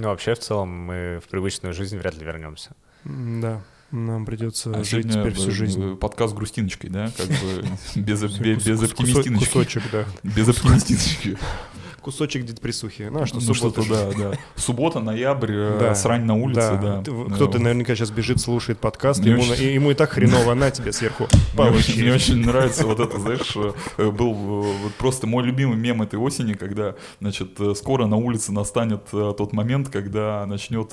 Ну, 0.00 0.08
вообще, 0.10 0.34
в 0.34 0.38
целом, 0.38 0.68
мы 0.68 1.20
в 1.24 1.28
привычную 1.28 1.74
жизнь 1.74 1.98
вряд 1.98 2.16
ли 2.16 2.24
вернемся. 2.24 2.70
Да. 3.04 3.60
Нам 3.90 4.26
придется 4.26 4.70
А 4.70 4.84
жить 4.84 5.08
теперь 5.10 5.32
всю 5.34 5.50
жизнь. 5.50 5.94
э, 5.94 5.96
Подкаст 5.96 6.34
грустиночкой, 6.34 6.90
да? 6.90 7.10
Как 7.16 7.26
бы 7.26 7.64
без, 7.96 8.22
без, 8.22 8.82
оптимистиночки. 8.82 9.46
Кусочек, 9.46 9.82
да. 9.90 10.04
Без 10.22 10.48
оптимистиночки. 10.48 11.36
Кусочек 12.08 12.46
депрессухи. 12.46 13.02
Ну, 13.12 13.20
а 13.20 13.26
что, 13.26 13.36
Ну 13.36 13.42
суббота 13.42 13.82
что-то, 13.82 14.14
да, 14.16 14.30
да. 14.30 14.38
Суббота, 14.56 15.00
ноябрь, 15.00 15.52
э, 15.52 15.76
Да. 15.78 15.94
срань 15.94 16.24
на 16.24 16.36
улице, 16.36 16.78
да. 16.80 17.02
Да. 17.04 17.34
Кто-то 17.34 17.58
наверняка 17.58 17.94
сейчас 17.94 18.10
бежит, 18.10 18.40
слушает 18.40 18.78
подкаст, 18.78 19.22
ему, 19.22 19.42
очень- 19.42 19.62
и- 19.62 19.74
ему 19.74 19.90
и 19.90 19.94
так 19.94 20.12
хреново, 20.12 20.54
на 20.54 20.70
тебе 20.70 20.94
сверху. 20.94 21.28
Мне 21.54 21.68
очень, 21.70 22.00
мне 22.00 22.14
очень 22.14 22.36
нравится 22.46 22.86
вот 22.86 22.98
это, 23.00 23.18
знаешь, 23.20 23.54
э, 23.98 24.10
был 24.10 24.32
э, 24.32 24.72
вот 24.84 24.94
просто 24.96 25.26
мой 25.26 25.44
любимый 25.44 25.76
мем 25.76 26.00
этой 26.00 26.18
осени, 26.18 26.54
когда, 26.54 26.94
значит, 27.20 27.58
скоро 27.76 28.06
на 28.06 28.16
улице 28.16 28.52
настанет 28.52 29.04
тот 29.10 29.52
момент, 29.52 29.90
когда 29.90 30.46
начнет, 30.46 30.88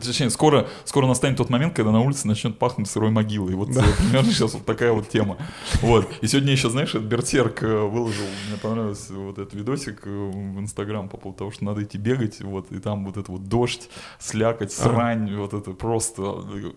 точнее, 0.00 0.30
скоро, 0.30 0.68
скоро 0.84 1.08
настанет 1.08 1.38
тот 1.38 1.50
момент, 1.50 1.74
когда 1.74 1.90
на 1.90 2.02
улице 2.02 2.28
начнет 2.28 2.56
пахнуть 2.56 2.88
сырой 2.88 3.10
могилой. 3.10 3.56
Вот 3.56 3.70
э, 3.70 3.82
примерно 3.98 4.30
сейчас 4.30 4.54
вот 4.54 4.64
такая 4.64 4.92
вот 4.92 5.08
тема. 5.08 5.38
Вот. 5.82 6.08
И 6.20 6.28
сегодня 6.28 6.52
еще, 6.52 6.70
знаешь, 6.70 6.94
Берсерк 6.94 7.62
выложил, 7.62 8.22
мне 8.48 8.58
понравился 8.62 9.12
вот 9.14 9.38
этот 9.40 9.54
видосик 9.54 9.87
э, 10.06 10.10
в 10.10 10.58
Инстаграм 10.60 11.08
по 11.08 11.16
поводу 11.16 11.38
того, 11.38 11.50
что 11.50 11.64
надо 11.64 11.82
идти 11.82 11.98
бегать, 11.98 12.40
вот, 12.40 12.70
и 12.72 12.78
там 12.78 13.04
вот 13.04 13.16
это 13.16 13.30
вот 13.32 13.44
дождь, 13.48 13.88
слякоть, 14.18 14.72
срань, 14.72 15.34
вот 15.36 15.54
это 15.54 15.72
просто... 15.72 16.44
э, 16.54 16.72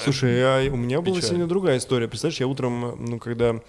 Слушай, 0.00 0.42
а 0.42 0.72
у 0.72 0.76
меня 0.76 1.00
была 1.00 1.16
Печаль. 1.16 1.28
сегодня 1.30 1.46
другая 1.46 1.78
история. 1.78 2.08
Представляешь, 2.08 2.40
я 2.40 2.46
утром, 2.48 2.96
ну, 2.98 3.18
когда 3.18 3.60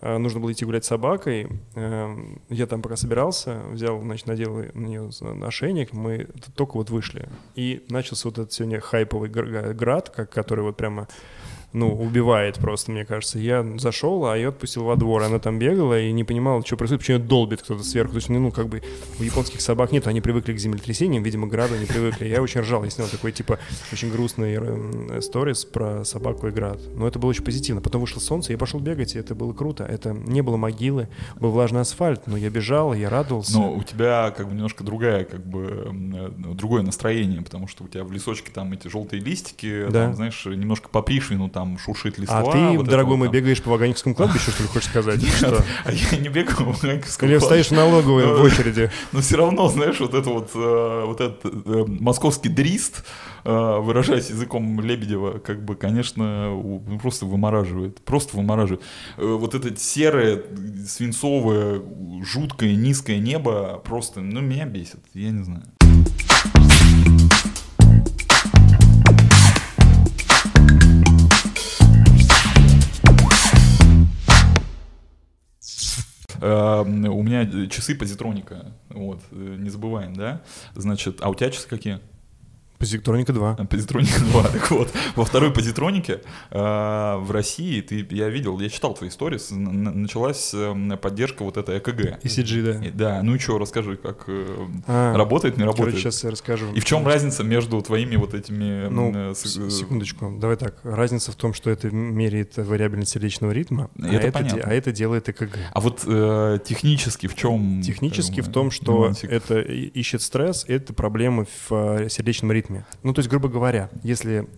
э, 0.00 0.16
нужно 0.18 0.40
было 0.40 0.50
идти 0.52 0.64
гулять 0.64 0.84
с 0.84 0.88
собакой, 0.88 1.48
я 1.74 2.66
там 2.66 2.82
пока 2.82 2.96
собирался, 2.96 3.60
взял, 3.70 4.00
значит, 4.00 4.26
надел 4.26 4.56
на 4.56 4.86
нее 4.86 5.10
ошейник, 5.46 5.92
мы 5.92 6.28
только 6.56 6.76
вот 6.76 6.90
вышли. 6.90 7.28
И 7.54 7.84
начался 7.90 8.28
вот 8.28 8.38
этот 8.38 8.52
сегодня 8.52 8.80
хайповый 8.80 9.28
гр- 9.28 9.74
град, 9.74 10.08
который 10.08 10.64
вот 10.64 10.76
прямо 10.76 11.06
ну, 11.72 11.94
убивает 11.94 12.56
просто, 12.56 12.90
мне 12.92 13.04
кажется. 13.04 13.38
Я 13.38 13.64
зашел, 13.78 14.26
а 14.26 14.36
ее 14.36 14.48
отпустил 14.48 14.84
во 14.84 14.96
двор. 14.96 15.22
Она 15.22 15.38
там 15.38 15.58
бегала 15.58 16.00
и 16.00 16.10
не 16.12 16.24
понимала, 16.24 16.64
что 16.64 16.76
происходит, 16.76 17.00
почему 17.02 17.18
ее 17.18 17.24
долбит 17.24 17.62
кто-то 17.62 17.82
сверху. 17.82 18.12
То 18.12 18.16
есть, 18.16 18.28
ну, 18.30 18.50
как 18.50 18.68
бы 18.68 18.82
у 19.18 19.22
японских 19.22 19.60
собак 19.60 19.92
нет, 19.92 20.06
они 20.06 20.20
привыкли 20.20 20.54
к 20.54 20.58
землетрясениям, 20.58 21.22
видимо, 21.22 21.46
граду 21.46 21.76
не 21.76 21.84
привыкли. 21.86 22.26
Я 22.26 22.40
очень 22.40 22.62
ржал, 22.62 22.84
я 22.84 22.90
снял 22.90 23.06
такой, 23.08 23.32
типа, 23.32 23.58
очень 23.92 24.10
грустный 24.10 24.56
э, 24.58 25.20
сторис 25.20 25.64
про 25.66 26.04
собаку 26.04 26.48
и 26.48 26.50
град. 26.50 26.80
Но 26.94 27.06
это 27.06 27.18
было 27.18 27.30
очень 27.30 27.44
позитивно. 27.44 27.82
Потом 27.82 28.00
вышло 28.00 28.20
солнце, 28.20 28.52
я 28.52 28.58
пошел 28.58 28.80
бегать, 28.80 29.14
и 29.14 29.18
это 29.18 29.34
было 29.34 29.52
круто. 29.52 29.84
Это 29.84 30.12
не 30.12 30.40
было 30.40 30.56
могилы, 30.56 31.08
был 31.38 31.50
влажный 31.50 31.82
асфальт, 31.82 32.26
но 32.26 32.36
я 32.36 32.48
бежал, 32.48 32.94
я 32.94 33.10
радовался. 33.10 33.52
Но 33.58 33.74
у 33.74 33.82
тебя 33.82 34.32
как 34.36 34.46
бы 34.48 34.54
немножко 34.54 34.84
другая, 34.84 35.24
как 35.24 35.44
бы 35.44 35.92
э, 36.14 36.30
другое 36.54 36.82
настроение, 36.82 37.42
потому 37.42 37.68
что 37.68 37.84
у 37.84 37.88
тебя 37.88 38.04
в 38.04 38.12
лесочке 38.12 38.50
там 38.52 38.72
эти 38.72 38.88
желтые 38.88 39.20
листики, 39.20 39.84
Да. 39.90 40.06
там, 40.06 40.14
знаешь, 40.14 40.46
немножко 40.46 40.88
по 40.88 41.02
пришвину 41.02 41.48
там 41.58 41.76
шуршит 41.76 42.18
листва. 42.18 42.38
а 42.38 42.52
ты, 42.52 42.76
вот 42.76 42.86
дорогой 42.86 43.12
вот 43.12 43.18
мой, 43.18 43.28
там. 43.28 43.34
бегаешь 43.34 43.60
по 43.60 43.70
Ваганьковскому 43.70 44.14
кладбищу, 44.16 44.52
что 44.52 44.62
ли, 44.62 44.68
хочешь 44.68 44.88
сказать? 44.88 45.20
Что? 45.26 45.64
А 45.84 45.92
я 45.92 46.18
не 46.18 46.28
бегаю 46.28 46.72
в 46.72 46.82
Ваганьковском 46.82 47.28
Или 47.28 47.38
стоишь 47.38 47.66
в 47.68 47.72
налоговой 47.72 48.26
в 48.26 48.42
очереди? 48.42 48.92
Но 49.12 49.20
все 49.20 49.36
равно, 49.38 49.68
знаешь, 49.68 49.98
вот 49.98 50.14
это 50.14 50.30
вот, 50.30 50.50
э, 50.54 51.04
вот 51.04 51.20
этот 51.20 51.44
э, 51.44 51.84
московский 52.00 52.48
дрист, 52.48 53.04
э, 53.44 53.78
выражаясь 53.80 54.30
языком 54.30 54.80
Лебедева, 54.80 55.38
как 55.38 55.64
бы, 55.64 55.74
конечно, 55.74 56.50
ну, 56.50 57.00
просто 57.02 57.26
вымораживает, 57.26 58.00
просто 58.04 58.36
вымораживает. 58.36 58.82
Вот 59.16 59.56
это 59.56 59.76
серое, 59.76 60.44
свинцовое, 60.86 61.82
жуткое, 62.22 62.76
низкое 62.76 63.18
небо 63.18 63.82
просто, 63.84 64.20
ну, 64.20 64.40
меня 64.40 64.66
бесит, 64.66 65.00
я 65.12 65.30
не 65.30 65.42
знаю. 65.42 65.64
Э, 76.40 76.82
У 76.82 77.22
меня 77.22 77.68
часы 77.68 77.94
позитроника, 77.94 78.66
вот, 78.90 79.20
э, 79.32 79.56
не 79.58 79.70
забываем, 79.70 80.14
да? 80.14 80.40
Значит, 80.74 81.18
а 81.20 81.30
у 81.30 81.34
тебя 81.34 81.50
часы 81.50 81.68
какие? 81.68 82.00
Позитроника 82.78 83.32
2. 83.32 83.56
А, 83.58 83.64
Позитроника 83.64 84.20
2, 84.20 84.42
так 84.48 84.70
вот. 84.70 84.88
Во 85.16 85.24
второй 85.24 85.52
позитронике 85.52 86.20
э, 86.50 86.58
в 86.58 87.30
России, 87.32 87.80
ты, 87.80 88.06
я 88.10 88.28
видел, 88.28 88.58
я 88.60 88.68
читал 88.68 88.94
твои 88.94 89.08
истории, 89.10 89.40
началась 89.52 90.52
э, 90.54 90.96
поддержка 91.00 91.42
вот 91.42 91.56
этой 91.56 91.78
ЭКГ. 91.78 92.22
ECG, 92.24 92.62
да. 92.78 92.84
И- 92.86 92.90
Да, 92.90 93.22
ну 93.22 93.34
и 93.34 93.38
что, 93.38 93.58
расскажи, 93.58 93.96
как 93.96 94.24
э, 94.28 94.46
А, 94.86 95.16
работает, 95.16 95.56
не 95.56 95.64
работает? 95.64 95.90
Короче, 95.94 96.10
сейчас 96.10 96.22
я 96.24 96.30
расскажу. 96.30 96.72
И 96.72 96.80
в 96.80 96.84
чем 96.84 97.04
разница 97.06 97.42
между 97.42 97.80
твоими 97.82 98.14
вот 98.16 98.34
этими... 98.34 98.88
Ну, 98.88 99.12
э, 99.32 99.34
с- 99.34 99.56
э, 99.56 99.70
секундочку. 99.70 100.36
Давай 100.38 100.56
так. 100.56 100.76
Разница 100.84 101.32
в 101.32 101.36
том, 101.36 101.54
что 101.54 101.70
это 101.70 101.90
меряет 101.90 102.56
вариабельность 102.58 103.10
сердечного 103.10 103.50
ритма, 103.50 103.90
а, 104.00 104.06
Это 104.06 104.28
это, 104.28 104.42
де- 104.44 104.60
а 104.60 104.72
это 104.72 104.92
делает 104.92 105.28
ЭКГ. 105.28 105.58
А 105.72 105.80
вот 105.80 106.04
э, 106.06 106.58
технически 106.64 107.26
в 107.26 107.34
чем? 107.34 107.82
Технически 107.82 108.40
в 108.40 108.48
том, 108.48 108.70
что 108.70 109.12
это 109.22 109.58
и- 109.60 109.86
ищет 109.86 110.22
стресс, 110.22 110.64
это 110.68 110.92
проблемы 110.94 111.46
в 111.68 111.72
э, 112.04 112.08
сердечном 112.08 112.52
ритме. 112.52 112.67
Ну, 113.02 113.12
то 113.14 113.20
есть, 113.20 113.28
грубо 113.28 113.48
говоря, 113.48 113.90
если 114.02 114.48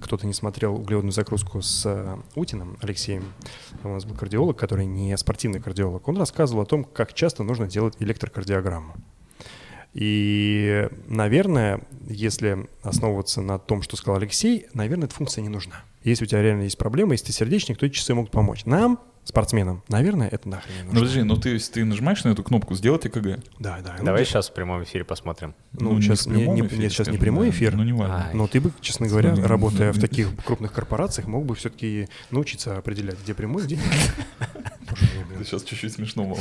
кто-то 0.00 0.26
не 0.26 0.32
смотрел 0.32 0.74
углеводную 0.76 1.12
загрузку 1.12 1.62
с 1.62 1.84
э, 1.86 2.16
Утиным 2.34 2.76
Алексеем, 2.80 3.32
у 3.84 3.88
нас 3.88 4.04
был 4.04 4.14
кардиолог, 4.14 4.56
который 4.58 4.86
не 4.86 5.16
спортивный 5.16 5.60
кардиолог, 5.60 6.06
он 6.08 6.16
рассказывал 6.16 6.62
о 6.62 6.66
том, 6.66 6.84
как 6.84 7.14
часто 7.14 7.42
нужно 7.42 7.66
делать 7.66 7.96
электрокардиограмму. 7.98 8.94
И, 9.92 10.88
наверное, 11.08 11.80
если 12.08 12.68
основываться 12.82 13.42
на 13.42 13.58
том, 13.58 13.82
что 13.82 13.96
сказал 13.96 14.20
Алексей, 14.20 14.66
наверное, 14.72 15.06
эта 15.06 15.14
функция 15.14 15.42
не 15.42 15.48
нужна. 15.48 15.82
Если 16.04 16.24
у 16.24 16.26
тебя 16.26 16.42
реально 16.42 16.62
есть 16.62 16.78
проблемы, 16.78 17.14
если 17.14 17.26
ты 17.26 17.32
сердечник, 17.32 17.76
то 17.78 17.86
эти 17.86 17.94
часы 17.94 18.14
могут 18.14 18.30
помочь. 18.30 18.64
Нам, 18.66 19.00
спортсменам, 19.24 19.82
наверное, 19.88 20.28
это 20.28 20.48
нахрен 20.48 20.74
не 20.74 20.80
Ну 20.82 20.86
нужно. 20.88 21.00
подожди, 21.00 21.22
ну 21.22 21.36
ты, 21.36 21.48
если 21.50 21.72
ты 21.72 21.84
нажимаешь 21.84 22.24
на 22.24 22.30
эту 22.30 22.42
кнопку 22.42 22.74
«Сделать 22.74 23.06
ЭКГ», 23.06 23.38
Да, 23.58 23.78
да. 23.84 23.94
ну, 23.98 24.04
Давай 24.04 24.22
где- 24.22 24.30
сейчас 24.30 24.48
в 24.48 24.54
прямом 24.54 24.82
эфире 24.82 25.04
посмотрим. 25.04 25.54
Ну, 25.72 25.94
не 25.94 26.02
сейчас 26.02 26.26
в 26.26 26.30
не, 26.32 26.46
не- 26.48 26.60
эфире, 26.62 26.82
нет, 26.82 26.92
сейчас 26.92 27.08
не 27.08 27.18
прямой 27.18 27.46
да, 27.46 27.50
эфир. 27.52 27.76
Ну, 27.76 27.84
не 27.84 27.92
важно. 27.92 28.28
А, 28.32 28.34
Но 28.36 28.46
ты 28.48 28.60
бы, 28.60 28.72
честно 28.80 29.06
говоря, 29.06 29.34
Ну, 29.36 29.46
работая 29.46 29.92
в 29.92 29.96
ну, 29.96 30.00
таких 30.02 30.28
крупных 30.44 30.72
корпорациях, 30.72 31.28
мог 31.28 31.44
бы 31.46 31.54
все-таки 31.54 32.08
научиться 32.30 32.76
определять, 32.78 33.16
где 33.22 33.34
прямой, 33.34 33.64
где 33.64 33.76
нет. 33.76 33.84
Это 35.34 35.44
сейчас 35.44 35.62
чуть-чуть 35.62 35.92
смешно 35.92 36.24
было. 36.24 36.40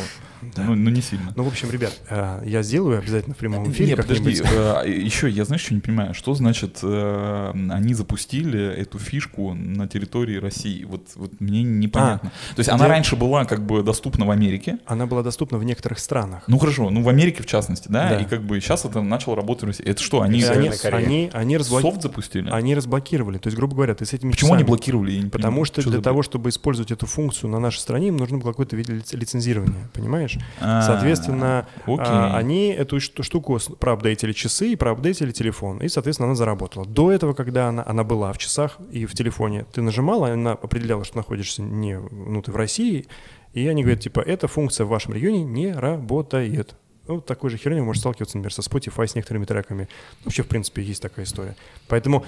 Да. 0.56 0.64
Ну, 0.64 0.74
ну, 0.76 0.90
не 0.90 1.02
сильно. 1.02 1.32
Ну, 1.36 1.44
в 1.44 1.48
общем, 1.48 1.70
ребят, 1.70 1.94
э, 2.10 2.42
я 2.46 2.64
сделаю 2.64 2.98
обязательно 2.98 3.36
в 3.36 3.38
прямом 3.38 3.70
эфире 3.72 3.90
Не, 3.92 3.96
подожди, 3.96 4.36
как-нибудь. 4.36 4.86
э, 4.88 4.92
еще 4.92 5.30
я, 5.30 5.46
знаешь, 5.46 5.62
что 5.62 5.76
не 5.76 5.82
понимаю, 5.82 6.14
что 6.16 6.34
значит 6.34 6.80
э, 6.82 7.52
они 7.70 7.94
запустили 7.94 8.60
эту 8.76 8.98
фишку 8.98 9.54
на 9.54 9.88
территории 9.88 10.38
России? 10.38 10.84
Вот, 10.84 11.10
вот 11.16 11.40
мне 11.40 11.62
непонятно. 11.64 12.32
То 12.56 12.60
есть 12.60 12.70
она 12.80 12.90
раньше 12.90 13.16
была 13.16 13.46
как 13.46 13.66
бы 13.66 13.84
доступна 13.84 14.26
в 14.26 14.32
Америке, 14.32 14.80
Она 14.86 15.06
была 15.06 15.24
доступна 15.24 15.58
в 15.58 15.64
некоторых 15.64 16.00
странах. 16.00 16.44
ну 16.48 16.58
хорошо, 16.58 16.90
ну 16.90 17.02
в 17.04 17.10
Америке 17.10 17.44
в 17.44 17.46
частности, 17.46 17.88
да, 17.90 18.10
Да. 18.10 18.20
и 18.20 18.26
как 18.26 18.44
бы 18.44 18.60
сейчас 18.62 18.86
это 18.86 19.02
начало 19.02 19.36
работать 19.36 19.64
в 19.64 19.68
России. 19.68 19.86
Это 19.86 20.02
что, 20.02 20.22
они, 20.22 20.44
они, 20.44 20.70
они, 20.92 21.30
они, 21.34 21.58
разблоки- 21.58 21.82
софт 21.82 22.02
запустили? 22.02 22.50
они 22.50 22.76
разблокировали. 22.76 23.38
То 23.38 23.48
есть, 23.48 23.58
грубо 23.58 23.76
говоря, 23.76 23.96
ты 23.96 24.06
с 24.06 24.14
этими 24.14 24.32
Почему 24.32 24.54
они 24.54 24.60
часами- 24.62 24.68
блокировали? 24.68 25.12
Я 25.12 25.22
не 25.24 25.30
Потому 25.30 25.52
понимаю. 25.52 25.66
что 25.66 25.82
Что 25.82 25.90
для 25.92 26.02
того, 26.02 26.22
чтобы 26.24 26.50
использовать 26.50 26.92
эту 26.92 27.06
функцию 27.06 27.50
на 27.50 27.60
нашей 27.60 27.80
стране, 27.80 28.08
им 28.10 28.18
нужно 28.18 28.38
было 28.38 28.52
какое-то 28.52 28.76
вид 28.76 28.90
лиц- 28.90 29.14
лицензирования, 29.14 29.90
понимаешь? 29.94 30.38
А, 30.62 30.82
Соответственно, 30.82 31.68
а, 31.88 32.36
они 32.38 32.68
эту 32.70 33.00
шту- 33.00 33.24
штуку 33.24 33.60
проапдейтили 33.80 34.34
часы 34.34 34.72
и 34.74 34.76
проапдейтили 34.76 35.32
телефон. 35.32 35.78
И, 35.80 35.88
соответственно, 35.88 36.28
она 36.28 36.36
заработала. 36.36 36.86
До 36.86 37.12
этого, 37.12 37.34
когда 37.34 37.70
она, 37.70 37.84
она 37.86 38.04
была 38.04 38.32
в 38.34 38.38
часах 38.38 38.78
и 38.92 39.06
в 39.06 39.14
телефоне, 39.14 39.66
ты 39.72 39.82
нажимала, 39.82 40.32
она 40.32 40.52
определяла, 40.52 41.04
что 41.06 41.18
находишься 41.18 41.62
не 41.62 42.00
ну, 42.00 42.42
ты 42.42 42.52
в 42.52 42.56
России, 42.60 43.08
и 43.54 43.68
они 43.68 43.84
говорят, 43.84 44.02
типа, 44.02 44.20
эта 44.20 44.48
функция 44.48 44.86
в 44.86 44.90
вашем 44.90 45.14
регионе 45.14 45.44
не 45.44 45.72
работает. 45.72 46.76
Ну, 47.08 47.22
такой 47.22 47.50
же 47.50 47.58
херней 47.58 47.82
может 47.82 48.02
сталкиваться, 48.02 48.38
например, 48.38 48.54
со 48.54 48.62
Spotify, 48.62 49.08
с 49.08 49.16
некоторыми 49.16 49.46
треками. 49.46 49.90
Вообще, 50.24 50.44
в 50.44 50.48
принципе, 50.48 50.84
есть 50.84 51.02
такая 51.02 51.26
история. 51.26 51.56
Поэтому, 51.88 52.26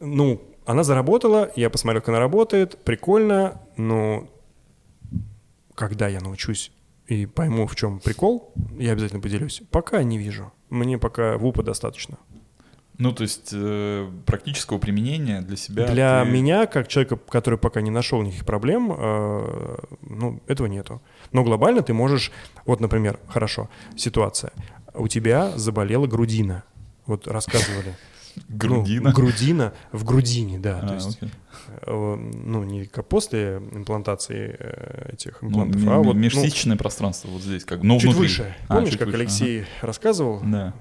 ну, 0.00 0.42
она 0.66 0.84
заработала, 0.84 1.50
я 1.56 1.70
посмотрел, 1.70 2.02
как 2.02 2.10
она 2.10 2.18
работает, 2.18 2.76
прикольно, 2.84 3.62
но 3.78 4.28
когда 5.74 6.08
я 6.08 6.20
научусь 6.20 6.72
и 7.06 7.24
пойму, 7.24 7.66
в 7.66 7.74
чем 7.74 8.00
прикол, 8.00 8.52
я 8.78 8.92
обязательно 8.92 9.22
поделюсь. 9.22 9.62
Пока 9.70 10.02
не 10.02 10.18
вижу. 10.18 10.52
Мне 10.68 10.98
пока 10.98 11.38
ВУПа 11.38 11.62
достаточно. 11.62 12.18
Ну, 12.98 13.12
то 13.12 13.22
есть 13.22 13.50
э, 13.52 14.10
практического 14.26 14.78
применения 14.78 15.40
для 15.40 15.56
себя. 15.56 15.86
Для 15.86 16.24
ты- 16.24 16.30
меня, 16.30 16.66
как 16.66 16.88
человека, 16.88 17.16
который 17.16 17.58
пока 17.58 17.80
не 17.80 17.90
нашел 17.90 18.20
никаких 18.22 18.44
проблем, 18.44 18.92
э, 18.92 19.76
ну, 20.02 20.40
этого 20.48 20.66
нету. 20.66 21.00
Но 21.32 21.44
глобально 21.44 21.82
ты 21.82 21.92
можешь, 21.94 22.32
вот, 22.66 22.80
например, 22.80 23.20
хорошо, 23.28 23.68
ситуация. 23.96 24.50
У 24.94 25.06
тебя 25.06 25.56
заболела 25.56 26.06
грудина. 26.08 26.64
Вот 27.06 27.28
рассказывали. 27.28 27.94
Грудина. 28.48 29.10
Ну, 29.10 29.14
грудина 29.16 29.72
в 29.92 30.04
грудине, 30.04 30.58
да. 30.58 30.80
А, 30.82 30.86
то 30.88 30.94
есть, 30.94 31.16
окей. 31.16 31.30
э, 31.82 32.14
ну, 32.44 32.62
не 32.64 32.84
как 32.86 33.06
после 33.08 33.56
имплантации 33.72 34.56
э, 34.58 35.12
этих 35.12 35.42
Ну, 35.42 35.48
имплантов, 35.48 35.82
м- 35.82 35.88
а 35.90 35.96
вот 35.98 36.14
ну, 36.14 36.20
межсисячное 36.20 36.76
пространство 36.76 37.28
вот 37.30 37.42
здесь 37.42 37.64
как, 37.64 37.82
ну, 37.82 37.94
чуть 37.98 38.04
внутри. 38.10 38.22
выше. 38.22 38.54
А, 38.68 38.74
Помнишь, 38.74 38.90
чуть 38.90 38.98
как 38.98 39.06
выше, 39.08 39.18
Алексей 39.20 39.64
рассказывал? 39.82 40.36
ага. 40.38 40.46
Да. 40.46 40.74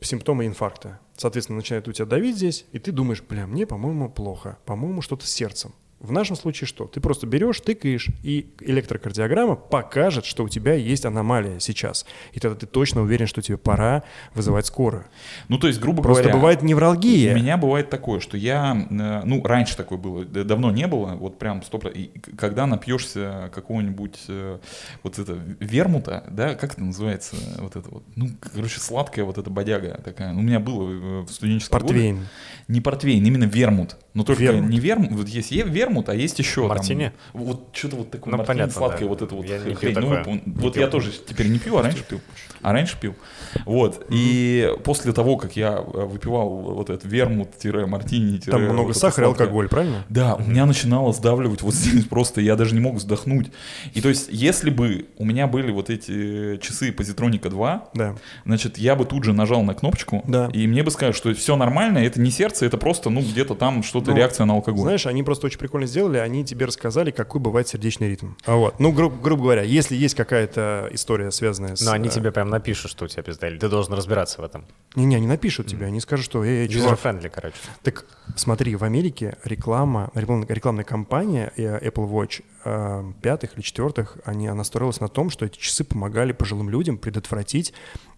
Симптомы 0.00 0.46
инфаркта. 0.46 1.00
Соответственно, 1.16 1.56
начинает 1.56 1.88
у 1.88 1.92
тебя 1.92 2.06
давить 2.06 2.36
здесь, 2.36 2.66
и 2.72 2.78
ты 2.78 2.92
думаешь, 2.92 3.22
бля, 3.22 3.46
мне, 3.46 3.66
по-моему, 3.66 4.10
плохо, 4.10 4.58
по-моему, 4.64 5.02
что-то 5.02 5.26
с 5.26 5.30
сердцем. 5.30 5.74
В 6.00 6.12
нашем 6.12 6.34
случае 6.34 6.66
что? 6.66 6.86
Ты 6.86 6.98
просто 7.00 7.26
берешь, 7.26 7.60
тыкаешь, 7.60 8.08
и 8.22 8.54
электрокардиограмма 8.60 9.54
покажет, 9.54 10.24
что 10.24 10.44
у 10.44 10.48
тебя 10.48 10.72
есть 10.72 11.04
аномалия 11.04 11.60
сейчас. 11.60 12.06
И 12.32 12.40
тогда 12.40 12.56
ты 12.56 12.66
точно 12.66 13.02
уверен, 13.02 13.26
что 13.26 13.42
тебе 13.42 13.58
пора 13.58 14.02
вызывать 14.34 14.64
скорую. 14.64 15.04
Ну, 15.48 15.58
то 15.58 15.66
есть, 15.66 15.78
грубо 15.78 16.02
Просто 16.02 16.22
говоря... 16.22 16.38
бывает 16.38 16.62
невралгия. 16.62 17.34
У 17.34 17.36
меня 17.36 17.58
бывает 17.58 17.90
такое, 17.90 18.20
что 18.20 18.38
я, 18.38 18.86
э, 18.90 19.22
ну, 19.26 19.44
раньше 19.44 19.76
такое 19.76 19.98
было, 19.98 20.24
давно 20.24 20.70
не 20.70 20.86
было, 20.86 21.16
вот 21.16 21.38
прям 21.38 21.62
стоп, 21.62 21.84
и 21.94 22.10
когда 22.38 22.66
напьешься 22.66 23.50
какого-нибудь 23.54 24.20
э, 24.28 24.58
вот 25.02 25.18
это 25.18 25.38
вермута, 25.60 26.24
да, 26.30 26.54
как 26.54 26.72
это 26.72 26.82
называется, 26.82 27.36
вот 27.58 27.76
это 27.76 27.90
вот, 27.90 28.04
ну, 28.16 28.30
короче, 28.40 28.80
сладкая 28.80 29.26
вот 29.26 29.36
эта 29.36 29.50
бодяга 29.50 30.00
такая, 30.02 30.32
у 30.32 30.40
меня 30.40 30.60
было 30.60 30.90
э, 30.90 31.20
в 31.26 31.30
студенческом 31.30 31.78
Портвейн. 31.78 32.26
Не 32.68 32.80
портвейн, 32.80 33.26
именно 33.26 33.44
вермут. 33.44 33.96
Но 34.14 34.24
только 34.24 34.42
Вермут. 34.42 34.70
не 34.70 34.80
вермут, 34.80 35.12
вот 35.12 35.28
есть 35.28 35.52
е- 35.52 35.64
вермут, 35.90 36.08
а 36.08 36.14
есть 36.14 36.38
еще 36.38 36.66
Мартини? 36.66 37.12
там, 37.32 37.42
вот 37.42 37.68
что-то 37.72 37.96
вот 37.96 38.10
такое 38.10 38.30
Ну, 38.32 38.38
мартини 38.38 38.54
понятно, 38.56 38.74
сладкое, 38.74 39.00
да. 39.02 39.06
вот 39.08 39.22
это 39.22 39.34
вот 39.34 39.44
Я 39.46 39.58
хрень. 39.74 39.98
Ну, 39.98 40.10
такое. 40.16 40.40
вот 40.46 40.76
я 40.76 40.86
тоже 40.86 41.10
теперь 41.28 41.48
не 41.48 41.58
пью, 41.58 41.76
а 41.76 41.82
раньше 41.82 42.04
пил. 42.08 42.20
А 42.62 42.72
раньше 42.72 42.96
пил. 43.00 43.14
Вот. 43.64 44.06
И 44.10 44.70
после 44.84 45.12
того, 45.12 45.36
как 45.36 45.56
я 45.56 45.78
э, 45.78 46.04
выпивал 46.04 46.48
вот 46.60 46.90
этот 46.90 47.04
вермут-мартини, 47.10 48.38
Там 48.40 48.62
много 48.64 48.92
сахара 48.92 49.26
и 49.26 49.30
алкоголь, 49.30 49.68
правильно? 49.68 50.04
да, 50.08 50.34
у 50.36 50.42
меня 50.42 50.66
начинало 50.66 51.12
сдавливать 51.12 51.62
вот 51.62 51.74
здесь 51.80 52.04
просто, 52.04 52.40
я 52.40 52.56
даже 52.56 52.74
не 52.74 52.80
мог 52.80 52.96
вздохнуть. 52.96 53.50
И 53.94 54.00
то 54.00 54.08
есть, 54.08 54.28
если 54.30 54.70
бы 54.70 55.06
у 55.18 55.24
меня 55.24 55.46
были 55.46 55.70
вот 55.72 55.90
эти 55.90 56.56
часы 56.58 56.92
позитроника 56.92 57.48
2, 57.50 57.88
Да. 57.94 58.16
значит, 58.44 58.78
я 58.78 58.94
бы 58.94 59.04
тут 59.04 59.24
же 59.24 59.32
нажал 59.32 59.62
на 59.62 59.74
кнопочку, 59.74 60.22
Да. 60.26 60.48
и 60.52 60.66
мне 60.66 60.82
бы 60.82 60.90
сказали, 60.90 61.12
что 61.12 61.32
все 61.34 61.56
нормально, 61.56 61.98
это 61.98 62.20
не 62.20 62.30
сердце, 62.30 62.66
это 62.66 62.76
просто, 62.76 63.10
ну, 63.10 63.20
где-то 63.20 63.54
там 63.54 63.82
что-то 63.82 64.10
Ну, 64.10 64.16
реакция 64.16 64.44
на 64.46 64.54
алкоголь. 64.54 64.82
Знаешь, 64.82 65.06
они 65.06 65.22
просто 65.22 65.46
очень 65.46 65.58
прикольно 65.58 65.79
сделали, 65.86 66.18
они 66.18 66.44
тебе 66.44 66.66
рассказали, 66.66 67.10
какой 67.10 67.40
бывает 67.40 67.68
сердечный 67.68 68.08
ритм. 68.08 68.32
А 68.44 68.56
вот, 68.56 68.78
ну, 68.80 68.92
гру- 68.92 69.10
грубо 69.10 69.42
говоря, 69.42 69.62
если 69.62 69.96
есть 69.96 70.14
какая-то 70.14 70.88
история, 70.92 71.30
связанная 71.30 71.76
с... 71.76 71.80
Но 71.82 71.92
они 71.92 72.08
э, 72.08 72.10
тебе 72.10 72.32
прям 72.32 72.50
напишут, 72.50 72.90
что 72.90 73.04
у 73.04 73.08
тебя 73.08 73.22
пизда, 73.22 73.48
или 73.48 73.58
ты 73.58 73.68
должен 73.68 73.94
разбираться 73.94 74.40
в 74.40 74.44
этом. 74.44 74.66
Не-не, 74.94 75.16
они 75.16 75.26
напишут 75.26 75.66
тебе, 75.66 75.86
они 75.86 76.00
скажут, 76.00 76.24
что, 76.24 76.44
эй, 76.44 76.66
User-friendly, 76.66 77.30
короче. 77.30 77.56
Так 77.82 78.04
смотри, 78.36 78.76
в 78.76 78.84
Америке 78.84 79.36
реклама, 79.44 80.10
рекламная, 80.14 80.46
рекламная 80.48 80.84
кампания 80.84 81.52
э, 81.56 81.88
Apple 81.88 82.10
Watch 82.10 82.42
э, 82.64 83.12
пятых 83.22 83.54
или 83.54 83.62
четвертых, 83.62 84.18
они, 84.24 84.48
она 84.48 84.64
строилась 84.64 85.00
на 85.00 85.08
том, 85.08 85.30
что 85.30 85.46
эти 85.46 85.58
часы 85.58 85.84
помогали 85.84 86.32
пожилым 86.32 86.70
людям 86.70 86.98
предотвратить 86.98 87.72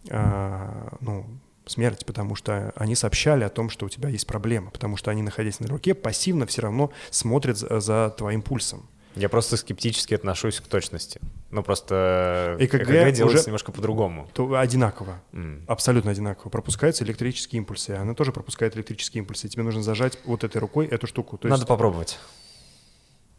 э, 0.08 0.88
ну, 1.00 1.26
смерть, 1.67 2.05
потому 2.06 2.35
что 2.35 2.73
они 2.76 2.94
сообщали 2.94 3.44
о 3.44 3.49
том, 3.49 3.70
что 3.70 3.87
у 3.87 3.88
тебя 3.88 4.09
есть 4.09 4.26
проблема, 4.26 4.70
потому 4.70 4.97
что 4.97 5.11
они, 5.11 5.23
находясь 5.23 5.61
на 5.61 5.69
руке, 5.69 5.94
пассивно 5.94 6.47
все 6.47 6.62
равно 6.62 6.91
смотрят 7.11 7.59
за, 7.59 8.14
твоим 8.17 8.43
пульсом. 8.43 8.88
Я 9.14 9.29
просто 9.29 9.59
скептически 9.59 10.14
отношусь 10.14 10.59
к 10.59 10.67
точности. 10.67 11.20
Ну, 11.50 11.62
просто 11.62 12.56
ЭКГ 12.59 12.75
ЭКГ, 12.76 12.87
делается 12.91 13.26
уже- 13.26 13.43
немножко 13.44 13.70
по-другому. 13.70 14.26
То 14.32 14.55
одинаково. 14.59 15.20
М. 15.32 15.64
Абсолютно 15.69 16.11
одинаково. 16.12 16.49
Пропускаются 16.49 17.05
электрические 17.05 17.59
импульсы. 17.59 17.91
Она 17.91 18.15
тоже 18.15 18.32
пропускает 18.32 18.75
электрические 18.75 19.20
импульсы. 19.20 19.49
Тебе 19.49 19.65
нужно 19.65 19.82
зажать 19.82 20.19
вот 20.25 20.44
этой 20.44 20.56
рукой 20.58 20.87
эту 20.87 21.06
штуку. 21.06 21.37
То 21.37 21.49
Надо 21.49 21.61
есть, 21.61 21.69
попробовать. 21.69 22.19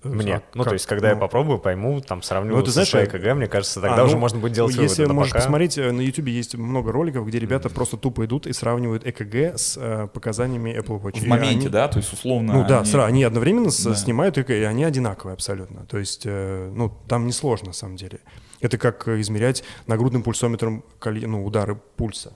Мне. 0.04 0.36
а 0.36 0.42
Ну, 0.54 0.64
как? 0.64 0.70
то 0.72 0.74
есть, 0.74 0.86
когда 0.86 1.10
я 1.10 1.16
Ну, 1.16 1.22
попробую, 1.22 1.60
пойму, 1.60 2.02
там, 2.02 2.22
сравню 2.22 2.56
Ну, 2.56 2.62
ты 2.64 2.72
знаешь, 2.72 2.94
э, 2.94 3.06
ЭКГ, 3.06 3.34
мне 3.36 3.48
кажется, 3.48 3.80
А, 3.80 3.84
тогда 3.84 3.98
ну, 4.02 4.08
уже 4.08 4.18
можно 4.18 4.40
будет 4.40 4.54
делать 4.54 4.76
Если 4.76 5.04
выводы. 5.04 5.08
но 5.08 5.14
можешь 5.14 5.32
пока- 5.34 5.44
посмотреть, 5.44 5.78
э, 5.78 5.92
на 5.92 6.02
YouTube 6.02 6.28
есть 6.28 6.56
много 6.56 6.92
роликов, 6.92 7.26
где 7.28 7.40
ребята 7.40 7.70
просто 7.70 7.98
тупо 7.98 8.26
идут 8.26 8.48
и 8.48 8.54
сравнивают 8.54 9.06
ЭКГ 9.06 9.58
с 9.58 9.78
э, 9.80 10.08
показаниями 10.14 10.72
Apple 10.78 11.02
Watch. 11.02 11.20
В 11.20 11.26
И 11.26 11.28
моменте, 11.28 11.60
они- 11.60 11.70
да, 11.70 11.88
то 11.88 11.98
есть 12.00 12.12
условно. 12.14 12.54
Ну 12.54 12.68
да, 12.68 12.80
они- 12.80 12.86
сразу, 12.90 13.08
они 13.08 13.24
одновременно 13.24 13.70
с- 13.72 13.84
Да. 13.84 13.96
снимают 13.96 14.38
ЭКГ, 14.38 14.50
и 14.52 14.64
они 14.64 14.84
одинаковые 14.84 15.34
абсолютно. 15.34 15.86
То 15.86 15.98
есть, 15.98 16.24
э, 16.26 16.72
ну, 16.76 16.90
там 17.08 17.28
несложно 17.28 17.68
на 17.68 17.74
самом 17.74 17.96
деле. 17.96 18.20
Это 18.62 18.78
как 18.78 19.08
измерять 19.08 19.64
нагрудным 19.88 20.24
пульсометром 20.24 20.84
коли- 21.00 21.26
ну, 21.26 21.46
удары 21.46 21.76
пульса. 21.98 22.34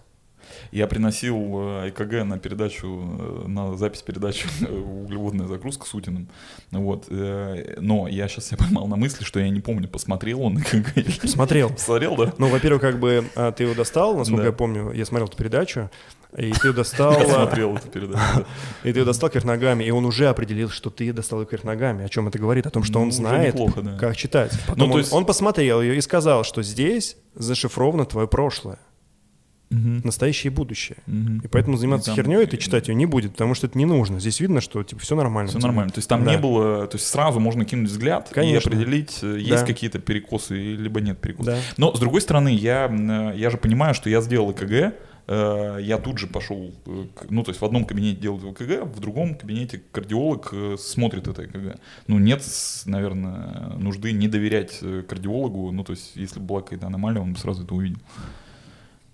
Я 0.72 0.88
приносил 0.88 1.36
ЭКГ 1.88 2.24
на 2.26 2.38
передачу, 2.40 2.88
э, 3.46 3.48
на 3.48 3.76
запись 3.78 4.02
передачи 4.02 4.48
«Углеводная 4.70 5.48
загрузка» 5.48 5.86
с 5.86 5.94
Утиным. 5.94 6.28
Вот. 6.72 7.06
э, 7.10 7.76
Но 7.80 8.08
я 8.08 8.28
сейчас 8.28 8.48
себя 8.48 8.58
поймал 8.58 8.88
на 8.88 8.96
мысли, 8.96 9.24
что 9.24 9.40
я 9.40 9.50
не 9.50 9.62
помню, 9.62 9.88
посмотрел 9.88 10.42
он 10.42 10.58
ЭКГ 10.60 10.98
или 10.98 11.12
не 11.24 11.30
Смотрел. 11.30 11.70
Посмотрел, 11.70 12.16
да? 12.16 12.34
Ну, 12.38 12.48
во-первых, 12.48 12.82
как 12.82 13.00
бы 13.00 13.26
а, 13.36 13.52
ты 13.52 13.64
его 13.64 13.74
достал, 13.74 14.18
насколько 14.18 14.42
Да. 14.44 14.48
я 14.48 14.54
помню, 14.54 14.92
я 14.92 15.06
смотрел 15.06 15.28
эту 15.28 15.38
передачу, 15.38 15.90
и 16.38 16.52
ты 16.52 16.74
достал, 16.74 17.14
а, 17.14 17.26
Смотрел 17.26 17.76
эту 17.78 17.88
передачу. 17.88 18.46
и 18.84 18.92
ты 18.94 19.06
достал 19.06 19.30
кверх 19.30 19.46
ногами, 19.46 19.84
и 19.86 19.92
он 19.92 20.06
уже 20.06 20.28
определил, 20.28 20.70
что 20.70 20.90
ты 20.90 21.14
достал 21.14 21.40
ее 21.42 21.46
кверх 21.48 21.64
ногами. 21.64 22.04
О 22.06 22.10
чем 22.10 22.28
это 22.28 22.38
говорит? 22.38 22.66
О 22.68 22.70
том, 22.70 22.84
что 22.84 22.94
Ну, 23.00 23.04
он 23.04 23.08
уже 23.08 23.18
знает, 23.18 23.56
как 24.00 24.16
читать. 24.18 24.52
Потом 24.68 24.90
то 24.90 24.94
он, 24.96 25.00
есть- 25.00 25.14
он 25.14 25.26
посмотрел 25.26 25.82
ее 25.82 25.96
и 25.98 26.02
сказал, 26.02 26.44
что 26.44 26.62
здесь 26.64 27.16
зашифровано 27.36 28.06
твое 28.06 28.28
прошлое, 28.28 28.78
Мгм. 29.70 30.02
настоящее 30.06 30.52
и 30.52 30.56
будущее. 30.56 30.98
Мгм. 31.08 31.40
И 31.44 31.48
поэтому 31.48 31.76
заниматься 31.78 32.12
И 32.12 32.16
там- 32.16 32.24
херней 32.26 32.46
ты 32.46 32.56
читать 32.58 32.88
ее 32.88 32.96
не 32.96 33.06
будет, 33.06 33.34
потому 33.34 33.54
что 33.54 33.68
это 33.68 33.78
не 33.78 33.86
нужно. 33.86 34.20
Здесь 34.20 34.40
видно, 34.40 34.62
что 34.62 34.82
типа 34.84 35.02
все 35.02 35.16
нормально. 35.16 35.50
Все 35.50 35.60
нормально. 35.60 35.92
То 35.92 36.00
есть 36.00 36.08
там 36.10 36.24
Да. 36.24 36.32
не 36.32 36.38
было, 36.38 36.88
то 36.88 36.96
есть 36.96 37.08
сразу 37.08 37.40
можно 37.40 37.66
кинуть 37.66 37.90
взгляд 37.90 38.30
Конечно. 38.32 38.70
и 38.70 38.74
определить, 38.74 39.20
э, 39.24 39.38
есть 39.40 39.50
Да. 39.62 39.66
какие-то 39.66 40.00
перекосы 40.00 40.56
либо 40.56 41.02
нет 41.02 41.20
перекосов. 41.20 41.54
Да. 41.56 41.60
Но 41.78 41.94
с 41.96 42.00
другой 42.00 42.22
стороны, 42.22 42.50
я, 42.50 42.86
м, 42.86 43.36
я 43.36 43.50
же 43.50 43.58
понимаю, 43.58 43.94
что 43.94 44.10
я 44.10 44.22
сделал 44.22 44.52
ЭКГ, 44.52 44.94
э, 45.30 45.78
я 45.82 45.98
тут 45.98 46.18
же 46.20 46.28
пошел, 46.28 46.72
э, 46.86 47.06
ну 47.30 47.44
то 47.44 47.50
есть 47.52 47.60
в 47.60 47.66
одном 47.66 47.84
кабинете 47.84 48.22
делают 48.22 48.46
ЭКГ, 48.46 48.86
в 48.86 49.02
другом 49.02 49.36
кабинете 49.36 49.82
кардиолог 49.92 50.48
э, 50.54 50.78
смотрит 50.80 51.28
это 51.28 51.44
ЭКГ. 51.44 51.78
Ну 52.08 52.18
нет, 52.20 52.42
наверное, 52.86 53.74
нужды 53.78 54.14
не 54.14 54.30
доверять 54.30 54.80
э, 54.82 55.04
кардиологу, 55.08 55.72
ну 55.74 55.84
то 55.84 55.92
есть 55.92 56.16
если 56.16 56.40
бы 56.40 56.46
была 56.46 56.62
какая-то 56.62 56.88
аномалия, 56.88 57.20
он 57.22 57.34
бы 57.34 57.40
сразу 57.40 57.64
это 57.66 57.76
увидел. 57.76 58.00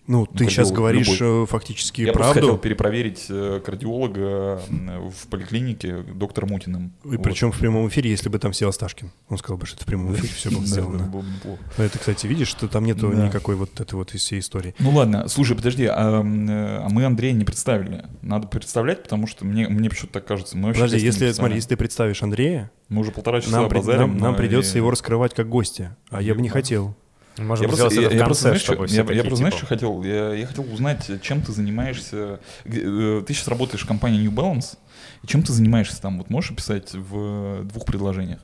Ну, 0.05 0.25
ты 0.25 0.45
сейчас 0.45 0.67
кардиолог 0.69 0.75
говоришь 0.75 1.19
любой. 1.19 1.44
э, 1.44 1.45
фактически 1.47 2.01
я 2.01 2.11
просто 2.11 2.33
хотел 2.33 2.47
правду. 2.50 2.61
перепроверить 2.63 3.25
э, 3.29 3.61
кардиолога 3.63 4.61
в 4.69 5.27
поликлинике 5.29 5.97
доктор 6.03 6.45
Мутиным. 6.45 6.91
И 7.09 7.17
причем 7.17 7.51
в 7.51 7.57
прямом 7.59 7.88
эфире, 7.88 8.09
если 8.09 8.27
бы 8.29 8.38
там 8.39 8.51
сел 8.53 8.69
Асташкин. 8.69 9.11
Он 9.29 9.38
сказал 9.38 9.57
бы, 9.57 9.65
что 9.65 9.75
это 9.77 9.85
в 9.85 9.88
прямом 9.88 10.13
эфире 10.15 10.27
все 10.33 10.50
было 10.51 10.65
сделано. 10.65 11.05
было 11.05 11.21
бы 11.21 11.27
неплохо. 11.29 11.61
Но 11.77 11.83
это, 11.85 12.00
кстати, 12.00 12.27
видишь, 12.27 12.50
что 12.50 12.67
там 12.67 12.83
нету 12.85 13.11
Да. 13.15 13.27
никакой 13.27 13.55
вот 13.55 13.79
этой 13.79 13.95
вот 13.95 14.09
всей 14.11 14.39
истории. 14.39 14.75
Ну 14.79 14.91
ладно, 14.91 15.27
слушай, 15.29 15.55
подожди, 15.55 15.85
а, 15.85 16.21
э, 16.21 16.85
а 16.85 16.88
мы 16.89 17.05
Андрея 17.05 17.31
не 17.33 17.45
представили. 17.45 18.03
Надо 18.21 18.47
представлять, 18.47 19.03
потому 19.03 19.25
что 19.27 19.45
мне, 19.45 19.67
мне 19.69 19.89
почему-то 19.89 20.13
так 20.13 20.25
кажется. 20.25 20.57
Мы 20.57 20.74
Подожди, 20.74 20.98
если, 21.00 21.31
смотри, 21.31 21.55
если 21.55 21.69
ты 21.69 21.77
представишь 21.77 22.22
Андрея, 22.24 22.72
Мы 22.89 23.01
уже 23.01 23.12
полтора 23.12 23.39
часа 23.41 23.62
нам, 23.62 23.69
базарим. 23.69 24.00
нам, 24.01 24.17
нам 24.17 24.36
придется 24.36 24.74
и- 24.74 24.77
его 24.77 24.91
раскрывать 24.91 25.33
как 25.33 25.48
гостя. 25.48 25.95
А 26.10 26.22
я 26.22 26.36
бы 26.36 26.41
не 26.41 26.50
хотел. 26.50 26.95
Можем 27.37 27.63
Я 27.63 27.67
просто, 27.67 27.89
сделать 27.89 27.93
я, 27.95 28.01
это 28.01 28.09
в 28.09 28.13
я 28.13 28.19
конце, 28.19 28.25
просто, 28.25 28.41
знаешь, 28.43 28.61
чтобы 28.61 28.87
что, 28.87 28.87
все 28.87 28.95
я, 28.95 29.13
я 29.15 29.21
просто, 29.23 29.35
знаешь, 29.37 29.53
типа, 29.55 29.65
что 29.65 29.75
хотел? 29.75 30.03
Я, 30.03 30.33
я 30.33 30.45
хотел 30.45 30.71
узнать, 30.71 31.09
чем 31.21 31.41
ты 31.41 31.51
занимаешься. 31.51 32.39
Э, 32.65 33.23
Ты 33.25 33.33
сейчас 33.33 33.47
работаешь 33.47 33.83
в 33.83 33.87
компании 33.87 34.21
New 34.21 34.31
Balance. 34.31 34.77
И 35.23 35.27
чем 35.27 35.41
ты 35.41 35.51
занимаешься 35.51 35.99
там? 36.01 36.19
Вот 36.19 36.29
можешь 36.29 36.51
описать 36.51 36.93
в 36.93 37.63
двух 37.63 37.85
предложениях? 37.85 38.39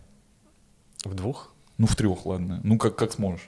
В 1.06 1.14
двух? 1.14 1.54
Ну, 1.78 1.86
в 1.88 1.96
трех, 1.96 2.26
ладно. 2.26 2.60
Ну, 2.64 2.78
как, 2.78 2.96
как 2.96 3.12
сможешь. 3.14 3.46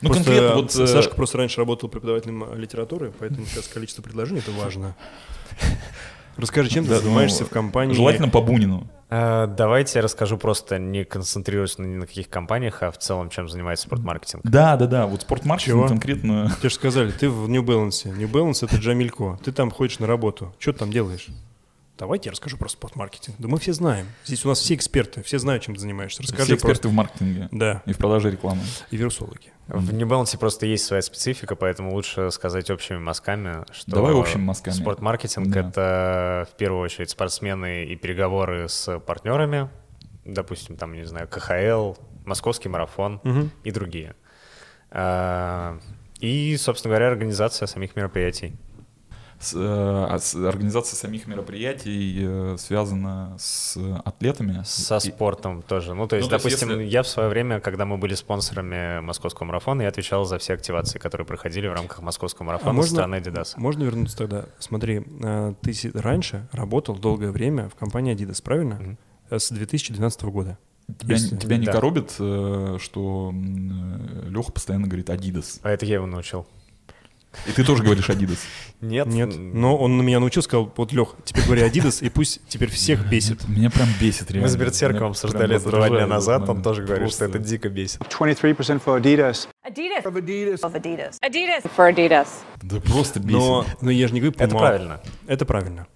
Ну, 0.00 0.10
Просто 0.10 0.24
конкретно 0.24 0.56
вот... 0.56 0.76
э, 0.76 0.86
Сашка 0.86 1.14
просто 1.14 1.38
раньше 1.38 1.58
работал 1.58 1.88
преподавателем 1.88 2.44
э, 2.44 2.56
литературы, 2.58 3.12
поэтому 3.18 3.46
сейчас 3.46 3.68
количество 3.68 4.02
предложений 4.02 4.40
это 4.40 4.50
важно. 4.52 4.94
Расскажи, 6.36 6.70
чем 6.70 6.84
ты 6.84 6.90
Да, 6.90 7.00
занимаешься 7.00 7.42
ну, 7.42 7.46
в 7.46 7.50
компании? 7.50 7.94
Желательно 7.94 8.28
по 8.28 8.40
Бунину. 8.40 8.86
Э, 9.10 9.46
Давайте 9.46 9.98
я 9.98 10.02
расскажу 10.02 10.36
просто, 10.38 10.78
не 10.78 11.04
концентрируясь 11.04 11.78
ни 11.78 11.86
на 11.86 12.06
каких 12.06 12.28
компаниях, 12.28 12.82
а 12.82 12.90
в 12.90 12.98
целом, 12.98 13.30
чем 13.30 13.48
занимается 13.48 13.86
спортмаркетинг. 13.86 14.42
Да, 14.44 14.76
да, 14.76 14.86
да. 14.86 15.06
Вот 15.06 15.22
спортмаркетинг 15.22 15.76
Чего? 15.76 15.88
конкретно... 15.88 16.50
Тебе 16.58 16.68
же 16.68 16.74
сказали, 16.74 17.10
ты 17.12 17.28
в 17.28 17.48
New 17.48 17.62
Balance. 17.62 18.12
New 18.16 18.28
Balance 18.28 18.66
это 18.66 18.76
Джамилько. 18.76 19.38
Ты 19.44 19.52
там 19.52 19.70
ходишь 19.70 19.98
на 19.98 20.06
работу. 20.06 20.54
Что 20.58 20.72
ты 20.72 20.80
там 20.80 20.90
делаешь? 20.90 21.28
Давайте 21.96 22.28
я 22.28 22.32
расскажу 22.32 22.56
про 22.56 22.68
спортмаркетинг. 22.68 23.36
Да 23.38 23.46
мы 23.46 23.58
все 23.58 23.72
знаем. 23.72 24.06
Здесь 24.24 24.44
у 24.44 24.48
нас 24.48 24.58
все 24.58 24.74
эксперты, 24.74 25.22
все 25.22 25.38
знают, 25.38 25.62
чем 25.62 25.74
ты 25.76 25.80
занимаешься. 25.80 26.22
Расскажи 26.22 26.44
Все 26.44 26.54
эксперты 26.56 26.82
просто. 26.82 26.88
в 26.88 26.92
маркетинге 26.92 27.48
Да, 27.52 27.82
и 27.86 27.92
в 27.92 27.98
продаже 27.98 28.30
рекламы. 28.32 28.62
и 28.90 28.96
вирусологи. 28.96 29.52
В 29.68 29.94
New 29.94 30.06
Balance 30.06 30.36
просто 30.36 30.66
есть 30.66 30.84
своя 30.84 31.02
специфика, 31.02 31.54
поэтому 31.54 31.94
лучше 31.94 32.30
сказать 32.32 32.68
общими 32.70 32.98
мазками, 32.98 33.64
что 33.72 33.92
Давай 33.92 34.12
общими 34.12 34.42
мазками. 34.42 34.74
спортмаркетинг 34.74 35.48
Да. 35.48 35.60
это 35.60 36.48
в 36.52 36.56
первую 36.56 36.82
очередь 36.82 37.10
спортсмены 37.10 37.84
и 37.84 37.94
переговоры 37.96 38.68
с 38.68 38.98
партнерами, 38.98 39.70
допустим, 40.24 40.76
там, 40.76 40.94
не 40.94 41.04
знаю, 41.06 41.28
КХЛ, 41.28 41.94
Московский 42.26 42.68
марафон 42.68 43.20
Мгм. 43.22 43.50
и 43.62 43.70
другие. 43.70 44.16
А, 44.90 45.78
И, 46.20 46.56
собственно 46.56 46.90
говоря, 46.94 47.08
организация 47.08 47.66
самих 47.66 47.96
мероприятий. 47.96 48.54
С, 49.44 49.52
э, 49.54 50.18
с- 50.18 50.34
организация 50.34 50.96
самих 50.96 51.26
мероприятий 51.26 52.18
э, 52.22 52.56
связана 52.58 53.36
с 53.38 53.76
атлетами. 54.04 54.62
Со 54.64 54.96
И- 54.96 55.00
спортом 55.00 55.62
тоже. 55.62 55.94
Ну, 55.94 56.06
то 56.06 56.16
есть, 56.16 56.26
Ну, 56.30 56.30
то 56.30 56.34
есть 56.36 56.44
допустим, 56.58 56.70
если- 56.80 56.90
я 56.92 57.02
в 57.02 57.08
свое 57.08 57.28
время, 57.28 57.60
когда 57.60 57.84
мы 57.84 57.98
были 57.98 58.14
спонсорами 58.14 59.00
московского 59.00 59.46
марафона, 59.46 59.82
я 59.82 59.88
отвечал 59.88 60.24
за 60.24 60.38
все 60.38 60.54
активации, 60.54 60.98
которые 60.98 61.26
проходили 61.26 61.68
в 61.68 61.72
рамках 61.72 62.00
московского 62.02 62.46
марафона 62.46 62.70
А 62.70 62.72
можно- 62.72 62.88
со 62.88 62.94
стороны 62.94 63.14
Adidas. 63.16 63.52
Можно 63.56 63.84
вернуться 63.84 64.16
тогда? 64.16 64.46
Смотри, 64.58 65.04
а, 65.22 65.54
ты 65.62 65.74
раньше 65.94 66.48
работал 66.52 66.96
долгое 66.98 67.30
время 67.30 67.68
в 67.68 67.74
компании 67.74 68.14
Adidas, 68.14 68.42
правильно? 68.42 68.74
Мгм. 68.76 68.98
Э, 69.30 69.38
С 69.38 69.50
2012 69.50 70.30
года. 70.30 70.58
Тебя, 70.98 71.14
Если- 71.14 71.36
тебя 71.38 71.56
не 71.56 71.64
да. 71.66 71.72
коробит, 71.72 72.14
э, 72.18 72.76
что 72.80 73.32
Леха 74.28 74.52
постоянно 74.52 74.86
говорит 74.86 75.08
Adidas? 75.08 75.60
А 75.62 75.70
это 75.70 75.86
я 75.86 75.94
его 75.94 76.06
научил. 76.06 76.46
И 77.46 77.52
ты 77.52 77.64
тоже 77.64 77.82
говоришь 77.82 78.08
Adidas. 78.08 78.38
Нет. 78.80 79.06
Нет, 79.06 79.34
но 79.36 79.76
он 79.76 79.96
на 79.96 80.02
меня 80.02 80.20
научил, 80.20 80.42
сказал, 80.42 80.72
вот, 80.76 80.92
Лех, 80.92 81.14
теперь 81.24 81.44
говори 81.44 81.62
Adidas, 81.62 82.04
и 82.04 82.08
пусть 82.08 82.40
теперь 82.48 82.70
всех 82.70 83.08
бесит. 83.08 83.48
Меня 83.48 83.70
прям 83.70 83.88
бесит 84.00 84.30
реально. 84.30 84.46
Мы 84.46 84.52
с 84.52 84.56
Берцерком 84.56 84.98
Меня 84.98 85.10
обсуждали 85.10 85.56
это 85.56 85.70
два 85.70 85.88
дня 85.88 86.06
назад, 86.06 86.48
он 86.48 86.62
тоже 86.62 86.82
говорит, 86.82 87.10
что 87.10 87.24
это 87.24 87.38
дико 87.38 87.68
бесит. 87.68 88.00
23% 88.00 88.82
for 88.84 89.00
Adidas. 89.00 89.48
Adidas. 89.66 90.04
Of 90.04 90.14
Adidas. 90.14 90.60
Of 90.60 90.74
Adidas. 90.74 91.18
Adidas. 91.22 91.70
For 91.76 91.94
Adidas. 91.94 92.28
Да 92.62 92.80
просто 92.80 93.20
бесит. 93.20 93.38
Но, 93.38 93.64
но 93.80 93.90
я 93.90 94.08
же 94.08 94.14
не 94.14 94.20
говорю, 94.20 94.36
Это 94.38 94.56
правильно. 94.56 95.00
Это 95.26 95.44
правильно. 95.44 95.86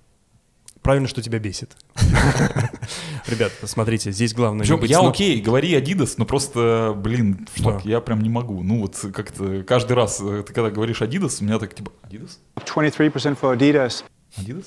Правильно, 0.88 1.06
что 1.06 1.20
тебя 1.20 1.38
бесит. 1.38 1.76
Ребят, 3.26 3.52
смотрите, 3.64 4.10
здесь 4.10 4.32
главное... 4.32 4.62
Причем 4.62 4.80
быть 4.80 4.88
я 4.88 5.00
сно- 5.00 5.10
окей, 5.10 5.38
говори 5.38 5.74
Adidas, 5.74 6.14
но 6.16 6.24
просто, 6.24 6.94
блин, 6.96 7.46
Что? 7.54 7.72
фак, 7.72 7.84
я 7.84 8.00
прям 8.00 8.22
не 8.22 8.30
могу. 8.30 8.62
Ну 8.62 8.80
вот 8.80 8.96
как-то 9.12 9.62
каждый 9.64 9.92
раз, 9.92 10.18
э, 10.22 10.44
ты 10.46 10.54
когда 10.54 10.70
говоришь 10.70 11.02
Adidas, 11.02 11.42
у 11.42 11.44
меня 11.44 11.58
так 11.58 11.74
типа, 11.74 11.92
Adidas? 12.04 12.38
23% 12.56 13.38
for 13.38 13.54
Adidas. 13.54 14.02
Adidas? 14.38 14.64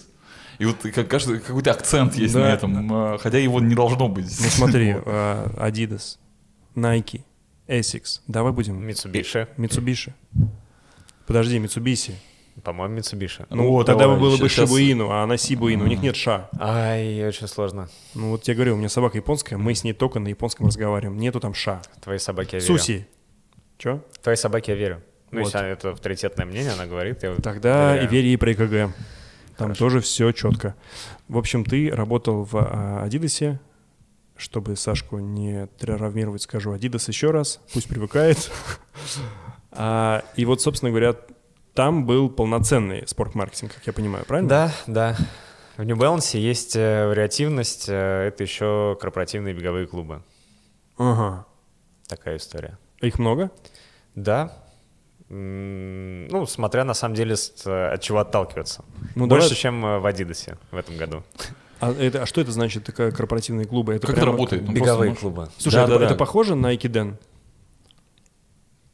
И 0.60 0.66
вот 0.66 0.76
как, 0.94 1.08
каждый, 1.08 1.40
какой-то 1.40 1.72
акцент 1.72 2.14
есть 2.14 2.36
Да. 2.36 2.42
на 2.42 2.54
этом, 2.54 3.14
э, 3.16 3.18
хотя 3.18 3.40
его 3.40 3.60
не 3.60 3.74
должно 3.74 4.08
быть. 4.08 4.26
Ну 4.26 4.48
смотри, 4.52 4.98
э, 5.04 5.48
Adidas, 5.58 6.20
Nike, 6.76 7.22
Essex. 7.68 8.20
Давай 8.28 8.54
будем... 8.54 8.88
Mitsubishi. 8.88 9.48
Mitsubishi. 9.58 10.14
Подожди, 11.26 11.58
Mitsubishi. 11.58 12.14
По-моему, 12.64 12.98
Mitsubishi. 12.98 13.46
Ну, 13.50 13.74
О, 13.74 13.84
тогда 13.84 14.08
бы 14.08 14.18
было 14.18 14.38
бы 14.38 14.48
Шибуину, 14.50 15.10
а 15.10 15.24
она 15.24 15.38
Сибуину. 15.38 15.86
У 15.86 15.88
них 15.88 16.02
нет 16.02 16.16
ша. 16.16 16.50
Ай, 16.60 17.28
очень 17.28 17.48
сложно. 17.48 17.90
Ну 18.16 18.32
вот 18.32 18.48
я 18.48 18.54
говорю, 18.54 18.76
у 18.76 18.78
меня 18.78 18.90
собака 18.90 19.18
японская, 19.18 19.58
мы 19.58 19.74
с 19.74 19.84
ней 19.84 19.94
только 19.94 20.20
на 20.20 20.28
японском 20.28 20.68
разговариваем. 20.68 21.18
Нету 21.20 21.40
там 21.40 21.54
ша. 21.54 21.82
Твоей 22.02 22.20
собаке 22.20 22.58
я 22.58 22.64
верю. 22.64 22.78
Суси. 22.78 23.08
Че? 23.78 24.02
Твоей 24.22 24.38
собаке 24.38 24.74
я 24.74 24.78
верю. 24.78 25.02
Ну, 25.32 25.40
Вот. 25.40 25.46
если 25.48 25.58
она- 25.58 25.68
это 25.70 25.90
авторитетное 25.92 26.46
мнение, 26.46 26.72
она 26.74 26.86
говорит. 26.86 27.24
Я 27.24 27.36
Тогда 27.36 27.96
и 27.96 28.06
доверяю. 28.06 28.10
верь 28.10 28.26
ей 28.26 28.38
про 28.38 28.52
ЭКГ. 28.54 28.94
Там 29.58 29.76
тоже 29.76 30.00
все 30.02 30.32
четко. 30.32 30.76
В 31.28 31.38
общем, 31.38 31.64
ты 31.66 31.90
работал 31.90 32.44
в 32.44 32.56
а, 32.56 33.04
Адидасе. 33.04 33.60
Чтобы 34.38 34.76
Сашку 34.76 35.20
не 35.20 35.68
травмировать, 35.78 36.42
скажу 36.42 36.72
Адидас 36.72 37.08
еще 37.08 37.30
раз. 37.32 37.60
Пусть 37.74 37.88
привыкает. 37.88 38.52
А, 39.72 40.24
И 40.36 40.46
вот, 40.46 40.62
собственно 40.62 40.90
говоря, 40.92 41.16
там 41.74 42.06
был 42.06 42.30
полноценный 42.30 43.08
спорт-маркетинг, 43.08 43.74
как 43.76 43.88
я 43.88 43.94
понимаю, 43.94 44.26
правильно? 44.26 44.50
Да, 44.50 44.72
да. 44.88 45.16
В 45.78 45.84
New 45.84 45.96
Balance 45.96 46.38
есть 46.38 46.76
э, 46.76 47.08
вариативность, 47.08 47.86
э, 47.88 48.28
это 48.28 48.44
еще 48.44 48.98
корпоративные 49.00 49.54
беговые 49.54 49.88
клубы. 49.88 50.22
Ага. 50.98 51.46
Такая 52.08 52.38
история. 52.38 52.78
Их 53.00 53.18
много? 53.20 53.50
Да. 54.16 54.54
Ну, 55.30 56.46
смотря 56.46 56.84
на 56.84 56.94
самом 56.94 57.16
деле 57.16 57.36
от 57.36 58.02
чего 58.02 58.20
отталкиваться. 58.20 58.84
Ну, 59.16 59.28
Больше, 59.28 59.48
давай- 59.48 59.58
чем 59.58 59.86
э, 59.86 60.00
в 60.00 60.06
Адидасе 60.06 60.58
в 60.72 60.76
этом 60.78 60.98
году. 60.98 61.24
А, 61.80 61.92
это, 61.94 62.24
а 62.24 62.26
что 62.26 62.42
это 62.42 62.52
значит, 62.52 62.84
такая 62.84 63.12
корпоративные 63.12 63.66
клубы? 63.66 63.94
Это 63.94 64.06
Как 64.08 64.18
это 64.18 64.22
прямо- 64.26 64.34
работает? 64.38 64.64
Ну, 64.68 64.74
Беговые 64.74 65.12
просто, 65.12 65.22
клубы. 65.22 65.50
Слушай, 65.58 65.76
Да, 65.78 65.84
это, 65.84 65.92
да, 65.94 66.00
да. 66.00 66.06
это 66.08 66.16
похоже 66.16 66.56
на 66.56 66.68
Айкиден? 66.70 67.18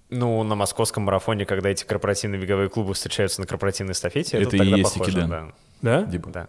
Ну, 0.10 0.42
на 0.44 0.56
московском 0.56 1.04
марафоне, 1.04 1.46
когда 1.46 1.70
эти 1.70 1.84
корпоративные 1.84 2.40
беговые 2.42 2.70
клубы 2.70 2.94
встречаются 2.94 3.42
на 3.42 3.48
корпоративной 3.48 3.92
эстафете, 3.92 4.38
это, 4.38 4.48
Это 4.48 4.56
и 4.56 4.60
тогда 4.60 4.78
есть 4.78 4.94
похоже, 4.94 5.12
Экиден. 5.12 5.30
да. 5.30 5.48
Да? 5.82 6.04
Дима. 6.04 6.32
да. 6.32 6.48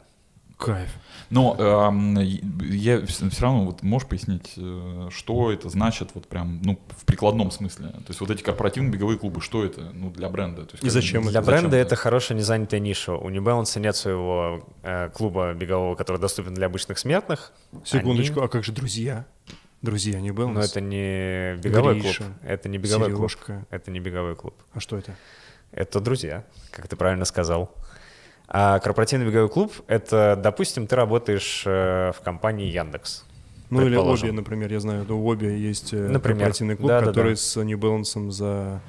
Кайф. 0.56 0.90
Но 1.30 1.54
эм, 1.56 2.18
я 2.18 3.04
все 3.06 3.28
равно, 3.40 3.64
вот 3.66 3.82
можешь 3.84 4.08
пояснить, 4.08 4.54
э, 4.56 5.08
что 5.10 5.52
это 5.52 5.68
значит 5.68 6.10
вот 6.14 6.26
прям, 6.26 6.60
ну, 6.62 6.78
в 6.96 7.04
прикладном 7.04 7.52
смысле? 7.52 7.88
То 7.90 8.04
есть 8.08 8.20
вот 8.20 8.30
эти 8.30 8.42
корпоративные 8.42 8.90
беговые 8.92 9.18
клубы, 9.20 9.40
что 9.40 9.64
это, 9.64 9.82
ну, 9.94 10.10
для 10.10 10.28
бренда? 10.28 10.64
То 10.64 10.72
есть 10.74 10.82
И 10.84 10.88
зачем 10.88 11.22
Для 11.28 11.40
это? 11.40 11.42
бренда 11.46 11.76
это 11.76 11.94
хорошая 11.94 12.36
незанятая 12.38 12.80
ниша. 12.80 13.12
У 13.14 13.28
New 13.28 13.40
Balance 13.42 13.78
нет 13.78 13.94
своего 13.94 14.66
э, 14.82 15.10
клуба 15.10 15.52
бегового, 15.54 15.94
который 15.94 16.20
доступен 16.20 16.54
для 16.54 16.66
обычных 16.66 16.98
смертных. 16.98 17.52
Секундочку, 17.84 18.40
Они- 18.40 18.46
а 18.46 18.48
как 18.48 18.64
же 18.64 18.72
друзья? 18.72 19.26
Друзья, 19.82 20.20
не 20.20 20.32
был? 20.32 20.48
Но 20.48 20.60
это 20.60 20.80
не 20.80 21.54
беговой 21.62 22.00
Гриша, 22.00 22.24
клуб. 22.24 22.32
Это 22.44 22.68
не 22.68 22.78
беговой 22.78 23.10
Сережка. 23.14 23.44
клуб. 23.44 23.64
Это 23.70 23.90
не 23.90 24.00
беговой 24.00 24.34
клуб. 24.34 24.54
А 24.72 24.80
что 24.80 24.98
это? 24.98 25.14
Это 25.70 26.00
друзья, 26.00 26.44
как 26.72 26.88
ты 26.88 26.96
правильно 26.96 27.24
сказал. 27.24 27.74
А 28.48 28.78
корпоративный 28.80 29.26
беговой 29.26 29.48
клуб— 29.50 29.72
это, 29.86 30.38
допустим, 30.42 30.86
ты 30.86 30.96
работаешь 30.96 31.62
э, 31.66 32.12
в 32.16 32.20
компании 32.22 32.66
Яндекс. 32.72 33.24
Ну 33.70 33.86
или. 33.86 33.94
Оби, 33.96 34.30
например, 34.30 34.72
я 34.72 34.80
знаю, 34.80 35.04
у 35.14 35.26
Оби 35.26 35.46
есть 35.46 35.92
э, 35.92 36.08
Например. 36.08 36.38
корпоративный 36.38 36.76
клуб, 36.76 36.88
Да-да-да. 36.88 37.10
который 37.12 37.36
с 37.36 37.56
New 37.62 37.78
Balance 37.78 38.30
за... 38.30 38.80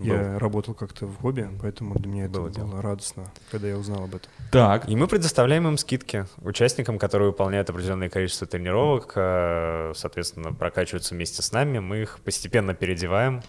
Я 0.00 0.38
работал 0.38 0.74
как-то 0.74 1.06
в 1.06 1.24
Оби, 1.26 1.48
поэтому 1.60 1.94
для 1.94 2.08
меня 2.08 2.24
это 2.24 2.34
Было 2.34 2.42
было, 2.44 2.50
дело. 2.52 2.82
радостно, 2.82 3.30
когда 3.50 3.68
я 3.68 3.76
узнал 3.76 4.04
об 4.04 4.14
этом. 4.14 4.30
Так, 4.50 4.88
И 4.88 4.96
мы 4.96 5.06
предоставляем 5.06 5.68
им 5.68 5.76
скидки 5.78 6.26
участникам, 6.42 6.98
которые 6.98 7.28
выполняют 7.28 7.68
определенное 7.70 8.08
количество 8.08 8.46
тренировок, 8.46 9.12
э, 9.16 9.92
соответственно, 9.94 10.52
прокачиваются 10.52 11.14
вместе 11.14 11.42
с 11.42 11.52
нами, 11.52 11.78
мы 11.78 12.02
их 12.02 12.18
постепенно 12.24 12.74
переодеваем. 12.74 13.42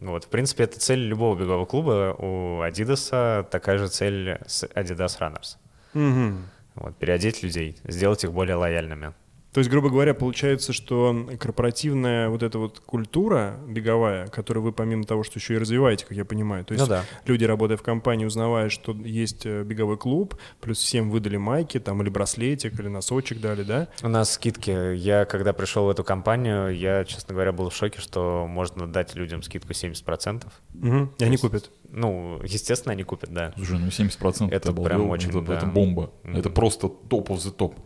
Вот, 0.00 0.24
в 0.24 0.28
принципе, 0.28 0.64
это 0.64 0.80
цель 0.80 0.98
любого 0.98 1.38
бегового 1.38 1.64
клуба. 1.64 2.14
У 2.18 2.60
Adidas 2.62 3.44
такая 3.48 3.78
же 3.78 3.86
цель 3.88 4.38
с 4.46 4.64
Adidas 4.64 5.18
Runners. 5.20 5.56
Мгм. 5.94 6.48
Вот, 6.74 6.96
переодеть 6.96 7.42
людей, 7.44 7.76
сделать 7.84 8.24
их 8.24 8.32
более 8.32 8.56
лояльными. 8.56 9.12
То 9.52 9.58
есть, 9.60 9.70
грубо 9.70 9.90
говоря, 9.90 10.14
получается, 10.14 10.72
что 10.72 11.28
корпоративная 11.38 12.30
вот 12.30 12.42
эта 12.42 12.58
вот 12.58 12.80
культура 12.80 13.58
беговая, 13.68 14.26
которую 14.28 14.64
вы 14.64 14.72
помимо 14.72 15.04
того, 15.04 15.24
что 15.24 15.38
еще 15.38 15.54
и 15.54 15.58
развиваете, 15.58 16.06
как 16.06 16.16
я 16.16 16.24
понимаю, 16.24 16.64
то 16.64 16.72
есть 16.72 16.84
Ну 16.84 16.88
да. 16.88 17.04
люди, 17.26 17.44
работая 17.44 17.76
в 17.76 17.82
компании, 17.82 18.24
узнавая, 18.24 18.70
что 18.70 18.92
есть 18.92 19.44
э, 19.44 19.62
беговой 19.62 19.98
клуб, 19.98 20.36
плюс 20.60 20.78
всем 20.78 21.10
выдали 21.10 21.36
майки 21.36 21.78
там 21.78 22.00
или 22.02 22.08
браслетик, 22.08 22.78
или 22.80 22.88
носочек 22.88 23.40
дали, 23.40 23.62
да? 23.62 23.88
У 24.02 24.08
нас 24.08 24.32
скидки. 24.32 24.94
Я, 24.94 25.26
когда 25.26 25.52
пришел 25.52 25.84
в 25.84 25.90
эту 25.90 26.02
компанию, 26.02 26.74
я, 26.74 27.04
честно 27.04 27.34
говоря, 27.34 27.52
был 27.52 27.68
в 27.68 27.74
шоке, 27.74 28.00
что 28.00 28.46
можно 28.48 28.90
дать 28.90 29.14
людям 29.14 29.42
скидку 29.42 29.72
70%. 29.72 30.44
Мгм. 30.72 31.12
И 31.18 31.24
они 31.24 31.36
купят. 31.36 31.70
Ну, 31.90 32.40
естественно, 32.42 32.92
они 32.92 33.02
купят, 33.02 33.30
да. 33.30 33.52
слушай, 33.56 33.78
ну 33.78 33.88
70% 33.88 34.46
Это 34.50 34.70
это, 34.70 34.82
прям 34.82 35.10
очень, 35.10 35.28
это, 35.28 35.42
да. 35.42 35.58
это 35.58 35.66
бомба. 35.66 36.10
Мгм. 36.22 36.36
Это 36.38 36.48
просто 36.48 36.88
топ 36.88 37.30
of 37.30 37.36
the 37.36 37.50
топ. 37.50 37.78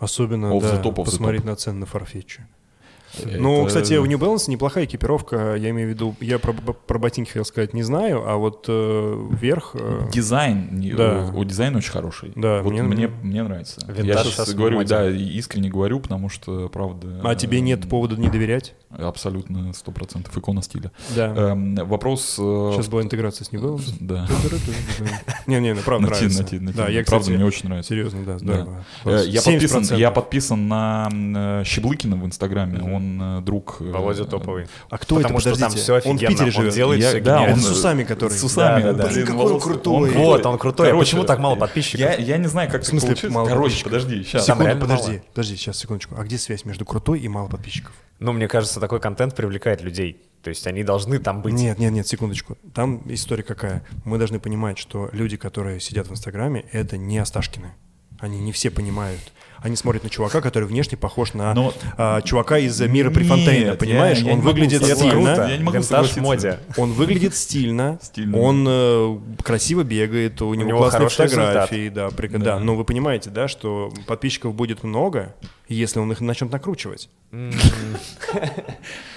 Особенно, 0.00 0.46
Off 0.46 0.62
the 0.62 0.82
да, 0.82 0.82
top 0.82 0.94
of 0.94 1.02
the 1.02 1.04
посмотреть 1.04 1.42
top. 1.42 1.46
на 1.46 1.56
цены 1.56 1.78
на 1.80 1.84
Farfetch. 1.84 2.38
Это- 3.18 3.38
Ну, 3.38 3.66
кстати, 3.66 3.94
в 3.94 4.04
New 4.06 4.18
Balance 4.18 4.48
неплохая 4.48 4.84
экипировка, 4.84 5.56
я 5.56 5.70
имею 5.70 5.88
в 5.88 5.90
виду, 5.90 6.14
я 6.20 6.38
про, 6.38 6.52
про 6.52 6.98
ботинки 6.98 7.28
хотел 7.28 7.44
сказать 7.44 7.74
не 7.74 7.82
знаю, 7.82 8.22
а 8.24 8.36
вот 8.36 8.66
э, 8.68 9.26
верх... 9.32 9.72
э, 9.74 10.08
Дизайн, 10.12 10.68
Да. 10.96 11.28
о, 11.34 11.42
дизайн 11.44 11.74
очень 11.74 11.90
хороший. 11.90 12.32
Да, 12.36 12.62
вот 12.62 12.72
мне- 12.72 12.82
мне, 12.82 13.08
мне, 13.08 13.42
нравится. 13.42 13.80
Винтаж 13.86 14.06
Я 14.06 14.24
сейчас 14.32 14.54
говорю, 14.54 14.84
да, 14.84 15.10
искренне 15.10 15.68
говорю, 15.70 15.98
потому 16.00 16.28
что, 16.28 16.68
правда... 16.68 17.20
А 17.24 17.34
тебе 17.34 17.60
нет 17.60 17.84
э, 17.84 17.88
повода 17.88 18.16
не 18.16 18.28
доверять? 18.28 18.74
Абсолютно, 18.98 19.72
сто 19.72 19.92
процентов 19.92 20.36
икона 20.36 20.62
стиля. 20.62 20.90
Да. 21.14 21.26
Эм, 21.26 21.74
вопрос... 21.76 22.36
э, 22.38 22.70
Сейчас 22.74 22.88
была 22.88 23.02
интеграция 23.02 23.44
с 23.44 23.50
Balance. 23.52 23.94
Да. 24.00 24.26
Не-не, 25.46 25.74
ну 25.74 25.80
правда 25.82 26.08
На 26.08 26.14
ти- 26.14 26.20
нравится. 26.24 26.42
на 26.42 26.48
ти- 26.48 26.58
на 26.60 26.72
ти. 26.72 26.76
Да, 26.76 26.88
я, 26.88 27.04
Правда, 27.04 27.20
кстати, 27.20 27.36
мне 27.36 27.44
очень 27.44 27.68
нравится. 27.68 27.88
серьезно, 27.88 28.24
да, 28.24 28.38
здорово. 28.38 28.84
Э, 29.04 29.22
Я 29.26 29.40
70%. 29.40 29.44
подписан, 29.68 29.96
я 29.98 30.10
подписан 30.10 30.68
на 30.68 31.08
э, 31.12 31.62
Щеблыкина 31.64 32.20
в 32.20 32.26
Инстаграме. 32.26 32.80
Он 32.82 33.20
э, 33.38 33.40
друг... 33.42 33.80
Володя 33.80 34.24
топовый. 34.24 34.66
А 34.90 34.98
кто 34.98 35.16
Потому 35.16 35.38
это, 35.38 35.50
что 35.50 35.50
там 35.60 35.68
подождите? 35.70 35.82
всё 35.82 35.94
Он 35.94 36.00
в 36.00 36.22
офигенно, 36.22 36.28
Питере 36.30 36.46
он 36.46 36.52
живет? 36.62 36.74
делает 36.74 37.00
Я- 37.00 37.08
всё 37.10 37.20
да, 37.22 37.40
он 37.42 37.56
с 37.60 37.70
усами, 37.70 38.04
который. 38.04 38.32
С 38.32 38.42
усами. 38.44 38.82
Да, 38.82 38.92
да, 38.92 39.04
да. 39.04 39.12
блин, 39.12 39.26
Какой 39.26 39.52
он 39.52 39.60
крутой. 39.60 40.10
Вот, 40.10 40.46
он 40.46 40.58
крутой. 40.58 40.86
А 40.88 40.90
Короче, 40.90 41.04
почему 41.12 41.24
так 41.24 41.38
мало 41.38 41.54
подписчиков? 41.56 42.00
Я, 42.00 42.14
я 42.16 42.36
не 42.38 42.48
знаю, 42.48 42.70
как 42.70 42.82
В 42.82 42.86
смысле, 42.86 43.14
мало 43.30 43.46
Короче, 43.46 43.62
подписчиков? 43.84 43.92
подожди, 43.92 44.24
сейчас. 44.24 44.46
Секунду, 44.46 44.76
подожди, 44.80 45.22
подожди, 45.32 45.56
сейчас, 45.56 45.78
секундочку. 45.78 46.14
А 46.18 46.24
где 46.24 46.38
связь 46.38 46.64
между 46.64 46.84
крутой 46.84 47.20
и 47.20 47.28
мало 47.28 47.46
подписчиков? 47.48 47.92
Ну, 48.18 48.32
мне 48.32 48.48
кажется, 48.48 48.79
такой 48.80 49.00
контент 49.00 49.36
привлекает 49.36 49.82
людей. 49.82 50.22
То 50.42 50.50
есть 50.50 50.66
они 50.66 50.82
должны 50.82 51.18
там 51.18 51.42
быть. 51.42 51.54
Нет, 51.54 51.78
нет, 51.78 51.92
нет, 51.92 52.06
секундочку. 52.06 52.56
Там 52.74 53.02
история 53.06 53.42
какая. 53.42 53.84
Мы 54.04 54.18
должны 54.18 54.40
понимать, 54.40 54.78
что 54.78 55.10
люди, 55.12 55.36
которые 55.36 55.80
сидят 55.80 56.08
в 56.08 56.12
Инстаграме, 56.12 56.64
это 56.72 56.96
не 56.96 57.18
Осташкины. 57.18 57.72
Они 58.18 58.38
не 58.40 58.52
все 58.52 58.70
понимают. 58.70 59.20
Они 59.62 59.76
смотрят 59.76 60.02
на 60.04 60.08
чувака, 60.10 60.40
который 60.40 60.64
внешне 60.64 60.96
похож 60.96 61.34
на 61.34 61.52
Но- 61.54 61.74
а, 61.98 62.22
чувака 62.22 62.58
из 62.58 62.80
мира 62.80 63.10
Префонтейна, 63.10 63.70
Нет, 63.70 63.78
понимаешь? 63.78 64.18
я- 64.18 64.28
я 64.28 64.32
Он 64.32 64.40
выглядит 64.40 64.82
стильно. 64.84 65.46
Я 65.48 65.56
не 65.58 65.62
могу 65.64 65.78
Винтаж 65.78 66.10
в 66.12 66.16
моде. 66.18 66.58
Он 66.76 66.92
выглядит 66.92 67.34
стильно, 67.34 67.98
Стильно. 68.02 68.38
он 68.38 68.66
э, 68.68 69.18
красиво 69.42 69.82
бегает, 69.82 70.40
у 70.42 70.54
него, 70.54 70.68
него 70.68 70.78
классные 70.78 71.08
фотографии, 71.10 71.88
да, 71.90 72.08
прик- 72.08 72.38
да. 72.38 72.56
Да. 72.56 72.58
Но 72.60 72.74
вы 72.74 72.84
понимаете, 72.84 73.30
да, 73.30 73.48
что 73.48 73.92
подписчиков 74.06 74.54
будет 74.54 74.82
много, 74.82 75.34
если 75.68 75.98
он 76.00 76.10
их 76.12 76.20
начнет 76.20 76.50
накручивать. 76.50 77.08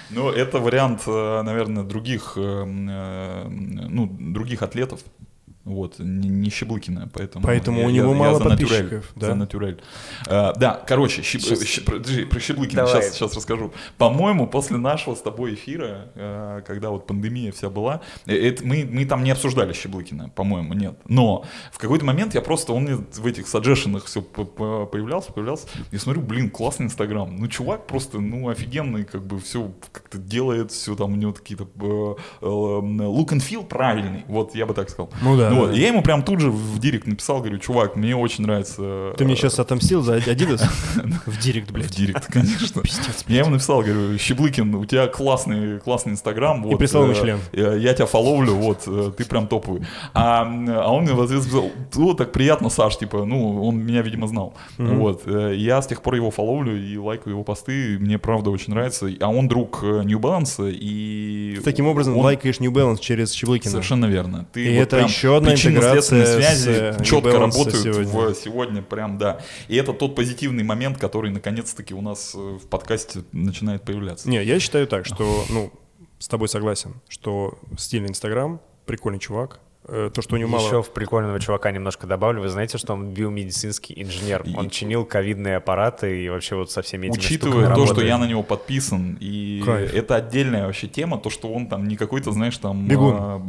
Ну, 0.09 0.29
это 0.29 0.59
вариант, 0.59 1.01
э, 1.07 1.41
наверное, 1.43 1.83
других, 1.83 2.33
э, 2.35 2.65
э, 2.65 3.47
ну, 3.49 4.05
других 4.19 4.61
атлетов. 4.61 4.99
Вот, 5.65 5.99
не, 5.99 6.27
не 6.27 6.49
Щеблыкина, 6.49 7.09
поэтому... 7.13 7.45
Поэтому 7.45 7.85
у 7.85 7.89
него 7.89 8.13
мало 8.13 8.39
за 8.39 8.49
натюрель, 8.49 8.81
подписчиков, 8.81 9.11
да. 9.15 9.27
За 9.27 9.35
натюрель. 9.35 9.81
А, 10.27 10.53
да, 10.53 10.83
короче, 10.85 11.21
Щеб- 11.21 11.39
Щ- 11.39 11.85
подожди, 11.85 12.25
про 12.25 12.39
Щеблыкина 12.39 12.85
Давай. 12.85 13.01
сейчас, 13.01 13.13
сейчас 13.13 13.33
расскажу. 13.33 13.71
По-моему, 13.97 14.45
после 14.47 14.75
нашего 14.75 15.15
с 15.15 15.21
тобой 15.21 15.53
эфира, 15.53 16.11
э, 16.15 16.61
когда 16.67 16.89
вот 16.89 17.07
пандемия 17.07 17.53
вся 17.53 17.69
была, 17.69 18.01
э, 18.25 18.35
это, 18.35 18.65
мы, 18.65 18.85
мы 18.91 19.05
там 19.05 19.23
не 19.23 19.31
обсуждали 19.31 19.71
Щеблыкина, 19.71 20.31
по-моему, 20.35 20.73
нет. 20.73 20.95
Но 21.07 21.45
в 21.71 21.77
какой-то 21.77 22.03
момент 22.03 22.35
я 22.35 22.41
просто, 22.41 22.73
он 22.73 22.83
мне 22.83 22.95
в 22.95 23.25
этих 23.25 23.47
саджешенах 23.47 24.03
все 24.03 24.21
появлялся, 24.21 25.31
появлялся, 25.31 25.67
и 25.91 25.97
смотрю, 25.97 26.23
блин, 26.23 26.49
классный 26.49 26.87
Инстаграм. 26.87 27.33
Ну, 27.33 27.47
чувак 27.47 27.87
просто, 27.87 28.19
ну, 28.19 28.49
офигенный, 28.49 29.05
как 29.05 29.25
бы 29.25 29.39
все 29.39 29.71
как-то 29.93 30.17
делает, 30.17 30.73
все 30.73 30.93
там 30.97 31.13
у 31.13 31.15
него 31.15 31.31
какие-то 31.31 31.63
э, 31.63 32.15
э, 32.41 32.45
look 32.45 33.29
and 33.29 33.39
feel 33.39 33.65
правильный, 33.65 34.25
вот 34.27 34.55
я 34.55 34.65
бы 34.65 34.73
так 34.73 34.89
сказал. 34.89 35.09
Ну 35.21 35.37
да, 35.37 35.52
Вот, 35.55 35.71
да. 35.71 35.77
Я 35.77 35.87
ему 35.87 36.01
прям 36.01 36.23
тут 36.23 36.39
же 36.39 36.51
в 36.51 36.79
директ 36.79 37.07
написал, 37.07 37.39
говорю, 37.39 37.57
чувак, 37.57 37.95
мне 37.95 38.15
очень 38.15 38.43
нравится... 38.43 39.13
Ты 39.17 39.25
мне 39.25 39.33
э, 39.33 39.37
сейчас 39.37 39.59
отомстил 39.59 40.01
за 40.01 40.17
Adidas? 40.17 40.63
В 41.25 41.39
директ, 41.39 41.69
в 41.69 41.73
блядь. 41.73 41.95
директ, 41.95 42.25
конечно. 42.27 42.81
Я 43.27 43.39
ему 43.39 43.51
написал, 43.51 43.81
говорю, 43.81 44.17
Щеблыкин, 44.17 44.75
у 44.75 44.85
тебя 44.85 45.07
классный, 45.07 45.79
классный 45.79 46.13
инстаграм. 46.13 46.61
вот, 46.63 46.77
прислал 46.77 47.03
ему 47.03 47.13
э, 47.13 47.21
член. 47.21 47.39
э, 47.51 47.77
Я 47.79 47.93
тебя 47.93 48.05
фоловлю, 48.05 48.55
вот, 48.55 48.83
э, 48.87 49.11
ты 49.17 49.25
прям 49.25 49.47
топовый. 49.47 49.81
А, 50.13 50.41
а 50.43 50.91
он 50.91 51.03
мне 51.03 51.13
в 51.13 51.21
ответ 51.21 51.41
сказал, 51.43 51.71
о, 51.95 52.13
так 52.13 52.31
приятно, 52.31 52.69
Саш, 52.69 52.97
типа, 52.97 53.25
ну, 53.25 53.65
он 53.65 53.77
меня, 53.77 54.01
видимо, 54.01 54.27
знал. 54.27 54.53
Вот, 54.77 55.23
э, 55.25 55.53
я 55.55 55.81
с 55.81 55.87
тех 55.87 56.01
пор 56.01 56.15
его 56.15 56.31
фоловлю 56.31 56.75
и 56.77 56.97
лайкаю 56.97 57.33
его 57.33 57.43
посты, 57.43 57.97
мне 57.99 58.17
правда 58.17 58.49
очень 58.49 58.73
нравится. 58.73 59.09
А 59.19 59.29
он 59.29 59.47
друг 59.47 59.79
э, 59.83 60.03
New 60.03 60.19
Balance, 60.19 60.71
и... 60.71 61.59
Таким 61.63 61.87
образом, 61.87 62.17
лайкаешь 62.17 62.59
New 62.59 62.71
Balance 62.71 62.99
через 62.99 63.31
Щеблыкина. 63.33 63.71
Совершенно 63.71 64.05
верно. 64.05 64.45
Ты 64.53 64.63
И 64.63 64.73
это 64.73 64.99
еще 64.99 65.37
одна 65.43 65.51
причинно-следственные 65.51 66.23
интеграция 66.23 66.41
с, 66.41 66.63
связи 66.63 66.71
э, 66.71 66.95
New 66.97 67.03
четко 67.03 67.39
работают 67.39 67.83
сегодня. 67.83 68.05
в 68.05 68.35
сегодня, 68.35 68.81
прям 68.81 69.17
да. 69.17 69.39
И 69.67 69.75
это 69.75 69.93
тот 69.93 70.15
позитивный 70.15 70.63
момент, 70.63 70.97
который 70.97 71.31
наконец-таки 71.31 71.93
у 71.93 72.01
нас 72.01 72.33
э, 72.35 72.37
в 72.37 72.67
подкасте 72.67 73.23
начинает 73.31 73.83
появляться. 73.83 74.29
Не, 74.29 74.43
я 74.43 74.59
считаю 74.59 74.87
так, 74.87 75.05
что, 75.05 75.45
ну, 75.49 75.71
с 76.19 76.27
тобой 76.27 76.47
согласен, 76.47 76.95
что 77.07 77.59
стильный 77.77 78.09
Инстаграм, 78.09 78.61
прикольный 78.85 79.19
чувак, 79.19 79.59
Э, 79.63 79.72
то, 79.85 80.21
что 80.21 80.35
у 80.35 80.37
него 80.37 80.49
мало... 80.49 80.65
Еще 80.65 80.81
в 80.81 80.91
прикольного 80.91 81.39
чувака 81.39 81.71
немножко 81.71 82.07
добавлю. 82.07 82.41
Вы 82.41 82.49
знаете, 82.49 82.77
что 82.77 82.93
он 82.93 83.09
биомедицинский 83.13 84.01
инженер. 84.01 84.43
Он 84.55 84.69
чинил 84.69 85.05
ковидные 85.05 85.57
аппараты 85.57 86.23
и 86.23 86.29
вообще 86.29 86.55
вот 86.55 86.71
со 86.71 86.81
всеми 86.81 87.07
этими 87.07 87.19
Учитывая 87.19 87.67
то, 87.67 87.73
что 87.73 87.79
работает. 87.81 88.07
я 88.07 88.17
на 88.17 88.25
него 88.25 88.43
подписан, 88.43 89.17
и 89.19 89.61
Кайф. 89.65 89.93
это 89.93 90.15
отдельная 90.15 90.65
вообще 90.67 90.87
тема, 90.87 91.17
то, 91.17 91.29
что 91.29 91.51
он 91.51 91.67
там 91.67 91.87
не 91.87 91.97
какой-то, 91.97 92.31
знаешь, 92.31 92.57
там... 92.57 92.87
Бегун. 92.87 93.15
а, 93.17 93.47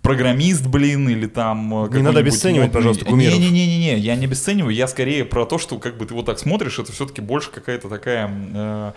программист, 0.00 0.66
блин, 0.66 1.08
или 1.08 1.26
там... 1.26 1.72
а, 1.74 1.88
Не 1.88 2.02
надо 2.02 2.20
обесценивать, 2.20 2.68
модный- 2.68 2.72
пожалуйста, 2.74 3.04
кумиров. 3.04 3.38
Не-не-не, 3.38 3.98
я 3.98 4.16
не 4.16 4.24
обесцениваю, 4.24 4.74
я 4.74 4.88
скорее 4.88 5.24
про 5.24 5.44
то, 5.46 5.58
что 5.58 5.78
как 5.78 5.96
бы 5.98 6.06
ты 6.06 6.14
вот 6.14 6.26
так 6.26 6.38
смотришь, 6.38 6.78
это 6.78 6.92
все-таки 6.92 7.20
больше 7.20 7.50
какая-то 7.50 7.88
такая, 7.88 8.28
э, 8.54 8.92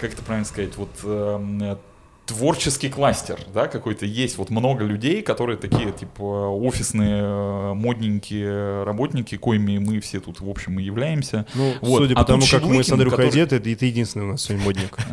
как 0.00 0.12
это 0.14 0.22
правильно 0.22 0.46
сказать, 0.46 0.76
вот 0.76 0.90
э, 1.04 1.76
творческий 2.26 2.88
кластер, 2.88 3.38
да, 3.52 3.66
какой-то 3.68 4.06
есть. 4.06 4.38
Вот 4.38 4.50
много 4.50 4.84
людей, 4.84 5.22
которые 5.22 5.56
такие, 5.56 5.90
типа, 5.92 6.22
офисные, 6.22 7.22
э, 7.22 7.72
модненькие 7.74 8.84
работники, 8.84 9.36
коими 9.36 9.78
мы 9.78 10.00
все 10.00 10.20
тут, 10.20 10.40
в 10.40 10.48
общем, 10.48 10.78
и 10.78 10.82
являемся. 10.82 11.46
Ну, 11.54 11.74
Вот. 11.80 11.98
судя 12.02 12.14
А 12.14 12.18
по 12.20 12.24
тому, 12.24 12.42
как 12.50 12.62
мы 12.64 12.82
с 12.84 12.90
Андрюхой 12.92 13.26
который- 13.26 13.42
одеты, 13.42 13.60
ты 13.74 13.86
единственный 13.86 14.26
у 14.26 14.30
нас 14.32 14.42
сегодня 14.42 14.64
модник. 14.64 14.96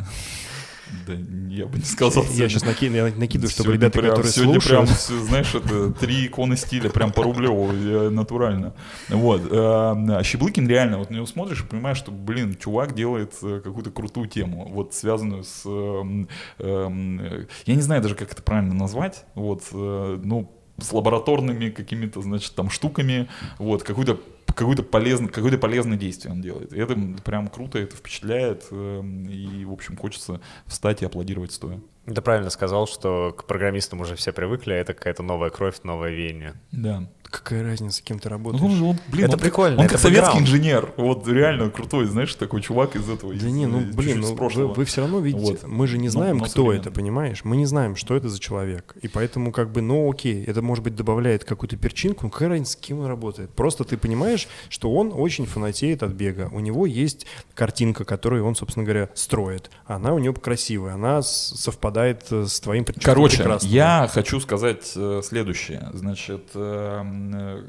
Да, 1.05 1.13
я 1.50 1.65
бы 1.67 1.77
не 1.77 1.84
сказал. 1.84 2.24
Я 2.34 2.50
сейчас 2.50 2.63
накидываю, 2.63 3.12
чтобы 3.50 3.50
Сегодня 3.50 3.74
ребята, 3.74 4.00
прям- 4.00 4.10
которые 4.12 4.31
сегодня 4.31 4.60
слушают... 4.62 4.89
прям, 5.08 5.19
знаешь, 5.25 5.55
это 5.55 5.91
три 5.93 6.25
иконы 6.27 6.58
стиля, 6.58 6.89
прям 6.89 7.12
по 7.12 7.24
рублеву, 7.24 7.72
натурально. 8.10 8.74
Вот. 9.10 9.41
э, 9.43 9.48
А 9.51 10.22
Щеблыкин 10.24 10.67
реально, 10.67 10.98
вот 10.98 11.10
на 11.10 11.15
него 11.15 11.25
смотришь 11.25 11.62
и 11.62 11.63
понимаешь, 11.65 11.98
что, 11.98 12.12
блин, 12.12 12.56
чувак 12.60 12.95
делает 12.95 13.34
э, 13.43 13.62
какую-то 13.63 13.91
крутую 13.91 14.28
тему, 14.28 14.67
вот 14.71 14.93
связанную 14.93 15.43
с... 15.43 15.63
э, 15.65 17.39
Я 17.65 17.75
не 17.75 17.82
знаю 17.82 18.02
даже, 18.02 18.15
как 18.15 18.32
это 18.32 18.41
правильно 18.41 18.73
назвать, 18.73 19.25
вот, 19.36 19.63
ну, 19.71 20.52
с 20.82 20.93
лабораторными 20.93 21.69
какими-то, 21.69 22.21
значит, 22.21 22.56
там 22.56 22.69
штуками, 22.69 23.28
вот, 23.58 23.84
какую-то 23.84 24.19
какое-то 24.60 24.84
полезное, 24.84 25.30
какое-то 25.30 25.58
полезное 25.58 25.98
действие 25.98 26.34
он 26.34 26.41
делает. 26.41 26.74
И 26.74 26.80
это 26.80 26.93
прям 27.24 27.48
круто, 27.48 27.80
это 27.80 27.95
впечатляет, 27.95 28.67
эм, 28.72 29.24
и, 29.30 29.63
в 29.63 29.72
общем, 29.72 29.95
хочется 29.95 30.41
встать 30.65 31.02
и 31.02 31.06
аплодировать 31.06 31.54
стоя. 31.54 31.80
Ты 32.06 32.22
правильно 32.22 32.50
сказал, 32.50 32.86
что 32.86 33.32
к 33.32 33.45
программистам 33.45 34.02
уже 34.02 34.17
все 34.17 34.34
привыкли, 34.34 34.74
а 34.74 34.76
это 34.76 34.93
какая-то 34.93 35.24
новая 35.24 35.50
кровь, 35.50 35.76
новое 35.84 36.12
веяние. 36.12 36.56
Да. 36.74 37.10
Какая 37.32 37.63
разница, 37.63 38.02
кем 38.04 38.18
ты 38.20 38.28
Ну, 38.30 38.32
работаешь? 38.36 38.63
он 38.63 38.72
же, 38.76 38.84
он, 38.84 38.98
блин, 39.12 39.26
Это 39.26 39.36
он 39.36 39.39
прикольно, 39.39 39.78
Он 39.80 39.86
это 39.86 39.94
как 39.94 40.02
советский 40.02 40.26
бэкграунд. 40.39 40.48
инженер. 40.48 40.94
Вот 40.98 41.28
реально 41.28 41.70
крутой, 41.70 42.06
знаешь, 42.06 42.34
такой 42.36 42.62
чувак 42.62 42.96
из 42.96 43.08
этого. 43.08 43.34
Да 43.34 43.38
из, 43.38 43.44
не, 43.54 43.65
ну 43.68 43.82
э, 43.82 43.84
блин, 43.84 44.22
ну 44.22 44.28
с 44.28 44.30
вы, 44.32 44.36
прошлого. 44.36 44.86
все 44.86 45.02
равно 45.02 45.20
видите, 45.20 45.52
Вот. 45.62 45.68
мы 45.68 45.86
же 45.88 45.98
не 46.00 46.08
Но- 46.08 46.12
знаем, 46.12 46.38
но 46.39 46.46
кто 46.46 46.54
современно. 46.63 46.82
это, 46.82 46.92
понимаешь? 46.92 47.42
Мы 47.44 47.58
не 47.58 47.65
знаем, 47.68 47.96
что 47.96 48.15
это 48.15 48.30
за 48.30 48.39
человек. 48.39 48.96
И 49.02 49.08
поэтому 49.08 49.52
как 49.52 49.72
бы, 49.72 49.82
ну 49.82 50.10
окей, 50.10 50.44
это 50.44 50.62
может 50.62 50.84
быть 50.84 50.96
добавляет 50.96 51.44
какую-то 51.44 51.78
перчинку, 51.78 52.22
ну 52.24 52.30
какая 52.32 52.50
разница, 52.50 52.74
с 52.74 52.76
кем 52.78 53.00
он 53.00 53.06
работает. 53.06 53.52
Просто 53.52 53.84
ты 53.84 53.96
понимаешь, 53.98 54.48
что 54.70 54.92
он 54.92 55.12
очень 55.13 55.46
фанатеет 55.46 56.02
от 56.04 56.12
бега. 56.13 56.50
У 56.52 56.60
него 56.60 56.86
есть 56.88 57.26
картинка, 57.54 58.06
которую 58.06 58.46
он, 58.46 58.56
собственно 58.56 58.86
говоря, 58.86 59.10
строит. 59.13 59.70
Она 59.86 60.13
у 60.13 60.20
него 60.20 60.34
красивая, 60.34 60.94
она 60.96 61.22
с- 61.22 61.54
совпадает 61.56 62.26
э, 62.32 62.46
с 62.48 62.60
твоим 62.60 62.86
предчувствием 62.86 63.15
Короче, 63.15 63.38
прекрасного. 63.38 63.72
я 63.74 64.10
хочу 64.12 64.39
сказать 64.39 64.92
э, 64.96 65.22
следующее. 65.24 65.89
Значит, 65.94 66.50
э, 66.56 67.04
э, 67.04 67.18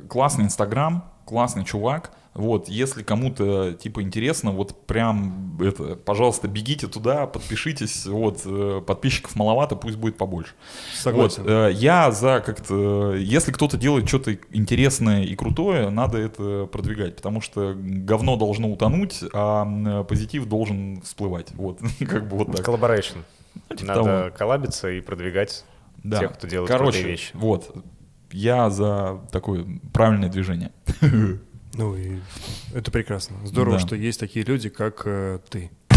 классный 0.09 0.45
Инстаграм, 0.45 1.05
классный 1.25 1.65
чувак. 1.65 2.13
Вот, 2.33 2.69
если 2.69 3.03
кому-то 3.03 3.73
типа 3.73 4.03
интересно, 4.03 4.53
вот 4.53 4.87
прям 4.87 5.59
это, 5.61 5.97
пожалуйста, 5.97 6.47
бегите 6.47 6.87
туда, 6.87 7.27
подпишитесь. 7.27 8.07
Вот, 8.07 8.43
э, 8.45 8.81
подписчиков 8.87 9.35
маловато, 9.35 9.75
пусть 9.75 9.97
будет 9.97 10.17
побольше. 10.17 10.53
Согласен. 10.95 11.43
Вот, 11.43 11.51
э, 11.51 11.73
я 11.73 12.13
за 12.13 12.41
как-то, 12.41 13.15
если 13.17 13.51
кто-то 13.51 13.77
делает 13.77 14.07
что-то 14.07 14.39
интересное 14.53 15.25
и 15.25 15.35
крутое, 15.35 15.91
надо 15.91 16.19
это 16.19 16.69
продвигать, 16.71 17.17
потому 17.17 17.41
что 17.41 17.75
говно 17.77 18.37
должно 18.37 18.71
утонуть, 18.71 19.25
а 19.33 20.05
позитив 20.05 20.47
должен 20.47 21.03
всплывать. 21.03 21.49
Вот, 21.55 21.81
как 22.09 22.29
бы 22.29 22.37
вот 22.39 22.53
так. 22.57 22.65
Collaboration. 22.65 23.19
Ну, 23.69 23.77
типа 23.77 23.89
Надо 23.89 24.05
того. 24.05 24.31
коллабиться 24.39 24.89
и 24.89 25.01
продвигать 25.01 25.65
Да. 26.05 26.21
тех, 26.21 26.35
кто 26.35 26.47
делает 26.47 26.71
Короче, 26.71 26.93
крутые 26.99 27.11
вещи. 27.11 27.31
вот, 27.35 27.75
я 28.33 28.71
за 28.71 29.21
такое 29.33 29.67
правильное 29.93 30.29
движение. 30.29 30.73
Ну 31.75 31.95
и 31.95 32.19
это 32.75 32.91
прекрасно. 32.91 33.37
Здорово, 33.47 33.77
Да. 33.79 33.87
что 33.87 33.95
есть 33.95 34.19
такие 34.19 34.45
люди, 34.45 34.69
как 34.69 35.03
э, 35.05 35.39
ты. 35.49 35.71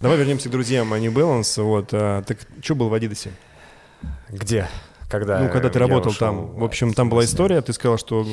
Давай 0.00 0.18
вернемся 0.18 0.50
к 0.50 0.52
друзьям, 0.52 0.92
а 0.92 0.98
не 0.98 1.08
Balance. 1.08 1.62
Вот, 1.62 1.88
а, 1.92 2.22
так 2.22 2.38
что 2.60 2.74
был 2.74 2.90
в 2.90 2.94
Адидасе? 2.94 3.30
Где? 4.28 4.68
Когда? 5.12 5.40
Ну, 5.40 5.50
когда 5.50 5.68
ты 5.68 5.78
работал 5.78 6.14
там, 6.14 6.54
в 6.54 6.64
общем, 6.64 6.94
там 6.94 7.10
была 7.10 7.26
история, 7.26 7.60
ты 7.60 7.74
сказал, 7.74 7.98
что 7.98 8.24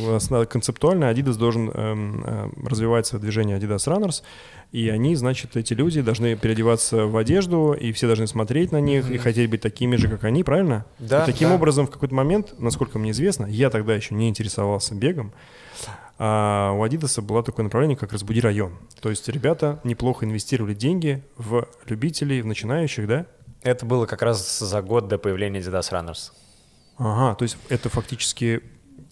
концептуально 0.49 1.11
Adidas 1.11 1.37
должен 1.37 1.69
эм, 1.69 2.23
э, 2.25 2.49
развивать 2.65 3.05
свое 3.05 3.21
движение 3.21 3.59
Adidas 3.59 3.85
Runners, 3.85 4.23
и 4.71 4.87
они, 4.87 5.17
значит, 5.17 5.57
эти 5.57 5.73
люди 5.73 5.99
должны 6.01 6.37
переодеваться 6.37 7.05
в 7.05 7.17
одежду, 7.17 7.73
и 7.73 7.91
все 7.91 8.07
должны 8.07 8.27
смотреть 8.27 8.71
на 8.71 8.79
них 8.79 9.11
и 9.11 9.17
хотеть 9.17 9.49
быть 9.49 9.59
такими 9.59 9.97
же, 9.97 10.07
как 10.07 10.23
они, 10.23 10.41
правильно? 10.45 10.85
Да, 10.99 11.23
И 11.23 11.25
таким 11.25 11.49
да. 11.49 11.55
образом, 11.55 11.85
в 11.85 11.91
какой-то 11.91 12.15
момент, 12.15 12.53
насколько 12.57 12.97
мне 12.97 13.11
известно, 13.11 13.45
я 13.45 13.69
тогда 13.69 13.93
еще 13.93 14.15
не 14.15 14.29
интересовался 14.29 14.95
бегом, 14.95 15.33
а 16.17 16.71
у 16.77 16.83
Адидаса 16.83 17.21
было 17.21 17.43
такое 17.43 17.65
направление, 17.65 17.97
как 17.97 18.13
«Разбуди 18.13 18.39
район». 18.39 18.71
То 19.01 19.09
есть 19.09 19.27
ребята 19.27 19.81
неплохо 19.83 20.25
инвестировали 20.25 20.75
деньги 20.75 21.25
в 21.35 21.67
любителей, 21.87 22.41
в 22.41 22.45
начинающих, 22.45 23.05
да? 23.05 23.25
Это 23.63 23.85
было 23.85 24.05
как 24.05 24.21
раз 24.21 24.59
за 24.59 24.81
год 24.81 25.09
до 25.09 25.17
появления 25.17 25.59
Adidas 25.59 25.91
Runners. 25.91 26.31
Ага, 26.99 27.35
то 27.35 27.43
есть 27.43 27.57
это 27.69 27.89
фактически 27.89 28.61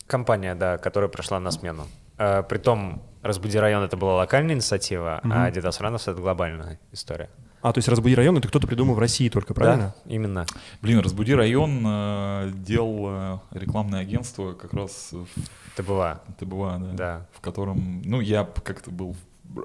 Компания, 0.05 0.55
да, 0.55 0.77
которая 0.77 1.09
пришла 1.09 1.39
на 1.39 1.51
смену. 1.51 1.85
Э, 2.17 2.41
Притом, 2.43 3.01
«Разбуди 3.23 3.57
район»— 3.59 3.83
это 3.85 3.97
была 3.97 4.15
локальная 4.15 4.55
инициатива, 4.55 5.19
а 5.23 5.49
Adidas 5.49 5.81
Runners— 5.81 6.03
это 6.09 6.13
глобальная 6.13 6.79
история. 6.93 7.29
А, 7.61 7.73
то 7.73 7.79
есть 7.79 7.89
«Разбуди 7.89 8.15
район»— 8.15 8.37
это 8.37 8.47
кто-то 8.47 8.67
придумал 8.67 8.95
в 8.95 8.99
России 8.99 9.27
только, 9.27 9.53
правильно? 9.53 9.93
Да, 10.05 10.11
именно. 10.13 10.45
Блин, 10.81 10.99
«Разбуди 10.99 11.33
район» 11.33 11.83
э, 11.85 12.51
делал 12.53 13.05
э, 13.09 13.37
рекламное 13.51 13.99
агентство 14.01 14.53
как 14.53 14.73
раз 14.73 15.09
в 15.11 15.27
Ты 15.75 15.83
была. 15.83 16.21
ТБА, 16.39 16.77
да, 16.79 16.93
Да. 16.93 17.25
в 17.33 17.41
котором, 17.41 18.01
ну, 18.05 18.21
я 18.21 18.45
как-то 18.63 18.91
был 18.91 19.15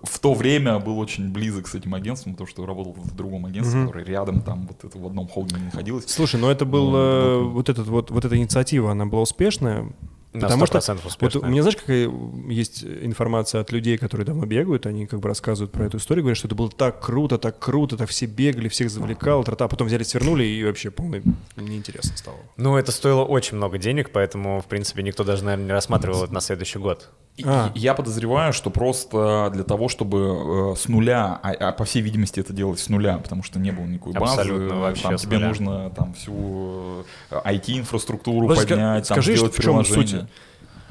в 0.05 0.19
то 0.21 0.35
время 0.35 0.79
был 0.79 0.99
очень 0.99 1.31
близок 1.33 1.67
с 1.69 1.75
этим 1.75 1.95
агентством, 1.95 2.33
потому 2.33 2.49
что 2.49 2.65
работал 2.67 2.93
в 2.95 3.15
другом 3.15 3.47
агентстве, 3.47 3.79
Мгм. 3.81 3.89
которое 3.89 4.05
рядом 4.07 4.41
там 4.41 4.67
вот 4.67 4.85
это 4.85 4.99
в 4.99 5.07
одном 5.07 5.29
холдинге 5.29 5.65
находилось. 5.67 6.05
Слушай, 6.09 6.41
ну 6.41 6.49
это 6.49 6.65
был 6.65 6.91
Ну, 6.91 6.97
э, 6.97 7.43
вот 7.45 7.69
этот 7.69 7.87
вот 7.89 8.11
вот 8.11 8.25
эта 8.25 8.37
инициатива, 8.37 8.93
она 8.93 9.07
была 9.07 9.23
успешная. 9.23 9.93
На 10.33 10.43
Потому 10.43 10.65
что 10.65 10.79
100% 10.79 10.99
Вот 11.21 11.37
у 11.37 11.47
меня, 11.47 11.63
знаешь, 11.63 11.77
какая 11.77 12.11
есть 12.49 12.85
информация 12.85 13.61
от 13.61 13.71
людей, 13.71 13.99
которые 13.99 14.25
давно 14.25 14.47
бегают, 14.47 14.87
они 14.87 15.07
как 15.07 15.21
бы 15.21 15.29
рассказывают 15.29 15.73
про 15.73 15.85
эту 15.85 15.99
историю, 15.99 16.25
говорят, 16.25 16.39
что 16.39 16.49
это 16.49 16.55
было 16.55 16.71
так 16.71 17.01
круто, 17.01 17.37
так 17.37 17.59
круто, 17.59 17.99
так 17.99 18.09
все 18.09 18.25
бегали, 18.25 18.69
всех 18.69 18.91
завлекало, 18.91 19.45
тра 19.45 19.57
потом 19.69 19.89
взяли, 19.89 20.05
свернули, 20.05 20.45
и 20.45 20.65
вообще 20.65 20.91
полный 20.91 21.23
неинтересно 21.57 22.17
стало. 22.17 22.37
Ну, 22.57 22.79
это 22.79 22.93
стоило 22.93 23.25
очень 23.25 23.59
много 23.59 23.77
денег, 23.77 24.11
поэтому, 24.11 24.63
в 24.63 24.67
принципе, 24.67 25.03
никто 25.03 25.23
даже, 25.23 25.45
наверное, 25.45 25.67
не 25.67 25.73
рассматривал 25.73 26.25
это 26.25 26.33
на 26.33 26.41
следующий 26.41 26.79
год. 26.79 27.11
А. 27.45 27.73
Я 27.75 27.95
подозреваю, 27.95 28.53
что 28.53 28.69
просто 28.69 29.51
для 29.55 29.65
того, 29.65 29.89
чтобы 29.89 30.73
э, 30.73 30.77
с 30.77 30.87
нуля, 30.89 31.41
а, 31.43 31.53
а 31.53 31.73
по 31.73 31.85
всей 31.85 32.03
видимости 32.03 32.41
это 32.41 32.53
делать 32.53 32.79
с 32.79 32.91
нуля, 32.91 33.17
потому 33.17 33.43
что 33.43 33.59
не 33.59 33.71
было 33.71 33.87
никакой 33.87 34.13
базы, 34.13 34.41
Абсолютно, 34.41 34.81
вообще 34.81 35.03
там 35.03 35.17
тебе 35.17 35.37
нуля. 35.39 35.49
нужно 35.49 35.91
там 35.91 36.13
всю 36.13 37.05
э, 37.31 37.41
IT-инфраструктуру 37.45 38.49
Подожди, 38.49 38.67
ска- 38.67 38.77
поднять, 38.77 39.09
там 39.09 39.15
скажи, 39.17 39.37
сделать 39.37 39.57
в 39.57 39.63
чем 39.63 39.85
суть 39.85 40.15
приложение. 40.27 40.29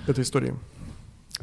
этой 0.08 0.24
истории? 0.24 0.56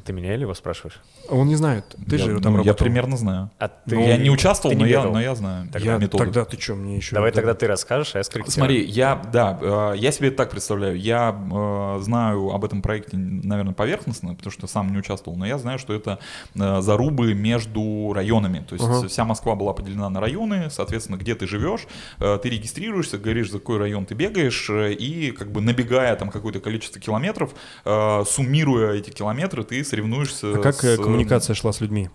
Ты 0.05 0.13
меня 0.13 0.35
или 0.35 0.43
его 0.43 0.55
спрашиваешь? 0.55 1.01
Он 1.29 1.49
не 1.49 1.57
знает, 1.57 1.85
ты 2.09 2.17
я, 2.17 2.25
же 2.25 2.41
там 2.41 2.53
ну, 2.55 2.59
я 2.61 2.65
работал. 2.65 2.85
примерно 2.85 3.17
знаю. 3.17 3.51
А 3.59 3.69
ты... 3.69 3.97
Ну, 3.97 4.07
я 4.07 4.17
не 4.17 4.31
участвовал, 4.31 4.73
ты 4.73 4.79
но, 4.79 4.87
не 4.87 4.93
я, 4.93 5.01
бегал? 5.01 5.13
но 5.13 5.21
я 5.21 5.35
знаю 5.35 5.69
Я, 5.79 5.99
методы. 5.99 6.25
тогда 6.25 6.45
ты 6.45 6.61
что, 6.61 6.75
мне 6.75 6.97
еще... 6.97 7.15
Давай 7.15 7.33
тогда 7.33 7.55
ты 7.55 7.67
расскажешь, 7.67 8.15
а 8.15 8.19
я 8.19 8.25
скорректирую. 8.25 8.53
Смотри, 8.53 8.85
я, 8.85 9.17
да, 9.33 9.59
э, 9.61 9.95
я 9.97 10.13
себе 10.13 10.29
это 10.29 10.39
так 10.39 10.51
представляю. 10.51 10.99
Я 10.99 11.31
э, 11.31 11.99
знаю 12.01 12.51
об 12.51 12.65
этом 12.65 12.81
проекте, 12.81 13.17
наверное, 13.17 13.75
поверхностно, 13.75 14.35
потому 14.35 14.53
что 14.53 14.67
сам 14.67 14.91
не 14.91 14.99
участвовал, 14.99 15.37
но 15.37 15.47
я 15.47 15.59
знаю, 15.59 15.79
что 15.79 15.93
это 15.93 16.19
э, 16.55 16.81
зарубы 16.81 17.35
между 17.35 18.13
районами. 18.15 18.65
То 18.67 18.75
есть 18.75 18.85
Ага. 18.87 19.09
вся 19.09 19.25
Москва 19.25 19.55
была 19.55 19.73
поделена 19.73 20.09
на 20.09 20.21
районы, 20.21 20.71
соответственно, 20.71 21.17
где 21.17 21.35
ты 21.35 21.47
живешь, 21.47 21.87
ты 22.19 22.41
регистрируешься, 22.45 23.19
говоришь, 23.19 23.51
за 23.51 23.59
какой 23.59 23.79
район 23.79 24.07
ты 24.07 24.15
бегаешь, 24.15 24.71
и 24.71 25.35
как 25.37 25.53
бы 25.53 25.61
набегая 25.61 26.15
там 26.17 26.31
какое-то 26.31 26.61
количество 26.61 27.01
километров, 27.01 27.55
суммируя 27.85 28.93
эти 28.93 29.11
километры, 29.11 29.65
ты 29.65 29.85
соревнуешься 29.89 30.53
А 30.55 30.59
как 30.63 30.77
э, 30.85 30.97
с, 30.97 30.99
э, 30.99 31.03
коммуникация 31.03 31.55
шла 31.55 31.73
с 31.73 31.81
людьми? 31.81 32.11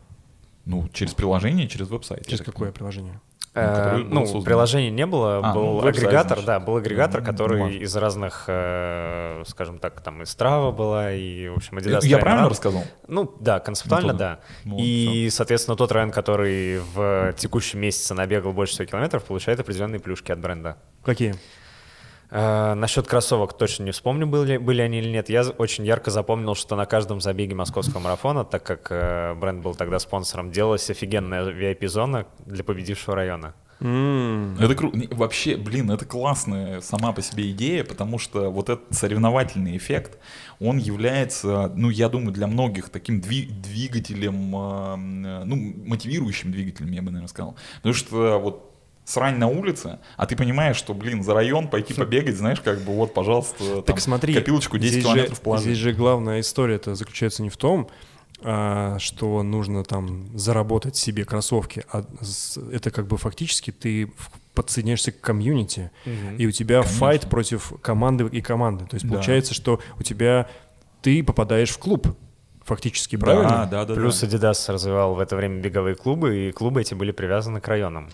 Ну, 0.65 0.87
через 0.93 1.13
приложение, 1.13 1.67
через 1.67 1.89
веб-сайт. 1.89 2.25
Через 2.25 2.39
так 2.39 2.47
какое 2.53 2.71
приложение? 2.71 3.19
Э, 3.55 3.97
был 3.97 4.05
ну, 4.05 4.25
создан. 4.25 4.43
приложения 4.45 4.89
не 4.89 5.05
было, 5.05 5.37
А, 5.37 5.53
был 5.53 5.81
ну, 5.81 5.87
агрегатор, 5.87 6.37
значит. 6.39 6.45
да, 6.45 6.59
был 6.59 6.77
агрегатор, 6.77 7.21
Ну, 7.21 7.25
который 7.27 7.57
бумажный. 7.59 7.81
из 7.81 7.95
разных, 7.95 8.45
э, 8.47 9.43
скажем 9.45 9.77
так, 9.77 10.01
там 10.01 10.21
и 10.23 10.25
Strava 10.25 10.71
была, 10.71 11.11
и, 11.13 11.49
в 11.49 11.57
общем. 11.57 11.77
Adidas 11.77 12.03
Я 12.05 12.17
Trainer 12.17 12.21
правильно 12.21 12.49
рассказал? 12.49 12.83
Ну, 13.07 13.35
да, 13.39 13.59
концептуально, 13.59 14.13
Ну, 14.13 14.19
да. 14.19 14.39
Ну, 14.63 14.77
и, 14.79 15.29
соответственно, 15.29 15.77
тот 15.77 15.91
район, 15.91 16.09
который 16.11 16.79
в 16.79 17.33
текущем 17.37 17.79
месяце 17.79 18.15
набегал 18.15 18.53
больше 18.53 18.73
всего 18.73 18.85
километров, 18.87 19.23
получает 19.25 19.59
определенные 19.59 19.99
плюшки 19.99 20.31
от 20.31 20.39
бренда. 20.39 20.77
Какие? 21.03 21.35
Э, 22.35 22.73
насчет 22.73 23.07
кроссовок 23.07 23.55
точно 23.55 23.83
не 23.83 23.91
вспомню, 23.91 24.25
были, 24.25 24.57
были 24.57 24.81
они 24.81 24.97
или 24.97 25.09
нет. 25.09 25.29
Я 25.29 25.43
очень 25.43 25.85
ярко 25.85 26.09
запомнил, 26.09 26.55
что 26.55 26.75
на 26.75 26.87
каждом 26.87 27.21
забеге 27.21 27.53
московского 27.53 27.99
марафона, 27.99 28.43
так 28.43 28.63
как 28.63 28.87
э, 28.89 29.35
бренд 29.35 29.61
был 29.61 29.75
тогда 29.75 29.99
спонсором, 29.99 30.51
делалась 30.51 30.89
офигенная 30.89 31.43
VIP-зона 31.45 32.25
для 32.47 32.63
победившего 32.63 33.15
района. 33.15 33.53
М, 33.81 34.55
Это 34.59 34.73
круто. 34.73 34.97
Вообще, 35.11 35.57
блин, 35.57 35.91
это 35.91 36.05
классная 36.05 36.81
сама 36.81 37.11
по 37.11 37.21
себе 37.21 37.51
идея, 37.51 37.83
потому 37.83 38.17
что 38.17 38.49
вот 38.49 38.69
этот 38.69 38.95
соревновательный 38.95 39.77
эффект, 39.77 40.17
он 40.59 40.77
является, 40.77 41.71
ну, 41.75 41.91
я 41.91 42.09
думаю, 42.09 42.31
для 42.31 42.47
многих 42.47 42.89
таким 42.89 43.19
дви- 43.19 43.49
двигателем, 43.51 44.55
э, 44.55 45.43
ну, 45.43 45.55
мотивирующим 45.85 46.51
двигателем, 46.51 46.91
я 46.93 47.01
бы, 47.01 47.11
наверное, 47.11 47.27
сказал. 47.27 47.55
Потому 47.77 47.93
что 47.93 48.39
вот 48.39 48.72
срань 49.05 49.37
на 49.37 49.47
улице, 49.47 49.99
а 50.17 50.25
ты 50.25 50.35
понимаешь, 50.35 50.77
что, 50.77 50.93
блин, 50.93 51.23
за 51.23 51.33
район 51.33 51.67
пойти 51.67 51.93
побегать, 51.97 52.35
знаешь, 52.37 52.61
как 52.61 52.79
бы 52.81 52.93
вот, 52.93 53.13
пожалуйста, 53.13 53.57
там, 53.75 53.83
Так 53.83 53.99
смотри, 53.99 54.33
копилочку 54.33 54.77
10 54.77 54.91
здесь 54.91 55.03
километров 55.03 55.41
же. 55.43 55.61
Здесь 55.61 55.77
же 55.77 55.93
главная 55.93 56.39
история-то 56.39 56.95
заключается 56.95 57.43
не 57.43 57.49
в 57.49 57.57
том, 57.57 57.89
а, 58.45 58.97
что 58.99 59.41
нужно 59.43 59.83
там 59.83 60.37
заработать 60.37 60.95
себе 60.97 61.23
кроссовки, 61.23 61.85
а 61.91 62.03
это 62.71 62.91
как 62.91 63.07
бы 63.07 63.17
фактически 63.17 63.71
ты 63.71 64.11
подсоединяешься 64.53 65.11
к 65.11 65.19
комьюнити, 65.21 65.91
и 66.37 66.45
у 66.45 66.51
тебя 66.51 66.81
файт 66.83 67.29
против 67.29 67.73
команды 67.81 68.27
и 68.27 68.41
команды. 68.41 68.85
То 68.85 68.95
есть 68.95 69.05
Да. 69.07 69.13
получается, 69.15 69.53
что 69.53 69.79
у 69.99 70.03
тебя 70.03 70.47
ты 71.01 71.23
попадаешь 71.23 71.71
в 71.71 71.77
клуб, 71.79 72.07
фактически, 72.63 73.15
Да, 73.15 73.25
правильно? 73.25 73.67
да, 73.69 73.85
да. 73.85 73.93
Плюс 73.93 74.19
да. 74.21 74.27
Adidas 74.27 74.71
развивал 74.71 75.15
в 75.15 75.19
это 75.19 75.35
время 75.35 75.59
беговые 75.61 75.95
клубы, 75.95 76.47
и 76.49 76.51
клубы 76.51 76.81
эти 76.81 76.93
были 76.93 77.11
привязаны 77.11 77.61
к 77.61 77.67
районам. 77.67 78.09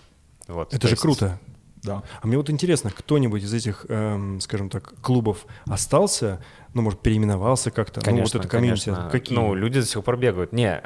Вот, 0.50 0.68
Это 0.72 0.82
то 0.82 0.88
же 0.88 0.92
есть- 0.94 1.02
круто. 1.02 1.38
Да. 1.82 2.02
А 2.20 2.26
мне 2.26 2.36
вот 2.36 2.50
интересно, 2.50 2.90
кто-нибудь 2.94 3.42
из 3.42 3.54
этих, 3.54 3.86
эм, 3.88 4.38
скажем 4.40 4.68
так, 4.68 4.92
клубов 5.00 5.46
остался, 5.66 6.42
ну, 6.74 6.82
может, 6.82 7.00
переименовался 7.00 7.70
как-то? 7.70 8.00
ну, 8.00 8.04
вот 8.04 8.04
Конечно, 8.04 8.38
это 8.38 8.48
комьюнити. 8.48 8.84
конечно. 8.84 9.10
Какие? 9.10 9.38
Ну, 9.38 9.54
люди 9.54 9.80
до 9.80 9.86
сих 9.86 10.04
пор 10.04 10.18
бегают. 10.18 10.52
Не, 10.52 10.82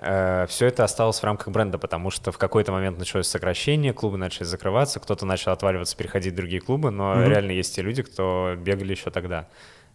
все 0.46 0.66
это 0.66 0.84
осталось 0.84 1.18
в 1.18 1.24
рамках 1.24 1.48
бренда, 1.48 1.78
потому 1.78 2.10
что 2.10 2.30
в 2.30 2.38
какой-то 2.38 2.70
момент 2.70 2.96
началось 2.96 3.26
сокращение, 3.26 3.92
клубы 3.92 4.18
начали 4.18 4.44
закрываться, 4.44 5.00
кто-то 5.00 5.26
начал 5.26 5.50
отваливаться, 5.50 5.96
переходить 5.96 6.32
в 6.32 6.36
другие 6.36 6.60
клубы, 6.60 6.92
но 6.92 7.16
Мгм. 7.16 7.24
реально 7.28 7.50
есть 7.50 7.74
те 7.74 7.82
люди, 7.82 8.04
кто 8.04 8.54
бегали 8.56 8.92
еще 8.92 9.10
тогда. 9.10 9.48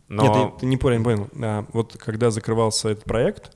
Но 0.09 0.23
Нет, 0.23 0.33
ты, 0.55 0.59
ты 0.61 0.65
не 0.65 0.75
понял, 0.75 0.97
не 0.97 1.03
понял. 1.05 1.29
А, 1.41 1.65
вот 1.71 1.95
когда 1.97 2.29
закрывался 2.29 2.89
этот 2.89 3.05
проект, 3.05 3.55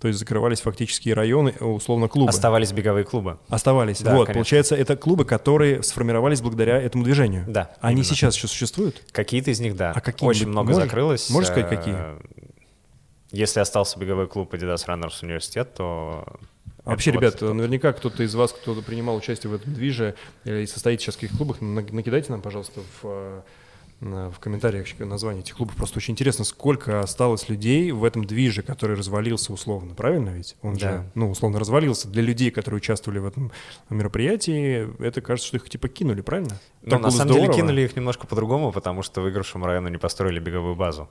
то 0.00 0.08
есть 0.08 0.18
закрывались 0.20 0.60
фактически 0.60 1.08
районы, 1.10 1.54
э, 1.58 1.64
условно, 1.64 2.08
клубы. 2.08 2.28
оставались 2.28 2.72
беговые 2.72 3.04
клубы. 3.04 3.38
Оставались. 3.48 4.00
Да, 4.02 4.12
вот, 4.12 4.26
конечно. 4.26 4.34
получается, 4.34 4.76
это 4.76 4.96
клубы, 4.96 5.24
которые 5.24 5.82
сформировались 5.82 6.40
благодаря 6.42 6.80
этому 6.80 7.02
движению. 7.04 7.44
Да, 7.48 7.70
Они 7.80 7.94
именно. 8.02 8.04
сейчас 8.04 8.36
еще 8.36 8.46
существуют? 8.48 9.02
Какие-то 9.12 9.50
из 9.50 9.60
них, 9.60 9.74
да. 9.76 9.92
А 9.94 10.00
какие-нибудь 10.00 10.36
Очень 10.36 10.48
много 10.50 10.72
можешь- 10.72 10.84
закрылось. 10.84 11.30
можешь 11.30 11.48
сказать, 11.50 11.72
Э, 11.72 11.76
какие? 11.76 11.96
Если 13.32 13.58
остался 13.60 13.98
беговой 13.98 14.28
клуб 14.28 14.54
Adidas 14.54 14.86
Runners 14.86 15.14
университет, 15.22 15.74
то... 15.74 16.24
Вообще, 16.84 17.10
это 17.10 17.18
ребят, 17.18 17.40
вот- 17.42 17.54
наверняка 17.54 17.92
кто-то 17.92 18.22
из 18.22 18.34
вас, 18.34 18.52
кто 18.52 18.74
принимал 18.82 19.16
участие 19.16 19.50
в 19.50 19.54
этом 19.54 19.74
движе 19.74 20.14
э, 20.44 20.60
и 20.62 20.66
состоит 20.66 21.00
сейчас 21.00 21.16
в 21.16 21.20
каких 21.20 21.36
клубах, 21.36 21.60
на- 21.60 21.80
накидайте 21.82 22.30
нам, 22.30 22.40
пожалуйста, 22.42 22.80
в, 23.02 23.42
в 24.00 24.34
комментариях 24.40 24.86
название 25.00 25.42
этих 25.42 25.56
клубов. 25.56 25.74
Просто 25.76 25.98
очень 25.98 26.12
интересно, 26.12 26.44
сколько 26.44 27.00
осталось 27.00 27.48
людей 27.48 27.92
в 27.92 28.04
этом 28.04 28.24
движе, 28.24 28.62
который 28.62 28.94
развалился 28.94 29.52
условно, 29.52 29.94
правильно 29.94 30.30
ведь? 30.30 30.54
Он 30.62 30.74
Да. 30.74 30.78
же, 30.78 31.10
ну, 31.14 31.30
условно 31.30 31.58
развалился. 31.58 32.06
Для 32.08 32.22
людей, 32.22 32.50
которые 32.50 32.76
участвовали 32.78 33.18
в 33.20 33.26
этом 33.26 33.50
мероприятии, 33.88 34.86
это 35.02 35.20
кажется, 35.22 35.48
что 35.48 35.56
их 35.56 35.68
типа 35.70 35.88
кинули, 35.88 36.20
правильно? 36.20 36.60
Ну, 36.82 36.98
на 36.98 37.10
самом 37.10 37.28
деле 37.32 37.44
здорово. 37.46 37.54
кинули 37.60 37.80
их 37.82 37.96
немножко 37.96 38.26
по-другому, 38.26 38.70
потому 38.70 39.02
что 39.02 39.22
выигравшему 39.22 39.64
району 39.64 39.88
не 39.88 39.98
построили 39.98 40.40
беговую 40.40 40.74
базу. 40.76 41.08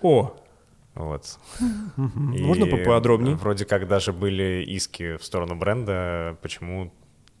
О, 0.00 0.34
Вот. 0.94 1.38
можно 1.96 2.66
поподробнее? 2.66 3.36
Вроде 3.36 3.64
как 3.66 3.88
даже 3.88 4.12
были 4.12 4.64
иски 4.66 5.16
в 5.16 5.24
сторону 5.24 5.54
бренда, 5.56 6.36
почему 6.42 6.92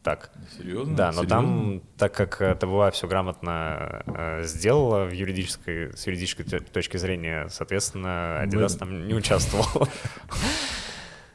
так. 0.02 0.30
Серьезно? 0.58 0.96
Да, 0.96 1.06
но 1.08 1.22
Серьезно? 1.22 1.28
там, 1.28 1.82
так 1.96 2.12
как 2.14 2.40
э, 2.42 2.54
ТБА 2.56 2.90
все 2.90 3.06
грамотно 3.06 4.02
э, 4.06 4.42
сделала 4.44 5.04
в 5.04 5.12
юридической, 5.12 5.96
с 5.96 6.06
юридической 6.06 6.44
точки 6.44 6.96
зрения, 6.96 7.46
соответственно, 7.50 8.42
Adidas 8.44 8.72
Мы- 8.72 8.78
там 8.78 9.06
не 9.08 9.14
участвовал. 9.14 9.88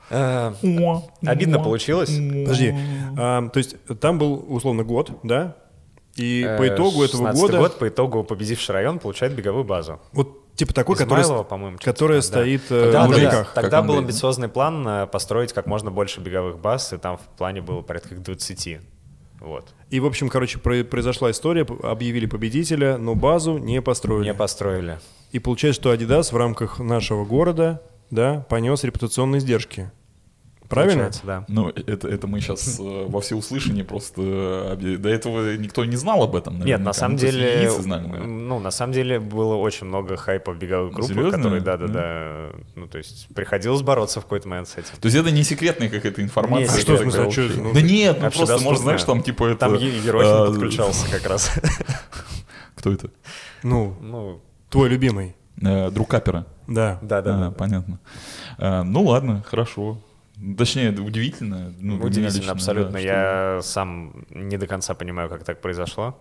Э, 0.09 0.53
Обидно 1.25 1.59
получилось. 1.59 2.09
Подожди, 2.09 2.73
а, 3.17 3.49
то 3.49 3.57
есть 3.57 3.75
там 3.99 4.17
был 4.17 4.45
условно 4.47 4.83
год, 4.83 5.11
да? 5.23 5.55
И 6.15 6.43
Э, 6.47 6.57
по 6.57 6.67
итогу 6.67 7.03
этого 7.03 7.27
16-й 7.29 7.39
года 7.41 7.57
год, 7.57 7.77
по 7.79 7.87
итогу 7.89 8.23
победивший 8.23 8.73
район 8.73 8.99
получает 8.99 9.33
беговую 9.33 9.65
базу. 9.65 9.99
вот 10.13 10.46
типа 10.57 10.73
такой, 10.73 10.97
который, 10.97 11.21
Измайлова, 11.23 11.43
которая 11.77 11.81
такое, 11.87 12.15
да. 12.15 12.21
стоит 12.21 12.61
э, 12.69 12.81
Да, 12.81 12.87
в 12.87 12.91
да, 12.91 12.91
да. 12.91 13.05
Лужниках. 13.07 13.53
Как 13.53 13.63
Тогда 13.63 13.81
был 13.81 13.97
амбициозный 13.99 14.49
план 14.49 14.85
э, 14.87 15.07
построить 15.07 15.53
как 15.53 15.65
можно 15.67 15.91
больше 15.91 16.19
беговых 16.19 16.59
баз, 16.59 16.91
и 16.91 16.97
там 16.97 17.17
в 17.17 17.21
плане 17.37 17.61
было 17.61 17.81
порядка 17.81 18.15
20. 18.15 18.79
Вот. 19.39 19.73
И, 19.89 19.99
в 19.99 20.05
общем, 20.05 20.29
короче, 20.29 20.59
про- 20.59 20.83
произошла 20.83 21.31
история, 21.31 21.65
объявили 21.83 22.25
победителя, 22.25 22.97
но 22.97 23.15
базу 23.15 23.57
не 23.57 23.81
построили. 23.81 24.25
Не 24.25 24.33
построили. 24.33 24.99
И 25.31 25.39
получается, 25.39 25.81
что 25.81 25.93
Adidas 25.93 26.33
в 26.33 26.37
рамках 26.37 26.79
нашего 26.79 27.23
города, 27.23 27.81
да, 28.09 28.45
понес 28.49 28.83
репутационные 28.83 29.39
издержки. 29.39 29.91
Правильно? 30.69 30.95
Получается, 31.05 31.21
да. 31.25 31.45
Ну, 31.47 31.69
это, 31.69 32.07
это 32.09 32.27
мы 32.27 32.41
сейчас 32.41 32.77
во 32.79 33.21
всеуслышание 33.21 33.83
просто... 33.85 34.21
э, 34.79 34.97
До 34.97 35.07
этого 35.09 35.55
никто 35.55 35.85
не 35.85 35.95
знал 35.95 36.23
об 36.23 36.35
этом, 36.35 36.55
Нет, 36.55 36.61
наверняка. 36.63 36.83
на 36.85 36.93
самом 36.93 37.13
Ну, 37.15 37.19
деле, 37.19 37.69
знали, 37.71 38.05
наверное. 38.07 38.27
ну, 38.27 38.59
на 38.59 38.71
самом 38.71 38.93
деле 38.93 39.19
было 39.19 39.55
очень 39.55 39.87
много 39.87 40.17
хайпа 40.17 40.51
в 40.51 40.57
беговой 40.57 40.91
группы, 40.91 41.07
Серьезно? 41.13 41.37
которые, 41.37 41.61
да-да-да, 41.61 42.49
ну, 42.75 42.87
то 42.87 42.97
есть 42.97 43.27
приходилось 43.33 43.81
бороться 43.81 44.19
в 44.19 44.23
какой-то 44.23 44.47
момент 44.49 44.67
с 44.67 44.73
этим. 44.77 44.89
То 44.99 45.05
есть 45.05 45.17
это 45.17 45.31
не 45.31 45.43
секретная 45.43 45.89
какая-то 45.89 46.21
информация? 46.21 46.67
Нет, 46.67 46.81
что, 46.81 46.97
такая 46.97 47.25
а 47.25 47.29
это, 47.29 47.61
ну, 47.61 47.73
Да 47.73 47.81
нет, 47.81 48.17
ну 48.21 48.31
просто, 48.31 48.57
может, 48.59 48.81
знаешь, 48.81 49.03
там 49.03 49.23
типа 49.23 49.45
это... 49.45 49.59
Там 49.59 49.75
Ерохин 49.75 50.43
э, 50.43 50.47
подключался 50.47 51.09
как 51.11 51.25
раз. 51.27 51.51
Кто 52.75 52.91
это? 52.91 53.09
Ну, 53.63 53.95
Ну, 54.01 54.41
твой 54.69 54.89
любимый. 54.89 55.35
Э, 55.61 55.89
Друг 55.91 56.09
Капера. 56.09 56.45
Да. 56.67 56.99
А, 57.01 57.05
да-да-да. 57.05 57.51
понятно. 57.51 57.99
А, 58.57 58.83
ну 58.83 59.03
ладно, 59.03 59.43
хорошо. 59.47 59.97
Точнее, 60.57 60.91
удивительно. 60.91 61.73
Ну, 61.79 61.99
Удивительно, 61.99 62.51
абсолютно. 62.51 62.91
да, 62.93 62.99
что- 62.99 63.07
Я 63.07 63.59
сам 63.63 64.25
не 64.29 64.57
до 64.57 64.67
конца 64.67 64.93
понимаю, 64.93 65.29
как 65.29 65.43
так 65.43 65.61
произошло. 65.61 66.19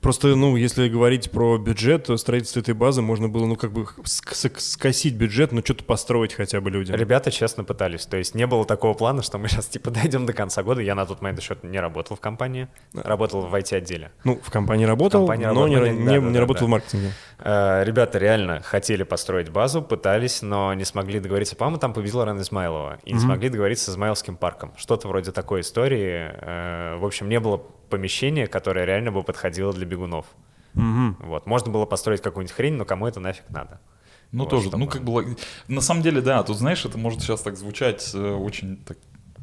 Просто, 0.00 0.28
ну, 0.36 0.56
если 0.56 0.88
говорить 0.88 1.30
про 1.30 1.58
бюджет, 1.58 2.04
то 2.04 2.16
строительство 2.16 2.60
этой 2.60 2.74
базы 2.74 3.02
можно 3.02 3.28
было, 3.28 3.46
ну, 3.46 3.56
как 3.56 3.72
бы 3.72 3.82
ск- 3.82 4.32
ск- 4.32 4.58
скосить 4.58 5.14
бюджет, 5.14 5.52
ну, 5.52 5.60
что-то 5.64 5.84
построить 5.84 6.34
хотя 6.34 6.60
бы 6.60 6.70
людям. 6.70 6.96
Ребята 6.96 7.30
честно 7.30 7.64
пытались. 7.64 8.06
То 8.06 8.16
есть 8.16 8.34
не 8.34 8.46
было 8.46 8.64
такого 8.64 8.94
плана, 8.94 9.22
что 9.22 9.38
мы 9.38 9.48
сейчас 9.48 9.66
типа 9.66 9.90
дойдем 9.92 10.26
до 10.26 10.32
конца 10.32 10.62
года. 10.62 10.80
Я 10.80 10.94
на 10.94 11.06
тот 11.06 11.20
момент 11.22 11.40
еще 11.40 11.56
не 11.62 11.78
работал 11.80 12.16
в 12.16 12.20
компании, 12.20 12.68
работал 12.94 13.42
в 13.42 13.54
IT-отделе. 13.54 14.10
Ну, 14.24 14.40
в 14.42 14.50
компании 14.50 14.84
работал, 14.84 15.20
компании 15.26 15.46
но 15.46 15.68
не, 15.68 15.76
работал, 15.76 15.94
не- 15.98 16.04
да, 16.06 16.18
не 16.18 16.32
да, 16.34 16.40
работал 16.40 16.60
да. 16.62 16.66
в 16.66 16.70
маркетинге. 16.70 17.12
Э, 17.38 17.84
Ребята 17.84 18.18
реально 18.18 18.60
хотели 18.62 19.02
построить 19.02 19.50
базу, 19.50 19.82
пытались, 19.82 20.42
но 20.42 20.74
не 20.74 20.84
смогли 20.84 21.20
договориться. 21.20 21.56
По-моему, 21.56 21.78
там 21.78 21.92
победил 21.92 22.24
Ран 22.24 22.40
Измайлова. 22.40 22.98
И 23.04 23.12
не 23.12 23.20
смогли 23.20 23.48
договориться 23.48 23.86
с 23.86 23.94
Измайловским 23.94 24.36
парком. 24.36 24.72
Что-то 24.76 25.08
вроде 25.08 25.32
такой 25.32 25.60
истории. 25.60 26.30
Э, 26.32 26.96
В 26.98 27.04
общем, 27.04 27.28
не 27.28 27.38
было 27.40 27.62
помещения, 27.88 28.46
которое 28.46 28.84
реально 28.84 29.12
бы 29.12 29.22
подходило 29.22 29.72
для 29.72 29.86
бегунов. 29.86 30.26
Вот. 30.74 31.46
Можно 31.46 31.72
было 31.72 31.86
построить 31.86 32.22
какую-нибудь 32.22 32.54
хрень, 32.54 32.74
но 32.74 32.84
кому 32.84 33.06
это 33.06 33.20
нафиг 33.20 33.48
надо? 33.50 33.80
Ну 34.30 34.44
Вот, 34.44 34.50
тоже, 34.50 34.68
чтобы- 34.68 34.78
ну 34.78 34.86
как 34.88 35.02
бы... 35.02 35.36
На 35.68 35.80
самом 35.80 36.02
деле, 36.02 36.20
да, 36.20 36.42
тут 36.42 36.56
знаешь, 36.58 36.84
это 36.84 36.98
может 36.98 37.20
сейчас 37.22 37.40
так 37.40 37.56
звучать 37.56 38.10
э, 38.14 38.18
очень 38.34 38.76
так 38.84 38.98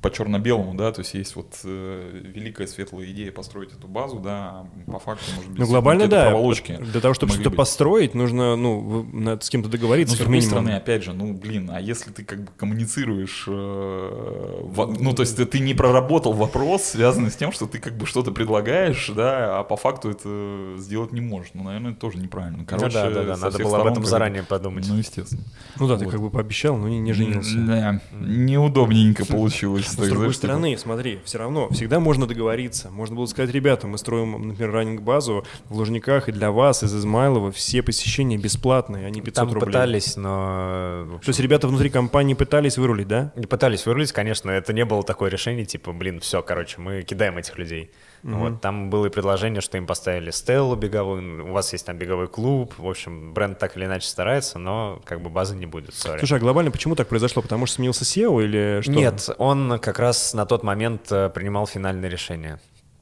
по 0.06 0.12
черно-белому, 0.12 0.76
да, 0.76 0.92
то 0.92 1.02
есть 1.02 1.16
есть 1.16 1.36
вот 1.36 1.56
э, 1.64 2.22
великая 2.36 2.68
светлая 2.68 3.08
идея 3.10 3.32
построить 3.32 3.74
эту 3.74 3.88
базу, 3.88 4.20
да, 4.20 4.68
по 4.86 5.00
факту, 5.00 5.24
может 5.36 5.50
быть, 5.50 5.60
Ну, 5.60 5.66
глобально, 5.66 6.08
да. 6.08 6.28
проволочки 6.28 6.78
Для 6.80 7.02
того, 7.02 7.16
чтобы 7.16 7.34
что-то 7.34 7.50
быть. 7.50 7.58
построить, 7.58 8.14
нужно, 8.14 8.56
ну, 8.56 9.04
надо 9.12 9.44
с 9.44 9.50
кем-то 9.50 9.68
договориться, 9.68 10.14
Ну, 10.14 10.16
с 10.18 10.20
другой 10.20 10.36
минимум. 10.36 10.50
стороны, 10.52 10.76
опять 10.78 11.04
же, 11.04 11.14
ну, 11.14 11.34
блин, 11.34 11.72
а 11.74 11.82
если 11.82 12.12
ты 12.12 12.24
как 12.24 12.44
бы 12.44 12.52
коммуницируешь, 12.56 13.46
э, 13.48 14.60
во- 14.64 14.86
ну, 14.86 15.14
то 15.14 15.22
есть 15.24 15.38
ты, 15.38 15.46
ты 15.48 15.60
не 15.60 15.74
проработал 15.74 16.34
вопрос, 16.34 16.84
связанный 16.84 17.32
с 17.32 17.36
тем, 17.36 17.52
что 17.52 17.66
ты 17.66 17.80
как 17.80 17.98
бы 17.98 18.06
что-то 18.06 18.32
предлагаешь, 18.32 19.10
да, 19.16 19.60
а 19.60 19.64
по 19.64 19.76
факту 19.76 20.12
это 20.12 20.76
сделать 20.78 21.14
не 21.14 21.22
можешь. 21.22 21.50
Ну, 21.56 21.64
наверное, 21.64 21.92
это 21.94 22.00
тоже 22.00 22.20
неправильно. 22.20 22.64
Короче, 22.64 22.86
ну 22.86 22.92
да, 22.94 23.10
да, 23.10 23.24
да, 23.24 23.38
надо 23.38 23.58
было 23.58 23.68
об 23.68 23.70
сторон 23.70 23.82
этом 23.88 23.94
как 23.96 24.04
бы- 24.04 24.10
заранее 24.10 24.44
подумать. 24.44 24.86
Ну, 24.88 24.98
естественно. 24.98 25.42
Ну 25.80 25.88
да, 25.88 25.98
ты 25.98 26.06
Вот. 26.06 26.12
как 26.12 26.22
бы 26.22 26.30
пообещал, 26.30 26.78
но 26.78 26.88
не, 26.90 27.00
не 27.00 27.14
женился. 27.14 27.58
Да, 27.58 28.02
неудобненько 28.14 29.26
получилось. 29.26 29.95
С 30.04 30.08
другой 30.08 30.18
знаешь, 30.18 30.36
типа, 30.36 30.48
стороны, 30.48 30.78
смотри, 30.78 31.20
все 31.26 31.38
равно, 31.38 31.70
всегда 31.70 32.00
можно 32.00 32.28
договориться. 32.28 32.90
Можно 32.92 33.16
было 33.16 33.26
сказать, 33.26 33.52
ребята, 33.52 33.88
мы 33.88 33.98
строим, 33.98 34.48
например, 34.48 34.72
раннинг-базу 34.72 35.46
в 35.70 35.76
Лужниках, 35.76 36.30
и 36.30 36.32
для 36.32 36.52
вас 36.52 36.84
из 36.84 36.96
Измайлова 36.96 37.52
все 37.52 37.82
посещения 37.82 38.38
бесплатные, 38.38 39.08
а 39.08 39.10
не 39.10 39.22
500 39.22 39.36
Там 39.36 39.54
рублей. 39.54 39.66
пытались, 39.66 40.16
но... 40.18 41.20
в 41.22 41.26
То 41.26 41.30
есть 41.30 41.40
ребята 41.40 41.68
внутри 41.68 41.90
компании 41.90 42.34
пытались 42.34 42.78
вырулить, 42.78 43.08
да? 43.08 43.32
Не 43.36 43.46
пытались 43.46 43.86
вырулить, 43.86 44.12
конечно, 44.12 44.52
это 44.52 44.74
не 44.74 44.86
было 44.86 45.04
такое 45.04 45.30
решение, 45.30 45.66
типа, 45.66 45.94
блин, 45.94 46.20
все, 46.20 46.42
короче, 46.42 46.80
мы 46.80 47.04
кидаем 47.04 47.38
этих 47.38 47.58
людей. 47.58 47.92
Вот, 48.34 48.60
там 48.60 48.90
было 48.90 49.06
и 49.06 49.10
предложение, 49.10 49.62
что 49.62 49.78
им 49.78 49.86
поставили 49.86 50.32
стеллу 50.32 50.76
беговую, 50.76 51.48
у 51.48 51.52
вас 51.54 51.72
есть 51.74 51.86
там 51.86 51.96
беговой 51.98 52.28
клуб, 52.28 52.74
в 52.78 52.90
общем, 52.90 53.34
бренд 53.34 53.60
так 53.60 53.78
или 53.78 53.86
иначе 53.86 54.08
старается, 54.08 54.58
но 54.58 55.00
как 55.06 55.22
бы 55.22 55.30
базы 55.30 55.56
не 55.56 55.68
будет, 55.68 55.94
сори. 55.94 56.18
Слушай, 56.18 56.40
а 56.40 56.42
глобально 56.42 56.72
почему 56.72 56.96
так 56.96 57.08
произошло? 57.08 57.44
Потому 57.44 57.68
что 57.68 57.76
сменился 57.76 58.04
SEO 58.04 58.44
или 58.44 58.82
что? 58.82 58.92
Нет, 58.92 59.30
он 59.38 59.78
как 59.80 60.00
раз 60.00 60.34
на 60.34 60.48
тот 60.48 60.64
момент 60.64 61.12
э, 61.12 61.30
принимал 61.30 61.68
финальное 61.68 62.10
решение. 62.10 62.60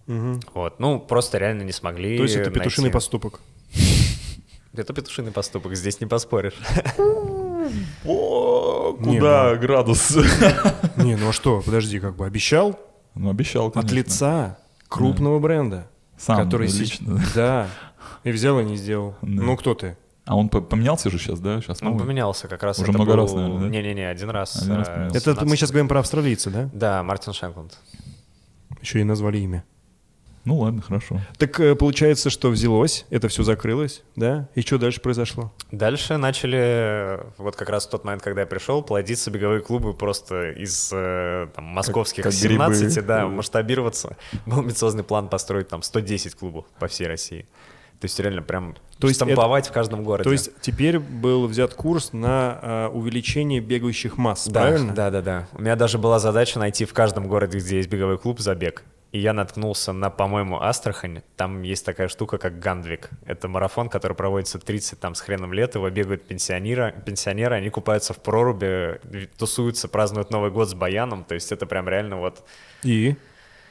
Вот, 0.07 0.81
ну, 0.81 0.99
просто 0.99 1.37
реально 1.37 1.61
не 1.61 1.71
смогли 1.71 2.17
То 2.17 2.23
есть 2.23 2.35
это 2.35 2.51
петушиный 2.51 2.87
найти. 2.87 2.93
поступок. 2.93 3.39
Это 4.75 4.91
петушиный 4.91 5.31
поступок, 5.31 5.75
здесь 5.75 6.01
не 6.01 6.07
поспоришь. 6.07 6.55
О, 8.05 8.93
куда 9.01 9.55
градус? 9.55 10.15
Не, 10.97 11.15
ну 11.15 11.29
а 11.29 11.33
что, 11.33 11.61
подожди, 11.61 11.99
как 11.99 12.15
бы 12.15 12.25
обещал 12.25 12.77
Ну, 13.15 13.29
обещал, 13.29 13.67
от 13.67 13.73
конечно. 13.75 13.95
лица 13.95 14.57
крупного 14.93 15.39
бренда, 15.39 15.87
Сам, 16.17 16.37
который 16.43 16.67
да, 16.67 16.73
сеч- 16.73 16.79
лично. 17.01 17.21
Да, 17.35 17.67
и 18.23 18.31
взял 18.31 18.59
и 18.59 18.63
не 18.63 18.75
сделал. 18.77 19.15
Да. 19.21 19.43
Ну 19.43 19.57
кто 19.57 19.73
ты? 19.73 19.97
А 20.25 20.37
он 20.37 20.47
по- 20.47 20.61
поменялся 20.61 21.09
же 21.09 21.17
сейчас, 21.19 21.39
да? 21.41 21.59
Сейчас 21.61 21.81
Он 21.81 21.89
новый? 21.89 22.05
поменялся 22.05 22.47
как 22.47 22.63
раз. 22.63 22.77
Уже 22.79 22.91
это 22.91 22.97
много 22.97 23.11
был- 23.11 23.17
раз, 23.23 23.33
наверное, 23.33 23.59
да? 23.61 23.67
Не-не-не, 23.69 24.03
один 24.09 24.29
раз. 24.29 24.55
Один 24.61 24.75
раз 24.75 24.87
э, 24.87 24.93
поменялся. 24.93 25.17
Это 25.17 25.29
мы 25.31 25.35
17. 25.35 25.59
сейчас 25.59 25.69
говорим 25.71 25.87
про 25.89 25.99
австралийца, 25.99 26.49
да? 26.49 26.69
Да, 26.73 27.03
Мартин 27.03 27.33
Шенклунд. 27.33 27.77
Еще 28.81 29.01
и 29.01 29.03
назвали 29.03 29.39
имя. 29.39 29.63
Ну 30.45 30.57
ладно, 30.57 30.81
хорошо. 30.81 31.21
Так 31.37 31.59
э, 31.59 31.73
получается, 31.75 32.29
что 32.29 32.49
взялось, 32.49 33.05
это 33.09 33.29
все 33.29 33.43
закрылось, 33.43 34.03
да? 34.17 34.49
И 34.55 34.61
что 34.61 34.77
дальше 34.77 34.99
произошло? 34.99 35.53
Дальше 35.71 36.17
начали, 36.17 36.59
э, 36.59 37.23
вот 37.37 37.55
как 37.55 37.69
раз 37.69 37.87
в 37.87 37.89
тот 37.89 38.03
момент, 38.03 38.23
когда 38.23 38.41
я 38.41 38.47
пришел, 38.47 38.83
плодиться 38.83 39.31
беговые 39.31 39.61
клубы 39.61 39.93
просто 39.93 40.51
из 40.51 40.89
э, 40.93 41.47
там, 41.55 41.65
московских 41.65 42.23
как 42.23 42.33
грибы. 42.33 42.75
17, 42.75 43.05
да, 43.05 43.27
масштабироваться. 43.27 44.17
Был 44.45 44.59
амбициозный 44.59 45.03
план 45.03 45.29
построить 45.29 45.69
там 45.69 45.81
110 45.81 46.35
клубов 46.35 46.65
по 46.77 46.87
всей 46.87 47.07
России. 47.07 47.45
То 48.01 48.05
есть 48.05 48.19
реально 48.19 48.41
прям 48.41 48.75
То 48.99 49.07
есть 49.07 49.17
штамповать 49.17 49.69
в 49.69 49.71
каждом 49.71 50.03
городе. 50.03 50.25
То 50.25 50.33
есть 50.33 50.51
теперь 50.59 50.99
был 50.99 51.47
взят 51.47 51.73
курс 51.73 52.11
на 52.11 52.59
э, 52.61 52.87
увеличение 52.89 53.61
бегающих 53.61 54.17
масс, 54.17 54.45
да, 54.47 54.63
правильно? 54.63 54.93
Да, 54.93 55.09
да, 55.09 55.21
да. 55.21 55.47
У 55.53 55.61
меня 55.61 55.77
даже 55.77 55.97
была 55.97 56.19
задача 56.19 56.59
найти 56.59 56.83
в 56.83 56.93
каждом 56.93 57.29
городе, 57.29 57.59
где 57.59 57.77
есть 57.77 57.87
беговой 57.87 58.17
клуб, 58.17 58.41
забег. 58.41 58.83
И 59.13 59.19
я 59.19 59.33
наткнулся 59.33 59.93
на, 59.93 60.09
по-моему, 60.09 60.59
Астрахань. 60.59 61.21
Там 61.37 61.61
есть 61.61 61.85
такая 61.85 62.07
штука, 62.07 62.39
как 62.39 62.57
Гандвик. 62.57 63.11
Это 63.27 63.47
марафон, 63.47 63.87
который 63.87 64.17
проводится 64.17 64.57
30 64.57 64.99
там 64.99 65.13
с 65.13 65.21
хреном 65.21 65.53
лет. 65.53 65.75
Его 65.75 65.87
бегают 65.91 66.25
пенсионеры, 66.25 66.95
пенсионеры, 67.05 67.55
они 67.55 67.69
купаются 67.69 68.13
в 68.13 68.17
проруби, 68.17 68.99
тусуются, 69.37 69.87
празднуют 69.87 70.31
Новый 70.31 70.49
год 70.49 70.67
с 70.67 70.73
баяном. 70.73 71.25
То 71.25 71.35
есть 71.35 71.51
это 71.51 71.67
прям 71.67 71.87
реально 71.87 72.17
вот... 72.17 72.43
И? 72.81 73.15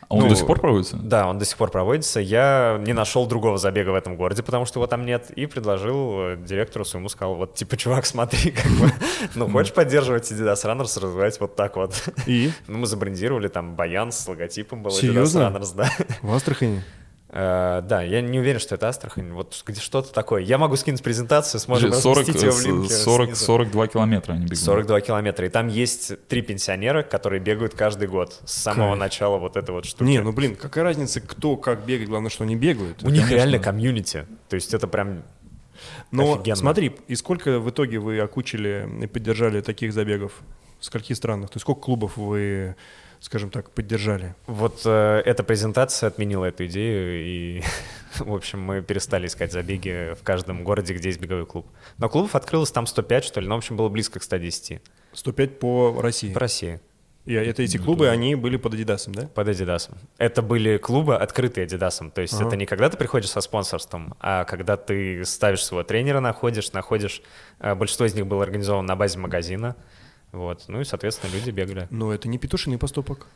А 0.09 0.15
он 0.15 0.23
Ну, 0.23 0.29
до 0.29 0.35
сих 0.35 0.47
пор 0.47 0.61
проводится? 0.61 0.97
Да, 0.97 1.27
он 1.29 1.39
до 1.39 1.45
сих 1.45 1.57
пор 1.57 1.71
проводится. 1.71 2.21
Я 2.21 2.79
не 2.81 2.93
нашел 2.93 3.27
другого 3.27 3.59
забега 3.59 3.91
в 3.91 3.95
этом 3.95 4.17
городе, 4.17 4.43
потому 4.43 4.65
что 4.67 4.79
его 4.79 4.87
там 4.87 5.07
нет, 5.07 5.31
и 5.31 5.47
предложил 5.47 6.33
э, 6.33 6.37
директору 6.37 6.85
своему, 6.85 7.09
сказал, 7.09 7.35
вот, 7.35 7.55
типа, 7.55 7.77
чувак, 7.77 8.07
смотри, 8.13 8.51
как 8.51 8.71
бы, 8.73 8.93
ну, 9.35 9.49
хочешь 9.49 9.73
поддерживать 9.73 10.31
Adidas 10.31 10.65
Runners, 10.65 11.01
развивать 11.01 11.41
вот 11.41 11.57
так 11.57 11.77
вот. 11.77 12.09
И? 12.27 12.51
Ну, 12.67 12.79
мы 12.79 12.87
забрендировали 12.87 13.49
там 13.49 13.75
баян 13.75 14.13
с 14.13 14.27
логотипом 14.27 14.83
был 14.83 14.91
Adidas? 14.91 15.25
Runners, 15.25 15.75
да. 15.75 15.91
В 16.23 16.33
Астрахани? 16.35 16.83
Э, 17.33 17.81
Да, 17.83 18.03
я 18.03 18.21
не 18.21 18.39
уверен, 18.39 18.61
что 18.61 18.75
это 18.75 18.89
Астрахань, 18.89 19.33
вот 19.33 19.55
что-то 19.81 20.13
такое. 20.13 20.43
Я 20.43 20.59
могу 20.59 20.77
скинуть 20.77 21.03
презентацию, 21.03 21.61
сможем 21.61 21.93
40, 21.93 22.19
разместить 22.29 22.43
ее 22.43 22.51
в 22.53 22.65
линке 22.65 22.95
40, 22.95 23.27
снизу. 23.29 23.45
42 23.45 23.87
километра 23.89 24.33
они 24.35 24.45
бегут. 24.45 24.59
42 24.59 25.01
километра. 25.01 25.47
И 25.47 25.49
там 25.49 25.69
есть 25.69 26.27
три 26.29 26.43
пенсионера, 26.43 27.03
которые 27.03 27.41
бегают 27.41 27.75
каждый 27.75 28.07
год 28.09 28.39
с 28.45 28.53
самого 28.53 28.91
Кайф. 28.91 28.99
начала 29.01 29.39
вот 29.39 29.57
этой 29.57 29.71
вот 29.71 29.87
штуки. 29.87 30.07
Не, 30.07 30.21
ну 30.21 30.33
блин, 30.33 30.57
какая 30.57 30.85
разница, 30.85 31.21
кто 31.23 31.57
как 31.57 31.85
бегает, 31.87 32.11
главное, 32.11 32.31
что 32.31 32.45
они 32.45 32.55
бегают. 32.55 33.03
У 33.03 33.09
них 33.09 33.23
конечно. 33.23 33.35
реально 33.35 33.59
комьюнити. 33.59 34.27
То 34.51 34.57
есть 34.57 34.75
это 34.75 34.87
прям 34.87 35.23
Но 36.11 36.35
офигенно. 36.35 36.57
смотри, 36.57 36.95
и 37.09 37.15
сколько 37.17 37.59
в 37.61 37.71
итоге 37.71 37.99
вы 37.99 38.21
окучили 38.21 38.87
и 39.03 39.07
поддержали 39.07 39.63
таких 39.63 39.93
забегов? 39.95 40.33
В 40.81 40.85
скольких 40.85 41.17
странах? 41.17 41.49
То 41.49 41.57
есть 41.57 41.63
сколько 41.63 41.81
клубов 41.81 42.17
вы, 42.17 42.77
скажем 43.23 43.51
так, 43.51 43.71
поддержали? 43.71 44.35
Вот 44.47 44.83
э, 44.85 45.23
эта 45.25 45.43
презентация 45.43 46.09
отменила 46.09 46.45
эту 46.45 46.67
идею, 46.67 47.25
и, 47.25 47.63
в 48.19 48.35
общем, 48.35 48.61
мы 48.61 48.83
перестали 48.83 49.27
искать 49.27 49.53
забеги 49.53 50.15
в 50.21 50.23
каждом 50.23 50.65
городе, 50.65 50.93
где 50.95 51.09
есть 51.09 51.21
беговой 51.21 51.47
клуб. 51.47 51.67
Но 51.99 52.09
клубов 52.09 52.35
открылось 52.35 52.71
там 52.73 52.87
105, 52.87 53.25
что 53.25 53.41
ли, 53.41 53.47
но, 53.49 53.55
в 53.55 53.59
общем, 53.59 53.77
было 53.77 53.89
близко 53.89 54.19
к 54.21 54.23
110 54.23 54.81
105 55.15 55.59
по 55.59 56.01
России. 56.03 56.33
по 56.33 56.41
России. 56.41 56.81
И 57.25 57.35
это 57.35 57.63
эти 57.63 57.77
клубы, 57.77 58.09
они 58.09 58.35
были 58.35 58.57
под 58.57 58.75
Адидасом, 58.75 59.15
да? 59.15 59.29
Под 59.29 59.47
Адидасом. 59.47 59.97
Это 60.19 60.43
были 60.43 60.77
клубы, 60.77 61.15
открытые 61.17 61.67
Адидасом. 61.67 62.11
То 62.11 62.21
есть 62.21 62.35
Ага. 62.35 62.49
это 62.49 62.57
не 62.57 62.67
когда 62.67 62.91
ты 62.91 62.97
приходишь 62.97 63.31
со 63.31 63.41
спонсорством, 63.41 64.17
а 64.19 64.43
когда 64.45 64.77
ты 64.77 65.25
ставишь 65.25 65.65
своего 65.65 65.85
тренера, 65.85 66.19
находишь, 66.19 66.73
находишь... 66.73 67.23
э, 67.61 67.77
Большинство 67.77 68.07
из 68.07 68.15
них 68.15 68.27
было 68.27 68.43
организовано 68.43 68.89
на 68.89 68.97
базе 68.97 69.21
магазина. 69.21 69.77
Вот. 70.33 70.65
Ну 70.69 70.81
и, 70.81 70.85
соответственно, 70.85 71.31
люди 71.33 71.51
бегали. 71.51 71.87
Но 71.91 72.13
это 72.13 72.29
не 72.29 72.39
петушиный 72.39 72.79
поступок. 72.79 73.27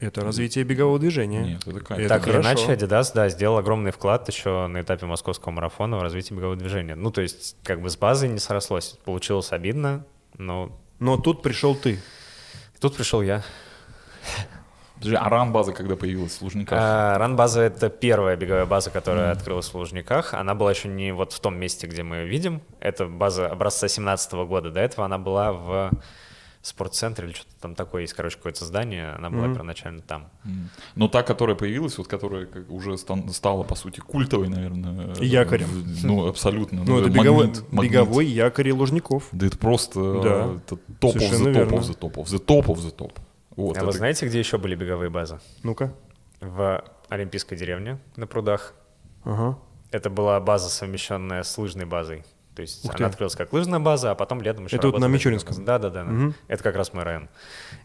Это 0.00 0.22
развитие 0.22 0.64
бегового 0.64 0.98
движения. 0.98 1.42
Нет, 1.44 1.66
это 1.66 1.80
кайф. 1.80 2.00
Это 2.00 2.08
так 2.08 2.26
или 2.26 2.32
хорошо. 2.32 2.48
иначе, 2.48 2.72
Adidas, 2.74 3.12
да, 3.14 3.28
сделал 3.28 3.58
огромный 3.58 3.90
вклад 3.90 4.28
еще 4.28 4.66
на 4.66 4.82
этапе 4.82 5.06
московского 5.06 5.52
марафона 5.52 5.96
в 5.96 6.02
развитие 6.02 6.36
бегового 6.36 6.56
движения. 6.56 6.94
Ну, 6.94 7.10
то 7.10 7.22
есть, 7.22 7.56
как 7.62 7.80
бы 7.80 7.88
с 7.88 7.96
базой 7.96 8.28
не 8.28 8.38
срослось. 8.38 8.98
Получилось 9.04 9.52
обидно, 9.52 10.04
но 10.36 10.76
Но 10.98 11.16
тут 11.16 11.42
пришел 11.42 11.74
ты. 11.74 12.00
Тут 12.80 12.96
пришел 12.96 13.22
я. 13.22 13.42
Подожди, 14.96 15.16
а 15.16 15.28
ран-база 15.28 15.72
когда 15.72 15.96
появилась 15.96 16.38
в 16.38 16.42
Лужниках? 16.42 16.78
А, 16.80 17.18
Ран-база— 17.18 17.60
это 17.62 17.90
первая 17.90 18.36
беговая 18.36 18.64
база, 18.64 18.90
которая 18.90 19.32
открылась 19.32 19.68
в 19.68 19.74
Лужниках. 19.74 20.34
Она 20.34 20.54
была 20.54 20.70
еще 20.70 20.88
не 20.88 21.12
вот 21.12 21.32
в 21.32 21.40
том 21.40 21.56
месте, 21.58 21.86
где 21.86 22.02
мы 22.02 22.16
ее 22.16 22.26
видим. 22.26 22.62
Это 22.80 23.06
база 23.06 23.48
образца 23.48 23.88
17 23.88 24.32
года. 24.46 24.70
До 24.70 24.80
этого 24.80 25.04
она 25.04 25.18
была 25.18 25.52
в 25.52 25.90
спортцентре 26.66 27.26
или 27.28 27.34
что-то 27.34 27.50
там 27.60 27.74
такое 27.74 28.02
есть, 28.02 28.14
короче, 28.14 28.36
какое-то 28.36 28.64
здание. 28.64 29.10
Она 29.10 29.28
была 29.30 29.48
первоначально 29.48 30.00
там. 30.00 30.30
М. 30.44 30.70
Но 30.94 31.08
та, 31.08 31.22
которая 31.22 31.56
появилась, 31.56 31.98
вот 31.98 32.08
которая 32.08 32.48
уже 32.68 32.96
стан- 32.96 33.28
стала, 33.30 33.62
по 33.64 33.74
сути, 33.74 34.00
культовой, 34.00 34.48
наверное. 34.48 35.14
И 35.16 35.26
якорем. 35.26 35.68
э, 35.68 36.06
Ну, 36.06 36.26
абсолютно. 36.26 36.82
Ну, 36.84 36.98
это 37.00 37.10
беговой, 37.10 37.48
магнит. 37.70 37.90
беговой 37.92 38.26
якорь 38.26 38.72
Лужников. 38.72 39.28
Да 39.32 39.46
это 39.46 39.58
просто 39.58 40.00
Да. 40.22 40.30
э, 40.46 40.58
это 40.66 40.78
топ 40.98 41.16
of 41.16 41.18
Совершенно 41.20 41.48
the 41.48 41.52
top 41.52 41.54
верно. 41.54 41.74
of 41.76 41.80
the 41.82 41.98
top 41.98 42.14
of 42.14 42.24
the 42.24 42.44
top 42.44 42.64
of 42.66 42.76
the 42.76 42.96
top. 42.96 43.12
Вот, 43.56 43.76
а 43.76 43.82
вы 43.82 43.88
это- 43.90 43.98
знаете, 43.98 44.26
где 44.26 44.38
еще 44.38 44.56
были 44.58 44.74
беговые 44.74 45.10
базы? 45.10 45.38
Ну-ка. 45.62 45.92
В 46.40 46.82
Олимпийской 47.10 47.56
деревне 47.56 47.98
на 48.16 48.26
прудах. 48.26 48.74
Ага. 49.24 49.58
Это 49.90 50.10
была 50.10 50.40
база, 50.40 50.68
совмещенная 50.70 51.42
с 51.42 51.56
лыжной 51.58 51.84
базой. 51.84 52.24
То 52.54 52.62
есть 52.62 52.84
Ух 52.84 52.90
она 52.92 52.98
ты. 52.98 53.04
открылась 53.04 53.34
как 53.34 53.52
лыжная 53.52 53.80
база, 53.80 54.12
а 54.12 54.14
потом 54.14 54.40
летом 54.40 54.66
еще 54.66 54.76
Это 54.76 54.88
вот 54.88 55.00
на 55.00 55.06
Мичуринском? 55.08 55.56
беговая 55.56 55.78
база. 55.78 55.90
Да, 55.90 56.04
да, 56.04 56.04
да. 56.04 56.10
Мгм. 56.10 56.34
Это 56.48 56.62
как 56.62 56.76
раз 56.76 56.92
мой 56.92 57.02
район. 57.02 57.28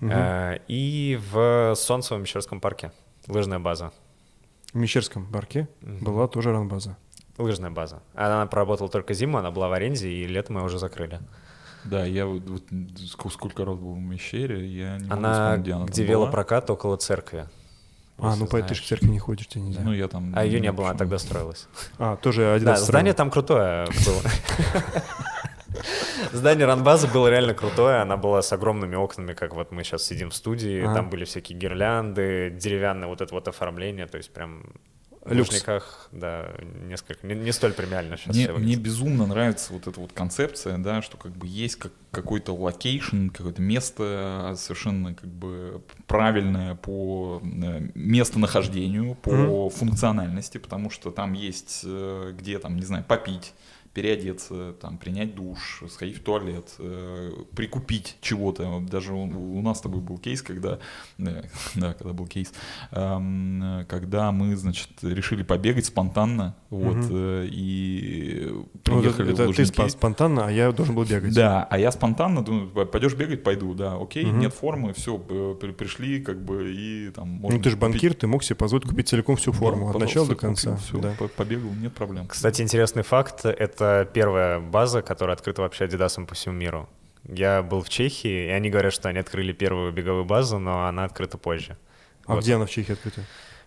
Э, 0.02 0.60
И 0.68 1.20
в 1.32 1.74
Солнцевом 1.76 2.22
Мещерском 2.22 2.60
парке. 2.62 2.92
Лыжная 3.28 3.60
база. 3.60 3.92
В 4.72 4.76
Мещерском 4.78 5.26
парке 5.26 5.68
была 5.82 6.28
тоже 6.28 6.52
ранбаза. 6.52 6.98
Лыжная 7.38 7.72
база. 7.72 8.02
Она 8.14 8.46
проработала 8.46 8.90
только 8.90 9.14
зиму, 9.14 9.38
она 9.40 9.50
была 9.50 9.70
в 9.70 9.74
аренде, 9.74 10.10
и 10.10 10.28
летом 10.28 10.56
мы 10.58 10.64
уже 10.64 10.78
закрыли. 10.78 11.20
Да, 11.86 12.06
я 12.06 12.26
вот, 12.26 12.44
вот 12.44 12.64
ск- 12.72 13.30
сколько 13.32 13.64
раз 13.66 13.76
был 13.78 13.94
в 13.94 14.00
Мещере, 14.00 14.68
я 14.68 14.98
не 14.98 15.06
могу 15.08 15.14
Она, 15.14 15.34
вспомнить, 15.34 15.62
где 15.62 15.74
она 15.74 15.86
где 15.86 16.04
велопрокат 16.04 16.70
около 16.70 16.98
церкви. 16.98 17.48
А, 18.22 18.36
ну 18.36 18.46
поэтому 18.48 18.70
ты 18.70 18.76
же 18.76 18.82
в 18.82 18.86
церковь 18.86 19.10
не 19.10 19.20
ходишь, 19.20 19.48
тебе 19.48 19.64
нельзя. 19.64 19.82
Ну, 19.82 19.94
я 19.94 20.08
там... 20.08 20.34
А 20.36 20.44
ее 20.46 20.60
не 20.60 20.72
было, 20.72 20.90
она 20.90 20.98
тогда 20.98 21.18
строилась. 21.20 21.68
А, 21.98 22.16
тоже 22.18 22.52
один 22.52 22.66
Да, 22.68 22.76
здание 22.78 23.14
там 23.14 23.30
крутое 23.32 23.86
было. 24.06 24.22
Здание 26.34 26.66
ранбазы 26.66 27.08
было 27.08 27.28
реально 27.28 27.54
крутое, 27.54 28.02
она 28.02 28.18
была 28.18 28.42
с 28.42 28.52
огромными 28.52 28.96
окнами, 28.96 29.34
как 29.34 29.54
вот 29.56 29.72
мы 29.72 29.84
сейчас 29.84 30.04
сидим 30.04 30.32
в 30.32 30.36
студии, 30.36 30.82
Ага. 30.84 30.96
там 30.96 31.10
были 31.10 31.26
всякие 31.26 31.58
гирлянды, 31.58 32.50
деревянное 32.50 33.08
вот 33.08 33.22
это 33.22 33.34
вот 33.34 33.48
оформление, 33.48 34.06
то 34.08 34.18
есть 34.18 34.34
прям 34.34 34.64
Лужниках, 35.30 36.10
да, 36.12 36.52
несколько, 36.88 37.26
не, 37.26 37.36
не 37.36 37.52
столь 37.52 37.74
премиально 37.74 38.18
сейчас 38.18 38.36
Мне, 38.36 38.52
мне 38.52 38.76
безумно 38.76 39.26
нравится 39.26 39.74
вот 39.74 39.88
эта 39.88 40.00
вот 40.00 40.14
концепция, 40.14 40.78
да, 40.78 41.02
что 41.02 41.18
как 41.18 41.32
бы 41.32 41.48
есть 41.48 41.76
как, 41.76 41.92
какой-то 42.12 42.54
location, 42.54 43.30
какое-то 43.30 43.62
место 43.62 44.54
совершенно 44.58 45.14
как 45.14 45.30
бы 45.30 45.82
правильное 46.08 46.76
по 46.76 47.42
э, 47.44 47.90
местонахождению, 47.96 49.16
по 49.16 49.70
функциональности, 49.70 50.58
потому 50.58 50.90
что 50.90 51.12
там 51.12 51.34
есть 51.34 51.82
э, 51.84 52.34
где 52.38 52.60
там, 52.60 52.76
не 52.78 52.86
знаю, 52.86 53.04
попить, 53.04 53.54
переодеться, 53.94 54.74
там, 54.82 54.98
принять 54.98 55.36
душ, 55.36 55.84
сходить 55.90 56.18
в 56.18 56.24
туалет, 56.24 56.74
э, 56.80 57.32
прикупить 57.56 58.18
чего-то. 58.22 58.66
Вот 58.68 58.86
Даже 58.86 59.14
у, 59.14 59.24
у 59.58 59.62
нас 59.62 59.80
с 59.80 59.82
тобой 59.82 60.02
был 60.02 60.18
кейс, 60.18 60.42
когда, 60.42 60.80
э, 61.18 61.44
да, 61.76 61.94
когда 61.94 62.14
был 62.14 62.28
кейс, 62.28 62.54
э, 62.92 63.86
когда 63.88 64.32
мы, 64.32 64.56
значит, 64.56 64.90
решили 65.02 65.44
побегать 65.44 65.86
спонтанно, 65.86 66.56
вот, 66.70 66.98
э, 67.10 67.48
и 67.52 68.48
Ну, 68.50 68.58
вот 68.60 68.66
это, 69.06 69.14
приехали 69.14 69.26
в 69.28 69.34
это 69.34 69.38
ты 69.44 69.48
Лужники. 69.48 69.72
спа- 69.80 69.90
спонтанно, 69.90 70.46
а 70.48 70.52
я 70.52 70.72
должен 70.72 70.96
был 70.96 71.06
бегать. 71.06 71.34
Да, 71.34 71.64
а 71.70 71.78
я 71.80 71.92
спонтанно 71.92 72.44
думаю, 72.44 72.70
«П- 72.70 72.86
пойдешь 72.86 73.16
бегать, 73.16 73.44
пойду, 73.44 73.74
да, 73.74 73.96
окей, 73.96 74.26
Мгм. 74.26 74.40
нет 74.40 74.54
формы, 74.54 74.94
все, 74.94 75.18
пришли, 75.18 76.22
как 76.22 76.44
бы, 76.44 76.72
и 76.74 77.10
там 77.12 77.28
можно 77.30 77.58
Ну 77.58 77.64
ты 77.64 77.70
же 77.70 77.76
купить. 77.78 77.92
банкир, 77.94 78.14
ты 78.14 78.28
мог 78.28 78.44
себе 78.44 78.56
позволить 78.56 78.86
купить 78.88 79.08
целиком 79.10 79.36
всю 79.36 79.52
форму, 79.52 79.86
Да, 79.88 79.92
от 79.92 80.00
начала 80.00 80.28
до 80.28 80.36
конца. 80.36 80.72
купил, 80.72 80.84
всё, 80.86 81.00
да. 81.02 81.16
по- 81.18 81.28
побегал, 81.28 81.72
нет 81.82 81.94
проблем. 81.94 82.28
Кстати, 82.28 82.62
интересный 82.62 83.04
факт, 83.04 83.46
это 83.46 83.79
первая 84.14 84.60
база, 84.60 85.02
которая 85.02 85.36
открыта 85.36 85.62
вообще 85.62 85.86
Адидасом 85.86 86.26
по 86.26 86.36
всему 86.36 86.56
миру. 86.56 86.90
Я 87.26 87.62
был 87.62 87.82
в 87.84 87.90
Чехии, 87.90 88.48
и 88.48 88.50
они 88.50 88.70
говорят, 88.70 88.94
что 88.94 89.10
они 89.10 89.20
открыли 89.20 89.52
первую 89.52 89.92
беговую 89.92 90.26
базу, 90.26 90.58
но 90.58 90.86
она 90.88 91.04
открыта 91.04 91.38
позже. 91.38 91.78
А 92.26 92.34
Вот. 92.36 92.44
где 92.44 92.56
она 92.56 92.66
в 92.66 92.70
Чехии 92.70 92.94
открыта? 92.94 93.22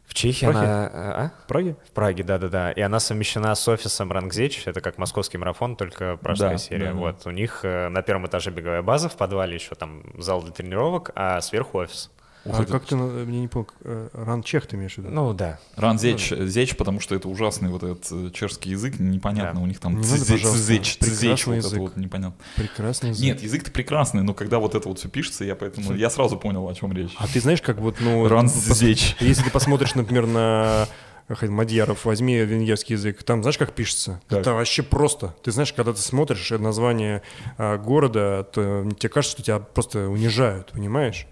В 0.07 0.15
Чехии 0.15 0.47
Праге? 0.47 0.59
она... 0.61 0.87
А? 0.93 1.33
В 1.45 1.47
Праге? 1.47 1.77
В 1.89 1.93
Праге, 1.93 2.23
да-да-да. 2.25 2.73
И 2.73 2.81
она 2.81 2.99
совмещена 3.01 3.55
с 3.55 3.69
офисом 3.69 4.11
Рангзеч. 4.13 4.63
Это 4.67 4.81
как 4.81 4.99
московский 4.99 5.39
марафон, 5.39 5.77
только 5.77 6.17
пражская 6.17 6.51
Да, 6.53 6.59
серия. 6.59 6.87
да, 6.87 6.93
да. 6.93 6.99
Вот. 6.99 7.27
У 7.27 7.31
них 7.31 7.61
э, 7.63 7.89
на 7.89 8.03
первом 8.03 8.27
этаже 8.27 8.51
беговая 8.51 8.83
база, 8.83 9.09
в 9.09 9.17
подвале 9.17 9.55
еще 9.55 9.75
там 9.75 10.03
зал 10.21 10.43
для 10.43 10.53
тренировок, 10.53 11.11
а 11.15 11.41
сверху 11.41 11.79
офис. 11.79 12.11
Ух, 12.45 12.61
а 12.61 12.65
как 12.65 12.87
ты, 12.87 12.97
мне 12.97 13.41
не 13.41 13.49
понял, 13.49 13.69
э, 13.85 14.09
Ранчех 14.13 14.67
ты 14.67 14.77
имеешь 14.77 14.95
в 14.95 14.99
виду? 14.99 15.11
Ну 15.11 15.33
да. 15.33 15.61
Ран 15.77 15.99
зеч, 15.99 16.33
зеч, 16.33 16.77
потому 16.77 16.99
что 16.99 17.15
это 17.15 17.29
ужасный 17.29 17.69
вот 17.69 17.85
этот 17.85 18.07
э, 18.11 18.31
чешский 18.35 18.71
язык, 18.71 18.99
непонятно, 18.99 19.61
Да. 19.61 19.65
у 19.65 19.67
них 19.67 19.79
там 19.79 19.99
Не 19.99 20.03
цзеч, 20.03 20.45
цзеч, 20.45 20.99
цзеч, 20.99 21.47
вот 21.47 21.57
это 21.59 21.77
вот 21.77 21.97
непонятно. 21.97 22.37
Прекрасный 22.57 23.11
язык. 23.11 23.25
Нет, 23.25 23.43
язык-то 23.43 23.71
прекрасный, 23.71 24.23
но 24.23 24.35
когда 24.35 24.59
вот 24.59 24.75
это 24.75 24.89
вот 24.89 24.99
все 24.99 25.09
пишется, 25.09 25.45
я 25.45 25.55
поэтому, 25.55 25.95
я 25.95 26.11
сразу 26.11 26.37
понял, 26.37 26.69
о 26.69 26.75
чем 26.75 26.93
речь. 26.93 27.15
А 27.19 27.29
ты 27.29 27.41
знаешь, 27.41 27.63
как 27.63 27.79
вот, 27.79 27.97
ну... 28.01 28.27
Ран 28.27 28.49
зеч. 28.49 29.17
Если 29.21 29.45
ты 29.45 29.51
посмотришь, 29.51 29.95
например, 29.95 30.27
на 30.27 30.89
Мадьяров, 31.29 32.05
возьми 32.05 32.37
венгерский 32.39 32.95
язык, 32.95 33.23
там 33.23 33.43
знаешь, 33.43 33.57
как 33.57 33.73
пишется? 33.73 34.21
Как? 34.29 34.41
Это 34.41 34.53
вообще 34.53 34.83
просто. 34.83 35.35
Ты 35.43 35.53
знаешь, 35.53 35.73
когда 35.73 35.93
ты 35.93 36.01
смотришь 36.01 36.51
название 36.51 37.23
а, 37.57 37.79
города, 37.79 38.47
то 38.53 38.87
тебе 38.99 39.09
кажется, 39.09 39.37
что 39.37 39.43
тебя 39.43 39.59
просто 39.61 40.09
унижают, 40.09 40.73
понимаешь? 40.73 41.27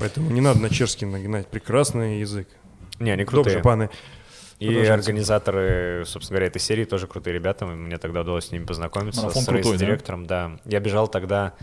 Поэтому 0.00 0.30
не 0.30 0.40
надо 0.40 0.60
на 0.60 0.70
чешский 0.70 1.06
нагинать. 1.06 1.46
Прекрасный 1.46 2.20
язык. 2.20 2.48
Не, 2.98 3.12
они 3.12 3.24
крутые. 3.24 3.60
паны. 3.60 3.90
И 4.58 4.76
организаторы, 4.76 6.04
собственно 6.06 6.36
говоря, 6.36 6.48
этой 6.48 6.58
серии 6.58 6.84
тоже 6.84 7.06
крутые 7.06 7.32
ребята. 7.34 7.64
Мне 7.64 7.96
тогда 7.96 8.20
удалось 8.20 8.46
с 8.48 8.52
ними 8.52 8.64
познакомиться, 8.64 9.22
Марафон 9.22 9.42
с 9.42 9.46
крутой, 9.46 9.62
да? 9.62 9.68
рейс-директором. 9.70 10.26
Да? 10.26 10.58
Я 10.66 10.80
бежал 10.80 11.08
тогда, 11.08 11.54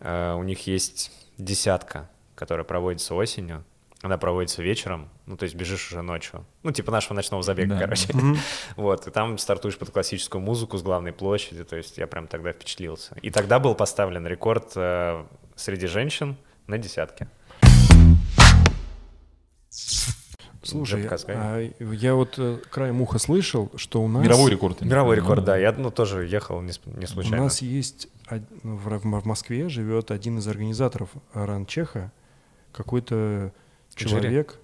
э, 0.00 0.34
у 0.34 0.42
них 0.42 0.66
есть 0.66 1.12
десятка, 1.36 2.08
которая 2.34 2.64
проводится 2.64 3.14
осенью. 3.14 3.64
Она 4.02 4.16
проводится 4.18 4.62
вечером, 4.62 5.10
ну, 5.26 5.36
то 5.36 5.44
есть 5.44 5.54
бежишь 5.54 5.90
уже 5.90 6.00
ночью. 6.00 6.46
Ну, 6.62 6.70
типа 6.70 6.92
нашего 6.92 7.14
ночного 7.14 7.42
забега, 7.42 7.74
Да. 7.74 7.80
короче. 7.80 8.08
Вот, 8.76 9.06
и 9.06 9.10
там 9.10 9.36
стартуешь 9.36 9.76
под 9.76 9.90
классическую 9.90 10.40
музыку 10.40 10.78
с 10.78 10.82
главной 10.82 11.12
площади, 11.12 11.64
то 11.64 11.76
есть 11.76 11.98
я 11.98 12.06
прям 12.06 12.26
тогда 12.26 12.52
впечатлился. 12.52 13.16
И 13.20 13.30
тогда 13.30 13.58
был 13.58 13.74
поставлен 13.74 14.26
рекорд 14.26 14.72
э, 14.76 15.24
среди 15.56 15.86
женщин 15.86 16.36
на 16.66 16.78
десятке. 16.78 17.28
Слушай, 20.62 21.08
а 21.28 21.60
я 21.80 22.14
вот 22.14 22.34
э, 22.38 22.58
краем 22.70 23.00
уха 23.00 23.18
слышал, 23.18 23.70
что 23.76 24.02
у 24.02 24.08
нас... 24.08 24.24
Мировой 24.24 24.50
рекорд. 24.50 24.80
Мировой 24.80 25.14
рекорд, 25.16 25.44
да. 25.44 25.56
Я, 25.56 25.72
ну, 25.72 25.90
тоже 25.90 26.26
ехал 26.26 26.60
не, 26.60 26.72
не 26.86 27.04
У 27.04 27.06
случайно. 27.06 27.44
нас 27.44 27.62
есть 27.62 28.08
ну, 28.64 28.76
в, 28.76 28.98
в 28.98 29.24
Москве 29.26 29.68
живет 29.68 30.10
один 30.10 30.38
из 30.38 30.48
организаторов 30.48 31.10
Ранчеха, 31.34 32.10
какой-то 32.72 33.52
Джири? 33.96 34.08
человек. 34.08 34.56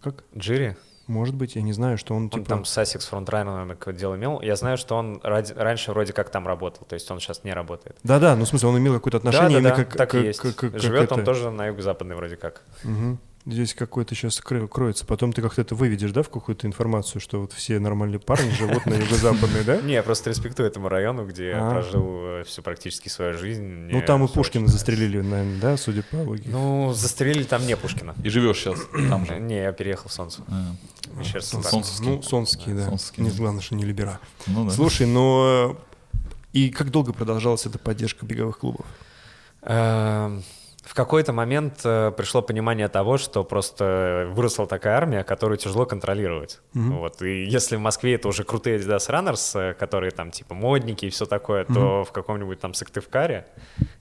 Как? 0.00 0.22
Джири? 0.36 0.76
Может 1.08 1.34
быть, 1.34 1.56
я 1.56 1.62
не 1.62 1.72
знаю, 1.72 1.96
что 1.96 2.14
он, 2.14 2.24
Он 2.24 2.30
типа. 2.30 2.44
там 2.46 2.64
с 2.66 2.76
Essex 2.78 3.10
Frontrunner 3.10 3.66
какое 3.70 3.94
дело 3.94 4.14
имел. 4.16 4.40
Я 4.42 4.56
знаю, 4.56 4.76
что 4.76 4.94
он 4.94 5.20
ради- 5.24 5.54
раньше 5.54 5.90
вроде 5.92 6.12
как 6.12 6.28
там 6.30 6.46
работал, 6.46 6.86
то 6.86 6.94
есть 6.94 7.10
он 7.10 7.18
сейчас 7.18 7.44
не 7.44 7.52
работает. 7.54 7.96
Да-да, 8.04 8.36
ну 8.36 8.44
в 8.44 8.48
смысле, 8.48 8.68
он 8.68 8.78
имел 8.78 8.92
какое-то 8.94 9.16
отношение 9.16 9.60
да, 9.62 9.70
да, 9.70 9.76
да, 9.76 9.84
как, 9.84 9.96
так 9.96 10.10
как- 10.10 10.22
и 10.22 10.26
есть. 10.26 10.38
как- 10.40 10.54
как 10.54 10.78
Живет 10.78 11.10
он 11.10 11.20
это. 11.20 11.26
тоже 11.26 11.50
на 11.50 11.66
юго-западной 11.68 12.14
вроде 12.14 12.36
как. 12.36 12.62
Мгм. 12.84 13.18
Здесь 13.50 13.72
какой-то 13.72 14.14
сейчас 14.14 14.40
кроется. 14.40 15.06
Потом 15.06 15.32
ты 15.32 15.40
как-то 15.40 15.62
это 15.62 15.74
выведешь, 15.74 16.12
да, 16.12 16.22
в 16.22 16.28
какую-то 16.28 16.66
информацию, 16.66 17.18
что 17.22 17.40
вот 17.40 17.54
все 17.54 17.78
нормальные 17.78 18.20
парни 18.20 18.50
живут 18.50 18.84
на 18.84 18.92
юго-западной, 18.92 19.64
да? 19.64 19.78
Не, 19.78 19.94
я 19.94 20.02
просто 20.02 20.28
респектую 20.28 20.68
этому 20.68 20.90
району, 20.90 21.26
где 21.26 21.48
я 21.48 21.66
А. 21.66 21.70
прожил 21.70 22.40
э, 22.40 22.44
всю 22.44 22.60
практически 22.60 23.08
свою 23.08 23.38
жизнь. 23.38 23.62
Ну 23.62 24.02
там 24.02 24.22
и 24.22 24.28
Пушкина 24.28 24.66
застрелили, 24.68 25.22
наверное, 25.22 25.60
да, 25.60 25.76
судя 25.78 26.02
по 26.02 26.16
логике. 26.16 26.50
Ну, 26.50 26.92
застрелили 26.92 27.44
там 27.44 27.66
не 27.66 27.74
Пушкина. 27.74 28.14
И 28.22 28.28
живешь 28.28 28.58
сейчас 28.58 28.80
там 29.08 29.24
же. 29.24 29.38
Не, 29.40 29.62
я 29.62 29.72
переехал 29.72 30.10
в 30.10 30.12
Солнце. 30.12 30.42
А, 30.48 30.74
парк. 31.14 31.42
Солнцевский. 31.64 32.06
Ну, 32.06 32.22
Сонский, 32.22 32.74
да. 32.74 32.90
Не, 33.16 33.30
главное, 33.30 33.62
что 33.62 33.76
не 33.76 33.84
либера. 33.84 34.20
Ну 34.46 34.66
да. 34.66 34.70
Слушай, 34.72 35.06
но 35.06 35.74
э, 36.12 36.18
и 36.52 36.68
как 36.68 36.90
долго 36.90 37.14
продолжалась 37.14 37.64
эта 37.64 37.78
поддержка 37.78 38.26
беговых 38.26 38.58
клубов? 38.58 38.84
В 40.88 40.94
какой-то 40.94 41.34
момент 41.34 41.80
э, 41.84 42.12
пришло 42.16 42.40
понимание 42.40 42.88
того, 42.88 43.18
что 43.18 43.44
просто 43.44 44.30
выросла 44.32 44.66
такая 44.66 44.96
армия, 44.96 45.22
которую 45.22 45.58
тяжело 45.58 45.84
контролировать. 45.84 46.60
Вот. 46.72 47.20
И 47.20 47.44
если 47.44 47.76
в 47.76 47.80
Москве 47.80 48.14
это 48.14 48.26
уже 48.26 48.42
крутые 48.42 48.78
Adidas 48.78 49.10
Runners, 49.10 49.60
э, 49.60 49.74
которые 49.74 50.12
там 50.12 50.30
типа 50.30 50.54
модники 50.54 51.04
и 51.04 51.10
все 51.10 51.26
такое, 51.26 51.66
то 51.66 52.04
в 52.04 52.12
каком-нибудь 52.12 52.58
там 52.58 52.72
Сыктывкаре 52.72 53.46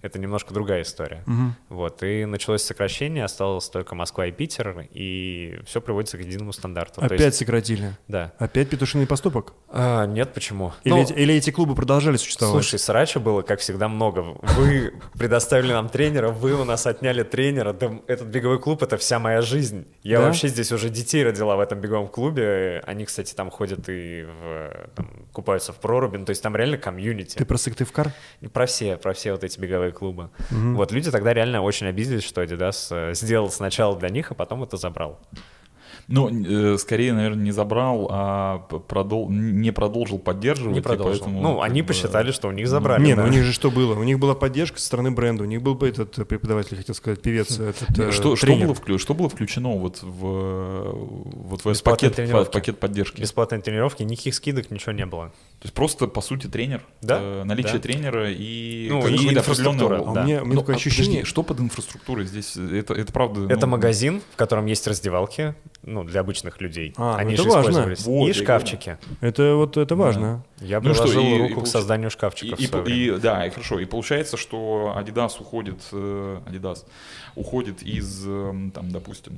Это 0.01 0.17
немножко 0.17 0.53
другая 0.53 0.83
история. 0.83 1.23
Мгм. 1.25 1.55
Вот, 1.67 2.03
и 2.03 2.23
началось 2.23 2.63
сокращение, 2.63 3.25
осталось 3.25 3.67
только 3.67 3.93
Москва 3.93 4.25
и 4.27 4.31
Питер, 4.31 4.87
и 4.93 5.59
все 5.65 5.81
приводится 5.81 6.17
к 6.17 6.21
единому 6.21 6.53
стандарту. 6.53 7.01
То 7.01 7.07
Опять 7.07 7.19
есть- 7.19 7.37
сократили. 7.39 7.97
да. 8.07 8.31
Опять 8.39 8.69
петушиный 8.69 9.07
поступок? 9.07 9.51
А, 9.69 10.05
нет, 10.05 10.33
почему? 10.33 10.71
Или, 10.85 10.93
Ну, 10.93 11.01
эти, 11.01 11.11
или 11.11 11.33
эти 11.33 11.49
клубы 11.49 11.75
продолжали 11.75 12.15
существовать? 12.15 12.53
Слушай, 12.63 12.79
срача 12.79 13.19
было, 13.19 13.41
как 13.41 13.59
всегда, 13.59 13.89
много. 13.89 14.37
Вы 14.55 14.93
предоставили 15.19 15.73
нам 15.73 15.89
тренера, 15.89 16.29
вы 16.29 16.53
у 16.53 16.63
нас 16.63 16.76
отняли 16.85 17.23
тренера. 17.23 17.73
Да 17.73 17.99
этот 18.07 18.27
беговой 18.27 18.59
клуб— 18.59 18.83
это 18.83 18.97
вся 18.97 19.17
моя 19.19 19.41
жизнь. 19.41 19.87
Я 20.03 20.19
Да? 20.19 20.25
вообще 20.25 20.47
здесь 20.49 20.71
уже 20.71 20.89
детей 20.89 21.23
родила 21.23 21.55
в 21.55 21.59
этом 21.59 21.79
беговом 21.81 22.07
клубе. 22.07 22.83
Они, 22.85 23.05
кстати, 23.05 23.33
там 23.33 23.49
ходят 23.49 23.87
и 23.89 24.23
в, 24.23 24.89
там, 24.95 25.09
купаются 25.31 25.73
в 25.73 25.77
проруби. 25.77 26.17
Ну, 26.17 26.25
То 26.25 26.31
есть 26.31 26.43
там 26.43 26.55
реально 26.55 26.77
комьюнити. 26.77 27.37
Ты 27.37 27.45
про 27.45 27.57
Сыктывкар? 27.57 28.11
Про 28.53 28.65
все, 28.67 28.97
про 28.97 29.13
все 29.13 29.31
вот 29.31 29.43
эти 29.43 29.59
беговые 29.59 29.91
клубы. 29.91 30.29
Вот 30.51 30.91
люди 30.91 31.09
тогда 31.09 31.33
реально 31.33 31.61
очень 31.61 31.87
обиделись, 31.87 32.23
что 32.23 32.43
Adidas 32.43 32.87
э, 32.91 33.13
сделал 33.13 33.49
сначала 33.49 33.97
для 33.97 34.09
них, 34.09 34.31
а 34.31 34.35
потом 34.35 34.63
это 34.63 34.77
забрал. 34.77 35.19
Ну, 36.07 36.29
э, 36.29 36.77
скорее, 36.77 37.11
наверное, 37.11 37.43
не 37.43 37.51
забрал, 37.51 38.07
а 38.09 38.59
продол... 38.87 39.29
не 39.29 39.71
продолжил 39.71 40.19
поддерживать. 40.19 40.75
Не 40.75 40.81
продолжил. 40.81 41.25
поэтому, 41.25 41.41
ну, 41.41 41.61
они 41.61 41.81
бы, 41.81 41.89
посчитали, 41.89 42.31
что 42.31 42.47
у 42.47 42.51
них 42.51 42.69
забрали. 42.69 43.03
Не, 43.03 43.13
да. 43.15 43.23
ну 43.23 43.27
у 43.27 43.31
них 43.31 43.43
же 43.43 43.51
что 43.51 43.69
было? 43.69 43.93
У 43.93 44.03
них 44.03 44.17
была 44.17 44.33
поддержка 44.33 44.79
со 44.79 44.85
стороны 44.85 45.11
бренда, 45.11 45.43
у 45.43 45.47
них 45.47 45.61
был 45.61 45.75
бы 45.75 45.89
этот 45.89 46.17
э, 46.17 46.23
преподаватель, 46.23 46.77
хотел 46.77 46.95
сказать, 46.95 47.21
певец, 47.21 47.59
этот 47.59 47.99
э, 47.99 48.11
Что, 48.11 48.37
что, 48.37 48.45
тренер. 48.47 48.67
было 48.67 48.73
вклю- 48.75 48.97
что 48.97 49.13
было 49.13 49.27
включено 49.27 49.77
вот 49.77 50.01
в, 50.01 50.91
вот 50.93 51.61
в 51.61 51.67
этот 51.67 51.73
Бесплатные 51.73 52.09
пакет, 52.09 52.15
тренировки. 52.15 52.53
пакет 52.53 52.79
поддержки? 52.79 53.19
Бесплатной 53.19 53.61
тренировки, 53.61 54.03
никаких 54.03 54.33
скидок, 54.35 54.71
ничего 54.71 54.93
не 54.93 55.05
было. 55.05 55.27
То 55.59 55.63
есть 55.63 55.73
просто, 55.73 56.07
по 56.07 56.21
сути, 56.21 56.47
тренер, 56.47 56.83
Да, 57.01 57.19
э, 57.19 57.43
наличие 57.43 57.73
да. 57.73 57.79
тренера 57.79 58.31
и, 58.31 58.87
Ну, 58.89 59.05
и 59.07 59.33
инфраструктура, 59.33 59.97
А 59.97 60.13
да. 60.13 60.21
у 60.21 60.25
меня, 60.25 60.41
у 60.41 60.45
меня 60.45 60.53
Ну, 60.55 60.61
такое 60.61 60.75
а 60.75 60.77
ощущение, 60.77 61.09
подожди, 61.19 61.29
что 61.29 61.43
под 61.43 61.59
инфраструктурой 61.59 62.25
здесь? 62.27 62.55
Это, 62.55 62.93
это 62.93 63.11
правда... 63.11 63.45
Это 63.51 63.65
ну, 63.65 63.73
магазин, 63.73 64.21
в 64.33 64.35
котором 64.37 64.67
есть 64.67 64.87
раздевалки, 64.87 65.55
ну, 65.83 66.03
для 66.03 66.19
обычных 66.21 66.59
людей. 66.61 66.93
А, 66.97 67.15
Они 67.17 67.33
это 67.33 67.43
же 67.43 67.49
важно. 67.49 67.69
использовались. 67.69 68.05
Вот, 68.05 68.29
и 68.29 68.33
шкафчики. 68.33 68.97
это 69.21 69.55
вот 69.55 69.77
это 69.77 69.95
важно. 69.95 70.43
Я 70.59 70.79
Ну 70.81 70.93
что, 70.93 71.03
приложил 71.03 71.23
и- 71.23 71.35
и 71.35 71.37
руку 71.41 71.61
к 71.61 71.63
получ- 71.63 71.67
созданию 71.67 72.07
И, 72.07 72.11
шкафчиков. 72.11 72.59
и 72.59 72.67
время. 72.67 73.17
и- 73.17 73.19
да, 73.19 73.45
и 73.45 73.49
хорошо. 73.49 73.79
И 73.79 73.85
получается, 73.85 74.37
что 74.37 74.93
Adidas 74.97 75.39
уходит, 75.39 75.81
э, 75.91 76.39
Adidas 76.45 76.85
уходит 77.35 77.83
из, 77.83 78.27
эм, 78.27 78.71
там, 78.71 78.91
допустим, 78.91 79.33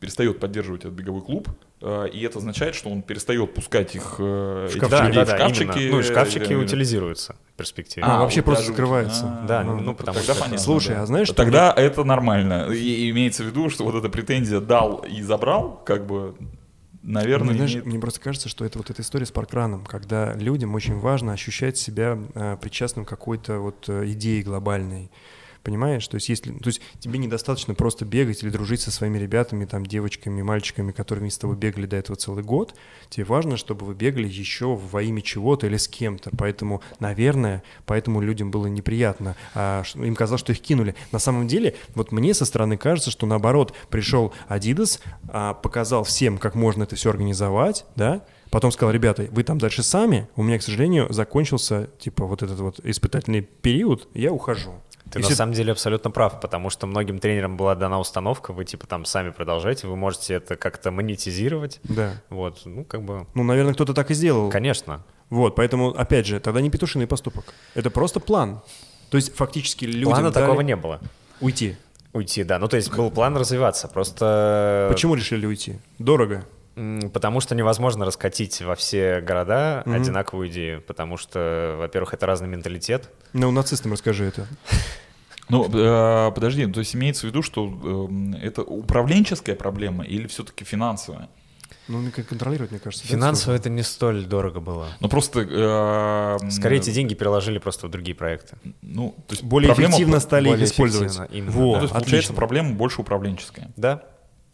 перестает 0.00 0.38
поддерживать 0.40 0.82
этот 0.82 0.94
беговой 0.94 1.22
клуб, 1.22 1.48
э, 1.82 2.08
и 2.12 2.22
это 2.22 2.38
означает, 2.38 2.74
что 2.74 2.88
он 2.88 3.02
перестает 3.02 3.52
пускать 3.54 3.94
их 3.96 4.16
э, 4.18 4.68
этих 4.70 4.88
да, 4.88 5.06
людей 5.08 5.24
да, 5.24 5.34
в 5.34 5.36
шкафчики. 5.38 5.78
именно. 5.78 5.90
Ну, 5.92 6.00
и 6.00 6.02
шкафчики 6.02 6.52
э, 6.52 6.56
утилизируются 6.56 7.36
в 7.52 7.56
перспективе. 7.56 8.06
А, 8.06 8.20
вообще 8.20 8.40
вот 8.40 8.46
просто 8.46 8.64
даже- 8.64 8.72
скрывается. 8.74 9.24
а, 9.42 9.46
Да, 9.46 9.60
А, 9.60 9.64
ну, 9.64 9.94
потому 9.94 10.16
тогда 10.18 10.32
что... 10.34 10.42
понятно. 10.42 10.58
Слушай, 10.58 10.94
да. 10.94 11.02
а 11.02 11.06
знаешь, 11.06 11.26
что 11.28 11.36
Тогда 11.36 11.72
это 11.76 12.04
нормально. 12.04 12.68
И 12.72 13.10
имеется 13.10 13.42
в 13.42 13.46
виду, 13.46 13.70
что 13.70 13.84
вот 13.84 13.94
эта 13.94 14.08
претензия 14.08 14.60
дал 14.60 14.98
и 15.08 15.20
забрал, 15.22 15.82
как 15.84 16.06
бы, 16.06 16.34
наверное, 17.02 17.48
Мне, 17.48 17.56
знаешь, 17.56 17.72
имеет- 17.72 17.86
мне 17.86 17.98
просто 17.98 18.20
кажется, 18.20 18.48
что 18.48 18.64
это 18.64 18.78
вот 18.78 18.90
эта 18.90 19.02
история 19.02 19.26
с 19.26 19.30
паркраном, 19.32 19.84
когда 19.84 20.34
людям 20.34 20.74
очень 20.74 20.98
важно 20.98 21.32
ощущать 21.32 21.76
себя 21.76 22.18
э, 22.34 22.56
причастным 22.60 23.04
к 23.04 23.08
какой-то 23.08 23.58
вот 23.58 23.88
э, 23.88 24.04
идее 24.06 24.42
глобальной. 24.42 25.10
Понимаешь? 25.62 26.06
То 26.06 26.16
есть, 26.16 26.28
если, 26.28 26.52
то 26.52 26.68
есть 26.68 26.80
тебе 26.98 27.18
недостаточно 27.18 27.74
просто 27.74 28.04
бегать 28.04 28.42
или 28.42 28.50
дружить 28.50 28.80
со 28.80 28.90
своими 28.90 29.18
ребятами, 29.18 29.64
там, 29.64 29.84
девочками, 29.84 30.42
мальчиками, 30.42 30.92
которые 30.92 31.30
с 31.30 31.38
тобой 31.38 31.56
бегали 31.56 31.86
до 31.86 31.96
этого 31.96 32.16
целый 32.16 32.42
год. 32.42 32.74
Тебе 33.10 33.24
важно, 33.24 33.56
чтобы 33.56 33.86
вы 33.86 33.94
бегали 33.94 34.28
еще 34.28 34.74
во 34.74 35.02
имя 35.02 35.22
чего-то 35.22 35.66
или 35.66 35.76
с 35.76 35.88
кем-то. 35.88 36.30
Поэтому, 36.36 36.82
наверное, 37.00 37.62
поэтому 37.86 38.20
людям 38.20 38.50
было 38.50 38.66
неприятно. 38.66 39.36
А, 39.54 39.82
им 39.94 40.14
казалось, 40.14 40.40
что 40.40 40.52
их 40.52 40.60
кинули. 40.60 40.94
На 41.12 41.18
самом 41.18 41.48
деле, 41.48 41.76
вот 41.94 42.12
мне 42.12 42.34
со 42.34 42.44
стороны 42.44 42.76
кажется, 42.76 43.10
что 43.10 43.26
наоборот, 43.26 43.74
пришел 43.90 44.32
Adidas, 44.48 45.00
а, 45.28 45.54
показал 45.54 46.04
всем, 46.04 46.38
как 46.38 46.54
можно 46.54 46.84
это 46.84 46.96
все 46.96 47.10
организовать, 47.10 47.84
да, 47.96 48.24
Потом 48.50 48.72
сказал, 48.72 48.92
ребята, 48.92 49.28
вы 49.30 49.44
там 49.44 49.58
дальше 49.58 49.82
сами, 49.82 50.28
у 50.36 50.42
меня, 50.42 50.58
к 50.58 50.62
сожалению, 50.62 51.12
закончился, 51.12 51.90
типа, 51.98 52.24
вот 52.24 52.42
этот 52.42 52.58
вот 52.60 52.80
испытательный 52.82 53.42
период, 53.42 54.08
я 54.14 54.32
ухожу. 54.32 54.72
Ты 55.10 55.20
И 55.20 55.22
на 55.22 55.28
самом 55.30 55.52
деле 55.54 55.72
абсолютно 55.72 56.10
прав, 56.10 56.40
потому 56.40 56.70
что 56.70 56.86
многим 56.86 57.18
тренерам 57.18 57.56
была 57.56 57.74
дана 57.74 57.98
установка, 57.98 58.52
вы 58.52 58.64
типа 58.64 58.86
там 58.86 59.04
сами 59.04 59.30
продолжаете, 59.30 59.86
вы 59.86 59.96
можете 59.96 60.34
это 60.34 60.56
как-то 60.56 60.90
монетизировать. 60.90 61.80
Да. 61.84 62.20
Вот, 62.30 62.62
ну 62.64 62.84
как 62.84 63.02
бы, 63.02 63.26
Ну, 63.34 63.42
наверное, 63.42 63.74
кто-то 63.74 63.94
так 63.94 64.10
и 64.10 64.14
сделал. 64.14 64.50
конечно. 64.50 65.02
Вот, 65.30 65.56
поэтому, 65.56 65.90
опять 65.90 66.26
же, 66.26 66.40
тогда 66.40 66.60
не 66.62 66.70
петушиный 66.70 67.06
поступок. 67.06 67.52
Это 67.74 67.90
просто 67.90 68.18
план. 68.18 68.62
То 69.10 69.16
есть, 69.18 69.34
фактически 69.34 69.84
людям 69.84 70.10
Плана 70.10 70.30
дали 70.30 70.44
такого 70.44 70.60
не 70.62 70.74
было. 70.76 71.00
уйти. 71.40 71.76
Уйти, 72.14 72.44
да. 72.44 72.58
Ну, 72.58 72.68
то 72.68 72.76
есть 72.76 72.90
был 72.94 73.10
план 73.10 73.36
развиваться, 73.36 73.88
просто... 73.88 74.88
Почему 74.90 75.14
решили 75.14 75.44
уйти? 75.46 75.78
Дорого. 75.98 76.44
Потому 77.12 77.40
что 77.40 77.54
невозможно 77.54 78.04
раскатить 78.04 78.60
во 78.62 78.74
все 78.74 79.20
города 79.20 79.82
Мгм. 79.86 79.94
одинаковую 79.96 80.48
идею, 80.48 80.82
потому 80.82 81.16
что, 81.16 81.76
во-первых, 81.78 82.14
это 82.14 82.26
разный 82.26 82.48
менталитет. 82.48 83.10
Ну, 83.32 83.50
нацистам 83.50 83.92
расскажи 83.92 84.24
это. 84.26 84.46
Ну, 85.50 85.64
э, 85.72 86.30
подожди, 86.34 86.66
то 86.66 86.80
есть 86.80 86.94
имеется 86.94 87.22
в 87.26 87.30
виду, 87.30 87.42
что 87.42 87.64
эм, 87.66 88.34
это 88.34 88.60
управленческая 88.62 89.56
проблема 89.56 90.04
или 90.04 90.26
все-таки 90.26 90.62
финансовая? 90.62 91.30
Ну, 91.88 92.10
как 92.14 92.26
контролировать, 92.26 92.70
мне 92.70 92.78
кажется. 92.80 93.06
Финансово 93.06 93.54
это 93.54 93.70
не 93.70 93.82
столь 93.82 94.26
дорого 94.26 94.60
было. 94.60 94.88
Ну 95.00 95.08
просто... 95.08 95.40
э, 96.42 96.50
Скорее, 96.50 96.76
эти 96.76 96.90
деньги 96.90 97.14
переложили 97.14 97.56
просто 97.58 97.86
в 97.86 97.90
другие 97.90 98.14
проекты. 98.14 98.56
Ну, 98.82 99.14
то 99.26 99.32
есть 99.32 99.42
Более 99.42 99.68
проблема- 99.72 99.92
эффективно 99.92 100.20
стали 100.20 100.48
более 100.48 100.66
их 100.66 100.70
использовать. 100.70 101.18
именно, 101.32 101.50
Ну, 101.50 101.68
Во, 101.70 101.74
то 101.76 101.80
есть 101.82 101.94
получается 101.94 102.32
проблема 102.34 102.74
больше 102.74 103.00
управленческая. 103.00 103.70
Да. 103.78 104.02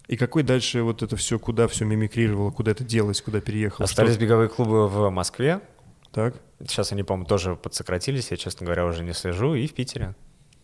И 0.07 0.16
какой 0.16 0.42
дальше 0.42 0.82
вот 0.82 1.02
это 1.02 1.16
все, 1.16 1.38
куда 1.38 1.66
все 1.66 1.84
мимикрировало, 1.84 2.50
куда 2.50 2.72
это 2.72 2.84
делось, 2.84 3.22
куда 3.22 3.40
переехало? 3.40 3.84
Остались 3.84 4.12
Что- 4.12 4.20
беговые 4.22 4.48
клубы 4.48 4.86
в 4.88 5.09
Москве. 5.11 5.61
Так. 6.12 6.34
Сейчас 6.61 6.92
они, 6.92 7.02
по-моему, 7.02 7.26
тоже 7.26 7.57
подсократились. 7.57 8.30
Я, 8.30 8.36
честно 8.36 8.66
говоря, 8.66 8.84
уже 8.86 9.02
не 9.02 9.12
слежу. 9.14 9.55
И 9.55 9.66
в 9.66 9.74
Питере. 9.74 10.14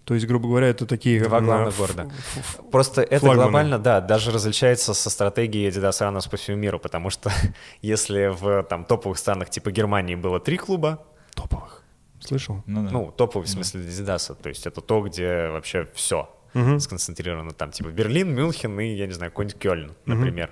То 0.05 0.15
есть, 0.15 0.27
грубо 0.27 0.49
говоря, 0.49 0.67
это 0.69 0.87
такие... 0.87 1.23
Два 1.23 1.41
главных 1.41 1.69
ф- 1.75 1.79
города. 1.79 2.03
ф- 2.05 2.37
ф- 2.39 2.61
Просто 2.71 3.03
это 3.03 3.21
Флагманы. 3.21 3.43
глобально, 3.43 3.79
да, 3.79 4.01
даже 4.01 4.31
различается 4.33 4.93
со 4.95 5.09
стратегией 5.11 5.69
Adidas 5.71 6.01
Runners 6.01 6.29
по 6.31 6.37
всему 6.37 6.57
миру, 6.57 6.79
потому 6.79 7.11
что 7.11 7.31
если 7.83 8.27
в 8.29 8.63
там 8.65 8.85
топовых 8.85 9.19
странах 9.19 9.51
типа 9.51 9.71
Германии 9.71 10.15
было 10.17 10.41
три 10.41 10.57
клуба, 10.57 11.05
топовых. 11.35 11.83
Слышал? 12.19 12.63
Ну, 12.67 12.85
да. 12.85 12.91
ну, 12.91 13.11
топовый 13.17 13.47
в 13.47 13.51
смысле 13.51 13.83
Adidas, 13.83 14.35
то 14.41 14.49
есть 14.49 14.67
это 14.67 14.81
то, 14.81 15.01
где 15.01 15.49
вообще 15.49 15.87
все 15.95 16.29
Мгм. 16.55 16.81
сконцентрировано, 16.81 17.53
там 17.53 17.71
типа 17.71 17.89
Берлин, 17.89 18.35
Мюнхен 18.35 18.79
и, 18.81 18.95
я 18.95 19.07
не 19.07 19.13
знаю, 19.13 19.31
какой-нибудь 19.31 19.61
Кёльн, 19.61 19.93
например, 20.07 20.51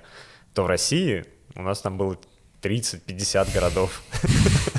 то 0.55 0.62
в 0.64 0.66
России 0.66 1.24
у 1.55 1.62
нас 1.62 1.80
там 1.80 1.99
было 1.99 2.16
30-50 2.62 3.53
городов. 3.55 4.03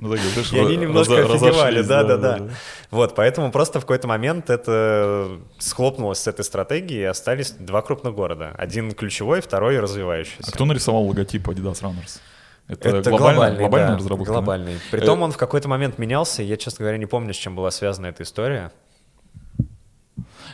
Ну, 0.00 0.14
так, 0.14 0.52
И 0.52 0.58
они 0.60 0.76
немножко 0.76 1.14
разо- 1.14 1.34
офигевали, 1.34 1.78
разошлись, 1.80 1.86
да-да-да. 1.88 2.48
Вот, 2.92 3.16
поэтому 3.16 3.50
просто 3.50 3.80
в 3.80 3.82
какой-то 3.82 4.06
момент 4.06 4.48
это 4.48 5.40
схлопнулось 5.58 6.20
с 6.20 6.28
этой 6.28 6.44
стратегией, 6.44 7.00
и 7.00 7.04
остались 7.04 7.50
два 7.50 7.82
крупных 7.82 8.14
города. 8.14 8.54
Один 8.56 8.92
ключевой, 8.92 9.40
второй 9.40 9.80
развивающийся. 9.80 10.44
А 10.46 10.52
кто 10.52 10.66
нарисовал 10.66 11.02
логотип 11.04 11.48
Adidas 11.48 11.82
Runners? 11.82 12.20
Это, 12.68 12.90
Это 12.90 13.10
глобальная, 13.10 13.34
глобальный, 13.34 13.58
глобальная 13.58 13.88
да, 13.92 13.96
разработка? 13.96 14.32
да? 14.32 14.38
глобальный. 14.38 14.78
Притом 14.92 15.20
Э, 15.20 15.24
он 15.24 15.32
в 15.32 15.36
какой-то 15.36 15.68
момент 15.68 15.98
менялся, 15.98 16.42
и 16.42 16.46
я, 16.46 16.56
честно 16.56 16.84
говоря, 16.84 16.98
не 16.98 17.06
помню, 17.06 17.34
с 17.34 17.36
чем 17.36 17.56
была 17.56 17.72
связана 17.72 18.06
эта 18.06 18.22
история. 18.22 18.70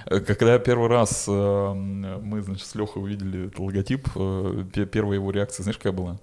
Э, 0.07 0.21
Когда 0.21 0.59
первый 0.59 0.89
раз 0.89 1.25
э, 1.29 1.73
мы, 1.75 2.43
значит, 2.43 2.67
с 2.67 2.75
Лехой 2.75 3.03
увидели 3.03 3.47
этот 3.47 3.59
логотип, 3.59 4.09
э, 4.17 4.65
пе- 4.73 4.87
первая 4.87 5.17
его 5.19 5.31
реакция, 5.31 5.63
знаешь, 5.65 5.77
какая 5.79 5.93
была? 5.93 6.19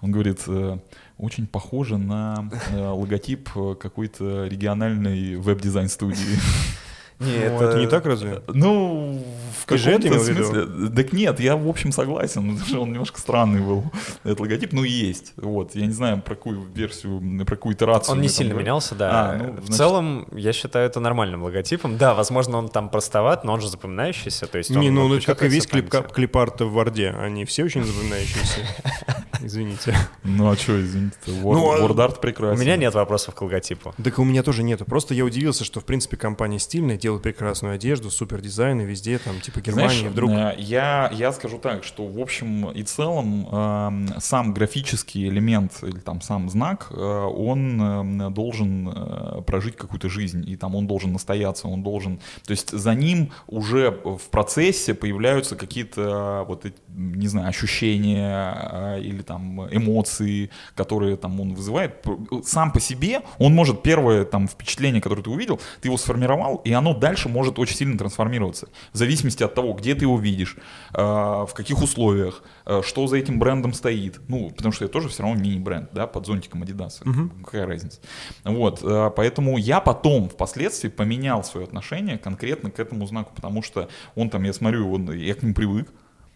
Он 0.00 0.10
говорит, 0.12 0.40
э, 0.46 0.78
очень 1.18 1.46
похоже 1.46 1.98
на 1.98 2.48
логотип 2.72 3.48
какой-то 3.80 4.46
региональной 4.46 5.36
веб-дизайн 5.36 5.88
студии. 5.88 6.38
Не, 7.20 7.48
Ну, 7.48 7.60
это 7.60 7.78
не 7.78 7.86
так 7.86 8.06
разве? 8.06 8.42
Ну, 8.48 9.24
в 9.66 9.72
это 9.72 9.82
каком-то 9.82 10.18
смысле. 10.18 10.90
Так 10.94 11.12
нет, 11.12 11.40
я 11.40 11.56
в 11.56 11.68
общем 11.68 11.92
согласен, 11.92 12.42
потому 12.52 12.66
что 12.66 12.82
он 12.82 12.90
немножко 12.90 13.20
странный 13.20 13.60
был, 13.60 13.84
этот 14.24 14.40
логотип, 14.40 14.72
ну 14.72 14.82
есть. 14.82 15.32
Вот, 15.36 15.74
я 15.74 15.86
не 15.86 15.92
знаю, 15.92 16.20
про 16.20 16.34
какую 16.34 16.62
версию, 16.74 17.20
про 17.46 17.56
какую 17.56 17.74
итерацию. 17.74 18.14
Он 18.14 18.20
не 18.20 18.28
сильно 18.28 18.50
говорим. 18.50 18.66
менялся, 18.66 18.94
да. 18.94 19.10
А, 19.30 19.36
ну, 19.36 19.52
в 19.52 19.56
значит- 19.56 19.76
целом, 19.76 20.28
я 20.32 20.52
считаю 20.52 20.86
это 20.86 21.00
нормальным 21.00 21.44
логотипом. 21.44 21.96
Да, 21.96 22.14
возможно, 22.14 22.58
он 22.58 22.68
там 22.68 22.88
простоват, 22.88 23.44
но 23.44 23.52
он 23.52 23.60
же 23.60 23.68
запоминающийся. 23.68 24.46
То 24.46 24.58
есть 24.58 24.70
он 24.70 24.80
Не, 24.80 24.90
ну, 24.90 25.08
ну, 25.08 25.20
как 25.24 25.42
и 25.42 25.48
весь 25.48 25.66
клип, 25.66 25.90
клипарт 26.12 26.60
в 26.60 26.72
Варде. 26.72 27.10
Они 27.10 27.44
все 27.44 27.64
очень 27.64 27.84
запоминающиеся. 27.84 28.60
извините. 29.42 29.96
Ну 30.22 30.50
а 30.50 30.56
что, 30.56 30.80
извините, 30.80 31.16
Ну, 31.26 31.70
а- 31.72 31.80
WordArt 31.80 32.18
У 32.18 32.20
прекрасен. 32.20 32.60
меня 32.60 32.76
нет 32.76 32.94
вопросов 32.94 33.34
к 33.34 33.42
логотипу. 33.42 33.94
Так 34.02 34.18
у 34.18 34.24
меня 34.24 34.42
тоже 34.42 34.62
нету. 34.62 34.84
Просто 34.84 35.14
я 35.14 35.24
удивился, 35.24 35.64
что, 35.64 35.80
в 35.80 35.84
принципе, 35.84 36.16
компания 36.16 36.58
стильная, 36.58 36.96
делает 36.96 37.22
прекрасную 37.22 37.74
одежду, 37.74 38.10
супер 38.10 38.40
дизайны 38.40 38.82
везде, 38.82 39.18
там, 39.18 39.40
типа 39.40 39.60
Германии, 39.60 39.88
Знаешь, 39.98 40.12
вдруг... 40.12 40.30
э, 40.30 40.54
я, 40.58 41.10
я 41.14 41.32
скажу 41.32 41.58
так, 41.58 41.84
что 41.84 42.06
в 42.06 42.18
общем 42.20 42.70
и 42.70 42.82
целом 42.82 43.48
эм, 43.50 44.08
сам 44.20 44.52
графический 44.54 45.28
элемент 45.28 45.72
или 45.82 45.98
там 45.98 46.20
сам 46.20 46.48
знак, 46.50 46.88
э, 46.90 46.94
он 46.94 47.80
эм, 47.80 48.34
должен 48.34 48.88
э, 48.88 49.42
прожить 49.46 49.76
какую-то 49.76 50.08
жизнь, 50.08 50.44
и 50.48 50.56
там 50.56 50.74
он 50.74 50.86
должен 50.86 51.12
настояться, 51.12 51.68
он 51.68 51.82
должен... 51.82 52.18
То 52.46 52.50
есть 52.52 52.70
за 52.70 52.94
ним 52.94 53.32
уже 53.46 53.90
в 53.90 54.28
процессе 54.30 54.94
появляются 54.94 55.56
какие-то 55.56 56.42
э, 56.44 56.48
вот 56.48 56.64
не 56.96 57.26
знаю, 57.26 57.48
ощущения 57.48 58.54
э, 58.96 59.00
или 59.00 59.22
там 59.24 59.66
эмоции, 59.74 60.50
которые 60.74 61.16
там 61.16 61.40
он 61.40 61.54
вызывает. 61.54 62.04
Сам 62.44 62.72
по 62.72 62.80
себе 62.80 63.22
он 63.38 63.54
может 63.54 63.82
первое 63.82 64.24
там 64.24 64.48
впечатление, 64.48 65.00
которое 65.00 65.22
ты 65.22 65.30
увидел, 65.30 65.60
ты 65.80 65.88
его 65.88 65.96
сформировал, 65.96 66.56
и 66.64 66.72
оно 66.72 66.94
дальше 66.94 67.28
может 67.28 67.58
очень 67.58 67.76
сильно 67.76 67.98
трансформироваться. 67.98 68.68
В 68.92 68.98
зависимости 68.98 69.42
от 69.42 69.54
того, 69.54 69.72
где 69.72 69.94
ты 69.94 70.04
его 70.04 70.18
видишь, 70.18 70.56
э, 70.92 71.02
в 71.02 71.50
каких 71.54 71.82
условиях, 71.82 72.42
э, 72.66 72.82
что 72.84 73.06
за 73.06 73.16
этим 73.16 73.38
брендом 73.38 73.72
стоит. 73.72 74.20
Ну, 74.28 74.50
потому 74.50 74.72
что 74.72 74.84
это 74.84 74.92
тоже 74.92 75.08
все 75.08 75.22
равно 75.22 75.40
мини-бренд, 75.40 75.90
да, 75.92 76.06
под 76.06 76.26
зонтиком 76.26 76.62
Adidas. 76.62 77.02
Какая 77.44 77.66
разница. 77.66 78.00
Вот, 78.44 78.80
э, 78.82 79.10
поэтому 79.16 79.58
я 79.58 79.80
потом, 79.80 80.28
впоследствии, 80.28 80.88
поменял 80.88 81.44
свое 81.44 81.66
отношение 81.66 82.18
конкретно 82.18 82.70
к 82.70 82.78
этому 82.78 83.06
знаку, 83.06 83.32
потому 83.34 83.62
что 83.62 83.88
он 84.14 84.30
там, 84.30 84.42
я 84.44 84.52
смотрю, 84.52 84.92
он, 84.92 85.10
я 85.12 85.34
к 85.34 85.42
нему 85.42 85.54
привык, 85.54 85.92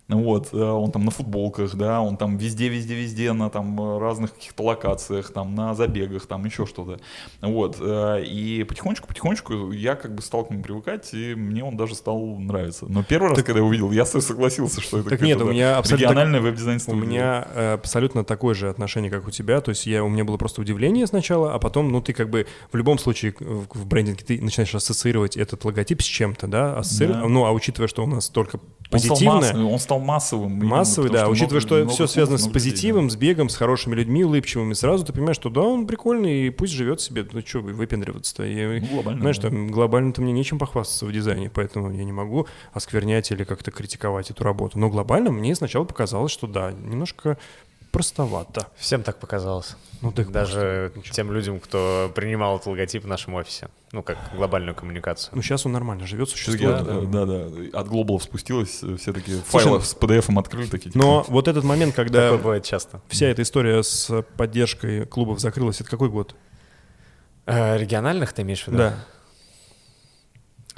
вот, 0.09 0.49
э, 0.53 0.57
он 0.57 0.91
там 0.91 1.05
на 1.05 1.11
футболках, 1.11 1.75
да, 1.75 2.01
он 2.01 2.17
там 2.17 2.39
везде, 2.39 2.69
везде, 2.69 2.95
везде, 2.95 3.33
на 3.35 3.51
там 3.51 3.79
э, 3.79 3.99
разных 3.99 4.35
каких-то 4.35 4.63
локациях, 4.63 5.33
там 5.33 5.55
на 5.55 5.75
забегах, 5.75 6.27
там 6.27 6.47
еще 6.47 6.65
что-то. 6.65 6.99
Вот, 7.43 7.77
э, 7.79 8.25
и 8.25 8.65
потихонечку, 8.65 9.07
потихонечку 9.07 9.71
я 9.71 9.97
как 9.97 10.15
бы 10.15 10.23
стал 10.23 10.47
к 10.47 10.51
нему 10.51 10.63
привыкать, 10.63 11.13
и 11.13 11.35
мне 11.35 11.63
он 11.63 11.77
даже 11.77 11.95
стал 11.95 12.19
нравиться. 12.39 12.87
Но 12.89 13.03
первый 13.03 13.31
раз, 13.31 13.43
когда 13.43 13.61
я 13.61 13.67
увидел, 13.67 13.91
я 13.93 14.07
согласился, 14.07 14.81
что 14.81 14.99
это 15.01 15.11
Так 15.11 15.21
нет, 15.21 15.41
у 15.43 15.51
меня 15.51 15.77
абсолютно 15.77 16.07
региональная 16.07 16.41
веб-дизайн 16.41 16.81
У 16.87 16.95
меня 16.95 17.43
абсолютно 17.75 18.25
такое 18.25 18.55
же 18.55 18.71
отношение, 18.71 19.11
как 19.11 19.27
у 19.27 19.31
тебя. 19.31 19.61
То 19.61 19.71
есть 19.71 19.87
я, 19.87 20.03
у 20.03 20.09
меня 20.09 20.25
было 20.25 20.39
просто 20.39 20.63
удивление 20.63 21.07
сначала, 21.07 21.53
а 21.53 21.59
потом, 21.59 21.93
ну, 21.93 22.01
ты 22.01 22.15
как 22.15 22.31
бы 22.31 22.47
в 22.73 22.77
любом 22.77 22.99
случае 22.99 23.35
в, 23.39 23.87
брендинге 23.87 24.25
ты 24.25 24.41
начинаешь 24.41 24.75
ассоциировать 24.75 25.37
этот 25.37 25.65
логотип 25.65 26.01
с 26.01 26.07
чем-то, 26.07 26.47
да? 26.47 26.79
Ассоци- 26.79 27.09
Да. 27.09 27.25
Ну, 27.27 27.45
а 27.45 27.53
учитывая, 27.53 27.89
что 27.89 28.05
у 28.05 28.07
нас 28.07 28.29
только 28.29 28.59
Он 28.91 28.99
стал, 28.99 29.17
позитивное, 29.17 29.37
массовым, 29.41 29.69
он 29.69 29.79
стал 29.79 29.98
массовым. 29.99 30.53
именно 30.55 30.67
массовый, 30.67 31.11
потому 31.11 31.27
да, 31.27 31.31
учитывая, 31.33 31.61
много- 31.61 31.67
что 31.67 31.75
много 31.77 31.91
все 31.93 32.07
связано 32.07 32.39
с 32.39 32.43
много 32.43 32.59
людей, 32.59 32.71
позитивом, 32.73 33.11
с 33.11 33.17
бегом, 33.17 33.49
с 33.49 33.57
хорошими 33.57 33.95
людьми, 33.95 34.25
улыбчивыми, 34.25 34.73
сразу 34.75 35.05
ты 35.05 35.13
понимаешь, 35.13 35.37
что 35.37 35.51
да, 35.51 35.61
он 35.61 35.87
прикольный, 35.87 36.47
и 36.47 36.51
пусть 36.51 36.73
живет 36.73 37.01
себе, 37.01 37.27
ну 37.33 37.41
что 37.45 37.61
выпендриваться-то. 37.61 38.45
И, 38.45 38.81
Ну, 38.81 38.87
глобально, 38.87 39.21
знаешь, 39.21 39.39
да. 39.39 39.49
там, 39.51 39.69
глобально-то 39.71 40.23
мне 40.23 40.33
нечем 40.33 40.59
похвастаться 40.59 41.07
в 41.07 41.13
дизайне, 41.13 41.51
поэтому 41.51 41.93
я 41.93 42.05
не 42.05 42.13
могу 42.13 42.47
осквернять 42.73 43.31
или 43.31 43.45
как-то 43.45 43.71
критиковать 43.71 44.31
эту 44.31 44.45
работу. 44.45 44.79
Но 44.79 44.89
глобально 44.91 45.31
мне 45.31 45.55
сначала 45.55 45.85
показалось, 45.85 46.33
что 46.33 46.47
да, 46.47 46.73
немножко 46.73 47.39
простовато. 47.91 48.67
Всем 48.77 49.03
так 49.03 49.19
показалось. 49.19 49.77
Ну, 50.01 50.13
так 50.13 50.31
Даже 50.31 50.93
тем 51.11 51.33
людям, 51.33 51.59
кто 51.59 52.11
принимал 52.15 52.57
этот 52.57 52.69
логотип 52.69 53.05
в 53.05 53.07
нашем 53.07 53.35
офисе. 53.35 53.69
Ну, 53.93 54.03
как 54.03 54.19
глобальную 54.37 54.75
коммуникацию. 54.75 55.35
Ну, 55.35 55.43
сейчас 55.43 55.67
он 55.67 55.73
нормально 55.73 56.07
живет, 56.07 56.29
существует. 56.29 56.85
да, 56.85 57.25
да, 57.25 57.27
да, 57.27 57.79
от 57.81 57.89
глобалов 57.89 58.23
спустилось, 58.23 58.81
э, 58.83 58.97
все 58.97 59.13
такие 59.13 59.41
файлы 59.41 59.81
с 59.81 59.97
PDF 59.97 60.39
открыли, 60.39 60.67
такие. 60.69 60.93
типа, 60.93 61.05
Но 61.05 61.25
вот 61.29 61.49
этот 61.49 61.65
момент, 61.65 61.95
когда 61.95 62.27
Такое 62.27 62.39
бывает 62.39 62.65
часто. 62.65 63.01
вся 63.09 63.27
эта 63.27 63.43
история 63.43 63.83
с 63.83 64.23
поддержкой 64.37 65.07
клубов 65.07 65.41
закрылась, 65.41 65.81
это 65.81 65.91
какой 65.91 66.11
год? 66.11 66.35
Э, 67.47 67.79
региональных 67.79 68.33
ты 68.35 68.43
имеешь 68.43 68.63
в 68.65 68.69
виду? 68.69 68.79
Да. 68.79 68.95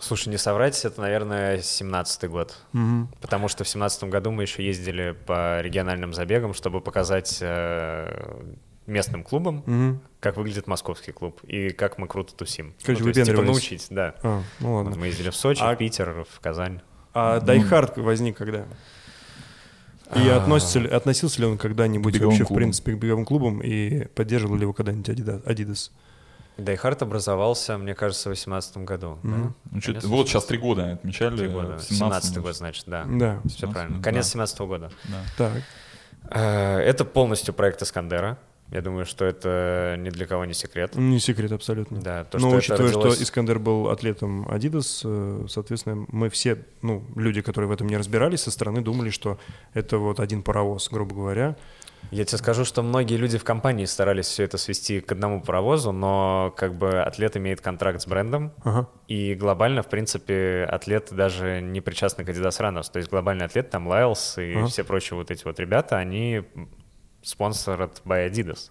Слушай, 0.00 0.28
не 0.30 0.38
соврать, 0.38 0.82
это, 0.84 1.00
наверное, 1.00 1.58
17-й 1.58 2.28
год. 2.28 2.56
Мгм. 2.72 3.08
Потому 3.20 3.48
что 3.48 3.64
в 3.64 3.68
17 3.68 4.04
году 4.04 4.30
мы 4.30 4.42
еще 4.42 4.64
ездили 4.64 5.14
по 5.26 5.60
региональным 5.60 6.14
забегам, 6.14 6.54
чтобы 6.54 6.80
показать 6.80 7.38
э, 7.40 8.42
местным 8.86 9.22
клубам, 9.22 9.62
Мгм. 9.66 10.00
как 10.20 10.36
выглядит 10.36 10.66
московский 10.66 11.12
клуб 11.12 11.40
и 11.44 11.70
как 11.70 11.98
мы 11.98 12.08
круто 12.08 12.34
тусим. 12.34 12.74
Короче, 12.82 13.04
ну, 13.04 13.12
то 13.12 13.18
есть, 13.20 13.30
типа, 13.30 13.42
научить, 13.42 13.86
да. 13.90 14.14
А, 14.22 14.42
ну 14.60 14.74
ладно. 14.74 14.90
Вот 14.92 14.98
мы 15.00 15.06
ездили 15.06 15.30
в 15.30 15.36
Сочи, 15.36 15.60
А- 15.62 15.74
в 15.74 15.78
Питер, 15.78 16.24
в 16.28 16.40
Казань. 16.40 16.80
А 17.12 17.40
Ну, 17.40 17.52
Hard 17.54 18.00
возник 18.00 18.36
когда? 18.36 18.64
И 20.16 20.28
А. 20.28 20.38
относится 20.38 20.80
ли, 20.80 20.88
относился 20.88 21.40
ли 21.40 21.46
он 21.46 21.56
когда-нибудь 21.56 22.18
вообще, 22.18 22.42
в 22.44 22.46
клубам. 22.48 22.62
принципе, 22.64 22.92
к 22.94 22.98
беговым 22.98 23.24
клубам 23.24 23.60
и 23.62 24.06
поддерживал 24.06 24.56
ли 24.56 24.62
его 24.62 24.72
когда-нибудь 24.72 25.08
Adidas? 25.08 25.90
Дайхард 26.64 27.02
образовался, 27.02 27.78
мне 27.78 27.94
кажется, 27.94 28.28
в 28.28 28.32
18 28.32 28.78
году. 28.78 29.18
да? 29.22 29.28
Мгм. 29.28 29.54
Ну, 29.70 29.80
Конец 29.80 30.04
вот 30.04 30.28
сейчас 30.28 30.44
три 30.44 30.58
года 30.58 30.92
отмечали. 30.92 31.36
Три 31.36 31.46
э, 31.46 31.50
года. 31.50 31.78
в 31.78 31.82
17 31.82 32.32
17-м. 32.36 32.42
год, 32.42 32.56
значит, 32.56 32.84
да. 32.86 33.04
Да. 33.08 33.40
Все 33.48 33.66
17-м, 33.66 33.72
правильно. 33.72 33.96
да. 33.98 34.02
Конец 34.04 34.26
17 34.28 34.60
года. 34.60 34.90
Да. 35.04 35.22
Так. 35.36 35.62
Э, 36.30 36.78
Это 36.78 37.04
полностью 37.04 37.54
проект 37.54 37.82
Искандера. 37.82 38.38
Я 38.70 38.82
думаю, 38.82 39.04
что 39.04 39.24
это 39.24 39.96
ни 39.98 40.10
для 40.10 40.26
кого 40.26 40.44
не 40.44 40.54
секрет. 40.54 40.94
Не 40.94 41.18
секрет 41.18 41.50
абсолютно. 41.50 42.00
Да, 42.00 42.22
то, 42.22 42.38
Но 42.38 42.50
что 42.50 42.56
учитывая, 42.58 42.92
родилось... 42.92 43.14
что 43.14 43.24
Искандер 43.24 43.58
был 43.58 43.88
атлетом 43.88 44.46
Adidas, 44.48 45.00
э, 45.02 45.46
соответственно, 45.48 46.06
мы 46.12 46.30
все, 46.30 46.64
ну, 46.80 47.04
люди, 47.16 47.40
которые 47.42 47.68
в 47.68 47.72
этом 47.72 47.88
не 47.88 47.96
разбирались, 47.96 48.42
со 48.42 48.52
стороны 48.52 48.80
думали, 48.80 49.10
что 49.10 49.40
это 49.74 49.98
вот 49.98 50.20
один 50.20 50.44
паровоз, 50.44 50.88
грубо 50.88 51.16
говоря. 51.16 51.56
Я 52.10 52.24
тебе 52.24 52.38
скажу, 52.38 52.64
что 52.64 52.82
многие 52.82 53.16
люди 53.16 53.38
в 53.38 53.44
компании 53.44 53.84
старались 53.84 54.26
все 54.26 54.42
это 54.44 54.58
свести 54.58 55.00
к 55.00 55.12
одному 55.12 55.40
паровозу, 55.42 55.92
но 55.92 56.52
как 56.56 56.74
бы 56.76 57.00
атлет 57.02 57.36
имеет 57.36 57.60
контракт 57.60 58.00
с 58.02 58.06
брендом, 58.06 58.52
Ага. 58.64 58.88
и 59.06 59.34
глобально, 59.34 59.82
в 59.82 59.88
принципе, 59.88 60.66
атлет 60.68 61.12
даже 61.12 61.60
не 61.60 61.80
причастны 61.80 62.24
к 62.24 62.28
Adidas 62.28 62.58
Runners. 62.60 62.90
То 62.90 62.98
есть 62.98 63.10
глобальный 63.10 63.44
атлет, 63.46 63.70
там 63.70 63.86
Лайлс 63.86 64.38
и 64.38 64.54
Ага. 64.54 64.66
все 64.66 64.82
прочие 64.82 65.16
вот 65.16 65.30
эти 65.30 65.44
вот 65.44 65.60
ребята, 65.60 65.98
они 65.98 66.42
спонсор 67.22 67.82
от 67.82 68.02
by 68.04 68.28
Adidas. 68.28 68.70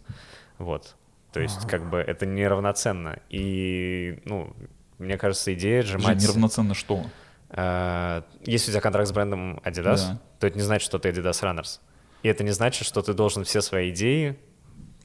Вот. 0.58 0.96
То 1.32 1.40
есть 1.40 1.68
как 1.68 1.90
бы 1.90 2.00
это 2.00 2.26
неравноценно. 2.26 3.20
И, 3.30 4.20
ну, 4.26 4.54
мне 4.98 5.18
кажется, 5.18 5.54
идея 5.54 5.84
Жень, 5.84 6.00
сжимать... 6.00 6.22
неравноценно 6.22 6.74
что? 6.74 7.06
Э, 7.52 8.24
Если 8.46 8.72
у 8.72 8.74
тебя 8.74 8.82
контракт 8.82 9.08
с 9.08 9.12
брендом 9.12 9.60
Adidas, 9.64 9.98
Да. 10.10 10.20
то 10.40 10.48
это 10.48 10.58
не 10.58 10.64
значит, 10.64 10.86
что 10.86 11.00
ты 11.00 11.10
Adidas 11.10 11.42
Runners. 11.44 11.80
И 12.24 12.28
это 12.28 12.44
не 12.44 12.52
значит, 12.52 12.86
что 12.88 13.02
ты 13.02 13.14
должен 13.14 13.44
все 13.44 13.62
свои 13.62 13.92
идеи 13.92 14.38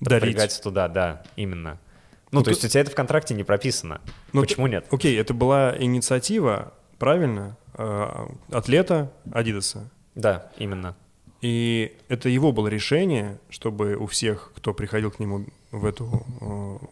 Дарить. 0.01 0.61
туда, 0.63 0.89
да, 0.89 1.23
именно. 1.37 1.79
Ну, 2.33 2.41
то 2.41 2.47
ты- 2.47 2.51
есть 2.53 2.65
у 2.65 2.69
тебя 2.69 2.81
это 2.81 2.91
в 2.91 2.95
контракте 2.95 3.35
не 3.35 3.45
прописано. 3.45 4.01
Ну, 4.33 4.41
Почему 4.43 4.67
ты- 4.67 4.73
нет? 4.73 4.87
Окей, 4.91 5.17
это 5.19 5.33
была 5.35 5.77
инициатива, 5.79 6.73
правильно, 6.99 7.57
атлета 8.51 9.13
Адидаса. 9.33 9.91
Да, 10.15 10.51
именно. 10.59 10.97
И 11.41 11.97
это 12.09 12.29
его 12.29 12.53
было 12.53 12.69
решение, 12.69 13.39
чтобы 13.51 13.97
у 13.97 14.07
всех, 14.07 14.53
кто 14.57 14.73
приходил 14.73 15.11
к 15.11 15.19
нему 15.21 15.45
в 15.73 15.85
эту 15.85 16.25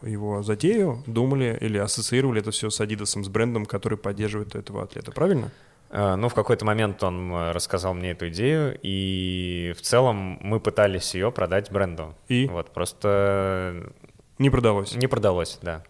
э, 0.03 0.09
его 0.11 0.43
затею, 0.43 1.03
думали 1.07 1.57
или 1.61 1.79
ассоциировали 1.79 2.41
это 2.41 2.51
все 2.51 2.69
с 2.69 2.79
Адидасом, 2.81 3.25
с 3.25 3.29
брендом, 3.29 3.65
который 3.65 3.97
поддерживает 3.97 4.55
этого 4.55 4.83
атлета, 4.83 5.11
правильно? 5.11 5.51
Э, 5.93 6.17
Ну, 6.17 6.29
в 6.29 6.35
какой-то 6.35 6.65
момент 6.65 7.03
он 7.03 7.33
э, 7.33 7.53
рассказал 7.53 7.95
мне 7.95 8.11
эту 8.13 8.29
идею, 8.29 8.79
и 8.83 9.75
в 9.77 9.83
целом 9.83 10.39
мы 10.41 10.59
пытались 10.59 11.15
ее 11.15 11.31
продать 11.31 11.71
бренду. 11.71 12.15
И? 12.29 12.47
Вот, 12.49 12.71
просто 12.73 13.93
Не 14.39 14.51
продалось. 14.51 14.95
не 14.95 15.07
продалось, 15.07 15.59
да. 15.63 15.85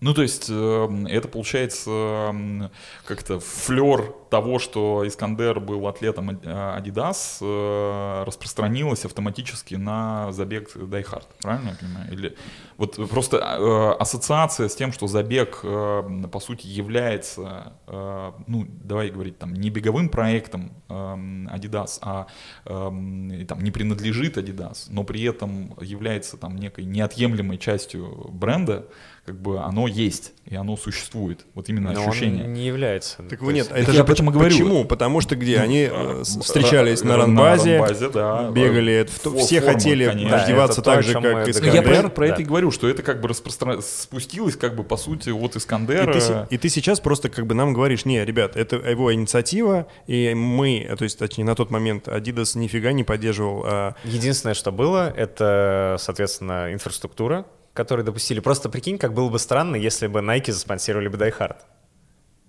Ну, 0.00 0.14
то 0.14 0.22
есть, 0.22 0.46
э, 0.48 1.04
это 1.08 1.28
получается 1.28 1.90
э, 1.90 2.68
как-то 3.04 3.40
флер 3.40 4.14
того, 4.30 4.58
что 4.58 5.06
Искандер 5.06 5.58
был 5.58 5.86
атлетом 5.88 6.30
э, 6.30 6.34
Adidas, 6.44 7.38
э, 7.40 8.24
распространилось 8.24 9.04
автоматически 9.04 9.74
на 9.74 10.30
забег 10.32 10.76
Hard, 10.76 11.26
правильно 11.42 11.70
я 11.70 11.76
понимаю? 11.76 12.12
Или 12.12 12.36
вот 12.76 12.96
просто 13.10 13.38
э, 13.38 14.00
ассоциация 14.00 14.68
с 14.68 14.76
тем, 14.76 14.92
что 14.92 15.08
забег, 15.08 15.60
э, 15.64 16.02
по 16.30 16.40
сути, 16.40 16.66
является, 16.66 17.72
э, 17.86 18.32
ну, 18.46 18.66
давай 18.68 19.10
говорить, 19.10 19.38
там, 19.38 19.52
не 19.52 19.70
беговым 19.70 20.10
проектом 20.10 20.72
э, 20.88 20.92
Adidas, 20.92 21.98
а 22.02 22.26
э, 22.66 23.44
там, 23.48 23.64
не 23.64 23.70
принадлежит 23.72 24.36
Adidas, 24.38 24.86
но 24.90 25.02
при 25.02 25.24
этом 25.24 25.74
является 25.80 26.36
там 26.36 26.56
некой 26.56 26.84
неотъемлемой 26.84 27.58
частью 27.58 28.28
бренда, 28.30 28.86
как 29.28 29.40
бы 29.42 29.58
оно 29.60 29.86
есть, 29.86 30.32
и 30.46 30.54
оно 30.56 30.74
существует. 30.78 31.44
Вот 31.54 31.68
именно 31.68 31.92
Но 31.92 32.00
ощущение. 32.08 32.44
он 32.46 32.54
не 32.54 32.64
является. 32.66 33.22
Так 33.24 33.42
вы 33.42 33.52
нет, 33.52 33.66
есть- 33.68 33.78
это 33.82 33.92
я 33.92 34.00
об 34.00 34.08
этом 34.10 34.30
и 34.30 34.32
говорю. 34.32 34.50
Почему? 34.50 34.84
Потому 34.86 35.20
что 35.20 35.36
где? 35.36 35.58
Они 35.58 35.80
э, 35.82 35.88
Ра- 35.90 36.24
с- 36.24 36.38
встречались 36.40 37.02
на 37.04 37.12
ра- 37.12 37.16
ранбазе, 37.18 37.78
ранбазе, 37.78 38.08
да. 38.08 38.50
бегали, 38.50 39.06
Фо- 39.22 39.38
все 39.38 39.60
форма, 39.60 39.74
хотели 39.74 40.06
конечно. 40.06 40.34
Это 40.34 40.74
то, 40.76 40.80
так 40.82 41.02
же, 41.02 41.12
как 41.12 41.22
мы 41.22 41.30
Ну, 41.32 41.38
я 41.40 41.50
Искандер. 41.50 42.00
про, 42.02 42.08
про 42.08 42.26
это 42.28 42.36
Да. 42.36 42.42
и 42.42 42.44
говорю, 42.46 42.70
что 42.70 42.88
это 42.88 43.02
как 43.02 43.20
бы 43.20 43.28
распростран... 43.28 43.82
спустилось 43.82 44.56
как 44.56 44.74
бы 44.74 44.82
по 44.82 44.96
сути 44.96 45.28
от 45.28 45.54
И 45.54 45.58
Искандера. 45.58 46.10
ты, 46.14 46.20
се- 46.22 46.46
и 46.48 46.56
ты 46.56 46.70
сейчас 46.70 47.00
просто 47.00 47.28
как 47.28 47.46
бы 47.46 47.54
нам 47.54 47.74
говоришь, 47.74 48.06
не, 48.06 48.24
ребят, 48.24 48.56
это 48.56 48.76
его 48.76 49.12
инициатива, 49.12 49.86
и 50.06 50.32
мы, 50.34 50.78
э, 50.88 50.96
то 50.96 51.04
есть, 51.04 51.18
точнее, 51.18 51.44
на 51.44 51.54
тот 51.54 51.70
момент 51.70 52.08
Adidas 52.08 52.56
нифига 52.56 52.92
не 52.92 53.04
поддерживал 53.04 53.64
а, 53.66 53.94
Единственное, 54.04 54.54
что 54.54 54.72
было, 54.72 55.12
это, 55.14 55.96
соответственно, 55.98 56.72
инфраструктура, 56.72 57.44
которую 57.78 58.04
допустили. 58.04 58.40
Просто 58.40 58.68
прикинь, 58.68 58.98
как 58.98 59.14
было 59.14 59.30
бы 59.30 59.38
странно, 59.38 59.76
если 59.76 60.08
бы 60.08 60.18
Nike 60.18 60.50
заспонсировали 60.50 61.06
бы 61.06 61.16
Die 61.16 61.32
Hard. 61.38 61.58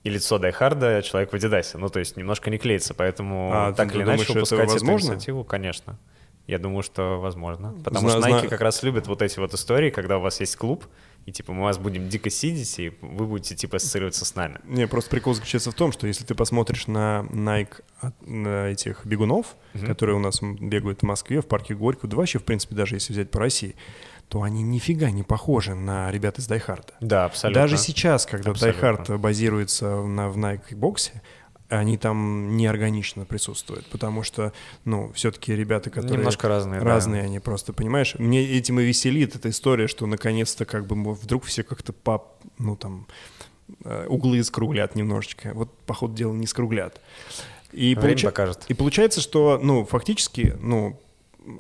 И 0.03 0.09
лицо 0.09 0.38
Die 0.38 0.51
Hard 0.59 1.03
человек 1.03 1.32
в 1.32 1.36
Адидасе. 1.36 1.77
Ну, 1.77 1.89
то 1.89 1.99
есть 1.99 2.17
немножко 2.17 2.49
не 2.49 2.57
клеится, 2.57 2.95
поэтому 2.95 3.51
А 3.53 3.73
так 3.73 3.93
или 3.93 4.03
думаешь, 4.03 4.21
иначе 4.21 4.32
это 4.32 4.39
упускать 4.39 4.75
эту 4.75 4.86
инициативу, 4.91 5.43
конечно. 5.43 5.99
Я 6.47 6.57
думаю, 6.57 6.82
что 6.82 7.19
возможно. 7.19 7.75
Потому 7.84 8.09
Зна- 8.09 8.21
что 8.21 8.27
Nike 8.27 8.39
зна- 8.39 8.49
как 8.49 8.61
раз 8.61 8.82
любит 8.82 9.05
вот 9.05 9.21
эти 9.21 9.38
вот 9.39 9.53
истории, 9.53 9.91
когда 9.91 10.17
у 10.17 10.21
вас 10.21 10.39
есть 10.39 10.55
клуб, 10.55 10.84
и 11.27 11.32
типа 11.32 11.53
мы 11.53 11.61
вас 11.61 11.77
будем 11.77 12.09
дико 12.09 12.32
seed 12.32 12.55
ить, 12.55 12.80
и 12.80 12.91
вы 13.01 13.27
будете 13.27 13.55
типа 13.55 13.77
ассоциироваться 13.77 14.25
с 14.25 14.34
нами. 14.34 14.59
Не, 14.63 14.88
просто 14.88 15.11
прикол 15.11 15.36
заключается 15.36 15.69
в 15.69 15.75
том, 15.75 15.91
что 15.91 16.07
если 16.07 16.25
ты 16.25 16.34
посмотришь 16.34 16.88
на 16.88 17.23
Nike 17.30 17.84
на 18.25 18.69
этих 18.69 19.05
бегунов, 19.05 19.55
которые 19.86 20.15
у 20.15 20.19
нас 20.19 20.41
бегают 20.41 21.01
в 21.01 21.03
Москве, 21.03 21.41
в 21.41 21.45
парке 21.45 21.75
Горького, 21.75 22.09
да 22.09 22.17
вообще, 22.17 22.39
в 22.39 22.43
принципе, 22.45 22.73
даже 22.73 22.95
если 22.95 23.13
взять 23.13 23.30
по 23.30 23.39
России, 23.39 23.75
то 24.30 24.43
они 24.43 24.61
нифига 24.61 25.09
не 25.09 25.23
похожи 25.23 25.73
на 25.73 26.11
ребят 26.11 26.38
из 26.38 26.47
Дайхарда. 26.47 26.93
Да, 27.01 27.25
абсолютно. 27.25 27.61
Даже 27.61 27.77
сейчас, 27.77 28.25
когда. 28.25 28.53
Дайхард 28.53 29.09
базируется 29.19 30.03
на, 30.03 30.30
в 30.30 30.38
Nike 30.38 30.75
Box 30.75 31.03
е, 31.03 31.21
они 31.67 31.97
там 31.97 32.55
неорганично 32.55 33.25
присутствуют, 33.25 33.86
потому 33.88 34.23
что, 34.23 34.53
ну, 34.86 35.11
все-таки 35.13 35.55
ребята, 35.55 35.89
которые... 35.89 36.19
Немножко 36.19 36.47
разные, 36.47 36.80
да. 36.80 36.86
Разные 36.86 37.23
они 37.23 37.39
просто, 37.39 37.73
понимаешь? 37.73 38.15
Мне 38.17 38.43
этим 38.43 38.80
и 38.80 38.84
веселит 38.84 39.36
эта 39.36 39.49
история, 39.49 39.88
что 39.88 40.05
наконец-то 40.05 40.65
как 40.65 40.86
бы 40.88 41.13
вдруг 41.13 41.45
все 41.45 41.63
как-то 41.63 41.93
по, 41.93 42.27
ну, 42.57 42.75
там, 42.75 43.07
э, 43.84 44.05
углы 44.07 44.43
скруглят 44.43 44.95
немножечко. 44.95 45.51
Вот, 45.53 45.71
по 45.86 45.93
ходу 45.93 46.15
дела, 46.15 46.34
не 46.34 46.47
скруглят. 46.47 46.99
И, 47.71 47.93
Время 47.93 48.23
покажет. 48.23 48.65
и 48.67 48.73
получается, 48.73 49.21
что, 49.21 49.59
ну, 49.61 49.86
фактически, 49.86 50.55
ну, 50.59 50.99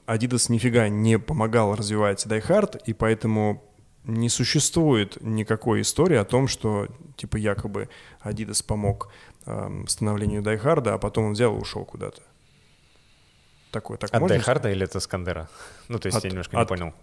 Adidas 0.05 0.51
нифига 0.51 0.89
не 0.89 1.17
помогал 1.19 1.75
развивать 1.75 2.25
Die 2.25 2.45
Hard, 2.47 2.81
и 2.85 2.93
поэтому 2.93 3.63
не 4.03 4.29
существует 4.29 5.17
никакой 5.21 5.81
истории 5.81 6.17
о 6.17 6.25
том, 6.25 6.47
что, 6.47 6.87
типа, 7.15 7.37
якобы 7.37 7.89
Adidas 8.23 8.63
помог 8.65 9.09
эм, 9.45 9.87
становлению 9.87 10.41
Die 10.41 10.61
Hard, 10.61 10.87
а 10.89 10.97
потом 10.97 11.25
он 11.25 11.33
взял 11.33 11.55
и 11.55 11.59
ушел 11.59 11.85
куда-то. 11.85 12.21
Такое, 13.71 13.97
так 13.97 14.09
От 14.11 14.21
Hard 14.23 14.71
или 14.71 14.83
от 14.83 14.95
Искандера? 14.95 15.47
Ну, 15.89 15.99
то 15.99 16.07
есть 16.07 16.17
От- 16.17 16.23
я 16.23 16.31
немножко 16.31 16.59
от- 16.59 16.71
не 16.71 16.75
понял. 16.77 16.93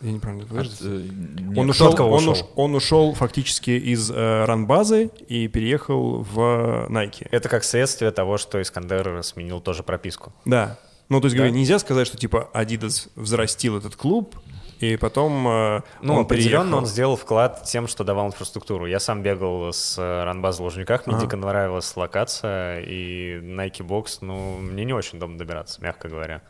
Я 0.00 0.12
неправильно 0.12 0.44
От, 0.44 0.50
выразился. 0.50 0.84
э, 0.88 1.08
нет, 1.10 1.58
Он 1.58 1.68
ушел, 1.70 1.88
от 1.88 1.96
кого 1.96 2.10
он, 2.12 2.16
ушел? 2.28 2.32
уш- 2.32 2.46
он 2.56 2.74
ушел 2.74 3.12
фактически 3.14 3.70
из 3.72 4.10
э, 4.10 4.44
ранбазы 4.46 5.10
и 5.28 5.46
переехал 5.48 6.22
в 6.22 6.86
Nike. 6.88 7.28
Это 7.30 7.50
как 7.50 7.64
следствие 7.64 8.10
того, 8.12 8.38
что 8.38 8.62
Искандер 8.62 9.22
сменил 9.24 9.60
тоже 9.60 9.82
прописку. 9.82 10.32
Да. 10.46 10.78
Ну, 11.08 11.20
то 11.20 11.26
есть, 11.26 11.36
Да? 11.36 11.42
говорю, 11.44 11.54
нельзя 11.54 11.78
сказать, 11.78 12.06
что 12.06 12.16
типа 12.16 12.50
Adidas 12.52 13.08
взрастил 13.14 13.76
этот 13.78 13.94
клуб, 13.96 14.34
и 14.80 14.96
потом 14.96 15.46
э, 15.48 15.80
Ну, 16.02 16.14
он 16.14 16.20
определенно 16.22 16.62
переехал. 16.64 16.78
он 16.78 16.86
сделал 16.86 17.16
вклад 17.16 17.62
тем, 17.64 17.86
что 17.88 18.04
давал 18.04 18.26
инфраструктуру. 18.26 18.86
Я 18.86 19.00
сам 19.00 19.22
бегал 19.22 19.72
с 19.72 19.96
э, 19.98 20.24
ранбазы 20.24 20.60
в 20.62 20.64
Лужниках, 20.66 21.06
мне 21.06 21.16
Ага. 21.16 21.24
дико 21.24 21.36
нравилась 21.36 21.96
локация, 21.96 22.80
и 22.80 23.38
Nike 23.40 23.86
Box, 23.86 24.18
ну, 24.20 24.58
мне 24.58 24.84
не 24.84 24.92
очень 24.92 25.16
удобно 25.18 25.38
добираться, 25.38 25.80
мягко 25.80 26.08
говоря. 26.08 26.42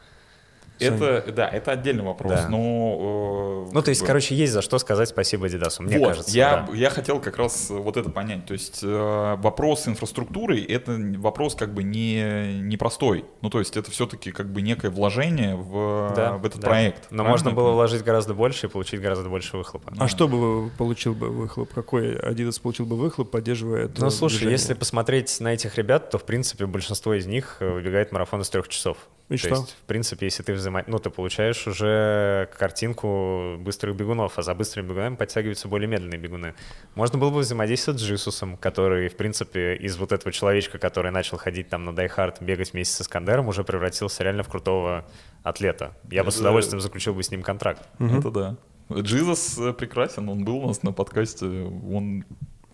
Это, 0.79 1.33
да, 1.33 1.49
это 1.49 1.72
отдельный 1.72 2.05
вопрос, 2.05 2.33
Да. 2.33 2.49
но... 2.49 3.66
э, 3.68 3.72
Ну, 3.72 3.83
то 3.83 3.89
есть, 3.91 4.01
бы- 4.03 4.07
короче, 4.07 4.35
есть 4.35 4.53
за 4.53 4.62
что 4.62 4.79
сказать 4.79 5.09
спасибо 5.09 5.47
Адидасу, 5.47 5.83
мне 5.83 5.99
вот, 5.99 6.09
кажется. 6.09 6.37
я, 6.37 6.66
да. 6.68 6.77
я 6.77 6.91
хотел 6.91 7.20
как 7.20 7.37
раз 7.39 7.68
вот 7.70 7.97
это 7.97 8.11
понять. 8.11 8.47
То 8.47 8.53
есть 8.53 8.81
э, 8.83 9.37
вопрос 9.39 9.89
инфраструктуры— 9.89 10.62
это 10.68 10.97
вопрос 11.18 11.55
как 11.55 11.72
бы 11.74 11.83
не, 11.83 12.61
непростой. 12.62 13.24
Ну, 13.43 13.51
то 13.51 13.59
есть 13.59 13.77
это 13.77 13.91
все-таки 13.91 14.33
как 14.33 14.51
бы 14.53 14.62
некое 14.62 14.91
вложение 14.91 15.57
в, 15.57 16.12
Да, 16.14 16.33
в 16.37 16.45
этот 16.47 16.61
да. 16.61 16.68
проект. 16.68 17.05
Но 17.11 17.22
Правильно 17.24 17.31
можно 17.31 17.51
было 17.53 17.70
вложить 17.72 18.03
гораздо 18.05 18.35
больше 18.35 18.66
и 18.66 18.70
получить 18.70 19.01
гораздо 19.01 19.29
больше 19.29 19.57
выхлопа. 19.57 19.93
А 19.99 20.09
что 20.09 20.29
бы 20.29 20.70
получил 20.70 21.14
бы 21.14 21.29
выхлоп? 21.31 21.72
Какой 21.74 22.16
Adidas 22.16 22.61
получил 22.61 22.87
бы 22.87 22.97
выхлоп, 22.97 23.31
поддерживая 23.31 23.85
это 23.87 24.01
Ну, 24.03 24.11
слушай, 24.11 24.35
движение? 24.39 24.53
если 24.59 24.74
посмотреть 24.74 25.41
на 25.41 25.55
этих 25.55 25.77
ребят, 25.77 26.11
то, 26.11 26.18
в 26.18 26.24
принципе, 26.24 26.66
большинство 26.66 27.14
из 27.14 27.27
них 27.27 27.57
э, 27.61 27.68
выбегает 27.70 28.12
марафон 28.12 28.41
из 28.43 28.49
трех 28.51 28.68
часов. 28.68 28.97
И 29.29 29.33
то 29.33 29.39
что? 29.39 29.49
есть, 29.49 29.70
в 29.72 29.83
принципе, 29.87 30.27
если 30.27 30.45
ты 30.45 30.53
взаимо... 30.53 30.85
ну, 30.87 30.99
ты 31.01 31.11
получаешь 31.11 31.66
уже 31.66 32.49
картинку 32.57 33.57
быстрых 33.59 33.97
бегунов, 33.97 34.39
а 34.39 34.43
за 34.43 34.55
быстрыми 34.55 34.87
бегунами 34.89 35.16
подтягиваются 35.16 35.66
более 35.66 35.89
медленные 35.89 36.18
бегуны. 36.18 36.55
Можно 36.95 37.18
было 37.18 37.31
бы 37.31 37.41
взаимодействовать 37.41 38.01
с 38.01 38.05
Джисусом, 38.05 38.57
который, 38.57 39.09
в 39.09 39.16
принципе, 39.16 39.74
из 39.74 39.97
вот 39.97 40.12
этого 40.12 40.31
человечка, 40.31 40.79
который 40.79 41.11
начал 41.11 41.39
ходить 41.39 41.68
там 41.68 41.85
на 41.85 41.95
Дайхард, 41.95 42.41
бегать 42.41 42.72
вместе 42.72 42.95
с 42.95 43.01
Искандером, 43.01 43.49
уже 43.49 43.64
превратился 43.64 44.22
реально 44.22 44.45
в 44.45 44.49
крутого 44.49 45.05
атлета. 45.43 45.97
Я 46.09 46.22
бы 46.22 46.31
с 46.31 46.39
удовольствием 46.39 46.81
заключил 46.81 47.14
бы 47.14 47.24
с 47.24 47.31
ним 47.31 47.43
контракт. 47.43 47.83
Это 47.99 48.31
да. 48.31 48.57
Джизус 48.93 49.59
э, 49.59 49.72
прекрасен, 49.72 50.29
он 50.29 50.45
был 50.45 50.59
у 50.59 50.68
нас 50.68 50.85
на 50.85 50.93
подкасте, 50.93 51.47
он, 51.47 52.24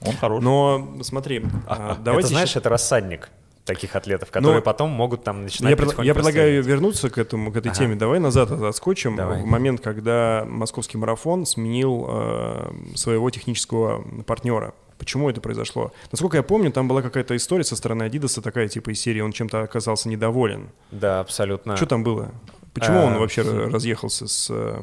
он 0.02 0.16
хорош. 0.20 0.42
Но 0.44 0.98
смотри, 1.02 1.42
а, 1.66 1.96
давайте 1.96 2.26
это, 2.26 2.34
знаешь, 2.34 2.54
это 2.54 2.68
рассадник 2.68 3.30
таких 3.64 3.94
атлетов, 3.94 4.30
которые 4.30 4.56
Ну, 4.56 4.62
потом 4.62 4.90
могут 4.90 5.22
там 5.24 5.44
начинать 5.44 5.70
Я, 5.70 5.76
пред- 5.76 5.98
я 6.04 6.14
предлагаю 6.14 6.62
вернуться 6.62 7.10
к 7.10 7.18
этому, 7.18 7.52
к 7.52 7.56
этой 7.56 7.68
Ага. 7.68 7.78
теме. 7.78 7.94
Давай 7.94 8.18
назад 8.18 8.50
от- 8.50 8.62
отскочим. 8.62 9.16
Давай. 9.16 9.42
В 9.42 9.46
момент, 9.46 9.80
когда 9.80 10.44
московский 10.48 10.98
марафон 10.98 11.46
сменил 11.46 12.06
э, 12.08 12.72
своего 12.96 13.30
технического 13.30 14.02
партнера. 14.26 14.74
Почему 14.98 15.28
это 15.30 15.40
произошло? 15.40 15.92
Насколько 16.12 16.36
я 16.36 16.42
помню, 16.44 16.70
там 16.70 16.86
была 16.86 17.02
какая-то 17.02 17.34
история 17.36 17.64
со 17.64 17.74
стороны 17.74 18.04
Адидаса, 18.04 18.40
такая 18.40 18.68
типа 18.68 18.90
из 18.90 19.00
серии, 19.00 19.20
он 19.20 19.32
чем-то 19.32 19.62
оказался 19.62 20.08
недоволен. 20.08 20.68
Да, 20.92 21.20
абсолютно. 21.20 21.76
Что 21.76 21.86
там 21.86 22.04
было? 22.04 22.30
Почему 22.74 23.00
А, 23.00 23.04
он 23.04 23.18
вообще 23.18 23.42
разъехался 23.42 24.26
с 24.26 24.48
э, 24.50 24.80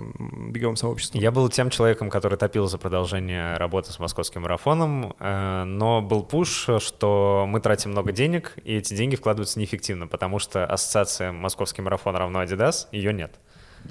беговым 0.52 0.76
сообществом? 0.76 1.20
Я 1.20 1.32
был 1.32 1.50
тем 1.50 1.72
человеком, 1.72 2.12
который 2.12 2.38
топил 2.38 2.68
за 2.68 2.78
продолжение 2.78 3.58
работы 3.58 3.92
с 3.92 3.98
московским 3.98 4.44
марафоном, 4.44 5.16
э, 5.20 5.64
но 5.64 6.02
был 6.02 6.24
пуш, 6.24 6.68
что 6.80 7.46
мы 7.48 7.60
тратим 7.62 7.92
много 7.92 8.12
денег, 8.12 8.54
и 8.64 8.76
эти 8.76 8.94
деньги 8.94 9.16
вкладываются 9.16 9.60
неэффективно, 9.60 10.08
потому 10.08 10.38
что 10.38 10.66
ассоциация 10.66 11.32
московский 11.32 11.82
марафон 11.82 12.16
равно 12.16 12.44
Adidas, 12.44 12.88
ее 12.92 13.12
нет. 13.12 13.40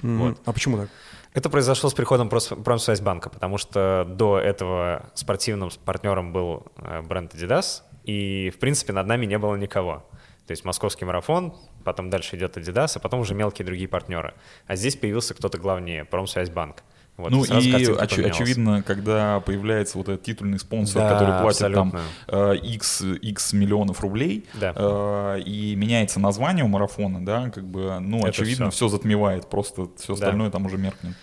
Мгм. 0.01 0.19
вот. 0.19 0.41
А 0.45 0.53
почему 0.53 0.77
так? 0.77 0.89
Это 1.33 1.49
произошло 1.49 1.89
с 1.89 1.93
приходом 1.93 2.29
Промсвязьбанка, 2.29 3.29
потому 3.29 3.57
что 3.57 4.05
до 4.09 4.39
этого 4.39 5.11
спортивным 5.13 5.69
партнером 5.83 6.31
был 6.31 6.67
э, 6.77 7.01
бренд 7.01 7.35
Adidas, 7.35 7.81
и, 8.05 8.51
в 8.55 8.59
принципе, 8.59 8.93
над 8.93 9.05
нами 9.07 9.25
не 9.25 9.37
было 9.37 9.55
никого. 9.55 10.08
То 10.49 10.53
есть 10.53 10.65
московский 10.65 11.05
марафон, 11.05 11.53
потом 11.83 12.09
дальше 12.09 12.35
идет 12.35 12.57
Adidas, 12.57 12.93
а 12.95 12.99
потом 12.99 13.19
уже 13.19 13.35
мелкие 13.35 13.63
другие 13.67 13.87
партнеры. 13.87 14.33
А 14.65 14.75
здесь 14.75 14.95
появился 14.95 15.35
кто-то 15.35 15.59
главнее, 15.59 16.05
Промсвязьбанк. 16.05 16.77
Вот, 17.17 17.29
ну 17.29 17.43
и 17.43 17.47
картинка 17.47 17.77
оч- 18.03 18.09
поменялась. 18.15 18.35
очевидно, 18.35 18.81
когда 18.81 19.41
появляется 19.41 19.99
вот 19.99 20.09
этот 20.09 20.23
титульный 20.23 20.57
спонсор, 20.57 21.03
Да, 21.03 21.13
который 21.13 21.39
платит 21.39 21.61
абсолютно. 21.61 21.91
там 21.91 22.01
э, 22.53 22.55
x, 22.63 23.01
x 23.03 23.53
миллионов 23.53 24.01
рублей, 24.01 24.47
Да. 24.59 24.73
э, 24.75 25.41
и 25.41 25.75
меняется 25.75 26.19
название 26.19 26.65
у 26.65 26.67
марафона, 26.67 27.23
да, 27.23 27.51
как 27.51 27.65
бы, 27.67 27.99
ну, 27.99 28.17
Это 28.21 28.29
очевидно, 28.29 28.71
все. 28.71 28.87
затмевает, 28.87 29.47
просто 29.51 29.87
все 29.97 30.07
Да. 30.07 30.13
остальное 30.15 30.49
там 30.49 30.65
уже 30.65 30.79
меркнет. 30.79 31.13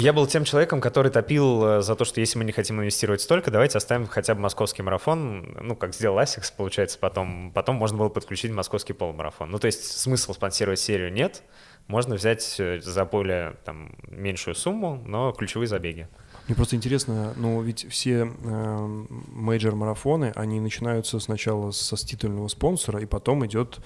Я 0.00 0.12
был 0.12 0.28
тем 0.28 0.44
человеком, 0.44 0.80
который 0.80 1.10
топил 1.10 1.64
э, 1.64 1.82
за 1.82 1.96
то, 1.96 2.04
что 2.04 2.20
если 2.20 2.38
мы 2.38 2.44
не 2.44 2.52
хотим 2.52 2.78
инвестировать 2.80 3.20
столько, 3.20 3.50
давайте 3.50 3.78
оставим 3.78 4.06
хотя 4.06 4.36
бы 4.36 4.40
московский 4.40 4.82
марафон, 4.82 5.56
ну, 5.60 5.74
как 5.74 5.92
сделал 5.92 6.20
ASICS, 6.20 6.52
получается, 6.56 7.00
потом, 7.00 7.50
потом 7.52 7.74
можно 7.74 7.98
было 7.98 8.08
подключить 8.08 8.52
московский 8.52 8.92
полумарафон. 8.92 9.50
Ну, 9.50 9.58
то 9.58 9.66
есть 9.66 9.98
смысл 9.98 10.34
спонсировать 10.34 10.78
серию 10.78 11.12
нет, 11.12 11.42
можно 11.88 12.14
взять 12.14 12.60
э, 12.60 12.80
за 12.80 13.04
более, 13.06 13.56
там, 13.64 13.96
меньшую 14.06 14.54
сумму, 14.54 15.02
но 15.04 15.32
ключевые 15.32 15.66
забеги. 15.66 16.06
Мне 16.46 16.54
просто 16.54 16.76
интересно, 16.76 17.34
ну 17.34 17.60
ведь 17.60 17.84
все 17.90 18.20
э, 18.20 19.06
мейджор-марафоны, 19.32 20.30
они 20.36 20.60
начинаются 20.60 21.18
сначала 21.18 21.72
со 21.72 21.96
титульного 21.96 22.46
спонсора, 22.46 23.00
и 23.00 23.04
потом 23.04 23.44
идет 23.46 23.80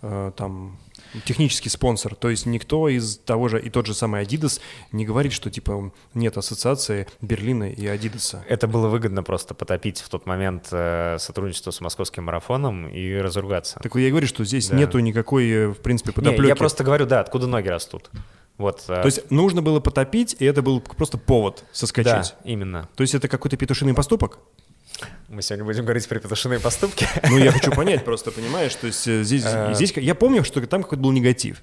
э, 0.00 0.32
там 0.34 0.78
технический 1.24 1.68
спонсор. 1.68 2.14
То 2.14 2.30
есть 2.30 2.46
никто 2.46 2.88
из 2.88 3.18
того 3.18 3.48
же, 3.48 3.60
и 3.60 3.70
тот 3.70 3.86
же 3.86 3.94
самый 3.94 4.22
Adidas 4.24 4.60
не 4.92 5.04
говорит, 5.04 5.32
что 5.32 5.50
типа 5.50 5.92
нет 6.14 6.36
ассоциации 6.36 7.06
Берлина 7.20 7.70
и 7.70 7.86
Адидаса. 7.86 8.44
Это 8.48 8.66
было 8.68 8.88
выгодно 8.88 9.22
просто 9.22 9.54
потопить 9.54 10.00
в 10.00 10.08
тот 10.08 10.26
момент 10.26 10.68
э, 10.72 11.16
сотрудничество 11.18 11.70
с 11.70 11.80
московским 11.80 12.24
марафоном 12.24 12.88
и 12.88 13.14
разругаться. 13.16 13.78
Так 13.82 13.94
я 13.96 14.06
и 14.08 14.10
говорю, 14.10 14.26
что 14.26 14.44
здесь 14.44 14.68
Да. 14.68 14.76
нету 14.76 14.98
никакой, 15.00 15.48
э, 15.50 15.68
в 15.68 15.78
принципе, 15.80 16.10
Не, 16.10 16.14
подоплеки. 16.14 16.48
я 16.48 16.56
просто 16.56 16.84
говорю, 16.84 17.06
да, 17.06 17.20
откуда 17.20 17.46
ноги 17.46 17.68
растут. 17.68 18.10
Вот, 18.58 18.84
э, 18.88 18.94
То 19.00 19.06
есть 19.06 19.30
нужно 19.30 19.62
было 19.62 19.80
потопить, 19.80 20.36
и 20.38 20.44
это 20.44 20.62
был 20.62 20.80
просто 20.80 21.18
повод 21.18 21.56
да, 21.62 21.66
соскочить. 21.72 22.34
именно. 22.44 22.88
То 22.96 23.02
есть 23.02 23.14
это 23.14 23.28
какой-то 23.28 23.56
петушиный 23.56 23.94
поступок? 23.94 24.38
Мы 25.28 25.40
сегодня 25.42 25.64
будем 25.64 25.84
говорить 25.84 26.06
про 26.08 26.18
петушиные 26.18 26.60
поступки. 26.60 27.06
Ну, 27.30 27.38
я 27.38 27.52
хочу 27.52 27.70
понять 27.72 28.04
просто, 28.04 28.30
понимаешь? 28.30 28.74
То 28.74 28.86
есть 28.86 29.06
э, 29.08 29.22
здесь, 29.24 29.44
Э. 29.46 29.72
здесь 29.74 29.92
я 29.96 30.14
помню, 30.14 30.44
что 30.44 30.64
там 30.66 30.82
какой-то 30.82 31.02
был 31.02 31.12
негатив. 31.12 31.62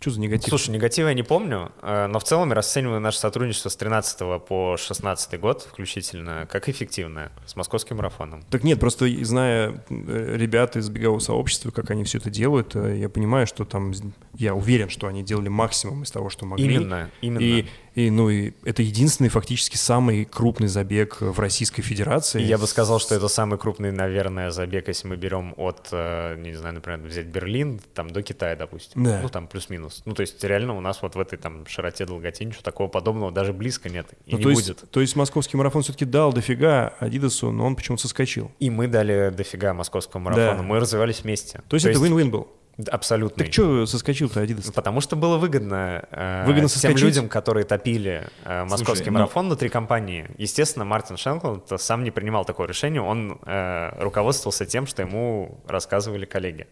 Что 0.00 0.10
за 0.10 0.20
негатив? 0.20 0.48
Слушай, 0.48 0.70
негатива 0.70 1.08
я 1.08 1.14
не 1.14 1.22
помню, 1.22 1.70
э, 1.80 2.06
но 2.08 2.18
в 2.18 2.24
целом 2.24 2.48
я 2.48 2.56
расцениваю 2.56 2.98
наше 2.98 3.18
сотрудничество 3.18 3.68
с 3.68 3.76
13 3.76 4.40
по 4.40 4.76
16 4.76 5.38
год 5.38 5.62
включительно 5.70 6.48
как 6.50 6.68
эффективное 6.68 7.30
с 7.46 7.54
московским 7.54 7.98
марафоном. 7.98 8.42
Так 8.50 8.64
нет, 8.64 8.80
просто 8.80 9.06
зная 9.24 9.84
ребят 9.90 10.76
из 10.76 10.88
бегового 10.88 11.20
сообщества, 11.20 11.70
как 11.70 11.90
они 11.90 12.02
все 12.02 12.18
это 12.18 12.30
делают, 12.30 12.74
я 12.74 13.08
понимаю, 13.08 13.46
что 13.46 13.64
там, 13.64 13.92
я 14.34 14.54
уверен, 14.56 14.88
что 14.88 15.06
они 15.06 15.22
делали 15.22 15.48
максимум 15.48 16.02
из 16.02 16.10
того, 16.10 16.30
что 16.30 16.46
могли. 16.46 16.74
Именно, 16.74 17.10
именно. 17.20 17.40
И, 17.40 17.66
и, 17.94 18.10
ну, 18.10 18.30
и 18.30 18.52
это 18.64 18.82
единственный 18.82 19.28
фактически 19.28 19.76
самый 19.76 20.24
крупный 20.24 20.68
забег 20.68 21.20
в 21.20 21.38
Российской 21.38 21.82
Федерации. 21.82 22.40
Я 22.40 22.58
бы 22.58 22.66
сказал, 22.66 22.98
что 22.98 23.14
это 23.14 23.28
самый 23.28 23.58
крупный, 23.58 23.92
наверное, 23.92 24.50
забег, 24.50 24.88
если 24.88 25.08
мы 25.08 25.16
берем 25.16 25.54
от, 25.56 25.88
э, 25.92 26.36
не 26.38 26.54
знаю, 26.54 26.76
например, 26.76 27.00
взять 27.00 27.26
Берлин, 27.26 27.80
там 27.94 28.10
до 28.10 28.22
Китая, 28.22 28.56
допустим. 28.56 29.04
Да. 29.04 29.20
Ну, 29.22 29.28
там 29.28 29.46
плюс-минус. 29.46 30.02
Ну, 30.04 30.14
то 30.14 30.22
есть 30.22 30.42
реально 30.42 30.76
у 30.76 30.80
нас 30.80 31.02
вот 31.02 31.14
в 31.16 31.20
этой 31.20 31.38
там 31.38 31.66
широте, 31.66 32.06
долготе 32.06 32.44
ничего 32.44 32.62
такого 32.62 32.88
подобного 32.88 33.30
даже 33.30 33.52
близко 33.52 33.88
нет 33.88 34.06
и 34.26 34.32
Ну, 34.32 34.38
не 34.38 34.42
то, 34.44 34.50
есть, 34.50 34.62
будет. 34.68 34.90
то 34.90 35.00
есть 35.00 35.16
московский 35.16 35.56
марафон 35.56 35.82
все-таки 35.82 36.04
дал 36.04 36.32
дофига 36.32 36.94
Адидасу, 36.98 37.50
но 37.50 37.66
он 37.66 37.76
почему-то 37.76 38.02
соскочил. 38.02 38.50
И 38.58 38.70
мы 38.70 38.86
дали 38.88 39.30
дофига 39.30 39.74
московскому 39.74 40.24
марафону, 40.26 40.58
Да. 40.58 40.62
мы 40.62 40.80
развивались 40.80 41.22
вместе. 41.22 41.60
То 41.68 41.76
есть 41.76 41.86
это 41.86 41.98
win-win 41.98 42.30
был. 42.30 42.48
Абсолютно. 42.90 43.44
Так 43.44 43.52
что 43.52 43.84
соскочил-то 43.86 44.40
Адидас? 44.40 44.70
Потому 44.70 45.00
что 45.00 45.14
было 45.14 45.36
выгодно, 45.36 46.04
э, 46.10 46.44
Выгодно 46.46 46.68
тем 46.68 46.80
соскочить? 46.80 47.02
людям, 47.02 47.28
которые 47.28 47.64
топили 47.64 48.28
э, 48.44 48.62
московский 48.64 48.86
Слушай, 48.86 49.06
ну- 49.08 49.12
марафон 49.18 49.46
внутри 49.46 49.68
компании. 49.68 50.30
Естественно, 50.38 50.84
Мартин 50.84 51.16
Шенкланд 51.18 51.64
сам 51.76 52.02
не 52.02 52.10
принимал 52.10 52.44
такое 52.44 52.66
решение, 52.66 53.02
он 53.02 53.38
э, 53.44 54.02
руководствовался 54.02 54.64
тем, 54.64 54.86
что 54.86 55.02
ему 55.02 55.60
рассказывали 55.66 56.24
коллеги. 56.24 56.66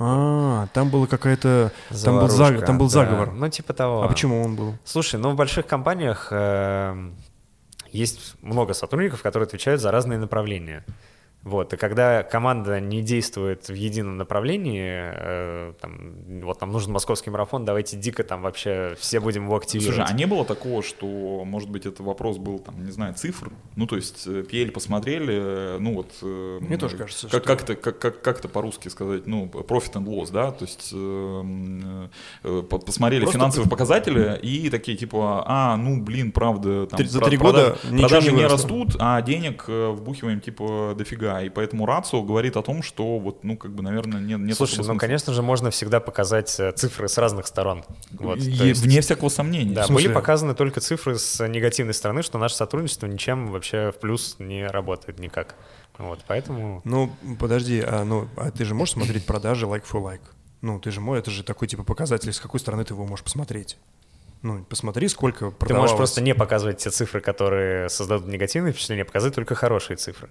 А, 0.00 0.68
там 0.72 0.90
была 0.90 1.06
какая-то... 1.06 1.72
Там 2.04 2.20
был, 2.20 2.28
заг- 2.28 2.64
там 2.64 2.78
был 2.78 2.86
да. 2.86 2.92
заговор. 2.92 3.32
Ну, 3.32 3.48
типа 3.48 3.72
того. 3.72 4.04
А 4.04 4.08
почему 4.08 4.42
он 4.42 4.54
был? 4.54 4.74
Слушай, 4.84 5.18
ну 5.18 5.30
в 5.30 5.34
больших 5.34 5.66
компаниях 5.66 6.28
э, 6.30 7.10
есть 7.90 8.36
много 8.40 8.74
сотрудников, 8.74 9.22
которые 9.22 9.46
отвечают 9.46 9.80
за 9.80 9.90
разные 9.90 10.18
направления. 10.18 10.84
Вот, 11.44 11.72
и 11.72 11.76
когда 11.76 12.24
команда 12.24 12.80
не 12.80 13.00
действует 13.00 13.68
в 13.68 13.72
едином 13.72 14.16
направлении, 14.18 14.90
э, 14.90 15.72
там, 15.80 16.12
вот 16.42 16.60
нам 16.60 16.72
нужен 16.72 16.92
московский 16.92 17.30
марафон, 17.30 17.64
давайте 17.64 17.96
дико 17.96 18.24
там 18.24 18.42
вообще 18.42 18.96
все 18.98 19.20
будем 19.20 19.44
его 19.44 19.56
активировать. 19.56 19.96
Слушай, 19.96 20.10
а 20.12 20.14
не 20.16 20.26
было 20.26 20.44
такого, 20.44 20.82
что, 20.82 21.06
может 21.46 21.70
быть, 21.70 21.86
это 21.86 22.02
вопрос 22.02 22.36
был, 22.38 22.58
там, 22.58 22.84
не 22.84 22.90
знаю, 22.90 23.14
цифр? 23.14 23.50
Ну, 23.76 23.86
то 23.86 23.96
есть, 23.96 24.26
э, 24.26 24.42
PL 24.50 24.72
посмотрели, 24.72 25.34
э, 25.76 25.78
ну 25.78 25.94
вот... 25.94 26.10
э, 26.22 26.58
Мне 26.60 26.76
тоже 26.76 26.96
кажется, 26.98 27.28
как, 27.28 27.42
что- 27.44 27.48
Как-то, 27.56 27.74
как, 27.76 27.98
как, 27.98 28.20
как-то 28.20 28.48
по-русски 28.48 28.88
сказать, 28.88 29.26
ну, 29.26 29.46
profit 29.46 29.92
and 29.94 30.04
loss, 30.06 30.30
да? 30.32 30.50
То 30.50 30.64
есть, 30.64 30.90
э, 30.92 32.08
э, 32.44 32.62
по- 32.68 32.78
посмотрели 32.78 33.22
Просто 33.22 33.38
финансовые 33.38 33.70
показатели 33.70 34.38
и 34.42 34.68
такие, 34.70 34.98
типа, 34.98 35.44
а, 35.46 35.76
ну, 35.76 36.02
блин, 36.02 36.32
правда... 36.32 36.86
Там, 36.86 37.06
за 37.06 37.20
три 37.20 37.36
года 37.36 37.78
продажи- 37.90 38.32
не 38.32 38.38
не 38.38 38.44
растут, 38.46 38.96
а 38.98 39.22
денег 39.22 39.64
э, 39.68 39.90
вбухиваем, 39.90 40.40
типа, 40.40 40.94
дофига. 40.98 41.27
И 41.42 41.48
поэтому 41.50 41.86
рацио 41.86 42.22
говорит 42.22 42.56
о 42.56 42.62
том, 42.62 42.82
что, 42.82 43.18
вот, 43.18 43.44
ну, 43.44 43.56
как 43.56 43.72
бы, 43.72 43.82
наверное, 43.82 44.20
нет, 44.20 44.40
нет 44.40 44.56
Слушай, 44.56 44.78
ну, 44.78 44.84
смысла. 44.84 44.98
конечно 44.98 45.32
же, 45.32 45.42
можно 45.42 45.70
всегда 45.70 46.00
показать 46.00 46.58
э, 46.58 46.72
цифры 46.72 47.08
с 47.08 47.18
разных 47.18 47.46
сторон. 47.46 47.84
Вот, 48.12 48.38
И- 48.38 48.50
есть- 48.50 48.80
Вне 48.82 49.00
всякого 49.00 49.28
сомнения. 49.28 49.74
Да, 49.74 49.86
были 49.88 50.12
показаны 50.12 50.54
только 50.54 50.80
цифры 50.80 51.18
с 51.18 51.46
негативной 51.46 51.94
стороны, 51.94 52.22
что 52.22 52.38
наше 52.38 52.56
сотрудничество 52.56 53.06
ничем 53.06 53.50
вообще 53.52 53.92
в 53.92 54.00
плюс 54.00 54.36
не 54.38 54.66
работает 54.66 55.18
никак. 55.18 55.54
Вот, 55.98 56.20
поэтому... 56.26 56.80
Ну, 56.84 57.10
подожди, 57.38 57.82
а, 57.84 58.04
ну, 58.04 58.28
а 58.36 58.50
ты 58.50 58.64
же 58.64 58.74
можешь 58.74 58.94
смотреть 58.94 59.26
продажи 59.26 59.66
like 59.66 59.84
for 59.90 60.00
like? 60.02 60.20
Ну, 60.62 60.80
ты 60.80 60.90
же 60.90 61.00
можешь, 61.00 61.22
это 61.22 61.30
же 61.30 61.42
такой 61.44 61.68
типа 61.68 61.84
показатель, 61.84 62.32
с 62.32 62.40
какой 62.40 62.60
стороны 62.60 62.84
ты 62.84 62.94
его 62.94 63.04
можешь 63.04 63.24
посмотреть. 63.24 63.76
Ну, 64.42 64.64
посмотри, 64.68 65.08
сколько 65.08 65.46
Ты 65.46 65.56
продавалось. 65.56 65.90
можешь 65.90 65.96
просто 65.96 66.20
не 66.20 66.32
показывать 66.34 66.78
те 66.78 66.90
цифры, 66.90 67.20
которые 67.20 67.88
создадут 67.88 68.28
негативное 68.28 68.70
впечатление, 68.72 69.02
а 69.02 69.06
показать 69.06 69.34
только 69.34 69.56
хорошие 69.56 69.96
цифры. 69.96 70.30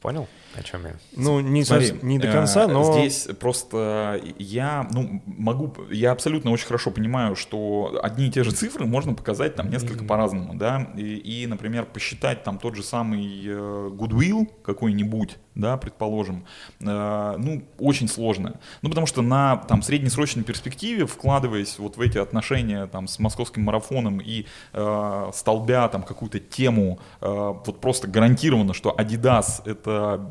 Понял, 0.00 0.28
о 0.54 0.62
чем 0.62 0.86
я? 0.86 0.94
Ну, 1.16 1.40
не, 1.40 1.64
Смотри, 1.64 1.88
совсем- 1.88 2.08
не 2.08 2.20
до 2.20 2.28
э, 2.28 2.32
конца, 2.32 2.68
но... 2.68 2.92
Здесь 2.92 3.28
просто 3.40 4.20
я, 4.38 4.88
ну, 4.92 5.20
могу, 5.26 5.74
я 5.90 6.12
абсолютно 6.12 6.52
очень 6.52 6.66
хорошо 6.66 6.92
понимаю, 6.92 7.34
что 7.34 7.98
одни 8.00 8.28
и 8.28 8.30
те 8.30 8.44
же 8.44 8.52
цифры 8.52 8.86
можно 8.86 9.14
показать 9.14 9.56
там 9.56 9.70
несколько 9.70 10.04
по-разному, 10.04 10.54
да, 10.54 10.92
и, 10.96 11.16
и, 11.16 11.46
например, 11.48 11.84
посчитать 11.84 12.44
там 12.44 12.58
тот 12.58 12.76
же 12.76 12.84
самый 12.84 13.42
э, 13.44 13.90
goodwill 13.92 14.48
какой-нибудь, 14.62 15.36
да, 15.58 15.76
предположим, 15.76 16.46
э, 16.80 17.34
ну, 17.36 17.62
очень 17.78 18.08
сложно. 18.08 18.54
Ну, 18.80 18.88
потому 18.88 19.06
что 19.06 19.22
на 19.22 19.56
там 19.56 19.82
среднесрочной 19.82 20.44
перспективе, 20.44 21.04
вкладываясь 21.04 21.78
вот 21.78 21.96
в 21.96 22.00
эти 22.00 22.16
отношения 22.16 22.86
там 22.86 23.08
с 23.08 23.18
московским 23.18 23.64
марафоном 23.64 24.20
и 24.20 24.46
э, 24.72 25.30
столбя 25.34 25.88
там 25.88 26.04
какую-то 26.04 26.38
тему, 26.38 27.00
э, 27.20 27.26
вот 27.28 27.80
просто 27.80 28.06
гарантированно, 28.06 28.72
что 28.72 28.94
Adidas 28.96 29.62
это 29.68 30.30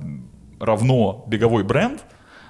равно 0.60 1.26
беговой 1.28 1.64
бренд, 1.64 2.04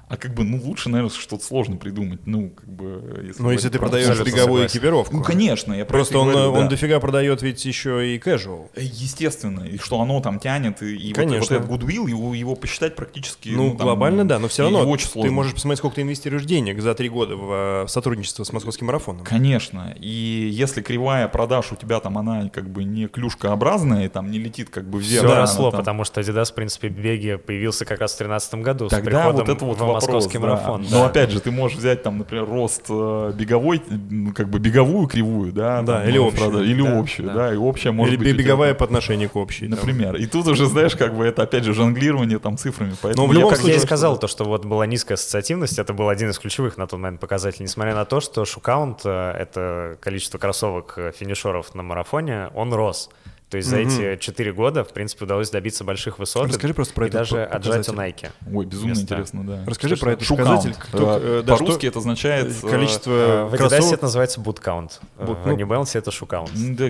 а 0.10 0.16
как 0.18 0.34
бы, 0.34 0.44
ну, 0.46 0.62
лучше, 0.64 0.88
наверное, 0.90 1.14
что-то 1.14 1.44
сложно 1.44 1.76
придумать, 1.76 2.22
ну, 2.26 2.50
как 2.52 2.68
бы... 2.70 3.24
Если 3.28 3.44
Ну, 3.44 3.52
если 3.52 3.68
ты 3.68 3.78
про- 3.78 3.90
продаешь 3.90 4.18
беговую 4.24 4.66
экипировку. 4.68 5.18
Ну, 5.18 5.22
конечно, 5.24 5.74
я 5.74 5.84
про 5.86 5.96
Просто 5.98 6.18
он, 6.20 6.32
говорю, 6.32 6.52
он 6.54 6.64
да. 6.64 6.70
дофига 6.70 7.00
продает 7.02 7.42
ведь 7.42 7.66
еще 7.66 8.16
и 8.16 8.18
casual. 8.18 8.70
Э, 8.76 8.82
Естественно, 8.84 9.62
и 9.66 9.78
что 9.78 10.00
оно 10.02 10.22
там 10.22 10.40
тянет, 10.40 10.82
и, 10.82 10.96
и 10.96 11.08
вот- 11.10 11.16
Конечно. 11.18 11.58
вот, 11.58 11.66
этот 11.66 11.70
goodwill, 11.84 12.10
его, 12.10 12.34
его 12.34 12.56
посчитать 12.56 12.96
практически... 12.96 13.50
Ну, 13.50 13.70
там, 13.76 13.86
глобально, 13.86 14.26
да, 14.26 14.40
но 14.40 14.48
все 14.48 14.64
равно 14.64 14.88
очень 14.90 15.08
сложно. 15.08 15.30
ты 15.30 15.36
можешь 15.36 15.54
посмотреть, 15.54 15.80
сколько 15.80 15.96
ты 15.98 16.02
инвестируешь 16.04 16.46
денег 16.46 16.82
за 16.82 16.94
три 16.96 17.10
года 17.10 17.36
в 17.36 17.84
э, 17.84 17.88
сотрудничество 17.90 18.44
с 18.46 18.54
московским 18.54 18.88
марафоном. 18.88 19.26
Конечно. 19.26 19.94
И 20.00 20.50
если 20.54 20.82
кривая 20.82 21.28
продаж 21.28 21.72
у 21.74 21.76
тебя 21.76 22.00
там, 22.00 22.18
она 22.18 22.50
как 22.50 22.70
бы 22.70 22.84
не 22.86 23.08
клюшкообразная, 23.08 24.06
и 24.06 24.08
там 24.08 24.32
не 24.32 24.40
летит 24.40 24.70
как 24.70 24.90
бы 24.90 25.00
вверх. 25.00 25.26
Все 25.26 25.28
да, 25.28 25.42
росло, 25.42 25.72
там- 25.72 25.80
потому 25.82 26.04
что 26.06 26.22
Adidas, 26.22 26.46
в 26.52 26.56
принципе, 26.56 26.90
в 26.90 26.94
беге 26.98 27.38
появился 27.38 27.86
как 27.86 28.00
раз 28.00 28.14
в 28.14 28.18
2013 28.18 28.54
году 28.64 28.88
с 28.88 28.92
Тогда 28.92 29.04
приходом 29.12 29.36
вот 29.46 29.50
это 29.50 29.66
вот 29.66 29.78
в 29.82 29.97
вопрос, 30.00 30.26
московский 30.26 30.38
да. 30.40 30.48
марафон. 30.48 30.82
Но 30.90 31.00
да. 31.00 31.06
опять 31.08 31.32
же, 31.32 31.40
ты 31.40 31.52
можешь 31.52 31.78
взять 31.78 32.04
там, 32.04 32.18
например, 32.18 32.46
рост 32.46 32.84
э, 32.90 33.34
беговой, 33.36 33.82
ну, 33.90 34.34
как 34.34 34.50
бы 34.50 34.60
беговую 34.60 35.08
кривую, 35.08 35.52
да, 35.52 35.82
Да, 35.82 36.00
там, 36.00 36.10
или 36.10 36.18
ну, 36.18 36.28
общую. 36.28 36.40
правда, 36.50 36.64
или 36.64 36.82
Да, 36.82 37.00
общую, 37.00 37.28
да. 37.28 37.34
да. 37.34 37.54
и 37.54 37.58
общая 37.58 37.92
может 37.92 38.14
Или 38.14 38.20
быть 38.20 38.28
тебя 38.30 38.38
беговая 38.44 38.70
там, 38.72 38.78
по 38.80 38.86
отношению 38.86 39.30
к 39.30 39.36
общей. 39.36 39.68
там. 39.68 39.78
например. 39.78 40.16
И 40.16 40.26
тут 40.26 40.48
уже, 40.48 40.66
знаешь, 40.68 40.96
как 40.96 41.16
бы 41.16 41.26
это 41.26 41.44
опять 41.44 41.64
же 41.64 41.74
жонглирование 41.74 42.40
там 42.40 42.58
цифрами. 42.58 42.96
Поэтому 43.02 43.28
в 43.28 43.32
я 43.32 43.36
любом 43.40 43.50
как 43.52 43.60
Как 43.60 43.66
я 43.68 43.72
и 43.72 43.76
случае, 43.76 43.88
сказал, 43.88 44.18
то, 44.20 44.28
что 44.28 44.44
вот 44.46 44.66
была 44.66 44.86
низкая 44.86 45.16
ассоциативность, 45.16 45.80
это 45.80 45.94
был 45.94 46.10
один 46.10 46.30
из 46.30 46.40
ключевых 46.40 46.78
на 46.78 46.88
тот 46.88 47.00
момент 47.00 47.20
показателей, 47.20 47.64
несмотря 47.66 47.96
на 47.96 48.06
то, 48.06 48.20
что 48.20 48.46
шукаунт, 48.46 49.02
э, 49.06 49.32
это 49.32 49.98
количество 50.02 50.38
кроссовок 50.38 50.94
э, 50.98 51.12
финишеров 51.18 51.74
на 51.76 51.84
марафоне, 51.84 52.50
он 52.56 52.74
рос. 52.74 53.10
То 53.50 53.56
есть 53.56 53.70
за 53.70 53.78
эти 53.78 54.18
четыре 54.20 54.52
года, 54.52 54.84
в 54.84 54.92
принципе, 54.92 55.24
удалось 55.24 55.50
добиться 55.50 55.86
больших 55.86 56.20
высот. 56.20 56.50
Расскажи 56.50 56.74
просто 56.74 56.94
про 56.94 57.06
и 57.06 57.08
этот 57.08 57.22
даже 57.22 57.44
отжать 57.46 57.88
у. 57.88 57.94
Nike. 57.94 58.30
Ой, 58.54 58.66
безумно 58.66 58.90
Места. 58.90 59.04
интересно, 59.06 59.44
да. 59.48 59.64
Расскажи 59.66 59.96
Что- 59.96 60.06
про 60.06 60.12
этот 60.14 60.26
шукаунт. 60.28 60.50
показатель. 60.50 60.76
Кто- 60.82 61.18
Э, 61.22 61.44
да, 61.46 61.54
По-русски 61.54 61.78
что- 61.80 61.88
это 61.88 62.00
означает... 62.00 62.48
э, 62.64 62.70
Количество 62.70 63.12
Э, 63.12 63.46
В 63.46 63.54
Adidas 63.54 63.94
это 63.94 64.04
называется 64.04 64.42
boot 64.42 64.62
count. 64.62 65.00
Э, 65.18 65.26
Boot, 65.26 65.44
В 65.44 65.48
ну- 65.48 65.56
New 65.56 65.66
Balance 65.68 65.98
это 65.98 66.12
м, 66.56 66.76
да, 66.76 66.86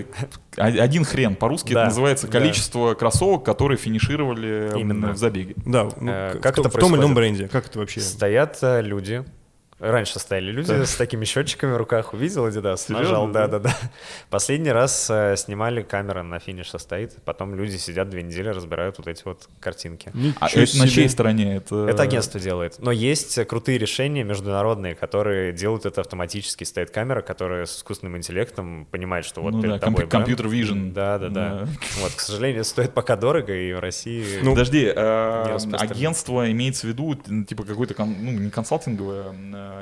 о- 0.56 0.64
один 0.82 1.04
хрен. 1.04 1.36
По-русски 1.36 1.72
Да, 1.74 1.82
это 1.82 1.88
называется 1.90 2.26
да. 2.26 2.32
количество 2.40 2.94
кроссовок, 2.94 3.44
которые 3.44 3.78
финишировали 3.78 4.72
Именно. 4.76 5.12
в 5.12 5.16
забеге. 5.16 5.54
Да, 5.64 5.88
ну, 6.00 6.10
Э, 6.10 6.38
как 6.42 6.56
в, 6.56 6.60
это 6.60 6.70
в 6.70 6.72
том 6.72 6.92
или 6.94 7.00
ином 7.00 7.14
бренде. 7.14 7.46
Как 7.46 7.66
это 7.68 7.78
вообще? 7.78 8.00
Стоят 8.00 8.58
люди, 8.62 9.24
Раньше 9.80 10.18
стояли 10.18 10.50
люди 10.50 10.72
с 10.72 10.96
такими 10.96 11.24
счетчиками 11.24 11.72
в 11.72 11.76
руках. 11.76 12.12
Увидел 12.12 12.48
Adidas? 12.48 12.78
Серьезно, 12.78 12.98
Нажал, 12.98 13.28
да? 13.28 13.46
да-да-да. 13.46 13.76
Последний 14.28 14.72
раз 14.72 15.08
э, 15.08 15.36
снимали, 15.36 15.82
камера 15.82 16.24
на 16.24 16.40
финише 16.40 16.80
стоит. 16.80 17.14
Потом 17.24 17.54
люди 17.54 17.76
сидят 17.76 18.10
две 18.10 18.22
недели, 18.24 18.48
разбирают 18.48 18.98
вот 18.98 19.06
эти 19.06 19.22
вот 19.24 19.48
картинки. 19.60 20.10
А 20.40 20.48
это 20.48 20.78
на 20.78 20.88
чьей 20.88 21.08
стороне? 21.08 21.56
Это, 21.58 21.86
Это 21.88 22.02
агентство 22.02 22.40
делает. 22.40 22.74
Но 22.80 22.90
есть 22.90 23.38
э, 23.38 23.44
крутые 23.44 23.78
решения 23.78 24.24
международные, 24.24 24.96
которые 24.96 25.52
делают 25.52 25.86
это 25.86 26.00
автоматически. 26.00 26.64
Стоит 26.64 26.90
камера, 26.90 27.22
которая 27.22 27.64
с 27.66 27.76
искусственным 27.76 28.16
интеллектом 28.16 28.84
понимает, 28.90 29.24
что 29.26 29.42
вот 29.42 29.52
Ну 29.52 29.62
перед 29.62 29.74
да, 29.74 29.78
тобой 29.78 30.06
компью- 30.06 30.08
бренд. 30.08 30.40
компьютер 30.40 30.46
vision. 30.46 30.92
Да, 30.92 31.18
да, 31.18 31.28
да. 31.28 31.48
Да. 31.60 31.68
Вот, 32.00 32.12
к 32.16 32.20
сожалению, 32.20 32.64
стоит 32.64 32.92
пока 32.94 33.14
дорого, 33.14 33.54
и 33.54 33.72
в 33.72 33.78
России... 33.78 34.40
Ну, 34.42 34.50
Подожди, 34.54 34.92
э, 34.92 35.56
агентство 35.78 36.50
имеется 36.50 36.86
в 36.86 36.90
виду, 36.90 37.14
типа 37.44 37.62
какое-то, 37.62 37.94
кон- 37.94 38.16
ну, 38.20 38.32
не 38.32 38.50
консалтинговое, 38.50 39.32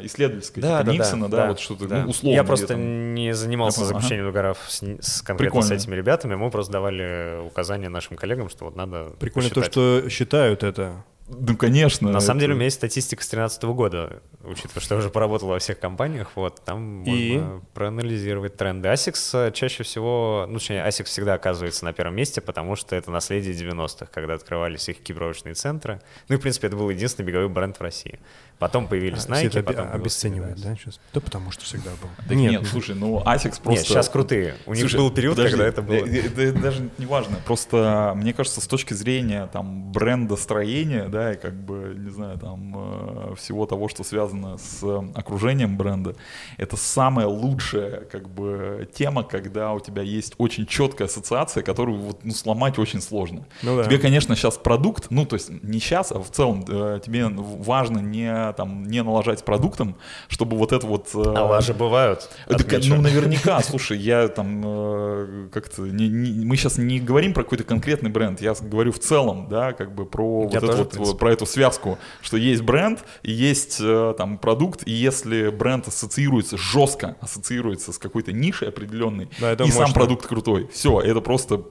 э, 0.01 0.07
исследовательское, 0.07 0.63
Да, 0.63 0.79
типа 0.81 0.85
да, 0.87 0.93
Никсона, 0.93 1.29
да, 1.29 1.47
вот 1.49 1.61
что-то, 1.61 1.87
да. 1.89 2.03
ну, 2.05 2.11
условно. 2.11 2.35
Я 2.37 2.45
просто 2.45 2.67
там. 2.69 3.15
не 3.15 3.35
занимался 3.35 3.81
Я 3.81 3.87
заключением 3.87 4.27
договоров 4.27 4.59
с, 4.69 4.83
с 4.83 5.23
конкретно 5.23 5.61
с 5.63 5.67
Прикольно. 5.67 5.81
этими 5.83 5.95
ребятами. 5.95 6.35
Мы 6.35 6.51
просто 6.51 6.73
давали 6.73 7.41
указания 7.47 7.89
нашим 7.89 8.17
коллегам, 8.17 8.49
что 8.49 8.65
вот 8.67 8.77
надо 8.77 9.11
Прикольно 9.19 9.49
то, 9.51 9.57
посчитать. 9.61 9.73
что 9.73 10.11
считают 10.11 10.63
это. 10.63 11.05
Ну, 11.29 11.57
конечно. 11.57 12.11
На 12.11 12.21
самом 12.21 12.39
это- 12.39 12.43
деле 12.43 12.53
у 12.53 12.57
меня 12.57 12.67
есть 12.67 12.77
статистика 12.77 13.23
с 13.23 13.27
2013 13.29 13.73
года, 13.75 14.23
учитывая, 14.45 14.81
что 14.81 14.95
я 14.95 14.99
уже 15.01 15.11
поработал 15.11 15.49
во 15.49 15.59
всех 15.59 15.81
компаниях, 15.81 16.31
вот, 16.37 16.65
там 16.65 17.03
И? 17.03 17.33
можно 17.39 17.63
проанализировать 17.75 18.57
тренды. 18.57 18.89
ASICS 18.89 19.49
э, 19.49 19.53
чаще 19.53 19.83
всего, 19.83 20.47
ну, 20.49 20.59
точнее, 20.59 20.87
ASICS 20.87 21.05
всегда 21.05 21.35
оказывается 21.35 21.85
на 21.85 21.93
первом 21.93 22.15
месте, 22.15 22.41
потому 22.41 22.77
что 22.77 22.95
это 22.95 23.11
наследие 23.11 23.55
90-х, 23.55 24.07
когда 24.13 24.35
открывались 24.35 24.89
их 24.89 24.99
кибровочные 25.03 25.55
центры. 25.55 26.01
Ну 26.29 26.37
и, 26.37 26.39
в 26.39 26.43
принципе, 26.43 26.69
это 26.69 26.77
был 26.77 26.89
единственный 26.91 27.27
беговой 27.27 27.49
бренд 27.49 27.77
в 27.77 27.81
России. 27.81 28.21
Потом 28.59 28.87
появились 28.87 29.25
Все 29.25 29.33
Nike, 29.33 29.47
это 29.49 29.59
обе- 29.59 29.63
потом 29.65 29.87
Adidas. 29.89 30.63
да, 30.63 30.77
сейчас? 30.77 30.99
Да 31.13 31.21
потому 31.21 31.51
что 31.51 31.65
всегда 31.65 31.91
был. 32.01 32.09
Да 32.27 32.35
нет, 32.35 32.67
слушай, 32.67 32.95
ну 32.95 33.21
ASICS 33.21 33.61
просто... 33.63 33.71
Нет, 33.71 33.81
сейчас 33.87 34.09
крутые. 34.09 34.55
У 34.65 34.71
них 34.73 34.81
Слушай, 34.83 34.97
был 34.97 35.11
период, 35.11 35.37
подожди, 35.37 35.57
когда 35.57 35.69
это 35.69 35.83
было... 35.83 36.07
Это 36.07 36.53
даже 36.53 36.89
не 36.99 37.05
важно. 37.07 37.37
Просто 37.45 38.13
мне 38.17 38.33
кажется, 38.33 38.61
с 38.61 38.67
точки 38.67 38.95
зрения 38.95 39.49
там 39.53 39.91
брендостроения, 39.93 41.07
да, 41.17 41.33
и 41.33 41.37
как 41.37 41.55
бы, 41.55 41.95
не 41.97 42.11
знаю, 42.11 42.39
там 42.39 42.75
э, 42.77 43.35
всего 43.37 43.65
того, 43.67 43.89
что 43.89 44.05
связано 44.05 44.59
с 44.59 44.83
окружением 45.15 45.77
бренда, 45.79 46.15
это 46.59 46.77
самая 46.77 47.27
лучшая 47.27 48.05
как 48.05 48.29
бы 48.29 48.87
тема, 48.93 49.23
когда 49.23 49.73
у 49.73 49.81
тебя 49.81 50.03
есть 50.03 50.35
очень 50.39 50.67
четкая 50.67 51.09
ассоциация, 51.09 51.63
которую 51.63 51.99
вот, 51.99 52.25
ну, 52.25 52.33
сломать 52.33 52.79
очень 52.79 53.01
сложно. 53.01 53.47
Ну 53.63 53.77
да. 53.77 53.85
Тебе, 53.85 53.99
конечно, 53.99 54.37
сейчас 54.37 54.59
продукт, 54.59 55.07
ну, 55.11 55.25
то 55.25 55.35
есть 55.37 55.51
не 55.63 55.79
сейчас, 55.81 56.13
а 56.13 56.19
в 56.21 56.31
целом 56.31 56.65
э, 56.69 57.01
тебе 57.05 57.27
важно 57.29 57.99
не, 57.99 58.53
там, 58.53 58.85
не 58.85 59.03
налажать 59.03 59.39
с 59.39 59.43
продуктом, 59.43 59.97
чтобы 60.29 60.57
вот 60.59 60.73
это 60.73 60.87
вот... 60.87 61.09
э, 61.15 61.35
А 61.35 61.45
лажи 61.45 61.73
бывают. 61.73 62.29
отмечу. 62.47 62.95
ну, 62.95 63.01
наверняка, 63.01 63.61
слушай, 63.63 63.97
я 63.99 64.29
там 64.29 65.49
как-то... 65.51 65.83
не- 65.83 66.09
не- 66.09 66.45
мы 66.45 66.57
сейчас 66.57 66.77
не 66.79 67.01
говорим 67.01 67.33
про 67.33 67.43
какой-то 67.43 67.65
конкретный 67.65 68.11
бренд, 68.11 68.41
я 68.43 68.55
говорю 68.61 68.93
в 68.93 68.99
целом, 68.99 69.49
да, 69.49 69.73
как 69.73 69.95
бы 69.95 70.05
про, 70.05 70.43
вот 70.43 70.53
Я 70.53 70.59
это 70.59 70.67
тоже, 70.67 70.85
вот, 71.07 71.19
про 71.19 71.33
эту 71.33 71.47
связку, 71.47 71.99
что 72.23 72.37
есть 72.37 72.63
бренд 72.63 73.05
и 73.23 73.33
есть 73.33 73.79
э, 73.81 74.15
там 74.17 74.39
продукт, 74.39 74.83
и 74.87 74.93
если 74.93 75.49
бренд 75.51 75.89
ассоциируется, 75.89 76.57
жестко 76.57 77.17
ассоциируется 77.21 77.93
с 77.93 77.99
какой-то 77.99 78.33
нишей 78.33 78.69
определенной, 78.69 79.29
Да, 79.41 79.53
это 79.53 79.65
и 79.65 79.71
сам 79.71 79.83
мощно. 79.83 79.95
продукт 79.95 80.27
крутой, 80.27 80.69
все, 80.73 81.01
это 81.01 81.21
просто 81.21 81.63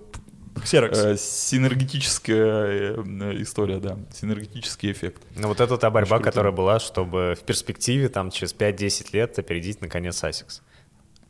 Ксерокс. 0.64 0.98
э, 0.98 1.18
синергетическая 1.18 2.96
э, 2.96 3.42
история, 3.42 3.80
да, 3.80 3.98
синергетический 4.14 4.92
эффект. 4.92 5.22
Ну 5.36 5.48
вот 5.50 5.60
это 5.60 5.78
та 5.78 5.90
борьба, 5.90 6.20
которая 6.20 6.52
была, 6.54 6.80
чтобы 6.80 7.36
в 7.40 7.44
перспективе 7.44 8.10
там 8.10 8.32
через 8.32 8.54
5-10 8.56 9.08
лет 9.14 9.38
опередить 9.40 9.82
наконец 9.82 10.24
ASICS. 10.24 10.62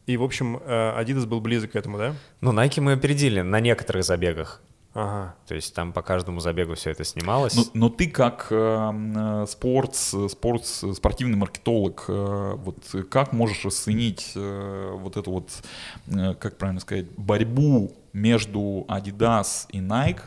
И, 0.05 0.17
в 0.17 0.23
общем, 0.23 0.57
Adidas 0.57 1.25
был 1.25 1.41
близок 1.41 1.71
к 1.71 1.75
этому, 1.75 1.97
да? 1.97 2.13
Ну, 2.39 2.53
Nike 2.53 2.79
мы 2.79 2.91
опередили 2.93 3.41
на 3.41 3.59
некоторых 3.59 4.03
забегах. 4.03 4.61
Ага. 4.95 5.35
То 5.45 5.55
есть 5.55 5.75
там 5.75 5.91
по 5.91 6.01
каждому 6.01 6.39
забегу 6.39 6.75
все 6.75 6.91
это 6.91 7.03
снималось. 7.03 7.53
Но, 7.53 7.63
но 7.73 7.89
ты 7.89 8.07
как 8.07 8.47
э, 8.49 8.91
э, 8.93 9.45
спортс, 9.45 10.15
спортс, 10.29 10.83
спортивный 10.95 11.35
маркетолог, 11.35 12.05
э, 12.07 12.53
вот 12.55 12.77
как 13.11 13.33
можешь 13.33 13.65
оценить 13.65 14.31
э, 14.35 14.91
вот 14.97 15.17
эту 15.17 15.31
вот, 15.31 15.49
э, 16.07 16.33
как 16.35 16.57
правильно 16.57 16.79
сказать, 16.79 17.07
борьбу 17.17 17.91
между 18.13 18.85
Adidas 18.87 19.65
и 19.69 19.79
Nike 19.79 20.21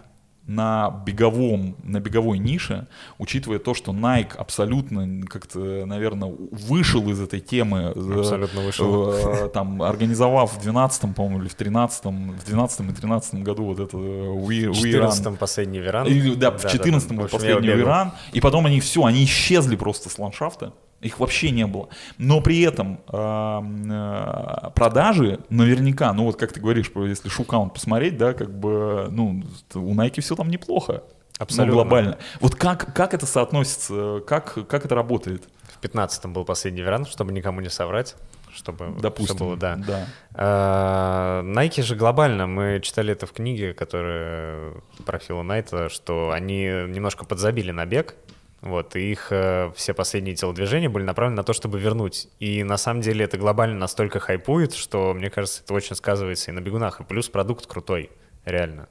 на 0.48 1.02
беговом, 1.04 1.76
на 1.84 2.00
беговой 2.00 2.38
нише, 2.38 2.88
учитывая 3.18 3.58
то, 3.58 3.74
что 3.74 3.92
Nike 3.92 4.34
абсолютно 4.34 5.26
как-то, 5.26 5.84
наверное, 5.84 6.34
вышел 6.50 7.06
из 7.10 7.20
этой 7.20 7.40
темы. 7.40 7.92
э, 7.94 8.18
Абсолютно 8.18 8.62
вышел. 8.62 9.12
э, 9.12 9.48
там, 9.54 9.82
организовав 9.82 10.56
в 10.56 10.60
12 10.60 11.14
по-моему, 11.14 11.42
или 11.42 11.48
в 11.48 11.54
13 11.54 12.04
в 12.06 12.44
12 12.46 12.80
и 12.80 12.92
13 12.94 13.34
году 13.42 13.64
вот 13.64 13.78
это 13.78 13.96
э, 13.98 14.00
We, 14.00 14.70
в 14.72 14.82
We 14.82 14.92
Run. 14.92 15.10
14 15.12 15.38
последний 15.38 15.80
веран. 15.80 16.06
Или, 16.06 16.34
да, 16.34 16.50
в 16.50 16.66
14 16.66 17.10
В 17.10 17.14
был 17.14 17.24
общем, 17.24 17.38
я 17.40 17.54
последний. 17.56 17.82
Иран, 17.82 18.12
и 18.32 18.40
потом 18.40 18.64
они 18.64 18.80
все, 18.80 19.04
они 19.04 19.24
исчезли 19.24 19.76
просто 19.76 20.08
с 20.08 20.18
ландшафта, 20.18 20.72
их 21.00 21.20
вообще 21.20 21.50
не 21.50 21.66
было. 21.66 21.88
Но 22.18 22.40
при 22.40 22.60
этом 22.62 23.00
э, 23.08 24.70
продажи 24.74 25.40
наверняка, 25.48 26.12
ну 26.12 26.24
вот 26.24 26.36
как 26.36 26.52
ты 26.52 26.60
говоришь, 26.60 26.90
если 26.94 27.28
шукаунт 27.28 27.74
посмотреть, 27.74 28.16
да, 28.16 28.32
как 28.32 28.52
бы, 28.52 29.08
ну, 29.10 29.44
у 29.74 29.94
Nike 29.94 30.20
все 30.20 30.34
там 30.34 30.50
неплохо. 30.50 31.02
Абсолютно. 31.38 31.66
Ну, 31.66 31.82
глобально. 31.82 32.18
Вот 32.40 32.56
как, 32.56 32.92
как 32.94 33.14
это 33.14 33.26
соотносится, 33.26 34.20
как, 34.26 34.66
как 34.66 34.84
это 34.84 34.94
работает? 34.94 35.48
В 35.72 35.78
15 35.78 36.26
был 36.26 36.44
последний 36.44 36.82
веран, 36.82 37.06
чтобы 37.06 37.32
никому 37.32 37.60
не 37.60 37.70
соврать. 37.70 38.16
Чтобы 38.52 38.96
Допустим. 39.00 39.36
было, 39.36 39.56
да. 39.56 39.76
да. 39.76 40.06
А, 40.34 41.42
Nike 41.42 41.82
же 41.82 41.94
глобально, 41.94 42.48
мы 42.48 42.80
читали 42.82 43.12
это 43.12 43.26
в 43.26 43.32
книге, 43.32 43.72
которая 43.72 44.72
про 45.06 45.18
Фила 45.20 45.42
Найта, 45.42 45.88
что 45.88 46.32
они 46.32 46.64
немножко 46.64 47.24
подзабили 47.24 47.70
на 47.70 47.86
бег, 47.86 48.16
вот, 48.60 48.96
и 48.96 49.12
их 49.12 49.28
э, 49.30 49.70
все 49.76 49.94
последние 49.94 50.34
телодвижения 50.34 50.88
были 50.88 51.04
направлены 51.04 51.36
на 51.36 51.44
то, 51.44 51.52
чтобы 51.52 51.78
вернуть. 51.78 52.28
И 52.40 52.64
на 52.64 52.76
самом 52.76 53.02
деле 53.02 53.24
это 53.24 53.38
глобально 53.38 53.76
настолько 53.76 54.18
хайпует, 54.18 54.74
что, 54.74 55.14
мне 55.14 55.30
кажется, 55.30 55.62
это 55.62 55.74
очень 55.74 55.94
сказывается 55.94 56.50
и 56.50 56.54
на 56.54 56.60
бегунах. 56.60 57.00
И 57.00 57.04
плюс 57.04 57.28
продукт 57.28 57.66
крутой, 57.66 58.10
реально. 58.44 58.88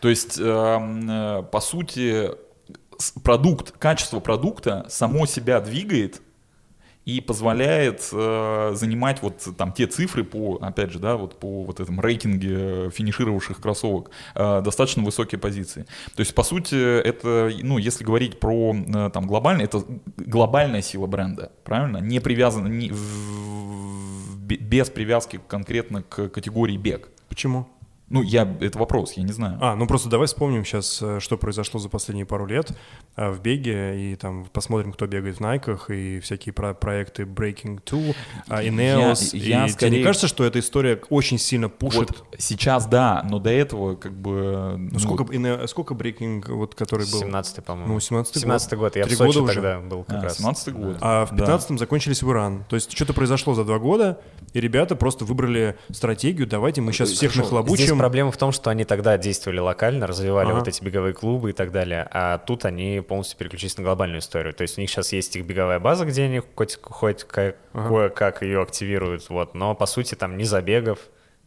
То 0.00 0.08
есть, 0.08 0.38
эм, 0.38 1.10
э, 1.10 1.42
по 1.44 1.60
сути, 1.60 2.32
продукт, 3.22 3.72
качество 3.78 4.20
продукта 4.20 4.84
само 4.88 5.24
себя 5.24 5.60
двигает 5.60 6.20
и 7.08 7.22
позволяет 7.22 8.06
э, 8.12 8.72
занимать 8.74 9.22
вот 9.22 9.48
там 9.56 9.72
те 9.72 9.86
цифры 9.86 10.24
по, 10.24 10.58
опять 10.60 10.92
же, 10.92 10.98
да, 10.98 11.16
вот 11.16 11.38
по 11.38 11.64
вот 11.64 11.80
этом 11.80 11.98
рейтинге 12.00 12.90
финишировавших 12.90 13.62
кроссовок 13.62 14.10
э, 14.34 14.60
достаточно 14.62 15.02
высокие 15.02 15.38
позиции. 15.38 15.86
То 16.14 16.20
есть, 16.20 16.34
по 16.34 16.42
сути, 16.42 16.74
это, 17.00 17.50
ну, 17.62 17.78
если 17.78 18.04
говорить 18.04 18.38
про 18.38 18.74
э, 18.74 19.10
там 19.10 19.26
глобально, 19.26 19.62
это 19.62 19.82
глобальная 20.18 20.82
сила 20.82 21.06
бренда, 21.06 21.50
правильно? 21.64 21.96
Не 21.96 22.20
привязана, 22.20 22.68
не, 22.68 22.90
в- 22.90 24.36
без 24.44 24.90
привязки 24.90 25.40
конкретно 25.48 26.02
к 26.02 26.28
категории 26.28 26.76
бег. 26.76 27.08
Почему? 27.30 27.68
Ну, 28.10 28.22
я, 28.22 28.48
это 28.60 28.78
вопрос, 28.78 29.12
я 29.12 29.22
не 29.22 29.32
знаю. 29.32 29.58
А, 29.60 29.74
ну 29.76 29.86
просто 29.86 30.08
давай 30.08 30.26
вспомним 30.28 30.64
сейчас, 30.64 30.98
э, 31.02 31.20
что 31.20 31.36
произошло 31.36 31.78
за 31.78 31.88
последние 31.90 32.24
пару 32.24 32.46
лет 32.46 32.70
э, 33.16 33.30
в 33.30 33.40
беге, 33.42 34.12
и 34.12 34.16
там 34.16 34.46
посмотрим, 34.46 34.92
кто 34.94 35.06
бегает 35.06 35.36
в 35.36 35.40
Найках, 35.40 35.90
и 35.90 36.18
всякие 36.20 36.54
про- 36.54 36.72
проекты 36.72 37.24
Breaking 37.24 37.82
Two, 37.84 38.14
а, 38.48 38.62
Ineos. 38.62 39.36
Я- 39.36 39.58
я 39.58 39.64
и 39.64 39.68
тебе 39.68 39.72
скорее- 39.74 39.98
не 39.98 40.04
кажется, 40.04 40.26
что 40.26 40.44
эта 40.44 40.58
история 40.58 40.98
очень 41.10 41.36
сильно 41.38 41.68
пушит? 41.68 41.98
Вот 42.18 42.24
сейчас 42.38 42.86
да, 42.86 43.26
но 43.28 43.38
до 43.38 43.50
этого 43.50 43.94
как 43.96 44.12
бы... 44.12 44.76
Ну, 44.78 44.98
сколько, 44.98 45.24
Ine- 45.24 45.66
сколько 45.66 45.92
Breaking, 45.94 46.50
вот, 46.50 46.74
который 46.74 47.04
был? 47.12 47.20
17-й, 47.22 47.60
по-моему. 47.62 47.92
Ну, 47.92 47.98
17-й 47.98 48.40
17 48.40 48.74
год. 48.78 48.96
Я 48.96 49.04
Три 49.04 49.14
в 49.16 49.18
Сочи 49.18 49.26
года 49.38 49.42
уже. 49.42 49.54
тогда 49.54 49.80
был 49.80 50.04
как 50.04 50.18
а, 50.20 50.22
раз. 50.22 50.38
17 50.38 50.72
год. 50.74 50.96
А 51.02 51.26
в 51.26 51.34
Да. 51.36 51.44
15-м 51.44 51.76
закончились 51.76 52.22
в 52.22 52.30
Иран. 52.30 52.64
То 52.70 52.76
есть 52.76 52.90
что-то 52.92 53.12
произошло 53.12 53.52
за 53.54 53.64
два 53.64 53.78
года, 53.78 54.18
и 54.54 54.60
ребята 54.60 54.96
просто 54.96 55.26
выбрали 55.26 55.76
стратегию, 55.90 56.46
давайте 56.46 56.80
мы 56.80 56.92
сейчас 56.92 57.10
всех 57.10 57.32
Здесь 57.32 57.42
нахлобучим. 57.44 57.97
Проблема 57.98 58.30
в 58.32 58.36
том, 58.36 58.52
что 58.52 58.70
они 58.70 58.84
тогда 58.84 59.18
действовали 59.18 59.58
локально, 59.58 60.06
развивали 60.06 60.48
Ага. 60.48 60.58
вот 60.60 60.68
эти 60.68 60.82
беговые 60.82 61.12
клубы 61.14 61.50
и 61.50 61.52
так 61.52 61.70
далее, 61.72 62.08
а 62.10 62.38
тут 62.38 62.64
они 62.64 63.00
полностью 63.06 63.38
переключились 63.38 63.76
на 63.76 63.84
глобальную 63.84 64.20
историю. 64.20 64.54
То 64.54 64.62
есть 64.62 64.78
у 64.78 64.80
них 64.80 64.88
сейчас 64.90 65.12
есть 65.12 65.36
их 65.36 65.44
беговая 65.44 65.78
база, 65.80 66.04
где 66.04 66.24
они 66.24 66.40
хоть, 66.54 66.78
хоть 66.82 67.24
ка- 67.24 67.56
кое-как 67.72 68.42
ее 68.42 68.62
активируют, 68.62 69.28
вот, 69.28 69.54
но 69.54 69.74
по 69.74 69.86
сути 69.86 70.14
там 70.14 70.36
ни 70.36 70.44
забегов, 70.44 70.98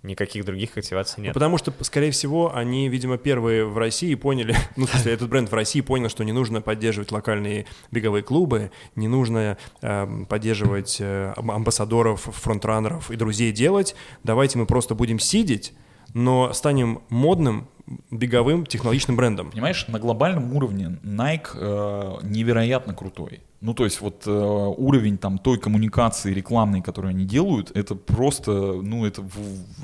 никаких 0.04 0.45
других 0.45 0.76
активаций 0.76 1.16
Ну, 1.20 1.26
нет. 1.26 1.34
Потому 1.36 1.60
что, 1.60 1.72
скорее 1.82 2.10
всего, 2.10 2.56
они, 2.56 2.89
видимо, 2.89 3.20
первые 3.20 3.66
в 3.66 3.78
России 3.78 4.16
поняли, 4.16 4.56
ну, 4.76 4.88
в 4.88 4.89
смысле, 4.89 5.14
этот 5.14 5.30
бренд 5.30 5.52
в 5.52 5.54
России 5.54 5.82
понял, 5.82 6.10
что 6.10 6.24
не 6.24 6.32
нужно 6.32 6.60
поддерживать 6.62 7.12
локальные 7.12 7.68
беговые 7.91 8.24
клубы, 8.24 8.72
не 8.95 9.08
нужно 9.08 9.60
эм, 9.82 10.26
поддерживать 10.26 10.97
э, 10.99 11.34
ам- 11.38 11.52
амбассадоров, 11.52 12.22
фронтранеров 12.22 13.12
и 13.12 13.16
друзей 13.16 13.52
делать. 13.52 13.95
Давайте 14.24 14.58
мы 14.58 14.66
просто 14.66 14.95
будем 14.95 15.20
сидеть, 15.20 15.72
но 16.14 16.53
станем 16.53 17.01
модным 17.09 17.68
беговым 18.09 18.66
технологичным 18.66 19.18
брендом. 19.18 19.51
Понимаешь, 19.51 19.88
на 19.88 19.99
глобальном 19.99 20.55
уровне 20.55 20.99
Nike 21.03 21.49
э, 21.55 22.20
невероятно 22.24 22.93
крутой. 22.93 23.41
Ну, 23.59 23.74
то 23.76 23.84
есть 23.84 24.01
вот 24.01 24.24
э, 24.26 24.32
уровень 24.32 25.18
там 25.18 25.38
той 25.38 25.59
коммуникации 25.59 26.34
рекламной, 26.34 26.82
которую 26.82 27.12
они 27.12 27.26
делают, 27.26 27.72
это 27.76 27.93
просто, 27.95 28.51
ну, 28.51 29.05
это, 29.05 29.24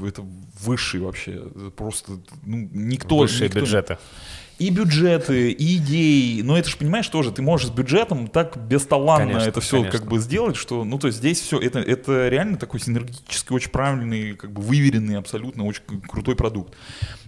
это 0.03 0.23
высший 0.63 0.99
вообще. 1.01 1.33
Это 1.33 1.69
просто, 1.75 2.13
ну, 2.43 2.67
никто... 2.71 3.17
Высшие 3.17 3.49
никто- 3.49 3.59
бюджеты. 3.59 3.97
И 4.59 4.71
бюджеты, 4.71 5.51
и 5.51 5.77
идеи. 5.77 6.41
Но 6.41 6.57
это 6.57 6.69
же, 6.69 6.77
понимаешь, 6.77 7.07
тоже 7.07 7.31
ты 7.31 7.41
можешь 7.41 7.67
с 7.67 7.69
бюджетом 7.69 8.27
так 8.27 8.57
бесталанно 8.57 9.25
Конечно, 9.25 9.49
это 9.49 9.61
все 9.61 9.77
конечно. 9.77 9.99
как 9.99 10.09
бы 10.09 10.19
сделать, 10.19 10.55
что, 10.55 10.83
ну, 10.83 10.97
то 10.97 11.07
есть 11.07 11.19
здесь 11.19 11.39
все, 11.39 11.59
это, 11.59 11.79
это 11.79 12.27
реально 12.27 12.57
такой 12.57 12.79
синергетически 12.79 13.53
очень 13.53 13.69
правильный, 13.69 14.33
как 14.33 14.51
бы 14.51 14.61
выверенный, 14.61 15.17
абсолютно 15.17 15.65
очень 15.65 15.83
крутой 16.07 16.35
продукт. 16.35 16.75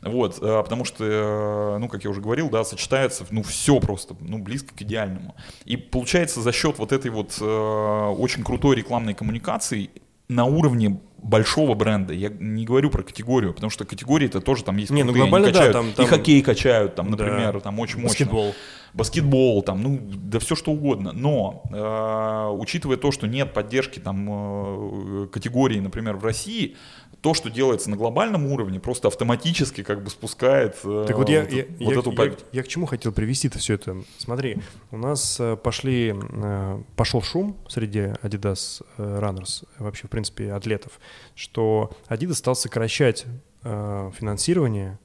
Вот, 0.01 0.39
а, 0.41 0.63
потому 0.63 0.85
что, 0.85 1.05
э, 1.05 1.77
ну, 1.79 1.87
как 1.87 2.03
я 2.03 2.09
уже 2.09 2.21
говорил, 2.21 2.49
да, 2.49 2.63
сочетается, 2.63 3.25
ну, 3.29 3.43
все 3.43 3.79
просто, 3.79 4.15
ну, 4.21 4.39
близко 4.39 4.73
к 4.75 4.81
идеальному. 4.81 5.35
И 5.65 5.77
получается 5.77 6.41
за 6.41 6.51
счет 6.51 6.79
вот 6.79 6.91
этой 6.91 7.11
вот 7.11 7.37
э, 7.39 7.45
очень 7.45 8.43
крутой 8.43 8.77
рекламной 8.77 9.13
коммуникации 9.13 9.91
на 10.29 10.45
уровне 10.45 10.99
большого 11.21 11.73
бренда. 11.75 12.13
Я 12.13 12.29
не 12.29 12.65
говорю 12.65 12.89
про 12.89 13.03
категорию, 13.03 13.53
потому 13.53 13.69
что 13.69 13.85
категории 13.85 14.27
это 14.27 14.41
тоже 14.41 14.63
там 14.63 14.77
есть. 14.77 14.91
Не, 14.91 15.03
ну 15.03 15.13
глобально 15.13 15.47
да, 15.47 15.53
качают. 15.53 15.73
там- 15.73 15.91
там- 15.93 16.05
И 16.05 16.07
хоккей 16.07 16.41
качают, 16.41 16.95
там, 16.95 17.05
Да. 17.07 17.11
например, 17.11 17.61
там 17.61 17.79
очень 17.79 17.97
мощно. 17.99 18.09
Баскетбол. 18.25 18.53
Баскетбол, 18.93 19.61
там, 19.61 19.81
ну, 19.83 19.99
да 20.01 20.39
все 20.39 20.55
что 20.55 20.71
угодно. 20.71 21.11
Но, 21.13 21.61
э, 21.71 22.49
учитывая 22.59 22.97
то, 22.97 23.11
что 23.11 23.27
нет 23.27 23.53
поддержки 23.53 23.99
там 23.99 24.27
э, 24.29 25.27
категории, 25.27 25.79
например, 25.79 26.15
в 26.17 26.23
России, 26.25 26.75
то, 27.21 27.33
что 27.33 27.49
делается 27.49 27.89
на 27.89 27.97
глобальном 27.97 28.45
уровне, 28.47 28.79
просто 28.79 29.07
автоматически 29.09 29.83
как 29.83 30.03
бы 30.03 30.09
спускает 30.09 30.77
э, 30.83 31.05
Так 31.07 31.17
вот 31.17 31.27
я, 31.29 31.41
вот, 31.41 31.51
я, 31.51 31.65
вот 31.79 31.93
я- 31.93 31.99
эту... 31.99 32.11
я- 32.11 32.15
по- 32.15 32.37
я 32.53 32.63
к 32.63 32.67
чему 32.67 32.85
хотел 32.85 33.11
привести-то 33.11 33.59
все 33.59 33.73
это? 33.73 33.97
Смотри, 34.17 34.57
у 34.91 34.97
нас 34.97 35.37
э, 35.39 35.57
пошли, 35.57 36.15
э, 36.17 36.81
пошел 36.95 37.21
шум 37.21 37.57
среди 37.67 37.99
Adidas 38.23 38.81
Runners, 38.97 39.65
вообще, 39.79 40.07
в 40.07 40.09
принципе, 40.09 40.51
атлетов, 40.53 40.99
что 41.35 41.91
Adidas 42.07 42.35
стал 42.35 42.55
сокращать 42.55 43.25
финансирование 43.61 44.97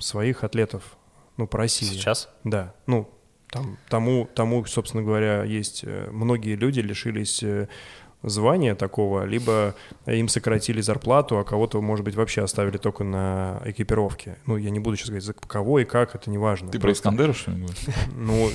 своих 0.00 0.44
атлетов, 0.44 0.96
ну, 1.36 1.46
по 1.46 1.58
России. 1.58 1.86
Сейчас? 1.86 2.28
Да, 2.44 2.74
ну, 2.86 3.10
там, 3.50 3.78
тому, 3.88 4.28
тому, 4.34 4.64
собственно 4.66 5.02
говоря, 5.02 5.42
есть 5.44 5.84
многие 5.84 6.54
люди 6.54 6.80
лишились 6.80 7.42
звания 8.22 8.74
такого, 8.74 9.24
либо 9.24 9.74
им 10.06 10.28
сократили 10.28 10.80
зарплату, 10.80 11.38
а 11.38 11.44
кого-то, 11.44 11.80
может 11.80 12.04
быть, 12.04 12.14
вообще 12.14 12.42
оставили 12.42 12.76
только 12.78 13.04
на 13.04 13.60
экипировке. 13.64 14.36
Ну, 14.46 14.56
я 14.56 14.70
не 14.70 14.78
буду 14.80 14.96
сейчас 14.96 15.08
говорить, 15.08 15.24
за 15.26 15.32
кого 15.34 15.80
и 15.80 15.84
как, 15.84 16.14
это 16.14 16.30
не 16.30 16.38
важно. 16.38 16.70
Ты 16.70 16.78
про 16.78 16.92
Искандера, 16.92 17.32
что 17.32 17.50
ли, 17.50 17.58
говоришь? 17.58 17.78
Ну, 18.16 18.48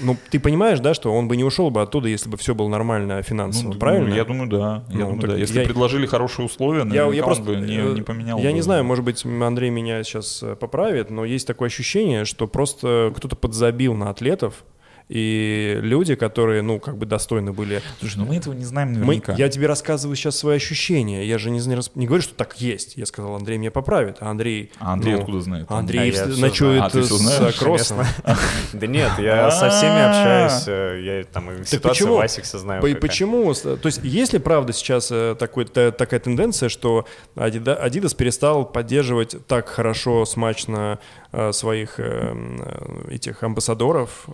ну, 0.00 0.16
ты 0.30 0.40
понимаешь, 0.40 0.80
да, 0.80 0.94
что 0.94 1.12
он 1.12 1.28
бы 1.28 1.36
не 1.36 1.44
ушел 1.44 1.70
бы 1.70 1.82
оттуда, 1.82 2.08
если 2.08 2.28
бы 2.30 2.36
все 2.36 2.54
было 2.54 2.68
нормально 2.68 3.22
финансово, 3.22 3.72
Ну, 3.74 3.78
правильно? 3.78 4.14
Я 4.14 4.24
думаю, 4.24 4.48
да. 4.48 4.84
Я 4.88 5.00
Ну, 5.00 5.10
думаю, 5.10 5.28
да. 5.28 5.36
Если 5.36 5.60
я- 5.60 5.66
предложили 5.66 6.06
хорошие 6.06 6.46
условия, 6.46 6.84
Я, 6.92 7.06
я 7.12 7.22
просто 7.22 7.44
бы 7.44 7.56
не, 7.56 7.76
э, 7.78 7.92
не 7.94 8.02
поменял. 8.02 8.38
Я 8.38 8.48
бы. 8.50 8.52
не 8.54 8.60
знаю, 8.62 8.82
может 8.84 9.04
быть, 9.04 9.24
Андрей 9.24 9.70
меня 9.70 10.02
сейчас 10.02 10.42
э, 10.42 10.56
поправит, 10.56 11.10
но 11.10 11.24
есть 11.24 11.46
такое 11.46 11.66
ощущение, 11.68 12.24
что 12.24 12.46
просто 12.48 13.12
кто-то 13.16 13.36
подзабил 13.36 13.94
на 13.94 14.10
атлетов, 14.10 14.64
и 15.08 15.78
люди, 15.82 16.14
которые, 16.14 16.62
ну, 16.62 16.80
как 16.80 16.96
бы 16.96 17.06
достойны 17.06 17.52
были. 17.52 17.82
Слушай, 18.00 18.18
ну 18.18 18.24
мы 18.26 18.36
этого 18.36 18.54
не 18.54 18.64
знаем 18.64 18.92
Мы, 18.92 18.98
наверняка. 18.98 19.34
я 19.34 19.48
тебе 19.48 19.66
рассказываю 19.66 20.16
сейчас 20.16 20.36
свои 20.36 20.56
ощущения. 20.56 21.26
Я 21.26 21.38
же 21.38 21.50
не, 21.50 21.60
не, 21.94 22.06
говорю, 22.06 22.22
что 22.22 22.34
так 22.34 22.60
есть. 22.60 22.96
Я 22.96 23.06
сказал, 23.06 23.34
Андрей 23.34 23.58
меня 23.58 23.70
поправит. 23.70 24.16
А 24.20 24.30
Андрей... 24.30 24.72
А 24.78 24.94
Андрей 24.94 25.14
ну, 25.14 25.20
откуда 25.20 25.40
знает? 25.40 25.70
Андрей 25.70 26.10
А 26.16 26.26
ночует. 26.26 26.82
А, 26.82 26.90
с 26.90 27.58
кроссом. 27.58 27.98
Да 28.72 28.86
нет, 28.86 29.12
я 29.18 29.50
со 29.50 29.70
всеми 29.70 30.00
общаюсь, 30.00 30.64
э, 30.66 31.00
я 31.02 31.24
там 31.24 31.50
и 31.50 31.64
ситуацию? 31.64 32.14
Васикса 32.14 32.58
знаю. 32.58 32.82
Почему? 33.00 33.52
То 33.54 33.78
есть, 33.84 34.00
есть 34.02 34.32
ли 34.32 34.38
правда 34.38 34.72
сейчас 34.72 35.10
э, 35.10 35.36
такая 35.38 36.20
тенденция, 36.20 36.68
что 36.68 37.06
Adidas, 37.36 38.16
перестал 38.16 38.64
поддерживать 38.64 39.46
так 39.46 39.68
хорошо, 39.68 40.24
смачно 40.24 40.98
э, 41.32 41.52
своих 41.52 42.00
э, 42.00 42.02
м, 42.02 42.62
э, 42.62 43.14
этих 43.14 43.42
амбассадоров, 43.42 44.26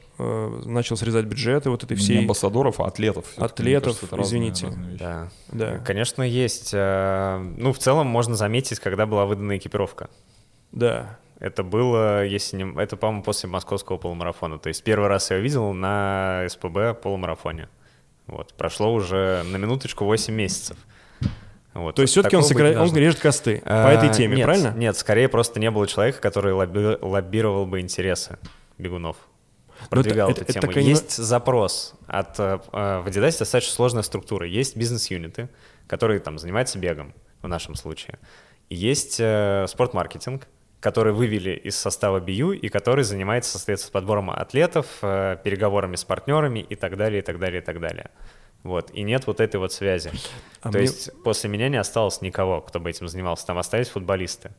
начал 0.64 0.96
срезать 0.96 1.26
бюджеты 1.26 1.70
вот 1.70 1.82
этой 1.84 1.96
Не 1.96 2.02
всей... 2.02 2.18
амбассадоров, 2.20 2.80
а 2.80 2.86
атлетов. 2.86 3.26
Атлетов, 3.36 3.98
кажется, 3.98 4.16
разные- 4.16 4.24
извините. 4.50 4.66
разные 4.66 4.86
вещи. 4.90 4.98
Да. 4.98 5.28
Да, 5.52 5.78
Конечно, 5.78 6.22
есть. 6.22 6.70
э, 6.72 7.38
Ну, 7.58 7.72
в 7.72 7.78
целом 7.78 8.06
можно 8.06 8.34
заметить, 8.36 8.78
когда 8.80 9.06
была 9.06 9.26
выдана 9.26 9.56
экипировка. 9.56 10.08
да. 10.72 11.18
Это 11.42 11.62
было, 11.62 12.26
если 12.26 12.58
не... 12.58 12.78
Это, 12.82 12.98
по-моему, 12.98 13.22
после 13.22 13.48
московского 13.48 13.96
полумарафона. 13.96 14.58
То 14.58 14.68
есть 14.68 14.84
первый 14.84 15.08
раз 15.08 15.30
я 15.30 15.38
увидел 15.38 15.72
на 15.72 16.44
СПБ 16.46 17.00
полумарафоне. 17.02 17.70
Вот. 18.26 18.52
Прошло 18.52 18.92
уже 18.92 19.42
на 19.50 19.56
минуточку 19.56 20.04
8 20.04 20.34
месяцев. 20.34 20.76
Вот. 21.72 21.94
То 21.94 22.02
есть 22.02 22.12
все-таки 22.12 22.36
он, 22.36 22.42
сокра- 22.42 22.72
не 22.72 22.76
он 22.76 22.94
режет 22.94 23.20
косты 23.20 23.62
по 23.64 23.88
А, 23.88 23.90
этой 23.90 24.12
теме, 24.12 24.36
нет, 24.36 24.44
правильно? 24.44 24.74
Нет, 24.76 24.98
скорее 24.98 25.30
просто 25.30 25.60
не 25.60 25.70
было 25.70 25.86
человека, 25.86 26.20
который 26.20 26.52
лобби- 26.52 26.98
лоббировал 27.00 27.64
бы 27.64 27.80
интересы 27.80 28.36
бегунов. 28.76 29.16
Но 29.80 29.84
это- 29.84 29.88
Продвигал 29.90 30.30
это- 30.30 30.40
эту 30.42 30.50
это 30.50 30.52
тему. 30.60 30.66
такая 30.68 30.84
не- 30.84 30.90
Есть 30.90 31.16
запрос 31.16 31.94
от... 32.06 32.38
э, 32.38 32.58
э, 32.72 33.00
В 33.00 33.06
Adidas 33.08 33.38
достаточно 33.38 33.72
сложная 33.74 34.02
структура. 34.02 34.46
Есть 34.46 34.76
бизнес-юниты, 34.76 35.48
которые 35.86 36.20
там 36.20 36.38
занимаются 36.38 36.78
бегом 36.78 37.14
в 37.42 37.48
нашем 37.48 37.74
случае. 37.74 38.18
И 38.68 38.76
есть 38.76 39.16
э, 39.18 39.66
спортмаркетинг, 39.68 40.46
который 40.80 41.12
вывели 41.12 41.50
из 41.50 41.76
состава 41.76 42.20
BU 42.20 42.56
и 42.56 42.68
который 42.68 43.04
занимается, 43.04 43.58
соответственно, 43.58 43.92
подбором 43.92 44.30
атлетов, 44.30 44.86
э, 45.02 45.36
переговорами 45.44 45.96
с 45.96 46.04
партнерами 46.04 46.60
и 46.60 46.74
так 46.74 46.96
далее, 46.96 47.18
и 47.20 47.22
так 47.22 47.38
далее, 47.38 47.60
и 47.60 47.64
так 47.64 47.80
далее. 47.80 48.10
Вот. 48.62 48.90
И 48.92 49.02
нет 49.02 49.26
вот 49.26 49.40
этой 49.40 49.56
вот 49.56 49.72
связи. 49.72 50.10
А 50.60 50.70
То 50.70 50.78
мне- 50.78 50.82
есть 50.86 51.10
после 51.24 51.48
меня 51.50 51.68
не 51.70 51.76
осталось 51.78 52.20
никого, 52.20 52.60
кто 52.60 52.78
бы 52.78 52.90
этим 52.90 53.08
занимался. 53.08 53.46
Там 53.46 53.58
остались 53.58 53.88
футболисты. 53.88 54.50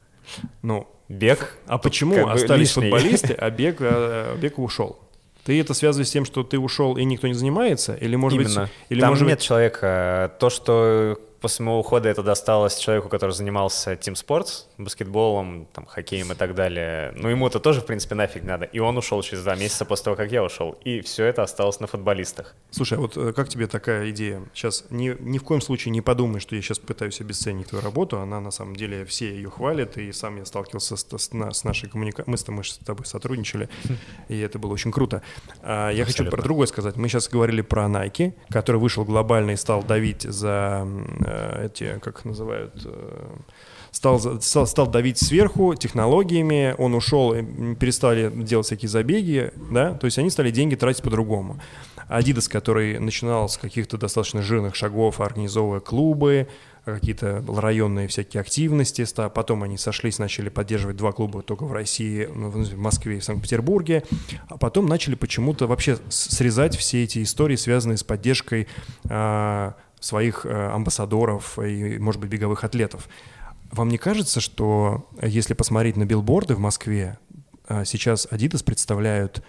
Ну, 0.61 0.87
Бег. 1.07 1.55
а 1.67 1.77
почему 1.77 2.27
остались 2.27 2.75
лишний. 2.75 2.83
футболисты, 2.91 3.33
а 3.39 3.49
бег, 3.49 3.77
э, 3.79 4.35
бег 4.37 4.59
ушел? 4.59 4.99
Ты 5.43 5.59
это 5.59 5.73
связываешь 5.73 6.09
с 6.09 6.11
тем, 6.11 6.25
что 6.25 6.43
ты 6.43 6.59
ушел 6.59 6.97
и 6.97 7.03
никто 7.03 7.27
не 7.27 7.33
занимается? 7.33 7.95
Или, 7.95 8.15
может 8.15 8.39
Именно. 8.39 8.61
быть... 8.61 8.71
Или, 8.89 8.99
Там 9.01 9.09
может 9.09 9.27
нет 9.27 9.39
быть, 9.39 9.45
человека. 9.45 10.35
То, 10.39 10.49
что 10.49 11.19
после 11.41 11.65
моего 11.65 11.79
ухода 11.79 12.07
это 12.07 12.23
досталось 12.23 12.77
человеку, 12.77 13.09
который 13.09 13.31
занимался 13.31 13.93
Team 13.93 14.13
Sports, 14.13 14.65
баскетболом, 14.77 15.67
там, 15.73 15.85
хоккеем 15.85 16.31
и 16.31 16.35
так 16.35 16.55
далее. 16.55 17.11
Ну, 17.15 17.29
ему 17.29 17.47
это 17.47 17.59
тоже, 17.59 17.81
в 17.81 17.85
принципе, 17.85 18.15
нафиг 18.15 18.43
надо. 18.43 18.65
И 18.65 18.79
он 18.79 18.97
ушел 18.97 19.21
через 19.23 19.43
два 19.43 19.55
месяца 19.55 19.85
после 19.85 20.05
того, 20.05 20.15
как 20.15 20.31
я 20.31 20.43
ушел. 20.43 20.77
И 20.83 21.01
все 21.01 21.25
это 21.25 21.43
осталось 21.43 21.79
на 21.79 21.87
футболистах. 21.87 22.55
Слушай, 22.69 22.97
а 22.97 23.01
вот 23.01 23.17
э, 23.17 23.33
как 23.33 23.49
тебе 23.49 23.67
такая 23.67 24.09
идея? 24.11 24.43
Сейчас 24.53 24.85
ни, 24.89 25.15
ни 25.19 25.37
в 25.37 25.43
коем 25.43 25.61
случае 25.61 25.91
не 25.91 26.01
подумай, 26.01 26.39
что 26.39 26.55
я 26.55 26.61
сейчас 26.61 26.79
пытаюсь 26.79 27.19
обесценить 27.21 27.67
твою 27.67 27.83
работу. 27.83 28.19
Она 28.19 28.39
на 28.39 28.51
самом 28.51 28.75
деле 28.75 29.03
все 29.05 29.33
ее 29.33 29.49
хвалят, 29.49 29.97
и 29.97 30.11
сам 30.11 30.37
я 30.37 30.45
сталкивался 30.45 30.95
с, 30.95 31.03
с 31.03 31.31
с 31.31 31.63
нашей 31.63 31.89
коммуникацией. 31.89 32.31
Мы 32.31 32.37
с, 32.37 32.43
тобой- 32.43 32.63
с 32.65 32.77
тобой 32.77 33.05
сотрудничали, 33.05 33.69
и 34.27 34.39
это 34.39 34.59
было 34.59 34.73
очень 34.73 34.91
круто. 34.91 35.21
А, 35.61 35.89
я 35.89 36.05
хочу 36.05 36.11
Абсолютно. 36.13 36.37
про 36.37 36.43
другое 36.43 36.67
сказать. 36.67 36.95
Мы 36.97 37.07
сейчас 37.09 37.27
говорили 37.29 37.61
про 37.61 37.85
Nike, 37.85 38.33
который 38.49 38.77
вышел 38.77 39.03
глобально 39.05 39.51
и 39.51 39.55
стал 39.55 39.83
давить 39.83 40.21
за 40.21 40.87
эти, 41.65 41.99
как 41.99 42.25
называют, 42.25 42.73
э, 42.85 43.27
стал, 43.91 44.19
стал, 44.41 44.67
стал 44.67 44.87
давить 44.87 45.17
сверху 45.17 45.75
технологиями, 45.75 46.75
он 46.77 46.93
ушел, 46.93 47.33
перестали 47.75 48.31
делать 48.33 48.65
всякие 48.65 48.89
забеги, 48.89 49.51
да, 49.71 49.93
то 49.93 50.05
есть 50.05 50.17
они 50.17 50.29
стали 50.29 50.51
деньги 50.51 50.75
тратить 50.75 51.03
по-другому. 51.03 51.59
Adidas, 52.09 52.49
который 52.49 52.99
начинал 52.99 53.47
с 53.47 53.57
каких-то 53.57 53.97
достаточно 53.97 54.41
жирных 54.41 54.75
шагов, 54.75 55.21
организовывая 55.21 55.79
клубы, 55.79 56.47
какие-то 56.83 57.43
районные 57.47 58.07
всякие 58.07 58.41
активности, 58.41 59.05
потом 59.29 59.63
они 59.63 59.77
сошлись, 59.77 60.19
начали 60.19 60.49
поддерживать 60.49 60.97
два 60.97 61.11
клуба 61.11 61.41
только 61.41 61.65
в 61.65 61.73
России, 61.73 62.27
ну, 62.33 62.49
в 62.49 62.77
Москве 62.77 63.17
и 63.17 63.19
в 63.19 63.23
Санкт-Петербурге, 63.23 64.03
а 64.49 64.57
потом 64.57 64.87
начали 64.87 65.15
почему-то 65.15 65.67
вообще 65.67 65.97
срезать 66.09 66.75
все 66.75 67.03
эти 67.03 67.21
истории, 67.21 67.55
связанные 67.55 67.97
с 67.97 68.03
поддержкой 68.03 68.67
а, 69.09 69.75
своих 70.01 70.45
а, 70.45 70.75
амбассадоров 70.75 71.57
и, 71.59 71.97
может 71.99 72.19
быть, 72.19 72.29
беговых 72.29 72.65
атлетов. 72.65 73.07
Вам 73.71 73.87
не 73.87 73.97
кажется, 73.97 74.41
что 74.41 75.07
э, 75.17 75.29
если 75.29 75.53
посмотреть 75.53 75.95
на 75.95 76.03
билборды 76.03 76.55
в 76.55 76.59
Москве, 76.59 77.17
а, 77.67 77.85
сейчас 77.85 78.27
Adidas 78.29 78.65
представляют 78.65 79.41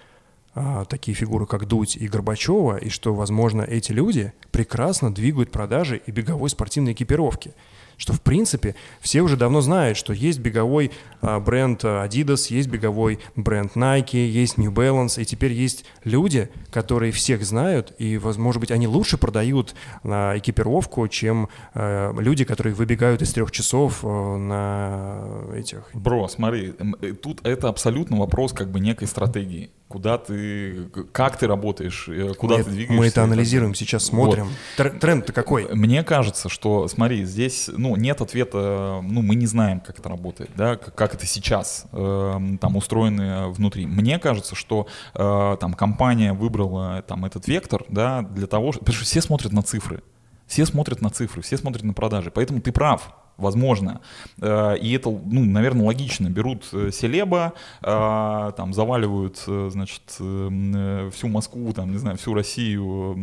такие 0.90 1.14
фигуры, 1.14 1.46
как 1.46 1.66
Дудь 1.66 1.96
и 1.96 2.06
Горбачева, 2.06 2.76
и 2.76 2.90
что, 2.90 3.14
возможно, 3.14 3.62
эти 3.62 3.90
люди 3.90 4.34
прекрасно 4.50 5.10
двигают 5.10 5.50
продажи 5.50 6.02
и 6.04 6.10
беговой 6.10 6.50
спортивной 6.50 6.92
экипировки. 6.92 7.54
Что, 8.02 8.14
в 8.14 8.20
принципе, 8.20 8.74
все 9.00 9.20
уже 9.20 9.36
давно 9.36 9.60
знают, 9.60 9.96
что 9.96 10.12
есть 10.12 10.40
беговой 10.40 10.90
а, 11.20 11.38
бренд 11.38 11.84
а, 11.84 12.04
Adidas, 12.04 12.52
есть 12.52 12.68
беговой 12.68 13.20
бренд 13.36 13.76
Nike, 13.76 14.26
есть 14.26 14.58
New 14.58 14.72
Balance, 14.72 15.22
и 15.22 15.24
теперь 15.24 15.52
есть 15.52 15.84
люди, 16.02 16.50
которые 16.72 17.12
всех 17.12 17.44
знают, 17.44 17.94
и, 17.98 18.18
может 18.38 18.58
быть, 18.58 18.72
они 18.72 18.88
лучше 18.88 19.18
продают 19.18 19.76
а, 20.02 20.36
экипировку, 20.36 21.06
чем 21.06 21.48
люди, 21.74 22.44
которые 22.44 22.74
выбегают 22.74 23.22
из 23.22 23.32
трех 23.32 23.52
часов 23.52 24.02
на 24.02 25.44
этих 25.54 25.84
Бро, 25.92 26.26
смотри, 26.26 26.74
э, 27.02 27.12
тут 27.12 27.46
это 27.46 27.68
абсолютно 27.68 28.16
вопрос 28.16 28.52
как 28.52 28.72
бы 28.72 28.80
некой 28.80 29.06
стратегии. 29.06 29.70
Куда 29.92 30.16
ты, 30.16 30.88
как 31.12 31.36
ты 31.36 31.46
работаешь, 31.46 32.08
э, 32.08 32.32
куда 32.32 32.56
мы, 32.56 32.64
ты 32.64 32.70
двигаешься. 32.70 32.94
мы 32.98 33.06
это 33.06 33.24
анализируем, 33.24 33.74
сейчас 33.74 34.06
смотрим. 34.06 34.48
Тр- 34.78 34.98
Тренд-то 34.98 35.34
какой? 35.34 35.68
Мне 35.74 36.02
кажется, 36.02 36.48
что, 36.48 36.88
смотри, 36.88 37.26
здесь, 37.26 37.68
ну, 37.70 37.94
нет 37.96 38.22
ответа, 38.22 39.00
ну, 39.02 39.20
мы 39.20 39.34
не 39.34 39.46
знаем, 39.46 39.80
как 39.80 39.98
это 39.98 40.08
работает, 40.08 40.50
да, 40.56 40.76
как, 40.76 41.12
это 41.14 41.26
сейчас 41.26 41.84
эм, 41.92 42.56
там 42.56 42.76
устроено 42.76 43.50
внутри. 43.50 43.84
Мне 43.84 44.18
кажется, 44.18 44.54
что 44.54 44.86
э, 45.14 45.56
там 45.60 45.74
компания 45.74 46.32
выбрала 46.32 47.02
там 47.06 47.26
этот 47.26 47.46
вектор, 47.46 47.84
да, 47.90 48.22
для 48.22 48.46
того, 48.46 48.72
потому 48.72 48.94
что 48.94 49.04
все 49.04 49.20
смотрят 49.20 49.52
на 49.52 49.62
цифры, 49.62 50.02
все 50.46 50.64
смотрят 50.64 51.02
на 51.02 51.10
цифры, 51.10 51.42
все 51.42 51.58
смотрят 51.58 51.82
на 51.82 51.92
продажи, 51.92 52.30
поэтому 52.30 52.62
ты 52.62 52.72
прав. 52.72 53.14
Возможно. 53.42 54.00
Э, 54.40 54.76
И 54.80 54.92
это, 54.94 55.10
ну, 55.10 55.44
наверное, 55.44 55.84
логично. 55.86 56.30
Берут 56.30 56.68
э, 56.72 56.90
селеба, 56.92 57.52
э, 57.82 58.52
там, 58.56 58.72
заваливают, 58.72 59.38
значит, 59.46 60.02
всю 60.12 61.28
Москву, 61.28 61.72
там, 61.72 61.92
не 61.92 61.98
знаю, 61.98 62.16
всю 62.16 62.34
Россию 62.34 63.14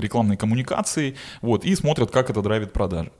рекламной 0.00 0.36
коммуникацией, 0.36 1.16
вот, 1.42 1.64
и 1.64 1.74
смотрят, 1.74 2.10
как 2.10 2.30
это 2.30 2.42
драйвит 2.42 2.72
продажи. 2.72 3.10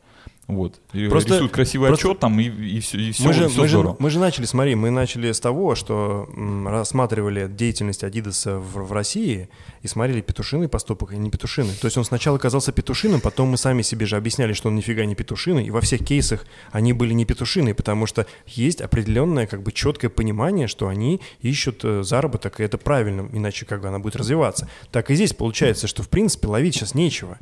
Вот. 0.49 0.81
И 0.93 1.09
Просто- 1.09 1.35
рисуют 1.35 1.53
красивый 1.53 1.89
просто- 1.89 2.09
отчет 2.09 2.19
там, 2.19 2.39
и, 2.41 2.45
и 2.45 2.81
все, 2.81 2.99
и 2.99 3.13
все, 3.13 3.25
мы, 3.25 3.33
же, 3.33 3.49
всё 3.49 3.61
мы, 3.61 3.69
же, 3.69 3.73
здорово. 3.75 3.97
мы 4.01 4.11
же 4.11 4.19
начали, 4.19 4.45
смотри, 4.45 4.75
мы 4.75 4.91
начали 4.91 5.31
с 5.31 5.39
того, 5.39 5.77
что 5.77 6.29
рассматривали 6.67 7.47
деятельность 7.49 8.03
Адидаса 8.05 8.59
в, 8.59 8.87
в 8.89 8.93
России 8.93 9.49
и 9.83 9.89
смотрели 9.89 10.21
петушиный 10.21 10.69
поступок 10.69 11.13
и 11.13 11.17
не 11.17 11.31
петушиный. 11.31 11.75
То 11.81 11.87
есть 11.87 11.97
он 11.97 12.05
сначала 12.05 12.39
казался 12.39 12.73
петушиным, 12.73 13.21
потом 13.21 13.51
мы 13.51 13.57
сами 13.57 13.83
себе 13.83 14.05
же 14.05 14.17
объясняли, 14.17 14.53
что 14.53 14.69
он 14.69 14.75
нифига 14.75 15.05
не 15.05 15.15
петушиный, 15.15 15.65
и 15.65 15.71
во 15.71 15.81
всех 15.81 16.05
кейсах 16.05 16.45
они 16.73 16.93
были 16.93 17.15
не 17.15 17.25
петушиные, 17.25 17.75
потому 17.75 18.07
что 18.07 18.27
есть 18.47 18.81
определенное 18.81 19.47
как 19.47 19.63
бы 19.63 19.71
четкое 19.73 20.11
понимание, 20.11 20.67
что 20.67 20.89
они 20.89 21.21
ищут 21.41 21.85
э, 21.85 22.03
заработок, 22.03 22.59
и 22.61 22.65
это 22.65 22.79
правильно, 22.79 23.29
иначе 23.33 23.65
как 23.65 23.81
бы 23.81 23.89
она 23.89 24.01
будет 24.01 24.17
развиваться. 24.17 24.69
Так 24.91 25.11
и 25.11 25.15
здесь 25.15 25.33
получается, 25.35 25.87
что 25.87 26.03
в 26.03 26.09
принципе 26.09 26.49
ловить 26.49 26.75
сейчас 26.75 26.95
нечего. 26.95 27.39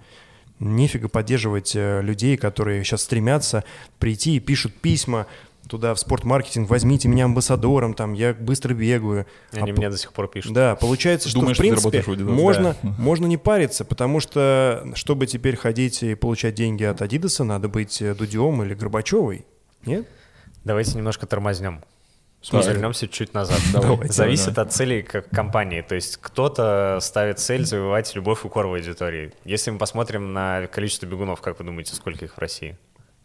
Нефига 0.61 1.09
поддерживать 1.09 1.75
э, 1.75 2.03
людей, 2.03 2.37
которые 2.37 2.85
сейчас 2.85 3.03
стремятся 3.03 3.65
прийти 3.99 4.37
и 4.37 4.41
пишут 4.41 4.75
письма 4.75 5.27
туда 5.69 5.95
в 5.95 6.01
спортмаркетинг, 6.01 6.69
возьмите 6.69 7.09
меня 7.09 7.27
амбассадором, 7.27 7.95
там, 7.95 8.13
я 8.13 8.35
быстро 8.35 8.75
бегаю. 8.75 9.27
Они 9.53 9.71
А 9.71 9.75
мне 9.75 9.89
до 9.89 9.97
сих 9.97 10.13
пор 10.13 10.29
пишут. 10.29 10.53
Да, 10.53 10.75
получается, 10.75 11.29
что 11.29 11.41
Думаешь, 11.41 11.57
в 11.57 11.61
принципе 11.61 12.03
можно, 12.25 12.77
Да. 12.83 12.89
можно 12.99 13.27
не 13.27 13.37
париться, 13.37 13.85
потому 13.85 14.21
что, 14.21 14.87
чтобы 14.95 15.27
теперь 15.27 15.57
ходить 15.57 16.03
и 16.03 16.15
получать 16.15 16.55
деньги 16.55 16.83
от 16.83 17.01
Адидаса, 17.01 17.45
надо 17.45 17.69
быть 17.69 18.03
э, 18.03 18.15
Дудем 18.15 18.63
или 18.63 18.75
Горбачевой. 18.75 19.47
Нет? 19.87 20.07
Давайте 20.65 20.97
немножко 20.99 21.27
тормознем. 21.27 21.83
Так. 22.43 22.67
Вернемся 22.67 23.07
чуть 23.07 23.35
назад. 23.35 23.61
Давайте, 23.73 24.13
Зависит 24.13 24.55
давай. 24.55 24.67
от 24.69 24.73
целей 24.73 25.03
как 25.03 25.29
компании. 25.29 25.83
То 25.83 25.95
есть 25.95 26.17
кто-то 26.17 26.99
ставит 27.03 27.39
цель 27.39 27.67
завоевать 27.67 28.15
любовь 28.15 28.45
у 28.45 28.49
коровой 28.49 28.79
аудитории. 28.81 29.33
Если 29.45 29.71
мы 29.71 29.79
посмотрим 29.79 30.33
на 30.33 30.67
количество 30.69 31.07
бегунов, 31.07 31.41
как 31.43 31.59
вы 31.59 31.67
думаете, 31.67 31.95
сколько 31.95 32.25
их 32.25 32.35
в 32.37 32.39
России? 32.39 32.77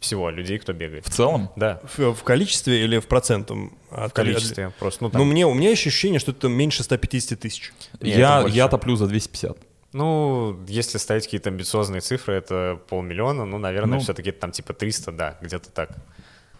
Всего 0.01 0.29
людей, 0.29 0.59
кто 0.59 0.73
бегает. 0.73 1.05
В 1.07 1.09
целом, 1.09 1.49
Да, 1.55 1.79
В, 1.95 2.13
в 2.13 2.23
количестве 2.23 2.83
или 2.83 2.99
в 2.99 3.07
процентом? 3.07 3.77
От 3.89 4.11
в 4.11 4.13
количестве. 4.13 4.71
Просто, 4.77 5.03
ну, 5.05 5.09
Ну, 5.13 5.19
там, 5.19 5.27
мне, 5.29 5.47
у 5.47 5.53
меня 5.53 5.69
есть 5.69 5.87
ощущение, 5.87 6.19
что 6.19 6.31
это 6.31 6.49
меньше 6.49 6.83
150 6.83 7.39
тысяч. 7.39 7.71
Я, 8.01 8.45
я 8.49 8.67
топлю 8.67 8.97
за 8.97 9.07
250. 9.07 9.57
ну, 9.93 10.59
если 10.67 10.97
ставить 10.97 11.23
какие-то 11.23 11.49
амбициозные 11.49 12.01
цифры, 12.01 12.35
это 12.35 12.77
полмиллиона, 12.89 13.45
ну, 13.45 13.57
наверное, 13.57 13.95
Ну. 13.95 13.99
все-таки 14.03 14.31
там 14.31 14.51
типа 14.51 14.73
300, 14.73 15.11
да, 15.13 15.37
где-то 15.41 15.71
так. 15.71 15.91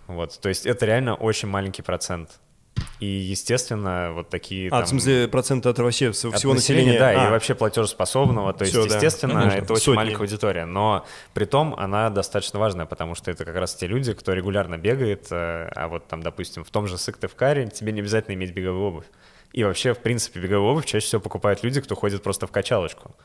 Вот, 0.07 0.39
то 0.39 0.49
есть 0.49 0.65
это 0.65 0.85
реально 0.85 1.15
очень 1.15 1.47
маленький 1.47 1.81
процент. 1.81 2.29
И, 2.99 3.05
естественно, 3.05 4.11
вот 4.13 4.29
такие 4.29 4.67
А, 4.67 4.71
там... 4.79 4.83
в 4.85 4.87
смысле, 4.89 5.27
процент 5.29 5.65
от 5.65 5.79
вообще 5.79 6.11
всего 6.11 6.31
От 6.33 6.35
населения? 6.43 6.55
населения, 6.55 6.99
да, 6.99 7.09
А, 7.09 7.27
и 7.27 7.31
вообще 7.31 7.55
платежеспособного. 7.55 8.53
То 8.53 8.65
есть, 8.65 8.75
да. 8.75 8.81
естественно, 8.83 9.33
Конечно. 9.33 9.57
это 9.59 9.73
очень 9.73 9.83
Сотни. 9.83 9.95
маленькая 9.95 10.21
аудитория. 10.21 10.65
Но 10.65 11.05
при 11.33 11.45
том 11.45 11.73
она 11.77 12.09
достаточно 12.09 12.59
важная, 12.59 12.85
потому 12.85 13.15
что 13.15 13.31
это 13.31 13.45
как 13.45 13.55
раз 13.55 13.75
те 13.75 13.87
люди, 13.87 14.13
кто 14.13 14.33
регулярно 14.33 14.77
бегает. 14.77 15.27
э, 15.31 15.69
А 15.73 15.87
вот 15.87 16.07
там, 16.07 16.21
допустим, 16.21 16.65
в 16.65 16.69
том 16.69 16.87
же 16.87 16.97
Сыктывкаре 16.97 17.67
тебе 17.69 17.93
не 17.93 18.01
обязательно 18.01 18.33
иметь 18.35 18.51
беговую 18.53 18.83
обувь. 18.89 19.05
И 19.53 19.63
вообще, 19.63 19.93
в 19.93 19.99
принципе, 19.99 20.41
беговую 20.41 20.71
обувь 20.73 20.85
чаще 20.85 21.05
всего 21.07 21.21
покупают 21.21 21.63
люди, 21.63 21.79
кто 21.79 21.95
ходит 21.95 22.23
просто 22.23 22.45
в 22.45 22.51
качалочку. 22.51 23.15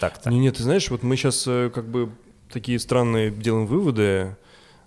Так-то. 0.00 0.28
Не, 0.28 0.40
нет, 0.40 0.56
ты 0.56 0.64
знаешь, 0.64 0.90
вот 0.90 1.04
мы 1.04 1.16
сейчас 1.16 1.44
как 1.44 1.88
бы 1.88 2.10
такие 2.52 2.80
странные 2.80 3.30
делаем 3.30 3.66
выводы 3.66 4.36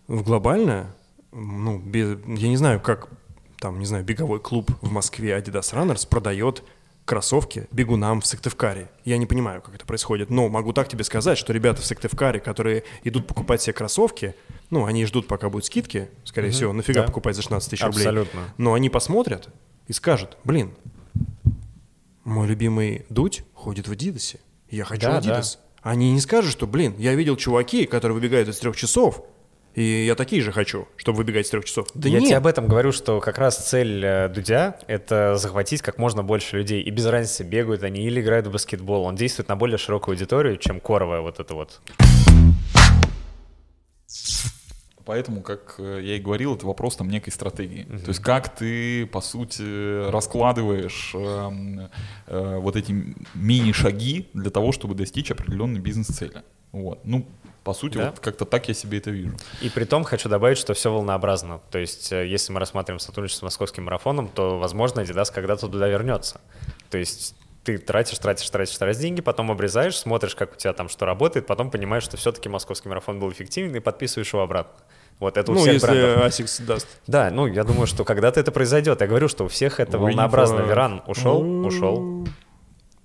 в 0.08 0.22
глобально. 0.24 0.94
Ну, 1.38 1.80
без, 1.80 2.18
я 2.26 2.48
не 2.48 2.56
знаю, 2.56 2.80
как 2.80 3.10
там, 3.60 3.80
не 3.80 3.86
знаю, 3.86 4.06
беговой 4.06 4.40
клуб 4.40 4.72
в 4.82 4.90
Москве 4.90 5.38
Adidas 5.38 5.74
Runners 5.74 6.08
продает 6.08 6.64
кроссовки 7.04 7.68
бегунам 7.72 8.22
в 8.22 8.26
Сыктывкаре. 8.26 8.90
Я 9.04 9.18
не 9.18 9.26
понимаю, 9.26 9.62
как 9.62 9.76
это 9.76 9.86
происходит, 9.86 10.30
но 10.30 10.48
могу 10.48 10.72
так 10.72 10.88
тебе 10.88 11.04
сказать, 11.04 11.38
что 11.38 11.52
ребята 11.52 11.82
в 11.82 11.86
Сыктывкаре, 11.86 12.40
которые 12.40 12.84
идут 13.04 13.28
покупать 13.28 13.62
себе 13.62 13.74
кроссовки, 13.74 14.34
ну, 14.70 14.86
они 14.86 15.06
ждут, 15.06 15.28
пока 15.28 15.50
будут 15.50 15.66
скидки, 15.66 16.10
скорее 16.24 16.52
всего, 16.52 16.72
нафига 16.72 17.02
да. 17.02 17.08
покупать 17.08 17.36
за 17.36 17.42
16 17.42 17.70
тысяч 17.70 17.84
рублей. 17.84 18.00
Абсолютно. 18.04 18.42
Но 18.58 18.74
они 18.74 18.90
посмотрят 18.90 19.50
и 19.88 19.94
скажут, 19.94 20.38
блин, 20.46 20.74
мой 22.24 22.48
любимый 22.48 23.06
Дудь 23.10 23.44
ходит 23.54 23.90
в 23.90 23.92
Адидасе. 23.92 24.40
Я 24.70 24.86
хочу 24.86 25.02
Да, 25.02 25.18
Адидас. 25.18 25.60
Они 25.82 26.14
не 26.14 26.20
скажут, 26.22 26.52
что, 26.52 26.66
блин, 26.66 26.96
я 26.98 27.14
видел 27.14 27.36
чуваки, 27.36 27.86
которые 27.86 28.16
выбегают 28.16 28.50
из 28.50 28.58
трех 28.58 28.76
часов, 28.76 29.24
и 29.76 30.06
я 30.06 30.16
такие 30.16 30.42
же 30.42 30.54
хочу, 30.54 30.88
чтобы 30.96 31.18
выбегать 31.18 31.46
из 31.46 31.50
трех 31.50 31.66
часов. 31.66 31.88
Да 31.94 32.08
Я 32.08 32.20
нет. 32.20 32.28
тебе 32.28 32.38
об 32.38 32.48
этом 32.48 32.68
говорю, 32.68 32.94
что 32.94 33.20
как 33.20 33.38
раз 33.38 33.58
цель 33.58 34.04
э, 34.06 34.30
Дудя— 34.30 34.80
это 34.88 35.36
захватить 35.36 35.82
как 35.82 35.98
можно 35.98 36.24
больше 36.24 36.58
людей. 36.58 36.82
И 36.82 36.90
без 36.92 37.06
разницы, 37.06 37.44
бегают 37.44 37.84
они 37.84 38.06
или 38.06 38.22
играют 38.22 38.48
в 38.48 38.52
баскетбол. 38.52 39.04
Он 39.04 39.18
действует 39.18 39.50
на 39.50 39.58
более 39.58 39.78
широкую 39.78 40.14
аудиторию, 40.14 40.56
чем 40.58 40.80
коровая 40.80 41.20
вот 41.20 41.42
это 41.42 41.56
вот. 41.56 41.82
Поэтому, 45.04 45.42
как 45.42 45.76
э, 45.78 46.00
я 46.02 46.16
и 46.16 46.20
говорил, 46.20 46.56
это 46.56 46.66
вопрос 46.66 46.96
там 46.96 47.10
некой 47.10 47.34
стратегии. 47.34 47.84
То 47.84 48.08
есть 48.08 48.22
как 48.22 48.56
ты, 48.56 49.06
по 49.06 49.20
сути, 49.20 50.10
раскладываешь 50.10 51.12
эм, 51.14 51.90
э, 52.28 52.58
вот 52.60 52.78
эти 52.78 53.14
мини-шаги 53.36 54.30
для 54.34 54.50
того, 54.50 54.72
чтобы 54.72 54.96
достичь 54.96 55.30
определенной 55.32 55.82
бизнес-цели. 55.82 56.44
Вот. 56.72 57.02
Ну, 57.04 57.28
по 57.66 57.74
сути, 57.74 57.98
Да. 57.98 58.12
вот 58.12 58.20
как-то 58.22 58.46
так 58.46 58.68
я 58.70 58.74
себе 58.74 59.00
это 59.00 59.10
вижу. 59.10 59.36
И 59.60 59.70
при 59.70 59.84
том 59.84 60.04
хочу 60.06 60.30
добавить, 60.30 60.58
что 60.58 60.74
все 60.74 60.90
волнообразно. 60.92 61.60
То 61.72 61.80
есть, 61.80 62.12
э, 62.14 62.26
если 62.28 62.54
мы 62.54 62.60
рассматриваем 62.62 63.00
сотрудничество 63.00 63.46
с 63.48 63.48
московским 63.48 63.84
марафоном, 63.86 64.30
то, 64.30 64.58
возможно, 64.60 65.02
Adidas 65.02 65.34
когда-то 65.34 65.68
туда 65.68 65.88
вернется. 65.90 66.40
То 66.90 66.98
есть 66.98 67.36
ты 67.64 67.80
тратишь, 67.80 68.20
тратишь, 68.20 68.48
тратишь, 68.50 68.78
тратишь 68.78 69.02
деньги, 69.02 69.22
потом 69.22 69.50
обрезаешь, 69.50 69.98
смотришь, 69.98 70.36
как 70.36 70.54
у 70.54 70.56
тебя 70.56 70.72
там 70.74 70.88
что 70.88 71.06
работает, 71.08 71.48
потом 71.48 71.72
понимаешь, 71.72 72.04
что 72.04 72.16
все-таки 72.16 72.48
московский 72.48 72.88
марафон 72.90 73.20
был 73.20 73.32
эффективен, 73.32 73.76
и 73.76 73.80
подписываешь 73.80 74.32
его 74.32 74.44
обратно. 74.44 74.74
Вот 75.20 75.36
это 75.38 75.52
у 75.52 75.56
Ну, 75.56 75.62
всех 75.62 75.74
если 75.74 75.88
брендов. 75.88 76.24
ASICS 76.26 76.60
даст. 76.60 76.88
Да, 77.08 77.32
ну, 77.32 77.48
я 77.48 77.64
думаю, 77.64 77.88
что 77.88 78.04
когда-то 78.04 78.40
это 78.40 78.52
произойдет. 78.52 79.02
Я 79.02 79.08
говорю, 79.08 79.28
что 79.28 79.46
у 79.46 79.48
всех 79.48 79.80
это 79.80 79.98
волнообразно. 79.98 80.60
We 80.60 80.76
Run 80.76 81.02
ушел, 81.08 81.66
ушел. 81.66 82.28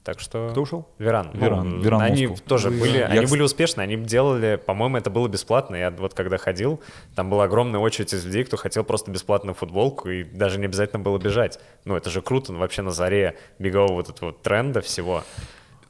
Так 0.03 0.19
что... 0.19 0.49
Кто 0.51 0.63
ушел? 0.63 0.89
We 0.99 1.09
Run. 1.09 1.31
We 1.35 1.46
Run, 1.46 1.69
Ну, 1.77 1.83
We 1.83 1.90
Run 1.90 2.01
Они 2.01 2.27
Москов. 2.27 2.47
тоже 2.49 2.71
были, 2.71 2.99
Я, 2.99 3.07
они 3.07 3.27
кс- 3.27 3.31
были 3.31 3.43
успешны, 3.43 3.83
они 3.83 3.97
делали, 3.97 4.57
по-моему, 4.65 4.97
это 4.97 5.11
было 5.11 5.29
бесплатно. 5.29 5.77
Я 5.77 5.91
вот 5.91 6.15
когда 6.15 6.39
ходил, 6.39 6.81
там 7.15 7.29
была 7.29 7.45
огромная 7.45 7.81
очередь 7.81 8.15
из 8.15 8.25
людей, 8.25 8.45
кто 8.45 8.57
хотел 8.57 8.83
просто 8.83 9.11
бесплатную 9.11 9.55
футболку, 9.55 10.09
и 10.09 10.25
даже 10.25 10.59
не 10.59 10.65
обязательно 10.65 11.01
было 11.03 11.19
бежать. 11.19 11.61
Ну, 11.85 11.97
это 11.97 12.09
же 12.09 12.23
круто, 12.23 12.53
ну, 12.53 12.61
вообще 12.61 12.81
на 12.83 12.93
заре 12.93 13.37
бегового 13.59 13.93
вот 13.97 14.09
этого 14.09 14.31
вот 14.31 14.41
тренда 14.43 14.81
всего. 14.81 15.23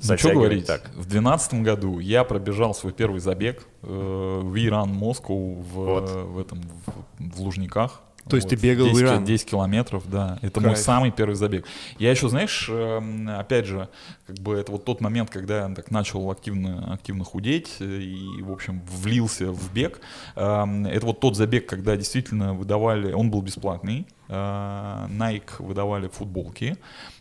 Ну, 0.02 0.16
что 0.16 0.32
говорить, 0.32 0.66
так. 0.66 0.80
в 0.88 1.04
2012 1.06 1.54
году 1.62 1.98
я 1.98 2.24
пробежал 2.24 2.74
свой 2.74 2.92
первый 2.92 3.20
забег 3.20 3.62
э, 3.82 4.40
в 4.42 4.56
Иран, 4.56 4.88
Москву, 4.88 5.56
в, 5.60 5.74
Вот. 5.74 6.10
в 6.10 6.38
этом, 6.38 6.62
в, 7.18 7.36
в 7.36 7.40
Лужниках. 7.42 8.00
То 8.28 8.36
есть 8.36 8.48
ты 8.48 8.56
бегал 8.56 8.86
в 8.86 8.90
10, 8.90 9.02
Иран? 9.02 9.24
10 9.24 9.50
километров, 9.50 10.04
да. 10.08 10.38
Это 10.42 10.60
мой 10.60 10.70
Кайф. 10.70 10.84
самый 10.84 11.10
первый 11.10 11.34
забег. 11.34 11.66
Я 11.98 12.10
еще, 12.10 12.28
знаешь, 12.28 12.66
эм, 12.68 13.28
опять 13.28 13.66
же, 13.66 13.88
как 14.30 14.38
бы 14.38 14.54
это 14.54 14.72
вот 14.72 14.84
тот 14.84 15.00
момент, 15.00 15.30
когда 15.30 15.66
я 15.66 15.74
так 15.74 15.90
начал 15.90 16.30
активно, 16.30 16.92
активно 16.94 17.24
худеть 17.24 17.76
э, 17.80 17.84
и, 17.84 18.42
в 18.42 18.52
общем, 18.52 18.80
влился 18.86 19.50
в 19.50 19.72
бег. 19.72 20.00
Это 20.36 21.00
вот 21.02 21.20
тот 21.20 21.36
забег, 21.36 21.66
когда 21.66 21.96
действительно 21.96 22.54
выдавали, 22.54 23.12
он 23.12 23.30
был 23.30 23.42
бесплатный, 23.42 24.06
э, 24.28 24.32
Nike 24.32 25.50
выдавали 25.58 26.08
футболки, 26.08 26.76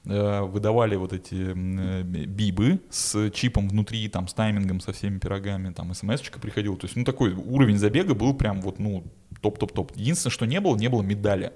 э, 0.06 0.42
выдавали 0.42 0.96
вот 0.96 1.14
эти 1.14 1.54
э, 1.56 2.04
бибы 2.04 2.80
с 2.92 3.32
чипом 3.32 3.70
внутри, 3.70 4.08
там, 4.08 4.28
с 4.28 4.34
таймингом, 4.34 4.80
со 4.80 4.92
всеми 4.94 5.18
пирогами, 5.18 5.74
там, 5.74 5.94
смс-очка 5.94 6.40
приходила. 6.40 6.78
То 6.78 6.86
есть, 6.86 6.96
ну, 6.96 7.04
такой 7.04 7.34
уровень 7.34 7.78
забега 7.78 8.14
был 8.14 8.34
прям 8.36 8.62
вот, 8.62 8.80
ну, 8.80 9.04
топ-топ-топ. 9.42 9.94
Единственное, 9.96 10.32
что 10.32 10.46
не 10.46 10.60
было, 10.60 10.76
не 10.76 10.90
было 10.90 11.02
медали. 11.02 11.54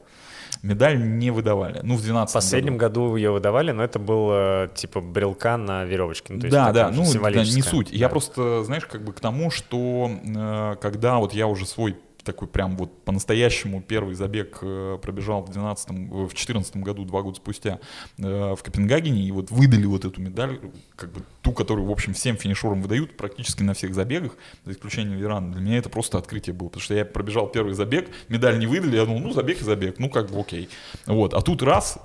Медаль 0.63 0.97
не 0.97 1.29
выдавали. 1.29 1.81
Ну, 1.83 1.97
в 1.97 2.01
12 2.01 2.31
В 2.31 2.33
последнем 2.33 2.77
году 2.77 3.17
ее 3.17 3.31
выдавали, 3.31 3.71
но 3.71 3.83
это 3.83 3.99
было 3.99 4.69
типа 4.73 5.01
брелка 5.01 5.57
на 5.57 5.83
веревочке. 5.83 6.31
Ну, 6.33 6.39
то 6.39 6.45
есть 6.47 6.55
да, 6.55 6.71
да, 6.71 6.89
ну, 6.89 7.03
да, 7.21 7.43
не 7.43 7.61
суть. 7.61 7.91
Я 7.91 8.07
Да. 8.07 8.09
просто, 8.09 8.63
знаешь, 8.63 8.85
как 8.85 9.03
бы 9.03 9.11
к 9.11 9.19
тому, 9.19 9.51
что 9.51 10.09
э, 10.25 10.75
когда 10.81 11.17
вот 11.17 11.33
я 11.33 11.47
уже 11.47 11.65
свой 11.65 11.97
такой 12.23 12.47
прям 12.47 12.77
вот 12.77 13.03
по-настоящему 13.03 13.81
первый 13.81 14.15
забег 14.15 14.59
э, 14.61 14.97
пробежал 15.01 15.41
в 15.41 15.51
12 15.51 15.89
в 16.09 16.33
14 16.33 16.77
году, 16.77 17.05
два 17.05 17.21
года 17.21 17.37
спустя 17.37 17.79
э, 18.17 18.55
в 18.55 18.63
Копенгагене, 18.63 19.23
и 19.23 19.31
вот 19.31 19.51
выдали 19.51 19.85
вот 19.85 20.05
эту 20.05 20.21
медаль, 20.21 20.59
как 20.95 21.11
бы 21.11 21.21
ту, 21.41 21.51
которую, 21.51 21.87
в 21.87 21.91
общем, 21.91 22.13
всем 22.13 22.37
финишерам 22.37 22.81
выдают 22.81 23.17
практически 23.17 23.63
на 23.63 23.73
всех 23.73 23.93
забегах, 23.93 24.33
за 24.65 24.71
исключением 24.71 25.21
Ирана. 25.21 25.51
Для 25.51 25.61
меня 25.61 25.77
это 25.77 25.89
просто 25.89 26.17
открытие 26.17 26.53
было, 26.53 26.69
потому 26.69 26.81
что 26.81 26.93
я 26.93 27.05
пробежал 27.05 27.47
первый 27.47 27.73
забег, 27.73 28.09
медаль 28.29 28.59
не 28.59 28.67
выдали, 28.67 28.95
я 28.95 29.05
думал, 29.05 29.19
ну, 29.19 29.33
забег 29.33 29.61
и 29.61 29.63
забег, 29.63 29.99
ну, 29.99 30.09
как 30.09 30.31
бы 30.31 30.39
окей. 30.39 30.69
Вот, 31.05 31.33
а 31.33 31.41
тут 31.41 31.61
раз, 31.61 31.99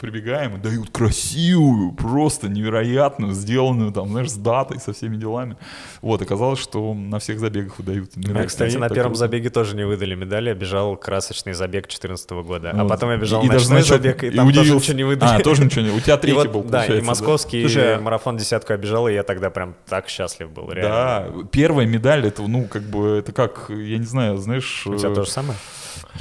прибегаем 0.00 0.56
и 0.56 0.60
дают 0.60 0.90
красивую, 0.90 1.92
просто 1.92 2.48
невероятную, 2.48 3.32
сделанную, 3.32 3.92
там, 3.92 4.08
знаешь, 4.08 4.30
с 4.30 4.36
датой, 4.36 4.80
со 4.80 4.92
всеми 4.92 5.16
делами. 5.16 5.56
Вот, 6.02 6.20
оказалось, 6.20 6.58
что 6.58 6.92
на 6.94 7.18
всех 7.18 7.40
забегах 7.40 7.78
выдают. 7.78 8.12
Кстати, 8.46 8.76
на 8.76 8.88
первом 8.88 9.14
забеге 9.14 9.50
тоже 9.50 9.61
тоже 9.64 9.76
не 9.76 9.84
выдали 9.84 10.14
медали, 10.14 10.48
я 10.48 10.54
бежал 10.54 10.96
красочный 10.96 11.52
забег 11.52 11.84
2014 11.84 12.30
года. 12.42 12.70
А 12.70 12.82
Вот. 12.82 12.88
потом 12.88 13.10
я 13.10 13.16
бежал 13.16 13.42
И- 13.42 13.46
и 13.46 13.48
даже 13.48 13.64
ночной 13.70 13.82
значок- 13.82 14.02
забег, 14.02 14.24
и, 14.24 14.26
и 14.28 14.30
там 14.30 14.46
тоже 14.48 14.60
удивился. 14.60 14.84
ничего 14.84 14.96
не 14.98 15.04
выдали. 15.04 15.30
А, 15.30 15.38
тоже 15.40 15.64
ничего 15.64 15.82
не... 15.86 15.90
У 15.90 16.00
тебя 16.00 16.14
И 16.16 16.20
третий 16.20 16.36
вот, 16.38 16.48
был, 16.52 16.62
Да, 16.64 16.84
и 16.86 17.00
московский 17.00 17.60
Слушай, 17.62 17.96
а- 17.96 18.00
марафон 18.00 18.36
десятку 18.36 18.72
я 18.72 18.78
бежал, 18.78 19.08
и 19.08 19.12
я 19.14 19.22
тогда 19.22 19.50
прям 19.50 19.74
так 19.88 20.08
счастлив 20.08 20.50
был, 20.50 20.70
реально. 20.70 20.88
Да, 20.94 21.44
первая 21.50 21.86
медаль, 21.86 22.26
это, 22.26 22.42
ну, 22.42 22.64
как 22.66 22.82
бы, 22.82 23.16
это 23.18 23.32
как, 23.32 23.66
я 23.70 23.98
не 23.98 24.06
знаю, 24.06 24.36
знаешь... 24.38 24.86
У 24.86 24.94
тебя 24.96 25.10
э, 25.10 25.14
то 25.14 25.24
же 25.24 25.30
самое? 25.30 25.58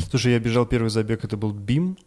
Слушай, 0.10 0.34
я 0.34 0.40
бежал 0.40 0.66
первый 0.66 0.90
забег, 0.90 1.24
это 1.24 1.38
был 1.38 1.52
БИМ. 1.52 1.98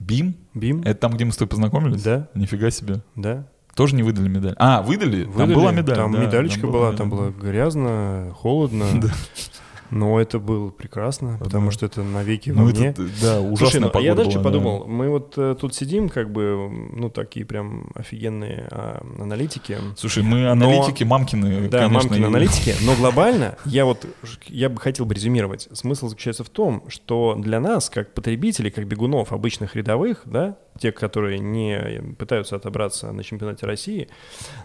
БИМ? 0.00 0.34
БИМ? 0.54 0.80
Это 0.82 0.94
там, 0.94 1.12
где 1.12 1.24
мы 1.24 1.32
с 1.32 1.36
тобой 1.36 1.50
познакомились? 1.50 2.02
Да. 2.02 2.28
Нифига 2.34 2.70
себе. 2.70 3.00
Да. 3.14 3.46
Тоже 3.74 3.96
не 3.96 4.02
выдали 4.04 4.28
медаль? 4.28 4.54
А, 4.58 4.82
выдали? 4.82 5.24
Там 5.24 5.32
Выдали. 5.32 5.54
была 5.54 5.72
медаль. 5.72 5.96
Там 5.96 6.12
да, 6.12 6.18
медалечка 6.20 6.66
была, 6.68 6.86
медаль. 6.92 6.98
там 6.98 7.10
было 7.10 7.30
грязно, 7.30 8.32
холодно. 8.36 8.86
Но 9.90 10.20
это 10.20 10.38
было 10.38 10.70
прекрасно, 10.70 11.38
потому 11.42 11.66
Да. 11.66 11.72
что 11.72 11.86
это 11.86 12.02
навеки 12.02 12.50
Ну, 12.50 12.64
во 12.64 12.70
это, 12.70 12.80
мне. 12.80 12.92
да, 12.92 13.04
Слушай, 13.38 13.52
ужасная 13.52 13.80
ну, 13.82 13.90
погода 13.90 14.06
я 14.08 14.14
дальше 14.14 14.38
была, 14.38 14.42
да. 14.42 14.50
подумал, 14.50 14.86
мы 14.86 15.08
вот 15.08 15.34
э, 15.36 15.54
тут 15.60 15.74
сидим, 15.74 16.08
как 16.08 16.32
бы, 16.32 16.68
ну, 16.92 17.10
такие 17.10 17.44
прям 17.46 17.90
офигенные 17.94 18.66
а, 18.70 19.04
аналитики. 19.18 19.76
Слушай, 19.96 20.22
мы 20.22 20.48
аналитики, 20.48 21.04
мамкины, 21.04 21.68
Да, 21.68 21.80
конечно. 21.86 22.08
мамкины 22.08 22.24
и- 22.24 22.28
аналитики, 22.28 22.74
но 22.84 22.94
глобально 22.96 23.56
я 23.66 23.84
вот, 23.84 24.06
я 24.46 24.68
бы 24.68 24.80
хотел 24.80 25.06
бы 25.06 25.14
резюмировать. 25.14 25.68
Смысл 25.72 26.08
заключается 26.08 26.44
в 26.44 26.48
том, 26.48 26.84
что 26.88 27.36
для 27.38 27.60
нас, 27.60 27.90
как 27.90 28.14
потребителей, 28.14 28.70
как 28.70 28.86
бегунов 28.86 29.32
обычных 29.32 29.76
рядовых, 29.76 30.22
да, 30.24 30.56
тех, 30.78 30.94
которые 30.94 31.38
не 31.38 32.02
пытаются 32.18 32.56
отобраться 32.56 33.12
на 33.12 33.22
чемпионате 33.22 33.64
России, 33.66 34.08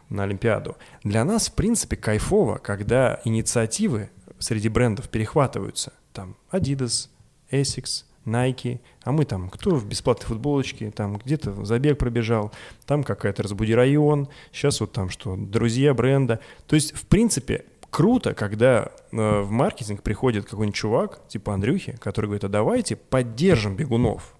на 0.09 0.23
Олимпиаду, 0.23 0.75
для 1.03 1.23
нас, 1.23 1.49
в 1.49 1.53
принципе, 1.53 1.97
кайфово, 1.97 2.57
когда 2.57 3.19
инициативы 3.25 4.09
среди 4.39 4.69
брендов 4.69 5.09
перехватываются. 5.09 5.93
Там 6.13 6.35
Adidas, 6.51 7.09
Essex, 7.51 8.05
Nike, 8.25 8.79
а 9.03 9.11
мы 9.11 9.25
там, 9.25 9.49
кто 9.49 9.75
в 9.75 9.85
бесплатной 9.85 10.27
футболочке, 10.27 10.91
там 10.91 11.17
где-то 11.17 11.65
забег 11.65 11.97
пробежал, 11.97 12.51
там 12.85 13.03
какая-то 13.03 13.43
разбуди 13.43 13.73
район, 13.73 14.29
сейчас 14.51 14.79
вот 14.81 14.91
там 14.91 15.09
что, 15.09 15.35
друзья 15.35 15.93
бренда. 15.93 16.39
То 16.67 16.75
есть, 16.75 16.93
в 16.95 17.05
принципе, 17.07 17.65
круто, 17.89 18.33
когда 18.33 18.91
э, 19.11 19.41
в 19.41 19.51
маркетинг 19.51 20.03
приходит 20.03 20.45
какой-нибудь 20.45 20.75
чувак, 20.75 21.27
типа 21.27 21.53
Андрюхи, 21.53 21.97
который 21.99 22.27
говорит, 22.27 22.43
а 22.43 22.49
давайте 22.49 22.95
поддержим 22.95 23.75
бегунов. 23.75 24.35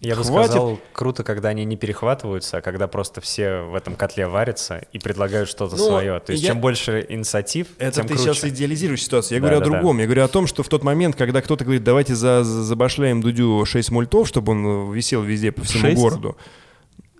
Я 0.00 0.14
бы 0.14 0.24
Хватит. 0.24 0.50
сказал, 0.50 0.78
круто, 0.92 1.24
когда 1.24 1.48
они 1.48 1.64
не 1.64 1.76
перехватываются, 1.76 2.58
а 2.58 2.60
когда 2.60 2.86
просто 2.86 3.22
все 3.22 3.62
в 3.62 3.74
этом 3.74 3.94
котле 3.96 4.26
варятся 4.26 4.82
и 4.92 4.98
предлагают 4.98 5.48
что-то 5.48 5.74
Ну, 5.76 5.86
свое. 5.86 6.20
То 6.20 6.32
есть 6.32 6.44
я- 6.44 6.50
чем 6.50 6.60
больше 6.60 7.04
инициатив, 7.08 7.68
Это 7.78 7.96
тем 8.00 8.06
ты 8.08 8.14
круче. 8.14 8.34
сейчас 8.34 8.44
идеализируешь 8.44 9.02
ситуацию. 9.02 9.36
Я 9.36 9.40
Да, 9.40 9.48
говорю 9.48 9.60
да, 9.60 9.64
о 9.66 9.70
да. 9.70 9.78
другом. 9.80 9.98
Я 9.98 10.04
говорю 10.04 10.24
о 10.24 10.28
том, 10.28 10.46
что 10.46 10.62
в 10.62 10.68
тот 10.68 10.82
момент, 10.84 11.16
когда 11.16 11.40
кто-то 11.40 11.64
говорит, 11.64 11.82
давайте 11.82 12.14
за, 12.14 12.44
за- 12.44 12.62
забашляем 12.62 13.22
Дудю 13.22 13.64
6 13.64 13.90
мультов, 13.90 14.28
чтобы 14.28 14.52
он 14.52 14.92
висел 14.92 15.22
везде 15.22 15.50
по 15.50 15.62
всему 15.64 15.82
Шесть? 15.82 15.96
городу. 16.00 16.36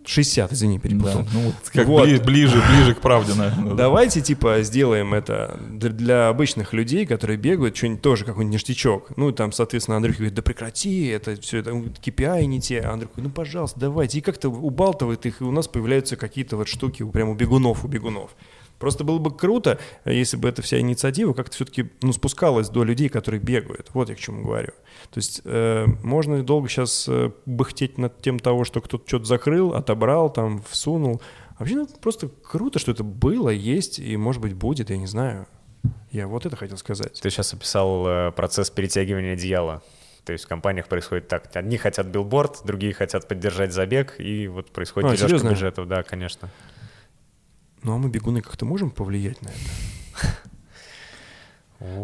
60, 0.09 0.53
извини, 0.53 0.79
перепутал. 0.79 1.23
Да, 1.23 1.27
ну 1.35 1.41
вот 1.41 1.55
как 1.73 1.87
Вот. 1.87 2.09
бли- 2.09 2.23
ближе, 2.25 2.63
ближе 2.71 2.95
к 2.95 3.01
правде, 3.01 3.35
наверное. 3.35 3.71
да. 3.71 3.75
Давайте, 3.75 4.21
типа, 4.21 4.63
сделаем 4.63 5.15
это 5.15 5.59
для, 5.71 6.29
обычных 6.29 6.73
людей, 6.73 7.07
которые 7.07 7.37
бегают, 7.37 7.77
что-нибудь 7.77 8.03
тоже, 8.03 8.25
какой-нибудь 8.25 8.55
ништячок. 8.55 9.11
Ну, 9.17 9.29
и 9.31 9.33
там, 9.33 9.53
соответственно, 9.53 9.97
Андрюха 9.97 10.19
говорит, 10.19 10.35
да 10.35 10.43
прекрати, 10.43 11.07
это 11.07 11.41
все, 11.41 11.59
это 11.59 11.71
KPI 11.73 12.47
не 12.47 12.61
те. 12.61 12.81
А 12.81 12.93
Андрюха, 12.93 13.15
ну, 13.21 13.31
пожалуйста, 13.31 13.81
давайте. 13.81 14.19
И 14.19 14.21
как-то 14.21 14.49
убалтывает 14.49 15.27
их, 15.27 15.41
и 15.41 15.45
у 15.45 15.51
нас 15.51 15.69
появляются 15.69 16.17
какие-то 16.17 16.57
вот 16.57 16.69
штуки 16.69 17.03
у- 17.03 17.11
прям 17.11 17.29
у 17.31 17.35
бегунов, 17.35 17.85
у 17.85 17.89
бегунов. 17.89 18.31
Просто 18.79 19.05
было 19.05 19.19
бы 19.19 19.35
круто, 19.35 19.79
если 20.05 20.37
бы 20.37 20.49
эта 20.49 20.63
вся 20.63 20.79
инициатива 20.79 21.33
как-то 21.33 21.55
все-таки 21.55 21.91
ну, 22.03 22.13
спускалась 22.13 22.69
до 22.69 22.85
людей, 22.85 23.09
которые 23.09 23.41
бегают. 23.41 23.91
Вот 23.95 24.09
я 24.09 24.15
к 24.15 24.19
чему 24.19 24.43
говорю. 24.43 24.73
То 25.11 25.19
есть 25.19 25.41
э, 25.45 25.87
можно 26.03 26.43
долго 26.43 26.69
сейчас 26.69 27.07
э, 27.09 27.31
бахтеть 27.47 27.97
над 27.97 28.21
тем 28.21 28.39
того, 28.39 28.65
что 28.65 28.81
кто-то 28.81 29.07
что-то 29.07 29.25
закрыл, 29.25 29.75
отобрал, 29.75 30.31
там, 30.31 30.63
всунул. 30.69 31.23
А 31.57 31.61
Вообще, 31.61 31.77
ну, 31.77 31.89
просто 32.03 32.29
круто, 32.29 32.79
что 32.79 32.93
это 32.93 33.03
было, 33.03 33.49
есть 33.49 33.99
и, 33.99 34.17
может 34.17 34.43
быть, 34.43 34.53
будет, 34.53 34.91
я 34.91 34.99
не 34.99 35.07
знаю. 35.07 35.47
Я 36.11 36.27
вот 36.27 36.45
это 36.45 36.57
хотел 36.57 36.77
сказать. 36.77 37.19
Ты 37.21 37.31
сейчас 37.31 37.55
описал 37.55 38.07
э, 38.07 38.33
процесс 38.33 38.71
перетягивания 38.71 39.33
одеяла. 39.33 39.83
То 40.25 40.33
есть 40.33 40.45
в 40.45 40.49
компаниях 40.49 40.89
происходит 40.89 41.29
так. 41.29 41.55
Одни 41.55 41.79
хотят 41.79 42.09
билборд, 42.09 42.63
другие 42.65 42.93
хотят 42.93 43.29
поддержать 43.29 43.73
забег, 43.73 44.17
и 44.19 44.49
вот 44.49 44.71
происходит 44.71 45.11
А, 45.11 45.17
дележка 45.17 45.29
серьезно? 45.29 45.51
бюджетов. 45.51 45.89
Да, 45.89 46.03
конечно. 46.03 46.51
Ну, 47.83 47.95
а 47.95 47.99
мы, 47.99 48.09
бегуны, 48.09 48.41
как-то 48.41 48.65
можем 48.65 48.91
повлиять 48.91 49.41
на 49.43 49.49
это? 49.49 49.59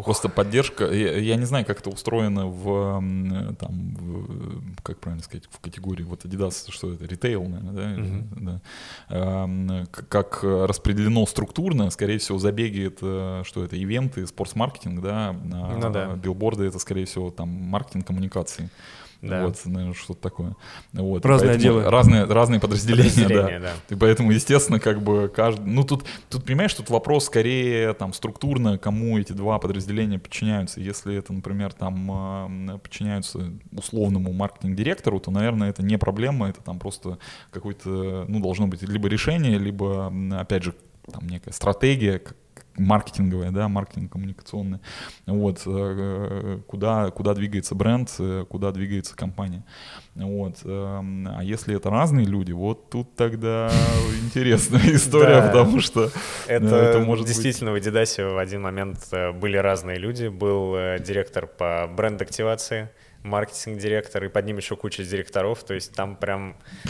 Просто 0.03 0.29
поддержка, 0.29 0.85
я, 0.93 1.17
я 1.17 1.35
не 1.35 1.45
знаю, 1.45 1.65
как 1.65 1.79
это 1.79 1.89
устроено 1.89 2.45
в, 2.45 3.55
там, 3.55 3.95
в, 3.95 4.81
как 4.83 4.99
правильно 4.99 5.23
сказать, 5.23 5.45
в 5.49 5.59
категории, 5.59 6.03
вот 6.03 6.25
Adidas, 6.25 6.69
что 6.69 6.93
это, 6.93 7.05
ритейл, 7.05 7.43
наверное, 7.43 7.73
да? 7.73 7.91
или- 7.95 8.61
да. 9.09 9.87
Как 10.09 10.43
распределено 10.43 11.25
структурно, 11.25 11.89
скорее 11.89 12.19
всего, 12.19 12.37
забеги 12.37 12.85
это, 12.85 13.41
что 13.45 13.63
это, 13.63 13.75
ивенты, 13.75 14.27
спортс-маркетинг, 14.27 15.01
да, 15.01 15.29
а 15.29 15.77
Ну 15.81 15.89
да. 15.91 16.13
билборды 16.17 16.65
это, 16.65 16.77
скорее 16.77 17.05
всего, 17.05 17.31
там, 17.31 17.49
маркетинг 17.49 18.05
коммуникации. 18.05 18.69
Да. 19.23 19.45
Вот, 19.45 19.57
наверное, 19.65 19.93
что-то 19.93 20.21
такое. 20.21 20.55
Вот, 20.91 21.23
поэтому 21.23 21.51
отделы. 21.51 21.83
Разные, 21.89 22.25
разные 22.25 22.59
подразделения, 22.59 23.09
Подразделения, 23.09 23.59
да. 23.59 23.71
да. 23.89 23.95
И 23.95 23.97
поэтому, 23.97 24.31
естественно, 24.31 24.79
как 24.79 25.01
бы 25.01 25.31
каждый... 25.33 25.65
Ну, 25.65 25.83
тут, 25.85 26.03
тут, 26.29 26.43
понимаешь, 26.43 26.73
тут 26.73 26.89
вопрос 26.89 27.25
скорее 27.25 27.93
там 27.93 28.11
структурно, 28.11 28.77
кому 28.77 29.17
эти 29.17 29.31
два 29.31 29.59
подразделения 29.59 30.19
подчиняются. 30.19 30.81
Если 30.81 31.15
это, 31.15 31.31
например, 31.31 31.71
там 31.71 32.73
э, 32.73 32.79
подчиняются 32.79 33.53
условному 33.71 34.33
маркетинг-директору, 34.33 35.21
то, 35.21 35.31
наверное, 35.31 35.69
это 35.69 35.83
не 35.83 35.97
проблема, 35.97 36.49
это 36.49 36.61
там 36.61 36.79
просто 36.79 37.17
какое-то, 37.51 38.25
ну, 38.27 38.41
должно 38.41 38.67
быть 38.67 38.81
либо 38.81 39.07
решение, 39.07 39.57
либо, 39.57 40.13
опять 40.33 40.63
же, 40.63 40.75
там 41.09 41.27
некая 41.27 41.51
стратегия, 41.51 42.19
как 42.19 42.35
маркетинговая, 42.77 43.51
да, 43.51 43.67
маркетинг 43.67 44.11
коммуникационная, 44.11 44.81
вот, 45.25 45.61
э, 45.65 46.59
куда, 46.67 47.11
куда 47.11 47.33
двигается 47.33 47.75
бренд, 47.75 48.13
э, 48.19 48.45
куда 48.49 48.71
двигается 48.71 49.15
компания, 49.15 49.63
вот, 50.15 50.57
эм, 50.63 51.27
а 51.27 51.43
если 51.43 51.75
это 51.75 51.89
разные 51.89 52.25
люди, 52.25 52.51
вот 52.51 52.89
тут 52.89 53.15
тогда 53.15 53.71
интересная 54.23 54.95
история, 54.95 55.41
потому 55.41 55.79
что 55.79 56.11
Это, 56.47 56.75
э, 56.75 56.99
может 56.99 57.27
действительно 57.27 57.71
в 57.71 57.75
Adidas 57.75 58.33
в 58.33 58.37
один 58.37 58.61
момент 58.61 58.99
э, 59.11 59.31
были 59.31 59.57
разные 59.57 59.97
люди. 59.97 60.27
Был 60.27 60.75
э, 60.75 60.99
директор 60.99 61.47
по 61.47 61.87
бренд-активации, 61.87 62.89
маркетинг-директор, 63.23 64.23
и 64.23 64.27
под 64.29 64.45
ним 64.45 64.57
еще 64.57 64.75
куча 64.75 65.03
директоров. 65.03 65.63
То 65.63 65.73
есть 65.73 65.93
там 65.93 66.15
прям 66.15 66.57
э, 66.85 66.89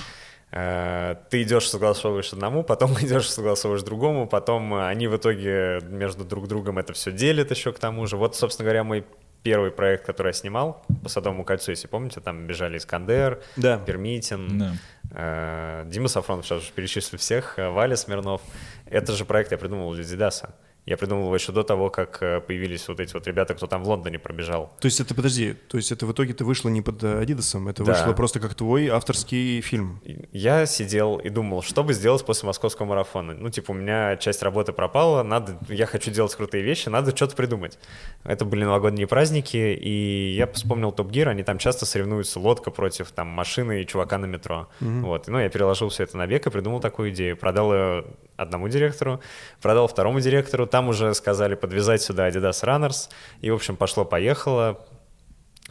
ты 1.29 1.41
идешь, 1.41 1.67
согласовываешь 1.69 2.31
одному, 2.33 2.63
потом 2.63 2.91
идешь, 3.01 3.29
согласовываешь 3.29 3.83
другому, 3.83 4.27
потом 4.27 4.73
э, 4.75 4.87
они 4.87 5.07
в 5.07 5.17
итоге 5.17 5.79
между 5.83 6.23
друг 6.23 6.47
другом 6.47 6.77
это 6.77 6.93
все 6.93 7.11
делят 7.11 7.49
еще 7.51 7.71
к 7.73 7.79
тому 7.79 8.05
же. 8.05 8.17
Вот, 8.17 8.35
собственно 8.35 8.65
говоря, 8.65 8.83
мой 8.83 9.03
первый 9.41 9.71
проект, 9.71 10.05
который 10.05 10.27
я 10.29 10.33
снимал 10.33 10.85
по 11.03 11.09
Садовому 11.09 11.43
кольцу, 11.43 11.71
если 11.71 11.87
помните, 11.87 12.21
там 12.21 12.45
бежали 12.47 12.77
Искандер, 12.77 13.41
Да. 13.57 13.77
Пермитин, 13.77 14.57
Да. 14.59 14.73
э, 15.11 15.83
Дима 15.87 16.07
Сафронов, 16.07 16.45
сейчас 16.45 16.61
уже 16.63 16.71
перечислю 16.71 17.17
всех, 17.19 17.57
э, 17.59 17.69
Валя 17.69 17.95
Смирнов. 17.95 18.41
Это 18.85 19.11
же 19.13 19.25
проект 19.25 19.51
я 19.51 19.57
придумал 19.57 19.93
для 19.93 20.03
Дидаса. 20.03 20.55
Я 20.85 20.97
придумал 20.97 21.25
его 21.25 21.35
еще 21.35 21.53
до 21.53 21.63
того, 21.63 21.89
как 21.89 22.21
э, 22.21 22.41
появились 22.41 22.85
вот 22.89 22.99
эти 22.99 23.13
вот 23.13 23.25
ребята, 23.25 23.53
кто 23.53 23.67
там 23.67 23.83
в 23.83 23.87
Лондоне 23.87 24.19
пробежал. 24.19 24.73
То 24.81 24.87
есть 24.87 24.99
это, 24.99 25.15
подожди, 25.15 25.53
то 25.69 25.77
есть 25.77 25.93
это 25.93 26.05
в 26.05 26.11
итоге 26.11 26.33
ты 26.33 26.43
вышло 26.43 26.67
не 26.67 26.81
под 26.81 27.01
э, 27.03 27.19
Адидасом, 27.21 27.69
это 27.69 27.85
Да. 27.85 27.93
вышло 27.93 28.11
просто 28.13 28.41
как 28.41 28.53
твой 28.53 28.89
авторский 28.89 29.61
фильм. 29.61 30.01
Я 30.33 30.65
сидел 30.65 31.17
и 31.17 31.29
думал, 31.29 31.61
что 31.61 31.83
бы 31.85 31.93
сделать 31.93 32.25
после 32.25 32.47
московского 32.47 32.85
марафона. 32.87 33.33
Ну, 33.33 33.49
типа, 33.49 33.71
у 33.71 33.73
меня 33.75 34.17
часть 34.17 34.43
работы 34.43 34.73
пропала, 34.73 35.23
надо, 35.23 35.57
я 35.69 35.85
хочу 35.85 36.11
делать 36.11 36.35
крутые 36.35 36.63
вещи, 36.65 36.89
надо 36.89 37.15
что-то 37.15 37.35
придумать. 37.37 37.79
Это 38.25 38.43
были 38.43 38.65
новогодние 38.65 39.07
праздники, 39.07 39.55
и 39.55 40.33
я 40.35 40.47
вспомнил 40.47 40.91
Топ 40.91 41.09
Гир, 41.11 41.29
они 41.29 41.43
там 41.43 41.59
часто 41.59 41.85
соревнуются 41.85 42.41
лодка 42.41 42.71
против 42.71 43.09
там 43.11 43.27
машины 43.27 43.81
и 43.83 43.87
чувака 43.87 44.17
на 44.17 44.25
метро. 44.25 44.67
Вот, 44.81 45.27
ну, 45.29 45.39
я 45.39 45.47
переложил 45.47 45.87
все 45.87 46.03
это 46.03 46.17
на 46.17 46.25
век 46.25 46.45
и 46.45 46.49
придумал 46.49 46.81
такую 46.81 47.11
идею. 47.11 47.37
Продал 47.37 47.73
ее 47.73 48.05
одному 48.37 48.67
директору, 48.67 49.21
продал 49.61 49.87
второму 49.87 50.19
директору, 50.19 50.67
там 50.67 50.89
уже 50.89 51.13
сказали 51.13 51.55
подвязать 51.55 52.01
сюда 52.01 52.29
Adidas 52.29 52.63
Runners, 52.63 53.09
и, 53.41 53.51
в 53.51 53.55
общем, 53.55 53.75
пошло-поехало, 53.75 54.79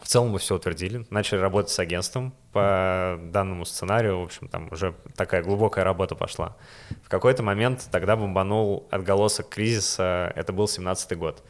в 0.02 0.09
целом 0.09 0.30
мы 0.30 0.39
все 0.40 0.56
утвердили, 0.56 1.06
начали 1.10 1.39
работать 1.39 1.70
с 1.70 1.78
агентством 1.78 2.34
по 2.52 3.18
данному 3.22 3.64
сценарию, 3.64 4.18
в 4.20 4.24
общем, 4.24 4.48
там 4.48 4.68
уже 4.72 4.94
такая 5.16 5.43
глубокая 5.43 5.84
работа 5.84 6.14
пошла. 6.16 6.56
В 7.05 7.09
какой-то 7.09 7.43
момент 7.43 7.89
тогда 7.90 8.16
бомбанул 8.16 8.89
отголосок 8.90 9.48
кризиса, 9.48 10.32
это 10.34 10.52
был 10.52 10.66
17 10.66 11.16
год. 11.16 11.43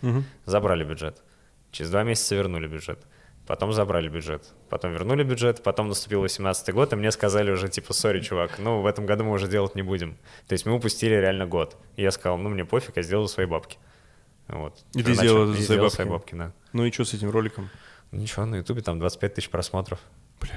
Забрали 0.44 0.84
бюджет. 0.84 1.22
Через 1.70 1.90
два 1.90 2.02
месяца 2.02 2.34
вернули 2.34 2.66
бюджет. 2.66 2.98
Потом 3.46 3.72
забрали 3.72 4.08
бюджет. 4.08 4.52
Потом 4.68 4.92
вернули 4.92 5.24
бюджет. 5.24 5.62
Потом 5.62 5.88
наступил 5.88 6.20
18 6.20 6.72
год, 6.74 6.92
и 6.92 6.96
мне 6.96 7.10
сказали 7.10 7.50
уже, 7.50 7.68
типа, 7.68 7.92
сори, 7.92 8.20
чувак, 8.20 8.58
ну, 8.58 8.80
в 8.80 8.86
этом 8.86 9.04
году 9.04 9.24
мы 9.24 9.32
уже 9.32 9.48
делать 9.48 9.74
не 9.74 9.82
будем. 9.82 10.16
То 10.46 10.52
есть 10.52 10.64
мы 10.64 10.74
упустили 10.74 11.14
реально 11.14 11.46
год. 11.46 11.76
И 11.96 12.02
я 12.02 12.10
сказал, 12.12 12.38
ну, 12.38 12.48
мне 12.50 12.64
пофиг, 12.64 12.96
я 12.96 13.02
сделаю 13.02 13.26
свои 13.28 13.46
бабки. 13.46 13.78
Вот. 14.48 14.84
И 14.94 15.02
ты 15.02 15.14
сделал 15.14 15.44
это 15.44 15.52
свои 15.54 15.64
сделал 15.64 15.82
бабки? 15.84 15.94
свои 15.96 16.06
бабки, 16.08 16.34
да. 16.34 16.52
Ну 16.72 16.84
и 16.84 16.92
что 16.92 17.04
с 17.04 17.14
этим 17.14 17.30
роликом? 17.30 17.68
Ничего, 18.12 18.44
на 18.44 18.56
Ютубе 18.56 18.82
там 18.82 18.98
25 18.98 19.34
тысяч 19.34 19.48
просмотров. 19.50 19.98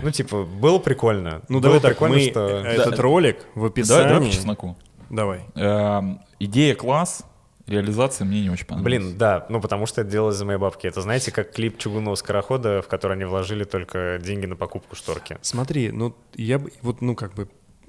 Ну, 0.01 0.11
типа, 0.11 0.43
было 0.43 0.79
прикольно. 0.79 1.41
Ну 1.47 1.59
Было 1.59 1.61
давай 1.61 1.79
так, 1.79 1.91
прикольно, 1.91 2.15
мы 2.15 2.21
что... 2.29 2.47
э, 2.47 2.63
этот 2.73 2.95
Да. 2.97 3.01
ролик 3.01 3.37
в 3.53 3.55
Давай, 3.55 3.69
описании... 3.69 4.07
давай 4.13 4.27
по 4.27 4.33
чесноку. 4.33 4.77
Давай. 5.09 5.45
Эм, 5.55 6.19
Идея 6.39 6.75
класс, 6.75 7.23
реализация 7.67 8.25
мне 8.25 8.41
не 8.41 8.49
очень 8.49 8.65
понравилась. 8.65 9.03
Блин, 9.03 9.17
да, 9.17 9.45
ну 9.49 9.59
потому 9.61 9.85
что 9.85 10.01
это 10.01 10.09
делалось 10.09 10.35
за 10.35 10.45
мои 10.45 10.57
бабки. 10.57 10.87
Это 10.87 11.01
знаете, 11.01 11.31
как 11.31 11.51
клип 11.51 11.77
чугунного 11.77 12.15
скорохода, 12.15 12.81
в 12.81 12.87
который 12.87 13.13
они 13.13 13.25
вложили 13.25 13.63
только 13.63 14.19
деньги 14.23 14.45
на 14.45 14.55
покупку 14.55 14.95
шторки. 14.95 15.37
Смотри, 15.41 15.91
ну 15.91 16.15
я 16.35 16.59
бы, 16.59 16.71
вот, 16.81 17.01
ну 17.01 17.15
как 17.15 17.33
бы, 17.33 17.47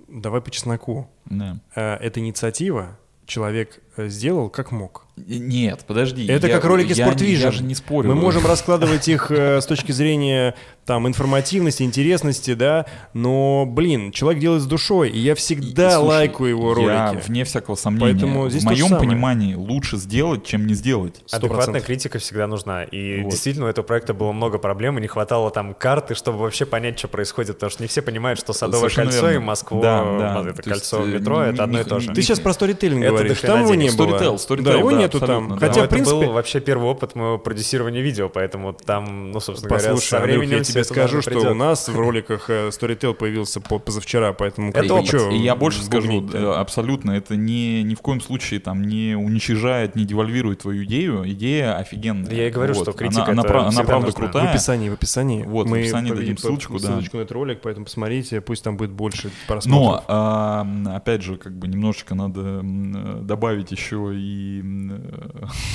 давай 0.09 0.41
по 0.41 0.51
чесноку. 0.51 1.11
Да. 1.27 1.59
Э, 1.75 1.95
Эта 1.97 2.21
инициатива 2.21 2.99
человек 3.27 3.81
сделал 3.99 4.49
как 4.49 4.73
мог. 4.73 5.05
И- 5.27 5.39
Нет, 5.39 5.85
подожди. 5.87 6.27
Это 6.27 6.47
я- 6.47 6.55
как 6.55 6.65
ролики 6.67 6.93
я, 6.93 7.09
Sport 7.09 7.23
не- 7.25 7.33
Я 7.33 7.51
же 7.51 7.63
не 7.63 7.75
спорю. 7.75 8.09
Мы 8.11 8.15
можем 8.15 8.45
раскладывать 8.47 9.09
их 9.09 9.31
э, 9.31 9.61
с 9.63 9.67
точки 9.67 9.91
зрения 9.93 10.55
там 10.85 11.09
информативности, 11.09 11.83
интересности, 11.83 12.53
да, 12.55 12.85
но, 13.15 13.65
блин, 13.67 14.13
человек 14.13 14.41
делает 14.41 14.63
с 14.63 14.67
душой, 14.67 15.09
и 15.11 15.19
я 15.19 15.35
всегда 15.35 15.89
И, 15.89 15.93
слушай, 15.95 16.07
лайкаю 16.07 16.51
его 16.51 16.79
Я, 16.81 17.09
ролики. 17.11 17.27
вне 17.27 17.45
всякого 17.45 17.75
сомнения, 17.77 18.13
Поэтому 18.13 18.49
здесь 18.51 18.63
в 18.63 18.67
моем 18.67 18.91
понимании 18.91 19.55
лучше 19.55 19.97
сделать, 19.97 20.45
чем 20.45 20.67
не 20.67 20.75
сделать. 20.75 21.23
Сто 21.27 21.39
Адекватная 21.39 21.57
процентов. 21.67 21.87
критика 21.87 22.19
всегда 22.19 22.47
нужна. 22.47 22.85
И 22.85 23.23
Вот. 23.23 23.31
действительно, 23.31 23.67
у 23.67 23.69
этого 23.71 23.85
проекта 23.87 24.13
было 24.15 24.33
много 24.33 24.59
проблем, 24.59 24.99
и 24.99 25.01
не 25.01 25.09
хватало 25.09 25.51
там 25.51 25.75
карты, 25.75 26.15
чтобы 26.15 26.39
вообще 26.39 26.67
понять, 26.67 26.99
что 26.99 27.09
происходит. 27.09 27.57
Потому 27.57 27.71
что 27.71 27.83
не 27.83 27.89
все 27.89 28.03
понимают, 28.03 28.39
что 28.39 28.53
Садовое 28.53 28.81
Совершенно 28.91 29.11
кольцо 29.11 29.27
верно. 29.29 29.43
и 29.43 29.47
Москва, 29.47 29.81
Да, 29.83 30.05
да. 30.05 30.41
это 30.51 30.63
То 30.63 30.71
есть, 30.71 30.91
кольцо 30.91 31.03
э, 31.05 31.07
метро, 31.07 31.45
ни- 31.47 31.53
это 31.55 31.65
одно 31.65 31.79
и 31.81 31.85
ни- 31.85 31.89
то 31.89 32.01
же. 32.01 32.13
Ты 32.13 32.23
сейчас 32.23 32.39
про 32.39 32.53
сторителлинг 32.53 33.03
говоришь, 33.07 33.41
там 33.41 33.63
его 33.63 33.75
не 33.91 33.97
было. 33.97 34.17
Storytel, 34.17 34.35
Storytel, 34.37 34.63
да, 34.63 34.75
его 34.79 34.91
да, 34.91 34.99
нету 34.99 35.21
там. 35.21 35.49
да. 35.51 35.57
Хотя, 35.57 35.81
Но 35.81 35.87
в 35.87 35.91
принципе, 35.91 36.17
это 36.17 36.27
был 36.27 36.33
вообще 36.35 36.61
первый 36.61 36.89
опыт 36.89 37.15
моего 37.15 37.39
продюсирования 37.39 38.01
видео, 38.03 38.29
поэтому 38.29 38.73
там, 38.73 39.31
ну, 39.33 39.41
собственно 39.41 39.71
говоря, 39.71 39.91
Послушай, 39.91 40.09
со 40.09 40.17
Андрюх, 40.19 40.39
временем 40.39 40.59
я 40.59 40.63
всё 40.65 40.73
тебе 40.73 40.85
скажу, 40.85 41.23
что 41.23 41.31
придёт. 41.31 41.51
у 41.51 41.55
нас 41.55 41.89
в 41.89 41.97
роликах 41.99 42.51
э, 42.51 42.69
Storytel 42.69 43.15
появился 43.15 43.61
по- 43.61 43.79
позавчера, 43.79 44.33
поэтому 44.33 44.71
Это 44.73 44.95
опыт. 44.95 45.11
чё 45.11 45.31
И 45.31 45.39
я 45.39 45.55
больше 45.57 45.83
скажу, 45.83 46.21
да, 46.21 46.61
абсолютно, 46.61 47.13
это 47.13 47.37
не, 47.37 47.83
ни 47.83 47.95
в 47.95 48.01
коем 48.01 48.21
случае 48.21 48.61
там 48.61 48.83
не 48.83 49.15
уничижает, 49.17 49.97
не 49.97 50.05
девальвирует 50.05 50.61
твою 50.61 50.85
идею. 50.85 51.23
Идея 51.33 51.77
офигенная. 51.77 52.33
Я 52.33 52.49
и 52.49 52.51
говорю, 52.51 52.75
Вот. 52.75 52.83
что 52.83 52.93
критика 52.93 53.31
она, 53.33 53.43
это 53.43 53.59
она 53.61 53.83
правда 53.85 54.07
нужна. 54.07 54.11
В 54.11 54.15
крутая. 54.15 54.51
описании, 54.51 54.89
в 54.89 54.95
описании. 54.95 55.43
Вот, 55.43 55.67
в 55.67 55.71
Мы 55.71 55.81
описании 55.81 56.11
по- 56.11 56.17
дадим 56.17 56.37
ссылочку, 56.39 56.75
да. 56.75 56.79
ссылочку 56.89 57.17
на 57.19 57.21
этот 57.23 57.33
ролик, 57.33 57.61
поэтому 57.63 57.85
посмотрите, 57.87 58.41
пусть 58.41 58.63
там 58.65 58.77
будет 58.77 58.91
больше 58.91 59.29
Но, 59.29 59.33
просмотров. 59.49 60.05
а, 60.09 60.67
опять 60.95 61.23
же, 61.23 61.37
как 61.37 61.53
бы 61.57 61.69
немножечко 61.69 62.15
надо 62.15 62.41
м, 62.41 63.27
добавить 63.27 63.73
еще 63.77 64.13
и 64.15 64.63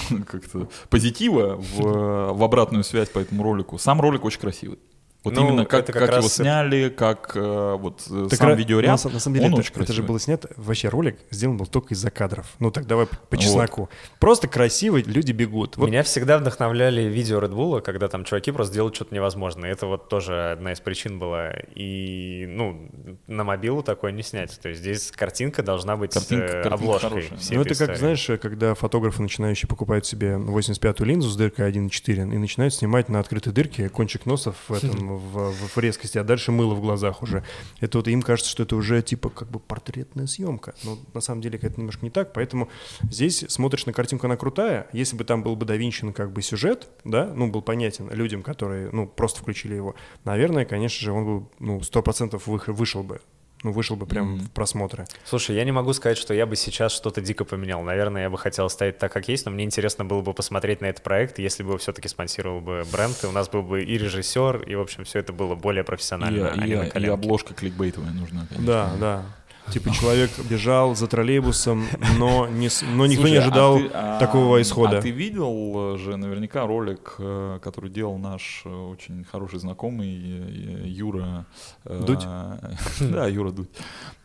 как-то 0.28 0.68
позитива 0.90 1.56
в, 1.56 2.34
в 2.34 2.44
обратную 2.44 2.84
связь 2.84 3.10
по 3.10 3.20
этому 3.20 3.44
ролику. 3.44 3.78
Сам 3.78 4.02
ролик 4.02 4.26
очень 4.26 4.40
красивый. 4.40 4.80
Вот 5.24 5.36
Ну, 5.36 5.48
именно 5.50 5.66
как, 5.66 5.82
это 5.84 5.94
как, 5.94 6.02
как 6.02 6.10
его 6.10 6.16
раз 6.18 6.26
это- 6.26 6.36
сняли, 6.44 6.90
как 6.90 7.34
э, 7.36 7.76
вот 7.80 8.02
э, 8.10 8.28
Так 8.32 8.40
сам 8.40 8.50
ра- 8.50 8.56
видеоряд, 8.56 9.04
на, 9.04 9.10
на 9.12 9.20
самом 9.20 9.36
деле, 9.36 9.46
он 9.48 9.52
это, 9.54 9.60
очень 9.62 9.74
это 9.84 9.94
же 9.94 10.02
было 10.02 10.20
снято, 10.20 10.50
вообще 10.58 10.90
ролик 10.90 11.18
сделан 11.30 11.58
был 11.58 11.68
только 11.68 11.94
из-за 11.94 12.10
кадров. 12.10 12.48
Ну 12.58 12.72
так 12.72 12.88
давай 12.88 13.06
по 13.06 13.14
Вот. 13.30 13.40
чесноку. 13.40 13.90
Просто 14.20 14.48
красиво, 14.48 14.98
люди 14.98 15.32
бегут. 15.32 15.78
Вот 15.78 15.88
Меня 15.90 16.02
всегда 16.02 16.40
вдохновляли 16.40 17.04
видео 17.04 17.40
Red 17.40 17.52
Bull, 17.54 17.82
когда 17.82 18.08
там 18.08 18.24
чуваки 18.26 18.52
просто 18.52 18.74
делают 18.74 18.96
что-то 18.96 19.14
невозможное. 19.14 19.72
Это 19.72 19.86
вот 19.86 20.10
тоже 20.10 20.54
одна 20.54 20.74
из 20.74 20.80
причин 20.80 21.20
была. 21.20 21.52
И, 21.76 22.46
ну, 22.50 22.90
на 23.28 23.44
мобилу 23.44 23.84
такое 23.84 24.12
не 24.12 24.24
снять. 24.24 24.60
То 24.60 24.70
есть 24.70 24.82
здесь 24.82 25.12
картинка 25.12 25.62
должна 25.62 25.98
быть 25.98 26.14
Картинка- 26.14 26.46
э, 26.46 26.64
картинка 26.64 26.74
обложкой 26.74 27.30
Ну, 27.52 27.62
этой 27.62 27.62
это 27.62 27.70
как, 27.70 27.96
истории. 27.96 27.96
знаешь, 27.98 28.30
когда 28.42 28.74
фотографы 28.74 29.22
начинающие 29.22 29.68
покупают 29.70 30.08
себе 30.08 30.34
85-ю 30.38 31.06
линзу 31.06 31.30
с 31.30 31.36
дыркой 31.36 31.68
1.4 31.68 32.34
и 32.34 32.38
начинают 32.40 32.74
снимать 32.74 33.08
на 33.08 33.20
открытой 33.20 33.54
дырке 33.54 33.88
кончик 33.90 34.26
носа 34.26 34.54
в, 34.68 34.72
этом, 34.72 35.11
в, 35.18 35.52
в- 35.52 35.76
в 35.76 35.78
резкости, 35.78 36.18
а 36.18 36.24
дальше 36.24 36.52
мыло 36.52 36.74
в 36.76 36.82
глазах 36.82 37.22
уже. 37.24 37.44
Это 37.80 37.98
вот 37.98 38.08
им 38.08 38.22
кажется, 38.22 38.50
что 38.52 38.64
это 38.64 38.76
уже 38.76 39.02
типа 39.02 39.30
как 39.30 39.50
бы 39.50 39.60
портретная 39.60 40.28
съемка. 40.28 40.74
Но 40.84 40.98
на 41.14 41.22
самом 41.22 41.42
деле 41.42 41.60
это 41.62 41.80
немножко 41.80 42.04
не 42.06 42.10
так, 42.10 42.34
поэтому 42.34 42.70
здесь 43.04 43.46
смотришь 43.50 43.86
на 43.86 43.94
картинку, 43.94 44.26
она 44.28 44.38
крутая. 44.38 44.88
Если 44.94 45.16
бы 45.16 45.24
там 45.24 45.44
был 45.44 45.56
бы 45.56 45.66
довинчен 45.66 46.14
как 46.14 46.32
бы 46.32 46.42
сюжет, 46.42 46.88
да, 47.04 47.32
ну, 47.34 47.50
был 47.50 47.62
понятен 47.62 48.10
людям, 48.12 48.44
которые, 48.44 48.90
ну, 48.92 49.08
просто 49.08 49.40
включили 49.42 49.76
его, 49.76 49.96
наверное, 50.26 50.66
конечно 50.66 51.04
же, 51.04 51.12
он 51.12 51.26
бы, 51.42 51.48
ну, 51.60 51.80
100% 51.80 52.42
вы- 52.46 52.62
вышел 52.74 53.04
бы. 53.04 53.22
Ну, 53.64 53.72
вышел 53.72 53.96
бы 53.96 54.06
прям 54.08 54.38
в 54.40 54.50
просмотры. 54.52 55.06
Слушай, 55.24 55.56
я 55.56 55.64
не 55.64 55.72
могу 55.72 55.94
сказать, 55.94 56.18
что 56.18 56.34
я 56.34 56.46
бы 56.48 56.56
сейчас 56.56 56.92
что-то 56.94 57.22
дико 57.22 57.46
поменял. 57.46 57.82
Наверное, 57.84 58.24
я 58.24 58.30
бы 58.32 58.38
хотел 58.38 58.66
оставить 58.66 58.98
так, 58.98 59.14
как 59.14 59.28
есть, 59.28 59.46
но 59.46 59.52
мне 59.52 59.64
интересно 59.64 60.04
было 60.04 60.22
бы 60.22 60.34
посмотреть 60.34 60.82
на 60.82 60.88
этот 60.88 61.04
проект, 61.04 61.38
если 61.38 61.62
бы 61.62 61.70
его 61.70 61.78
все-таки 61.78 62.08
спонсировал 62.08 62.60
бы 62.60 62.84
бренд, 62.92 63.16
и 63.24 63.28
у 63.28 63.32
нас 63.32 63.50
был 63.50 63.62
бы 63.62 63.84
и 63.84 63.98
режиссер, 64.00 64.64
и, 64.64 64.74
в 64.76 64.82
общем, 64.82 65.04
все 65.04 65.20
это 65.20 65.32
было 65.32 65.54
более 65.56 65.84
И, 65.84 65.86
профессионально, 65.86 66.50
а 66.52 66.58
не 66.66 66.74
и- 66.74 66.76
на 66.76 66.84
и 66.86 67.06
обложка 67.08 67.54
кликбейтовая 67.54 68.12
нужна. 68.12 68.48
конечно. 68.50 68.66
Да, 68.66 68.96
да. 69.00 69.26
Типа 69.70 69.92
человек 69.92 70.32
бежал 70.50 70.96
за 70.96 71.08
троллейбусом, 71.08 71.86
но, 72.18 72.48
не, 72.48 72.70
но 72.94 73.06
никто 73.06 73.22
Слушай, 73.22 73.32
не 73.32 73.38
а 73.38 73.42
ожидал 73.42 73.78
ты- 73.78 73.90
а, 73.94 74.20
такого 74.20 74.62
исхода. 74.62 74.98
А 74.98 75.02
ты 75.02 75.12
видел 75.12 75.98
же 75.98 76.18
наверняка 76.18 76.66
ролик, 76.68 77.16
э, 77.20 77.60
который 77.62 77.90
делал 77.90 78.18
наш 78.18 78.64
э, 78.66 78.70
очень 78.70 79.24
хороший 79.24 79.60
знакомый 79.60 80.10
э, 80.10 80.88
Юра... 80.88 81.46
Дудь? 81.86 82.26
Да, 83.00 83.28
Юра 83.28 83.52
Дудь. 83.52 83.70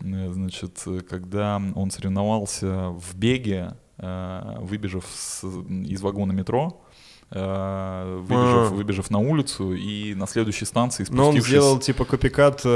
Значит, 0.01 0.83
когда 1.09 1.61
он 1.75 1.91
соревновался 1.91 2.91
в 2.91 3.15
беге, 3.15 3.75
выбежав 3.99 5.05
с- 5.15 5.45
из 5.45 6.03
вагона 6.03 6.33
метро, 6.33 6.83
выбежав, 7.31 8.73
А. 8.73 8.75
выбежав 8.75 9.11
на 9.11 9.19
улицу 9.19 9.75
и 9.75 10.15
на 10.15 10.27
следующей 10.27 10.65
станции 10.65 11.05
Но 11.11 11.25
он 11.25 11.33
спустившись... 11.33 11.51
сделал 11.51 11.79
типа 11.81 12.05
копикат 12.05 12.61
э, 12.65 12.69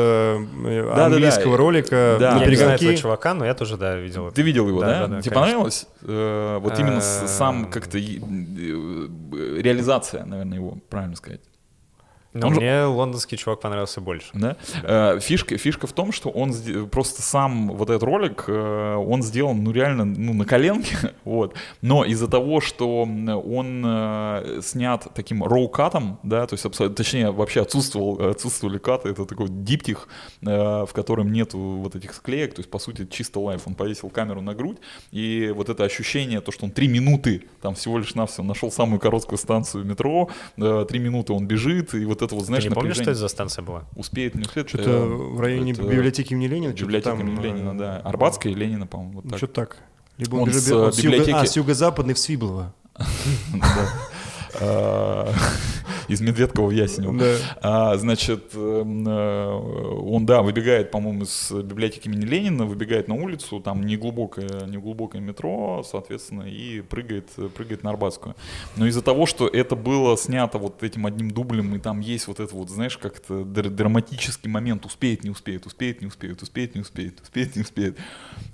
э, 0.66 0.82
Да-да-да. 0.86 1.06
английского 1.06 1.56
ролика 1.56 2.16
Да. 2.18 2.34
на 2.34 2.40
Я 2.40 2.46
не 2.46 2.56
знаю 2.56 2.70
перегонки. 2.78 2.84
этого 2.84 2.96
чувака, 2.96 3.34
но 3.34 3.44
я 3.46 3.54
тоже, 3.54 3.76
да, 3.76 3.96
видел 3.96 4.26
это. 4.26 4.34
Ты 4.36 4.42
видел 4.42 4.66
его, 4.68 4.80
Да, 4.80 4.86
да? 4.86 4.92
да, 4.92 4.98
да, 5.16 5.22
Тебе 5.22 5.34
конечно. 5.34 5.40
понравилось? 5.40 5.86
Э, 6.02 6.58
вот 6.60 6.78
именно 6.80 6.98
Э, 6.98 7.00
сам 7.28 7.70
как-то 7.70 7.96
и- 7.98 8.18
э, 8.18 9.60
реализация, 9.60 10.24
наверное, 10.24 10.58
его, 10.58 10.78
правильно 10.88 11.14
сказать. 11.16 11.40
Но 12.32 12.46
Он 12.46 12.54
же- 12.54 12.60
мне 12.60 12.84
лондонский 12.84 13.36
чувак 13.36 13.60
понравился 13.60 14.00
больше. 14.00 14.28
Да? 14.34 14.56
Э, 14.84 15.18
Фишка, 15.20 15.58
фишка 15.58 15.86
в 15.88 15.92
том, 15.92 16.12
что 16.12 16.28
он 16.30 16.54
просто 16.90 17.22
сам 17.22 17.68
вот 17.72 17.90
этот 17.90 18.04
ролик, 18.04 18.44
э, 18.46 18.94
он 18.94 19.22
сделан, 19.22 19.64
ну 19.64 19.72
реально, 19.72 20.04
ну 20.04 20.32
на 20.34 20.44
коленке, 20.44 20.96
вот. 21.24 21.54
Но 21.82 22.04
из-за 22.04 22.28
того, 22.28 22.60
что 22.60 23.02
м, 23.02 23.28
он 23.30 23.82
э, 23.84 24.60
снят 24.62 25.06
таким 25.12 25.42
роу-катом, 25.42 26.18
да, 26.22 26.46
то 26.46 26.54
есть 26.54 26.64
абсолютно, 26.64 26.94
точнее 26.96 27.32
вообще 27.32 27.62
отсутствовал, 27.62 28.20
отсутствовали 28.30 28.78
каты, 28.78 29.08
это 29.08 29.24
такой 29.26 29.48
диптих, 29.48 30.06
э, 30.42 30.46
в 30.46 30.90
котором 30.92 31.32
нету 31.32 31.58
вот 31.58 31.96
этих 31.96 32.14
склеек, 32.14 32.54
то 32.54 32.60
есть 32.60 32.70
по 32.70 32.78
сути 32.78 33.06
чисто 33.10 33.40
лайф. 33.40 33.62
Он 33.66 33.74
повесил 33.74 34.08
камеру 34.08 34.40
на 34.40 34.54
грудь 34.54 34.78
и 35.10 35.52
вот 35.56 35.68
это 35.68 35.82
ощущение, 35.84 36.40
то, 36.40 36.52
что 36.52 36.64
он 36.66 36.70
три 36.70 36.86
минуты, 36.86 37.42
там 37.60 37.74
всего 37.74 37.98
лишь 37.98 38.14
навсего 38.14 38.46
нашел 38.46 38.70
самую 38.70 39.00
короткую 39.00 39.38
станцию 39.38 39.84
метро, 39.84 40.28
э, 40.56 40.86
три 40.88 41.00
минуты 41.00 41.32
он 41.32 41.46
бежит 41.48 41.92
и 41.94 42.04
вот 42.04 42.19
это 42.26 42.34
вот 42.34 42.44
знаешь 42.46 42.64
Ты 42.64 42.68
не 42.70 42.74
помнишь, 42.74 42.94
что 42.94 43.04
это 43.10 43.14
за 43.14 43.28
станция 43.28 43.62
была? 43.62 43.84
Успеет, 43.96 44.34
не 44.34 44.42
успеет. 44.42 44.68
Что-то 44.68 44.90
э, 44.90 45.06
в 45.06 45.40
районе 45.40 45.72
это 45.72 45.82
библиотеки 45.82 46.32
имени 46.32 46.46
Ленина. 46.48 46.72
Библиотека 46.72 47.16
там, 47.16 47.20
имени 47.20 47.38
э, 47.40 47.42
Ленина, 47.42 47.78
да. 47.78 47.96
Арбатская 47.98 48.52
и 48.52 48.56
Ленина, 48.56 48.86
по-моему, 48.86 49.12
вот 49.14 49.24
Ну, 49.24 49.30
так. 49.30 49.38
что-то 49.38 49.52
так. 49.54 49.76
Либо 50.18 50.36
Он 50.36 50.42
он, 50.42 50.52
с, 50.52 50.56
бежит- 50.56 50.72
он 50.76 50.88
э, 50.88 50.92
с 50.92 50.98
юго- 50.98 51.16
библиотеки- 51.16 51.34
а, 51.34 51.46
с 51.46 51.56
юго-западной 51.56 52.14
в 52.14 52.18
Свиблово. 52.18 52.74
А, 54.60 55.32
Из 56.08 56.20
Медведкова 56.20 56.68
в 56.68 56.70
Ясенево. 56.72 57.16
Да. 57.16 57.36
А, 57.62 57.96
Значит, 57.96 58.50
эм, 58.54 59.06
э, 59.06 59.46
он, 60.02 60.26
да, 60.26 60.42
выбегает, 60.42 60.90
по-моему, 60.90 61.22
из 61.22 61.52
библиотеки 61.52 62.08
имени 62.08 62.24
Ленина, 62.24 62.66
выбегает 62.66 63.06
на 63.06 63.14
улицу, 63.14 63.60
там 63.60 63.86
неглубокое, 63.86 64.66
неглубокое 64.66 65.20
метро, 65.20 65.84
соответственно, 65.88 66.42
и 66.42 66.80
прыгает, 66.80 67.28
прыгает 67.54 67.84
на 67.84 67.90
Арбатскую. 67.90 68.34
Но 68.76 68.86
из-за 68.86 69.02
того, 69.02 69.26
что 69.26 69.46
это 69.46 69.76
было 69.76 70.16
снято 70.16 70.58
вот 70.58 70.82
этим 70.82 71.06
одним 71.06 71.30
дублем, 71.30 71.76
и 71.76 71.78
там 71.78 72.00
есть 72.00 72.26
вот 72.26 72.40
это 72.40 72.54
вот, 72.56 72.70
знаешь, 72.70 72.98
как-то 72.98 73.44
др- 73.44 73.70
драматический 73.70 74.50
момент, 74.50 74.86
успеет, 74.86 75.22
не 75.22 75.30
успеет, 75.30 75.66
успеет, 75.66 76.00
не 76.00 76.08
успеет, 76.08 76.42
успеет, 76.42 76.74
не 76.74 76.80
успеет, 76.80 77.20
успеет, 77.22 77.56
не 77.56 77.62
успеет. 77.62 77.96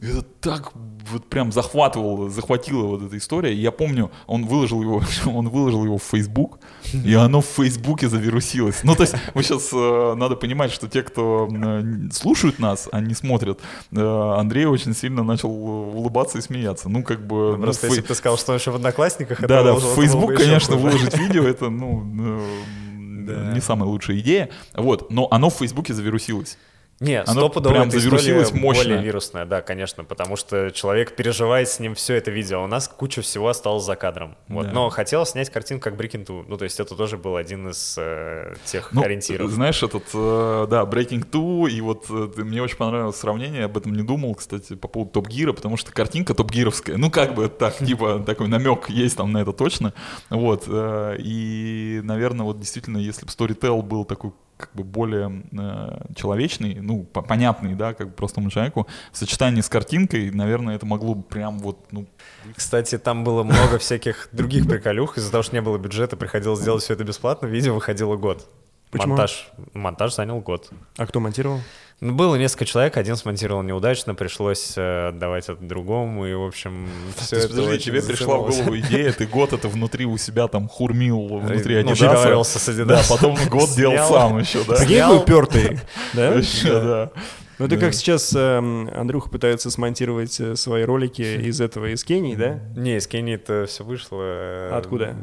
Это 0.02 0.22
так 0.40 0.72
вот 1.10 1.26
прям 1.26 1.52
захватывало, 1.52 2.28
захватила 2.28 2.86
вот 2.86 3.02
эта 3.02 3.16
история. 3.16 3.54
И 3.54 3.60
я 3.60 3.70
помню, 3.70 4.10
он 4.26 4.44
выложил 4.44 4.82
его, 4.82 5.02
он 5.26 5.48
выложил 5.48 5.85
его 5.86 5.98
в 5.98 6.02
Facebook, 6.02 6.60
и 6.92 7.14
оно 7.14 7.40
в 7.40 7.46
Фейсбуке 7.46 8.08
завирусилось. 8.08 8.80
Ну, 8.82 8.94
то 8.94 9.02
есть, 9.02 9.14
мы 9.34 9.42
сейчас 9.42 9.72
надо 9.72 10.36
понимать, 10.36 10.72
что 10.72 10.88
те, 10.88 11.02
кто 11.02 11.48
э, 11.50 11.82
слушают 12.12 12.58
нас, 12.58 12.88
а 12.92 13.00
не 13.00 13.14
смотрят, 13.14 13.60
э, 13.92 14.34
Андрей 14.38 14.66
очень 14.66 14.94
сильно 14.94 15.22
начал 15.22 15.50
улыбаться 15.50 16.38
и 16.38 16.40
смеяться. 16.40 16.88
Ну, 16.88 17.02
как 17.02 17.26
бы... 17.26 17.56
ну, 17.56 17.64
Просто 17.64 17.86
если 17.86 18.00
бы 18.00 18.08
ты 18.08 18.14
сказал, 18.14 18.38
что 18.38 18.52
он 18.52 18.58
еще 18.58 18.70
в 18.70 18.76
Одноклассниках, 18.76 19.40
да, 19.40 19.62
да, 19.62 19.72
выложил, 19.72 19.90
в 19.90 19.94
Facebook, 19.94 20.36
конечно, 20.36 20.76
выложить 20.76 21.16
видео, 21.16 21.44
это, 21.44 21.70
ну, 21.70 22.04
э, 22.18 23.52
не 23.54 23.60
самая 23.60 23.88
лучшая 23.88 24.18
идея. 24.18 24.50
Вот, 24.74 25.10
но 25.10 25.28
оно 25.30 25.50
в 25.50 25.54
Фейсбуке 25.54 25.94
завирусилось. 25.94 26.58
Не, 26.98 27.24
стопудово 27.26 27.72
прям 27.74 27.88
эта 27.88 28.54
мощно. 28.54 28.84
более 28.84 29.02
вирусная, 29.02 29.44
да, 29.44 29.60
конечно, 29.60 30.02
потому 30.04 30.36
что 30.36 30.70
человек 30.70 31.14
переживает 31.14 31.68
с 31.68 31.78
ним 31.78 31.94
все 31.94 32.14
это 32.14 32.30
видео. 32.30 32.64
У 32.64 32.66
нас 32.66 32.88
куча 32.88 33.20
всего 33.20 33.48
осталось 33.48 33.84
за 33.84 33.96
кадром. 33.96 34.36
Вот. 34.48 34.66
Да. 34.66 34.72
Но 34.72 34.88
хотел 34.88 35.26
снять 35.26 35.50
картинку 35.50 35.84
как 35.90 35.94
Breaking 36.00 36.24
Two. 36.24 36.44
Ну, 36.48 36.56
то 36.56 36.64
есть 36.64 36.80
это 36.80 36.94
тоже 36.96 37.18
был 37.18 37.36
один 37.36 37.68
из 37.68 37.96
э, 37.98 38.54
тех 38.64 38.92
Ну, 38.92 39.02
ориентиров. 39.02 39.50
знаешь, 39.50 39.82
этот, 39.82 40.04
э, 40.14 40.66
да, 40.70 40.84
Breaking 40.84 41.28
Two, 41.30 41.68
и 41.70 41.80
вот 41.82 42.06
э, 42.08 42.30
мне 42.36 42.62
очень 42.62 42.78
понравилось 42.78 43.16
сравнение, 43.16 43.64
об 43.66 43.76
этом 43.76 43.94
не 43.94 44.02
думал, 44.02 44.34
кстати, 44.34 44.74
по 44.74 44.88
поводу 44.88 45.10
Топ 45.12 45.28
Гира, 45.28 45.52
потому 45.52 45.76
что 45.76 45.92
картинка 45.92 46.32
Топ 46.32 46.50
Гировская, 46.50 46.96
ну, 46.96 47.10
как 47.10 47.34
бы 47.34 47.48
так, 47.48 47.76
типа, 47.84 48.20
такой 48.24 48.48
намек 48.48 48.88
есть 48.88 49.16
там 49.18 49.32
на 49.32 49.38
это 49.42 49.52
точно, 49.52 49.92
вот, 50.30 50.64
э, 50.66 51.16
и, 51.18 52.00
наверное, 52.04 52.44
вот 52.44 52.58
действительно, 52.58 52.96
если 52.96 53.26
бы 53.26 53.30
Storytel 53.30 53.82
был 53.82 54.04
такой 54.06 54.32
как 54.56 54.70
бы 54.74 54.84
более 54.84 55.42
э, 55.52 56.14
человечный, 56.14 56.76
ну, 56.80 57.04
по- 57.04 57.22
понятный, 57.22 57.74
да, 57.74 57.94
как 57.94 58.08
бы 58.08 58.12
простому 58.14 58.50
человеку, 58.50 58.86
в 59.12 59.16
сочетании 59.18 59.60
с 59.60 59.68
картинкой, 59.68 60.30
наверное, 60.30 60.76
это 60.76 60.86
могло 60.86 61.14
бы 61.14 61.22
прям 61.22 61.58
вот, 61.58 61.92
ну, 61.92 62.06
Кстати, 62.54 62.98
там 62.98 63.24
было 63.24 63.42
много 63.42 63.78
всяких 63.78 64.28
других 64.32 64.66
приколюх. 64.66 65.18
Из-за 65.18 65.30
того, 65.30 65.42
что 65.42 65.54
не 65.54 65.60
было 65.62 65.78
бюджета, 65.78 66.16
приходилось 66.16 66.60
сделать 66.60 66.82
все 66.82 66.94
это 66.94 67.04
бесплатно. 67.04 67.46
Видео 67.46 67.74
выходило 67.74 68.16
год. 68.16 68.48
Почему? 68.90 69.08
Монтаж, 69.08 69.50
монтаж 69.74 70.14
занял 70.14 70.40
год. 70.40 70.70
А 70.96 71.06
кто 71.06 71.20
монтировал? 71.20 71.60
Ну, 72.00 72.12
было 72.12 72.36
несколько 72.36 72.66
человек, 72.66 72.98
один 72.98 73.16
смонтировал 73.16 73.62
неудачно, 73.62 74.14
пришлось 74.14 74.74
э, 74.76 75.08
отдавать 75.08 75.48
это 75.48 75.56
другому, 75.64 76.26
и, 76.26 76.34
в 76.34 76.44
общем, 76.44 76.88
все 77.16 77.36
есть, 77.36 77.48
это 77.48 77.56
подожди, 77.56 77.84
тебе 77.84 78.02
пришла 78.02 78.36
в 78.36 78.50
голову 78.50 78.78
идея, 78.78 79.12
ты 79.12 79.26
год 79.26 79.54
это 79.54 79.68
внутри 79.68 80.04
у 80.04 80.18
себя 80.18 80.46
там 80.46 80.68
хурмил 80.68 81.38
внутри 81.38 81.82
Ну, 81.82 81.92
Адидаса. 81.92 82.58
с 82.58 82.66
Да, 82.66 83.00
Adidas. 83.00 83.08
потом 83.08 83.38
год 83.48 83.70
делал 83.74 84.06
сам 84.08 84.38
еще, 84.38 84.62
да. 84.64 84.76
Какой 84.76 85.16
упертый, 85.16 85.80
да? 86.12 86.32
Вообще, 86.32 86.68
да. 86.70 87.10
Ну 87.58 87.64
это 87.66 87.78
как 87.78 87.94
сейчас 87.94 88.34
эм, 88.36 88.88
Андрюха 88.94 89.30
пытается 89.30 89.70
смонтировать 89.70 90.38
э, 90.40 90.56
свои 90.56 90.82
ролики 90.84 91.22
из 91.22 91.60
этого, 91.60 91.86
из 91.92 92.04
Кении, 92.04 92.34
да? 92.34 92.60
Не, 92.76 92.96
из 92.98 93.06
Кении 93.06 93.34
это 93.34 93.64
все 93.66 93.82
вышло. 93.82 94.18
э, 94.20 94.70
Откуда? 94.74 95.16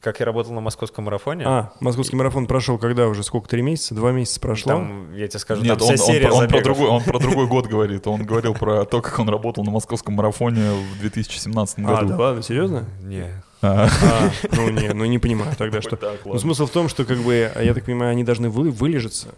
Как 0.00 0.18
я 0.20 0.26
работал 0.26 0.52
на 0.52 0.60
московском 0.60 1.04
марафоне. 1.04 1.44
А, 1.46 1.72
московский 1.80 2.16
марафон 2.16 2.46
прошел 2.46 2.76
когда 2.78 3.06
уже? 3.08 3.22
Сколько, 3.22 3.48
три 3.48 3.62
месяца? 3.62 3.94
Два 3.94 4.10
месяца 4.12 4.40
прошло? 4.40 4.72
Там, 4.72 5.14
я 5.14 5.28
тебе 5.28 5.38
скажу, 5.38 5.62
Нет, 5.62 5.78
там 5.78 5.88
он, 5.88 5.94
вся 5.94 6.04
он 6.04 6.10
серия 6.12 6.26
про- 6.28 6.34
он 6.36 6.48
про 6.48 6.60
другой, 6.60 6.88
он 6.88 7.02
про 7.02 7.18
другой 7.20 7.46
год 7.48 7.66
говорит. 7.66 8.06
Он 8.06 8.24
говорил 8.24 8.54
про 8.54 8.84
то, 8.84 9.00
как 9.00 9.18
он 9.20 9.28
работал 9.28 9.64
на 9.64 9.70
московском 9.70 10.14
марафоне 10.14 10.72
в 10.96 11.00
2017 11.00 11.78
А, 11.78 11.82
году. 11.82 12.08
да 12.08 12.16
ладно, 12.18 12.42
серьезно? 12.42 12.84
Не. 13.02 13.26
А, 13.62 13.86
А, 14.02 14.30
ну 14.56 14.68
не, 14.70 14.92
ну 14.92 15.04
не 15.06 15.18
понимаю 15.18 15.54
тогда, 15.56 15.80
что... 15.82 15.98
Ну 16.24 16.38
смысл 16.38 16.66
в 16.66 16.70
том, 16.70 16.88
что 16.88 17.04
как 17.04 17.18
бы, 17.18 17.50
а 17.54 17.62
я 17.62 17.72
так 17.74 17.84
понимаю, 17.84 18.10
они 18.10 18.24
должны 18.24 18.50
вы, 18.50 18.70
вылежаться, 18.70 19.28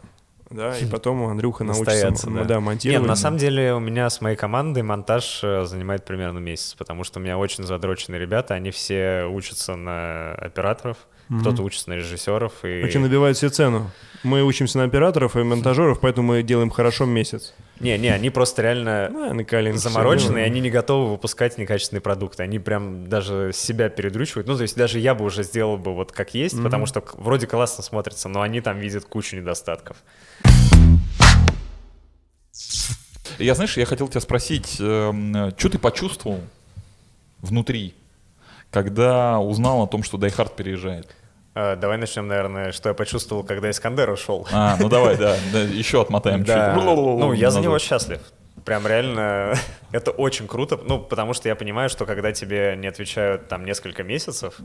да, 0.51 0.79
и 0.79 0.87
потом 0.87 1.25
Андрюха 1.27 1.65
научится 1.65 2.27
да. 2.31 2.45
да, 2.45 2.55
Нет, 2.57 2.65
монтировать. 2.65 3.09
на 3.09 3.17
самом 3.17 3.39
деле 3.39 3.75
у 3.75 3.81
меня 3.81 4.09
с 4.09 4.21
моей 4.21 4.37
командой 4.37 4.83
монтаж 4.83 5.41
э, 5.43 5.65
занимает 5.65 6.05
примерно 6.05 6.39
месяц, 6.39 6.75
потому 6.75 7.03
что 7.03 7.19
у 7.19 7.23
меня 7.23 7.37
очень 7.37 7.65
задроченные 7.65 8.21
ребята, 8.21 8.55
они 8.55 8.71
все 8.71 9.25
учатся 9.25 9.75
на 9.75 10.35
операторов, 10.35 10.99
кто-то 11.29 11.63
учится 11.63 11.91
на 11.91 11.95
режиссеров. 11.95 12.65
И... 12.65 12.83
Очень 12.85 13.01
набивают 13.01 13.37
себе 13.37 13.51
цену. 13.51 13.91
Мы 14.23 14.43
учимся 14.43 14.79
на 14.79 14.85
операторов 14.85 15.37
и 15.37 15.43
монтажеров, 15.43 16.01
поэтому 16.01 16.29
мы 16.29 16.43
делаем 16.43 16.71
хорошо 16.71 17.05
месяц. 17.05 17.55
Не, 17.81 17.99
не, 17.99 18.09
они 18.09 18.31
просто 18.31 18.63
реально 18.63 19.11
Да, 19.13 19.73
замороченные, 19.75 20.29
делаем. 20.29 20.53
они 20.53 20.61
не 20.61 20.71
готовы 20.71 21.11
выпускать 21.13 21.59
некачественные 21.59 22.01
продукты. 22.01 22.43
Они 22.43 22.59
прям 22.59 23.09
даже 23.09 23.51
себя 23.53 23.89
передрючивают. 23.89 24.47
Ну, 24.49 24.57
то 24.57 24.63
есть 24.63 24.77
даже 24.77 24.99
я 24.99 25.15
бы 25.15 25.25
уже 25.25 25.43
сделал 25.43 25.77
бы 25.77 25.95
вот 25.95 26.13
как 26.13 26.35
есть, 26.35 26.61
потому 26.63 26.87
что 26.87 27.05
вроде 27.15 27.47
классно 27.47 27.83
смотрится, 27.83 28.29
но 28.29 28.41
они 28.43 28.61
там 28.61 28.79
видят 28.79 29.05
кучу 29.05 29.37
недостатков. 29.37 29.97
Я, 33.39 33.55
знаешь, 33.55 33.77
я 33.77 33.85
хотел 33.85 34.09
тебя 34.09 34.21
спросить, 34.21 34.75
что 34.77 35.53
ты 35.57 35.79
почувствовал 35.79 36.41
внутри, 37.41 37.95
когда 38.71 39.39
узнал 39.39 39.83
о 39.83 39.87
том, 39.87 40.03
что 40.03 40.19
Die 40.19 40.34
Hard 40.34 40.55
переезжает? 40.57 41.15
А, 41.55 41.75
давай 41.77 41.97
начнем, 41.97 42.29
наверное, 42.29 42.73
что 42.73 42.91
я 42.91 42.95
почувствовал, 42.95 43.43
когда 43.43 43.71
Искандер 43.71 44.11
ушел. 44.11 44.47
А, 44.53 44.77
ну 44.79 44.89
давай, 44.89 45.17
да, 45.17 45.37
да, 45.53 45.61
еще 45.61 46.03
отмотаем 46.03 46.45
Да. 46.45 46.75
чуть. 46.75 46.85
Ну, 46.85 47.33
я 47.33 47.51
за 47.51 47.61
него 47.61 47.79
счастлив. 47.79 48.21
Прям 48.65 48.87
реально, 48.87 49.55
это 49.93 50.11
очень 50.11 50.47
круто. 50.47 50.79
Ну, 50.83 50.99
потому 51.01 51.33
что 51.33 51.49
я 51.49 51.57
понимаю, 51.57 51.89
что 51.89 52.05
когда 52.05 52.33
тебе 52.33 52.75
не 52.77 52.89
отвечают 52.89 53.49
там 53.49 53.65
несколько 53.65 54.03
месяцев, 54.03 54.59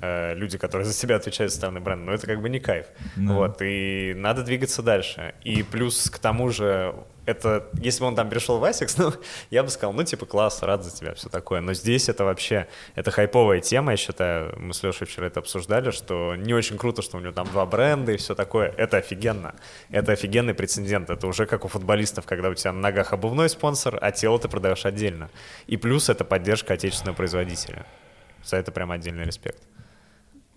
э, 0.00 0.34
люди, 0.34 0.58
которые 0.58 0.86
за 0.86 0.92
себя 0.92 1.16
отвечают 1.16 1.52
со 1.52 1.58
стороны 1.58 1.80
бренда, 1.80 2.06
ну, 2.06 2.12
это 2.12 2.26
как 2.26 2.40
бы 2.40 2.48
не 2.48 2.60
кайф. 2.60 2.86
Да. 3.16 3.32
Вот, 3.34 3.62
и 3.62 4.14
надо 4.16 4.42
двигаться 4.42 4.82
дальше. 4.82 5.34
И 5.42 5.62
плюс 5.62 6.10
к 6.10 6.18
тому 6.18 6.50
же, 6.50 6.94
это, 7.24 7.68
если 7.74 8.00
бы 8.00 8.06
он 8.06 8.16
там 8.16 8.28
перешел 8.28 8.58
в 8.58 8.64
ASICS, 8.64 8.96
ну, 8.98 9.12
я 9.50 9.62
бы 9.62 9.68
сказал, 9.68 9.92
ну, 9.92 10.02
типа, 10.02 10.26
класс, 10.26 10.62
рад 10.62 10.84
за 10.84 10.90
тебя, 10.90 11.14
все 11.14 11.28
такое. 11.28 11.60
Но 11.60 11.74
здесь 11.74 12.08
это 12.08 12.24
вообще, 12.24 12.66
это 12.94 13.10
хайповая 13.10 13.60
тема, 13.60 13.92
я 13.92 13.96
считаю, 13.96 14.58
мы 14.58 14.74
с 14.74 14.82
Лешей 14.82 15.06
вчера 15.06 15.26
это 15.26 15.40
обсуждали, 15.40 15.90
что 15.90 16.34
не 16.36 16.54
очень 16.54 16.78
круто, 16.78 17.02
что 17.02 17.18
у 17.18 17.20
него 17.20 17.32
там 17.32 17.46
два 17.48 17.66
бренда 17.66 18.12
и 18.12 18.16
все 18.16 18.34
такое. 18.34 18.72
Это 18.76 18.96
офигенно. 18.96 19.54
Это 19.90 20.12
офигенный 20.12 20.54
прецедент. 20.54 21.10
Это 21.10 21.26
уже 21.26 21.46
как 21.46 21.64
у 21.64 21.68
футболистов, 21.68 22.26
когда 22.26 22.48
у 22.48 22.54
тебя 22.54 22.72
на 22.72 22.80
ногах 22.80 23.12
обувной 23.12 23.48
спонсор, 23.48 23.98
а 24.00 24.10
тело 24.10 24.38
ты 24.38 24.48
продаешь 24.48 24.84
отдельно. 24.84 25.30
И 25.66 25.76
плюс 25.76 26.08
это 26.08 26.24
поддержка 26.24 26.74
отечественного 26.74 27.16
производителя. 27.16 27.86
За 28.44 28.56
это 28.56 28.72
прям 28.72 28.90
отдельный 28.90 29.24
респект. 29.24 29.62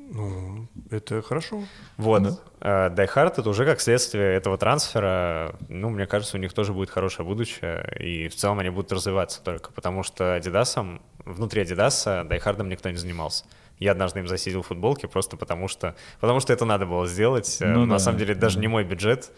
Ну, 0.08 0.68
это 0.92 1.22
хорошо. 1.22 1.64
Вот. 1.98 2.42
Э, 2.62 2.90
Die 2.90 3.10
Hard— 3.14 3.34
это 3.38 3.50
уже 3.50 3.66
как 3.66 3.82
следствие 3.82 4.36
этого 4.36 4.58
трансфера. 4.58 5.56
Ну, 5.68 5.90
мне 5.90 6.06
кажется, 6.06 6.38
у 6.38 6.40
них 6.40 6.54
тоже 6.54 6.74
будет 6.74 6.90
хорошее 6.90 7.28
будущее. 7.28 7.96
И 8.00 8.28
в 8.28 8.36
целом 8.36 8.60
они 8.60 8.70
будут 8.70 8.92
развиваться 8.92 9.42
только. 9.44 9.72
Потому 9.72 10.04
что 10.04 10.38
Adidas, 10.38 11.00
внутри 11.26 11.64
Adidas 11.64 12.28
Die 12.28 12.44
Hard 12.44 12.64
никто 12.68 12.90
не 12.90 12.98
занимался. 12.98 13.46
Я 13.80 13.92
однажды 13.92 14.20
им 14.20 14.28
засидел 14.28 14.62
футболки 14.62 15.06
просто 15.06 15.36
потому 15.36 15.68
что, 15.68 15.96
потому 16.22 16.40
что 16.40 16.54
это 16.54 16.64
надо 16.66 16.86
было 16.86 17.08
сделать. 17.08 17.58
Ну 17.60 17.86
На 17.86 17.96
да, 17.96 18.00
самом 18.00 18.20
деле, 18.20 18.36
даже 18.36 18.56
да. 18.56 18.62
не 18.62 18.68
мой 18.68 18.84
бюджет. 18.84 19.32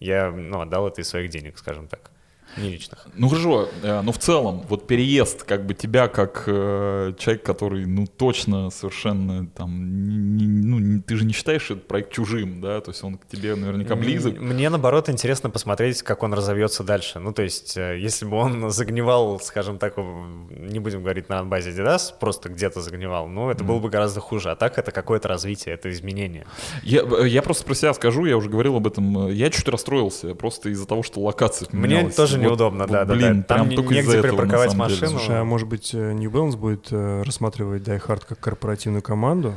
Я 0.00 0.30
ну, 0.30 0.60
отдал 0.60 0.88
это 0.88 1.02
из 1.02 1.08
своих 1.08 1.30
денег, 1.30 1.58
скажем 1.58 1.88
так. 1.88 2.10
Не 2.56 2.68
личных. 2.70 3.06
Ну 3.14 3.28
хорошо, 3.28 3.68
э, 3.82 4.00
но 4.02 4.12
в 4.12 4.18
целом, 4.18 4.62
вот 4.68 4.86
переезд, 4.86 5.42
как 5.44 5.64
бы 5.66 5.74
тебя 5.74 6.08
как 6.08 6.44
э, 6.46 7.14
человек, 7.18 7.42
который, 7.42 7.86
ну 7.86 8.06
точно 8.06 8.70
совершенно 8.70 9.46
там, 9.46 10.36
не- 10.36 10.46
не- 10.46 10.66
ну 10.66 11.02
ты 11.02 11.16
же 11.16 11.24
не 11.24 11.32
считаешь 11.32 11.70
этот 11.70 11.88
проект 11.88 12.12
чужим, 12.12 12.60
да, 12.60 12.80
то 12.80 12.90
есть 12.90 13.02
он 13.04 13.16
к 13.16 13.26
тебе 13.26 13.54
наверняка 13.54 13.96
близок. 13.96 14.38
Мне, 14.38 14.68
наоборот, 14.68 15.08
интересно 15.08 15.50
посмотреть, 15.50 16.02
как 16.02 16.22
он 16.22 16.34
разовьется 16.34 16.84
дальше. 16.84 17.18
Ну, 17.18 17.32
то 17.32 17.42
есть, 17.42 17.76
э, 17.76 17.98
если 17.98 18.26
бы 18.26 18.36
он 18.36 18.70
загнивал, 18.82 19.40
скажем 19.40 19.78
так, 19.78 19.96
не 19.96 20.78
будем 20.78 21.02
говорить 21.02 21.28
на 21.28 21.44
базе 21.44 21.70
Adidas, 21.70 22.12
просто 22.18 22.48
где-то 22.48 22.80
загнивал, 22.80 23.28
ну, 23.28 23.50
это 23.50 23.64
было 23.64 23.78
бы 23.78 23.88
гораздо 23.88 24.20
хуже. 24.20 24.50
А 24.50 24.56
так 24.56 24.78
это 24.78 24.92
какое-то 24.92 25.28
развитие, 25.28 25.74
это 25.74 25.90
изменение. 25.90 26.46
Я, 26.82 27.02
э, 27.02 27.28
я 27.28 27.42
просто 27.42 27.64
про 27.64 27.74
себя 27.74 27.94
скажу, 27.94 28.26
я 28.26 28.36
уже 28.36 28.50
говорил 28.50 28.76
об 28.76 28.86
этом, 28.86 29.30
я 29.30 29.48
чуть 29.50 29.68
расстроился 29.68 30.34
просто 30.34 30.68
из-за 30.68 30.86
того, 30.86 31.02
что 31.02 31.20
локация 31.20 31.68
Мне 31.72 32.10
тоже 32.10 32.41
неудобно, 32.42 32.84
вот, 32.84 32.90
да, 32.92 33.04
да, 33.04 33.14
блин, 33.14 33.44
да. 33.48 33.56
Там 33.56 33.70
только 33.70 33.94
негде 33.94 34.18
этого, 34.18 34.22
припарковать 34.30 34.70
деле. 34.70 34.78
машину. 34.82 35.10
Слушай, 35.10 35.40
а 35.40 35.44
может 35.44 35.68
быть 35.68 35.94
э, 35.94 36.12
New 36.12 36.30
Balance 36.30 36.56
будет 36.56 36.88
э, 36.90 37.22
рассматривать 37.24 37.82
Die 37.82 38.04
Hard 38.06 38.24
как 38.28 38.40
корпоративную 38.40 39.02
команду 39.02 39.54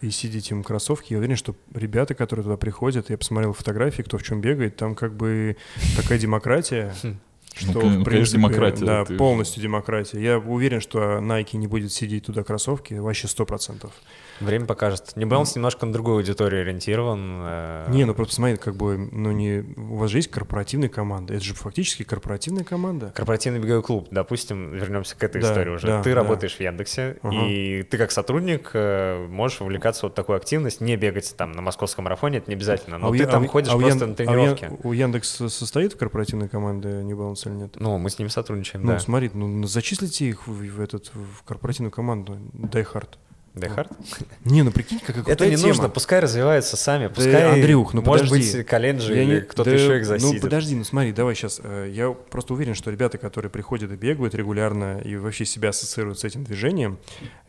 и 0.00 0.10
сидеть 0.10 0.50
им 0.50 0.62
кроссовки? 0.62 1.12
Я 1.12 1.18
уверен, 1.18 1.36
что 1.36 1.54
ребята, 1.74 2.14
которые 2.14 2.44
туда 2.44 2.56
приходят, 2.56 3.10
я 3.10 3.16
посмотрел 3.18 3.52
фотографии, 3.52 4.02
кто 4.02 4.18
в 4.18 4.22
чем 4.22 4.40
бегает, 4.40 4.76
там 4.76 4.94
как 4.94 5.14
бы 5.14 5.56
такая 5.96 6.18
демократия, 6.18 6.92
что, 7.54 7.72
Ну, 7.72 7.80
конечно, 7.80 8.00
в 8.00 8.04
принципе, 8.04 8.36
демократия, 8.38 8.84
Да, 8.84 9.04
ты- 9.06 9.16
полностью 9.16 9.62
демократия. 9.62 10.20
Я 10.22 10.38
уверен, 10.38 10.80
что 10.82 11.18
Nike 11.18 11.56
не 11.56 11.66
будет 11.66 11.90
сидеть 11.92 12.26
туда 12.26 12.42
кроссовки, 12.44 12.92
вообще 12.94 13.28
сто 13.28 13.46
процентов. 13.46 13.92
Время 14.40 14.66
покажет. 14.66 15.12
New 15.16 15.26
Balance 15.28 15.52
немножко 15.56 15.86
на 15.86 15.92
другую 15.92 16.16
аудиторию 16.18 16.62
ориентирован. 16.62 17.40
э, 17.44 17.86
Не, 17.90 18.04
ну 18.04 18.14
просто 18.14 18.34
смотри, 18.34 18.56
как 18.56 18.74
бы, 18.76 18.96
ну 19.12 19.32
не, 19.32 19.64
у 19.76 19.96
вас 19.96 20.10
же 20.10 20.18
есть 20.18 20.30
корпоративная 20.30 20.88
команда, 20.88 21.34
это 21.34 21.44
же 21.44 21.54
фактически 21.54 22.02
корпоративная 22.02 22.64
команда. 22.64 23.12
Корпоративный 23.14 23.60
беговой 23.60 23.82
клуб, 23.82 24.08
допустим, 24.10 24.72
вернемся 24.72 25.16
к 25.16 25.22
этой 25.24 25.40
Да, 25.40 25.50
истории 25.50 25.70
уже. 25.70 25.86
да, 25.86 26.02
ты 26.02 26.10
да. 26.10 26.16
работаешь 26.16 26.56
в 26.56 26.60
Яндексе, 26.60 27.16
Ага. 27.22 27.46
и 27.46 27.82
ты 27.82 27.98
как 27.98 28.10
сотрудник 28.10 28.70
э, 28.74 29.26
можешь 29.28 29.60
вовлекаться 29.60 30.00
в 30.00 30.02
вот 30.04 30.14
такую 30.14 30.36
активность, 30.36 30.80
не 30.80 30.96
бегать 30.96 31.34
там 31.36 31.52
на 31.52 31.62
московском 31.62 32.04
марафоне, 32.04 32.38
это 32.38 32.50
не 32.50 32.54
обязательно, 32.56 32.98
но 32.98 33.08
у 33.08 33.12
ты 33.12 33.18
Я- 33.18 33.26
там 33.26 33.44
у- 33.44 33.48
ходишь 33.48 33.72
а 33.72 33.76
просто 33.78 33.88
Ян- 33.88 33.98
на 33.98 34.04
а 34.04 34.06
у 34.06 34.10
Ян- 34.10 34.56
тренировки. 34.56 34.70
У 34.86 34.92
Яндекс 34.92 35.28
состоит 35.48 35.94
в 35.94 35.96
корпоративной 35.98 36.48
команде 36.48 36.88
New 37.02 37.16
Balance 37.16 37.48
или 37.48 37.54
нет? 37.54 37.76
Ну, 37.80 37.98
мы 37.98 38.10
с 38.10 38.18
ними 38.18 38.28
сотрудничаем, 38.28 38.84
Ну, 38.84 38.92
да. 38.92 38.98
смотри, 38.98 39.30
ну 39.34 39.66
зачислите 39.66 40.26
их 40.28 40.46
в, 40.46 40.52
в 40.52 40.80
этот 40.80 41.10
в 41.14 41.42
корпоративную 41.44 41.90
команду 41.90 42.36
Die 42.52 42.86
Hard. 42.92 43.08
Die 43.56 43.74
Hard? 43.74 43.90
Не, 44.44 44.62
ну 44.62 44.70
прикинь, 44.70 45.00
какая 45.04 45.24
Это 45.26 45.46
не 45.48 45.56
тема. 45.56 45.68
нужно, 45.68 45.88
пускай 45.88 46.20
развиваются 46.20 46.76
сами, 46.76 47.04
Да, 47.08 47.14
пускай, 47.14 47.54
Андрюх, 47.54 47.94
ну 47.94 48.02
может 48.02 48.28
подожди. 48.28 48.58
быть, 48.58 48.66
Календжи 48.66 49.14
или 49.22 49.34
не- 49.36 49.40
кто-то 49.40 49.70
да, 49.70 49.76
еще 49.76 49.96
их 49.96 50.02
Ну 50.02 50.18
засидит. 50.18 50.42
подожди, 50.42 50.74
ну 50.74 50.84
смотри, 50.84 51.12
давай 51.12 51.34
сейчас. 51.34 51.60
Я 51.88 52.10
просто 52.12 52.52
уверен, 52.52 52.74
что 52.74 52.90
ребята, 52.90 53.16
которые 53.16 53.50
приходят 53.50 53.90
и 53.90 53.96
бегают 53.96 54.34
регулярно 54.34 54.98
и 54.98 55.16
вообще 55.16 55.46
себя 55.46 55.70
ассоциируют 55.70 56.18
с 56.20 56.24
этим 56.24 56.44
движением, 56.44 56.98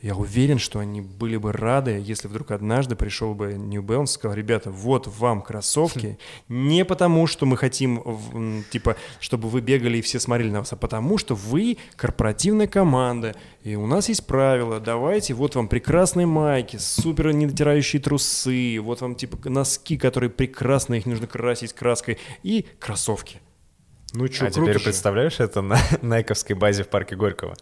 я 0.02 0.16
уверен, 0.16 0.60
что 0.60 0.80
они 0.80 1.02
были 1.02 1.36
бы 1.38 1.52
рады, 1.52 2.02
если 2.02 2.28
вдруг 2.30 2.52
однажды 2.52 2.96
пришел 2.96 3.34
бы 3.34 3.54
New 3.56 3.82
Balance 3.84 4.04
и 4.06 4.08
сказал, 4.14 4.38
ребята, 4.38 4.72
вот 4.72 5.08
вам 5.08 5.42
кроссовки, 5.42 6.18
не 6.48 6.86
потому, 6.86 7.28
что 7.28 7.46
мы 7.46 7.58
хотим, 7.58 8.64
типа, 8.72 8.96
чтобы 9.20 9.50
вы 9.50 9.60
бегали 9.60 9.98
и 9.98 10.02
все 10.02 10.20
смотрели 10.22 10.52
на 10.52 10.60
вас, 10.60 10.72
а 10.72 10.78
потому, 10.78 11.18
что 11.18 11.36
вы 11.36 11.78
корпоративная 11.98 12.68
команда, 12.68 13.36
и 13.64 13.76
у 13.76 13.86
нас 13.86 14.10
есть 14.10 14.26
правила, 14.26 14.80
давайте, 14.80 15.34
вот 15.34 15.56
вам 15.56 15.68
прекрасные 15.68 16.26
майки, 16.26 16.78
супер 16.78 17.34
недотирающие 17.34 18.02
трусы, 18.02 18.80
вот 18.80 19.02
вам 19.02 19.16
типа 19.16 19.50
носки, 19.50 19.98
которые 19.98 20.30
прекрасные, 20.30 21.00
их 21.00 21.06
нужно 21.06 21.28
красить 21.28 21.74
краской, 21.74 22.18
и 22.44 22.66
кроссовки. 22.80 23.42
Ну 24.14 24.28
что, 24.28 24.46
а 24.46 24.52
теперь 24.52 24.82
представляешь 24.82 25.40
это 25.40 25.62
на 25.62 25.78
найковской 26.02 26.56
базе 26.56 26.84
в 26.84 26.90
парке 26.90 27.16
Горького? 27.16 27.56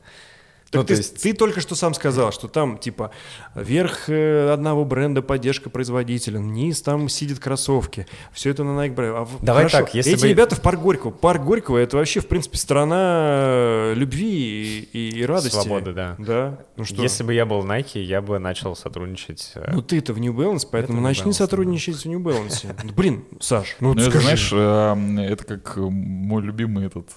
Так 0.71 0.81
ну, 0.81 0.87
ты, 0.87 0.95
то 0.95 0.97
есть, 0.97 1.21
ты 1.21 1.33
только 1.33 1.61
что 1.61 1.75
сам 1.75 1.93
сказал, 1.93 2.31
что 2.31 2.47
там 2.47 2.77
типа 2.77 3.11
верх 3.53 4.09
э, 4.09 4.49
одного 4.51 4.83
бренда 4.83 5.21
поддержка 5.21 5.69
производителя, 5.69 6.39
низ 6.39 6.81
там 6.81 7.07
сидят 7.07 7.39
кроссовки, 7.39 8.07
все 8.33 8.49
это 8.49 8.63
на 8.63 8.71
Nike 8.79 8.93
бренд. 8.93 9.15
А 9.15 9.27
Давай 9.41 9.63
хорошо, 9.69 9.85
так, 9.85 9.93
если 9.95 10.13
эти 10.13 10.21
бы- 10.23 10.27
ребята 10.27 10.55
в 10.55 10.61
парк 10.61 10.81
Горького, 10.81 11.11
парк 11.11 11.43
Горького 11.43 11.77
это 11.77 11.97
вообще 11.97 12.19
в 12.19 12.27
принципе 12.27 12.57
страна 12.57 13.33
э, 13.37 13.93
любви 13.95 14.87
и, 14.91 14.97
и- 14.97 15.19
и 15.19 15.25
радости. 15.25 15.53
Свободы, 15.55 15.93
да. 15.93 16.15
Да. 16.17 16.59
Ну 16.77 16.83
что? 16.83 17.01
если 17.01 17.23
бы 17.23 17.33
я 17.33 17.45
был 17.45 17.61
в 17.61 17.65
Nike, 17.65 18.01
я 18.01 18.21
бы 18.21 18.39
начал 18.39 18.75
сотрудничать. 18.75 19.51
э, 19.55 19.71
Ну 19.71 19.81
ты-то 19.81 20.13
в 20.13 20.19
New 20.19 20.33
Balance, 20.33 20.67
поэтому 20.69 20.97
New 20.99 21.03
начни 21.07 21.31
Balance, 21.31 21.35
сотрудничать 21.35 21.95
в 21.97 22.05
New 22.05 22.19
Balance. 22.19 22.65
Ну, 22.83 22.91
Блин, 22.93 23.23
Саш, 23.39 23.77
ну 23.79 23.93
Ну, 23.93 24.01
это, 24.01 24.09
скажи. 24.09 24.23
знаешь, 24.25 24.49
э, 24.51 25.31
это 25.31 25.43
как 25.45 25.77
мой 25.77 26.41
любимый 26.41 26.87
этот 26.87 27.09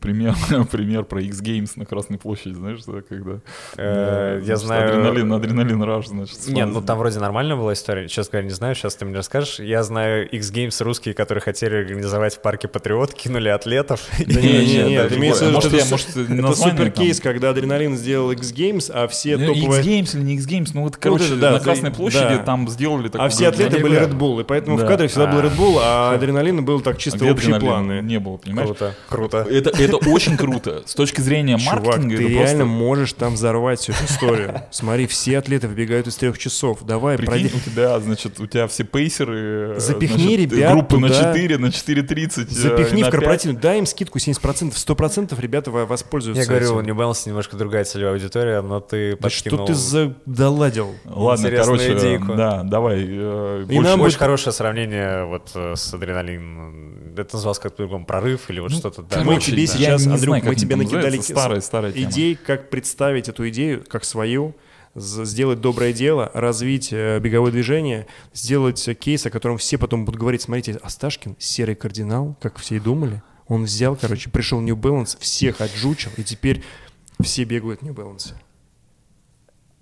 пример, 0.00 0.34
пример 0.70 1.04
про 1.04 1.20
X-Games 1.22 1.72
на 1.76 1.84
Красной 1.84 2.18
площади, 2.18 2.54
знаешь, 2.54 2.69
да, 2.86 3.02
когда... 3.08 3.40
Э, 3.76 4.40
я 4.44 4.56
знаю- 4.56 4.90
Адреналин, 4.90 5.32
адреналин 5.32 5.82
раш, 5.82 6.06
значит. 6.08 6.46
Не, 6.48 6.64
ну 6.66 6.80
там 6.80 6.98
вроде 6.98 7.18
нормальная 7.18 7.56
была 7.56 7.72
история. 7.72 8.08
Честно 8.08 8.32
говоря, 8.32 8.48
не 8.48 8.54
знаю, 8.54 8.74
сейчас 8.74 8.96
ты 8.96 9.04
мне 9.04 9.16
расскажешь. 9.16 9.58
Я 9.60 9.82
знаю 9.82 10.28
X-Games 10.30 10.82
русские, 10.82 11.14
которые 11.14 11.42
хотели 11.42 11.76
организовать 11.76 12.36
в 12.36 12.42
парке 12.42 12.68
Патриот, 12.68 13.14
кинули 13.14 13.48
атлетов. 13.48 14.08
Да 14.18 14.40
не, 14.40 14.66
не, 14.66 14.82
не, 14.82 14.94
это 14.94 15.16
имеется 15.16 15.46
в 15.46 15.48
виду, 15.48 16.48
это 16.48 16.54
супер 16.54 16.90
кейс, 16.90 17.20
когда 17.20 17.50
Адреналин 17.50 17.96
сделал 17.96 18.30
X-Games, 18.32 18.90
а 18.92 19.08
все 19.08 19.36
Ну, 19.36 19.54
топовые... 19.54 19.80
X-Games 19.80 20.16
или 20.16 20.24
не 20.24 20.34
X-Games, 20.34 20.70
ну 20.74 20.82
вот, 20.82 20.96
короче, 20.96 21.34
на 21.34 21.58
Красной 21.60 21.90
площади 21.90 22.42
там 22.44 22.68
сделали 22.68 23.08
такой... 23.08 23.26
А 23.26 23.28
все 23.28 23.48
атлеты 23.48 23.78
были 23.78 24.00
Red 24.00 24.16
Bull, 24.16 24.40
и 24.40 24.44
поэтому 24.44 24.76
в 24.76 24.86
кадре 24.86 25.08
всегда 25.08 25.26
был 25.26 25.38
А. 25.38 25.42
Red 25.42 25.56
Bull, 25.56 25.78
а 25.80 26.14
адреналина 26.14 26.62
был 26.62 26.80
так 26.80 26.98
чисто 26.98 27.24
общие 27.24 27.58
планы. 27.58 28.00
не 28.02 28.18
было, 28.18 28.36
понимаешь? 28.36 28.68
Круто, 28.68 28.94
круто. 29.08 29.46
Это, 29.50 29.70
это 29.70 29.96
очень 30.10 30.36
круто. 30.36 30.82
С 30.86 30.94
точки 30.94 31.20
зрения 31.20 31.56
маркетинга, 31.56 32.16
ты 32.16 32.38
это 32.38 32.59
реально 32.60 32.64
можешь 32.74 33.12
там 33.12 33.34
взорвать 33.34 33.80
всю 33.80 33.92
эту 33.92 34.04
историю. 34.04 34.62
Смотри, 34.70 35.06
все 35.06 35.38
атлеты 35.38 35.68
выбегают 35.68 36.06
из 36.06 36.16
трех 36.16 36.38
часов. 36.38 36.82
Давай, 36.82 37.16
пройди. 37.18 37.50
у 37.54 37.60
тебя, 37.70 37.98
значит, 38.00 38.38
у 38.40 38.46
тебя 38.46 38.66
все 38.66 38.84
пейсеры... 38.84 39.76
э, 39.76 39.80
Запихни 39.80 40.22
значит, 40.36 40.52
ребят 40.52 40.72
Группы 40.72 40.98
на 40.98 41.08
туда. 41.08 41.32
4, 41.32 41.58
на 41.58 41.66
4.30. 41.66 42.42
э, 42.42 42.44
Запихни 42.50 43.00
на 43.02 43.08
в 43.08 43.10
5. 43.10 43.10
корпоративную, 43.10 43.60
дай 43.60 43.78
им 43.78 43.86
скидку 43.86 44.18
70%, 44.18 44.72
100% 44.74 45.40
ребята 45.40 45.70
во- 45.70 45.86
воспользуются 45.86 46.42
Я 46.42 46.48
говорю, 46.48 46.74
у 46.76 46.80
этим. 46.80 46.86
New 46.88 46.94
Balance 46.96 47.22
немножко 47.26 47.56
другая 47.56 47.84
целевая 47.84 48.14
аудитория, 48.14 48.60
но 48.62 48.80
ты 48.80 49.16
Да 49.16 49.30
что 49.30 49.44
подкинул 49.50 49.66
ты 49.66 49.74
задаладил? 49.74 50.94
Ладно, 51.04 51.46
Интересную 51.46 51.78
короче, 51.78 51.98
идейку. 51.98 52.34
да, 52.34 52.62
давай. 52.62 52.98
э, 53.06 53.62
И 53.68 53.74
больше- 53.74 53.82
нам 53.90 54.00
Очень 54.00 54.12
будет- 54.12 54.18
хорошее 54.18 54.52
сравнение 54.52 55.24
вот 55.24 55.50
э, 55.54 55.74
с 55.76 55.92
адреналин. 55.94 57.09
Это 57.20 57.36
называлось 57.36 57.58
как-то 57.58 57.76
по-другому 57.76 58.04
прорыв 58.06 58.50
или 58.50 58.60
вот 58.60 58.72
что-то. 58.72 59.02
да. 59.02 59.22
Мы 59.22 59.38
тебе 59.38 59.66
да. 59.66 59.72
сейчас, 59.72 60.06
Андрюх, 60.06 60.36
знаю, 60.38 60.44
мы 60.44 60.54
тебе 60.54 60.76
накидали 60.76 61.18
старая 61.60 61.92
тема. 61.92 62.10
идей, 62.10 62.34
как 62.36 62.70
представить 62.70 63.28
эту 63.28 63.48
идею 63.48 63.84
как 63.86 64.04
свою, 64.04 64.54
сделать 64.94 65.60
доброе 65.60 65.92
дело, 65.92 66.30
развить 66.34 66.92
э, 66.92 67.18
беговое 67.20 67.52
движение, 67.52 68.06
сделать 68.32 68.88
кейс, 68.98 69.24
о 69.26 69.30
котором 69.30 69.58
все 69.58 69.78
потом 69.78 70.04
будут 70.04 70.20
говорить, 70.20 70.42
смотрите, 70.42 70.78
Осташкин, 70.82 71.36
серый 71.38 71.74
кардинал, 71.74 72.36
как 72.40 72.58
все 72.58 72.76
и 72.76 72.80
думали, 72.80 73.22
он 73.46 73.64
взял, 73.64 73.96
короче, 73.96 74.30
пришел 74.30 74.60
New 74.60 74.76
Balance, 74.76 75.16
всех 75.20 75.60
отжучил, 75.60 76.10
и 76.16 76.24
теперь 76.24 76.62
все 77.20 77.44
бегают 77.44 77.80
в 77.80 77.84
New 77.84 77.94
Balance. 77.94 78.34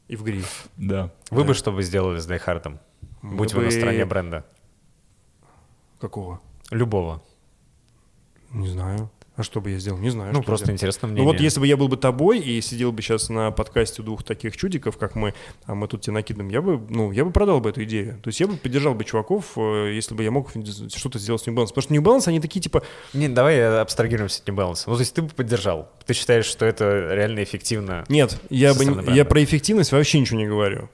И 0.09 0.17
в 0.17 0.23
гри. 0.23 0.43
Да. 0.77 1.13
Вы 1.31 1.45
бы 1.45 1.53
что 1.55 1.71
бы 1.71 1.83
сделали 1.83 2.19
с 2.19 2.27
Die 2.27 2.43
Hard 2.43 2.65
ом? 2.65 2.81
Мы 3.21 3.37
Будь 3.37 3.53
вы 3.53 3.61
на 3.61 3.67
бы- 3.67 3.73
стороне 3.73 4.07
бренда. 4.07 4.47
Какого? 6.01 6.41
Любого. 6.71 7.23
Не 8.53 8.69
знаю. 8.69 9.11
А 9.37 9.45
что 9.45 9.61
бы 9.61 9.71
я 9.71 9.79
сделал? 9.79 9.99
Не 9.99 10.11
знаю. 10.11 10.33
Ну, 10.35 10.43
просто 10.43 10.67
делать. 10.67 10.81
интересно 10.81 11.07
Ну 11.07 11.13
мнение. 11.15 11.33
вот 11.33 11.41
если 11.41 11.61
бы 11.61 11.67
я 11.69 11.77
был 11.77 11.87
бы 11.87 11.97
тобой 11.97 12.41
и 12.41 12.61
сидел 12.61 12.91
бы 12.91 13.03
сейчас 13.03 13.29
на 13.29 13.53
подкасте 13.53 14.03
двух 14.03 14.25
таких 14.25 14.57
чудиков, 14.57 14.99
как 14.99 15.15
мы, 15.15 15.33
а 15.65 15.77
мы 15.77 15.87
тут 15.87 16.01
тебе 16.01 16.15
накидываем, 16.15 16.51
я 16.51 16.61
бы, 16.61 16.81
ну, 16.91 17.13
я 17.13 17.25
бы 17.25 17.31
продал 17.31 17.61
бы 17.61 17.71
эту 17.71 17.85
идею. 17.85 18.19
То 18.21 18.31
есть 18.31 18.41
я 18.41 18.49
бы 18.49 18.57
поддержал 18.57 18.95
бы 18.95 19.05
чуваков, 19.05 19.53
э, 19.57 19.93
если 19.95 20.17
бы 20.17 20.25
я 20.25 20.33
мог 20.33 20.51
что-то 20.93 21.21
сделать 21.21 21.41
с 21.41 21.47
New 21.47 21.55
Balance. 21.55 21.69
Потому 21.69 21.83
что 21.83 21.93
New 21.93 22.03
Balance, 22.03 22.27
они 22.27 22.41
такие 22.41 22.61
типа, 22.61 22.83
Не, 23.15 23.29
давай 23.29 23.81
абстрагируемся 23.81 24.43
от 24.43 24.49
New 24.49 24.57
Balance. 24.57 24.83
Ну, 24.89 24.95
то 24.95 25.01
есть 25.01 25.15
ты 25.15 25.23
бы 25.23 25.29
поддержал. 25.29 25.89
Ты 26.05 26.15
считаешь, 26.15 26.47
что 26.47 26.67
это 26.67 27.15
реально 27.15 27.45
эффективно? 27.45 28.05
нет, 28.09 28.41
я, 28.51 28.75
бы, 28.75 28.85
не- 28.85 28.91
я 28.91 29.03
бренда. 29.03 29.25
про 29.25 29.45
эффективность 29.45 29.93
вообще 29.93 30.19
ничего 30.19 30.41
не 30.41 30.49
говорю. 30.49 30.89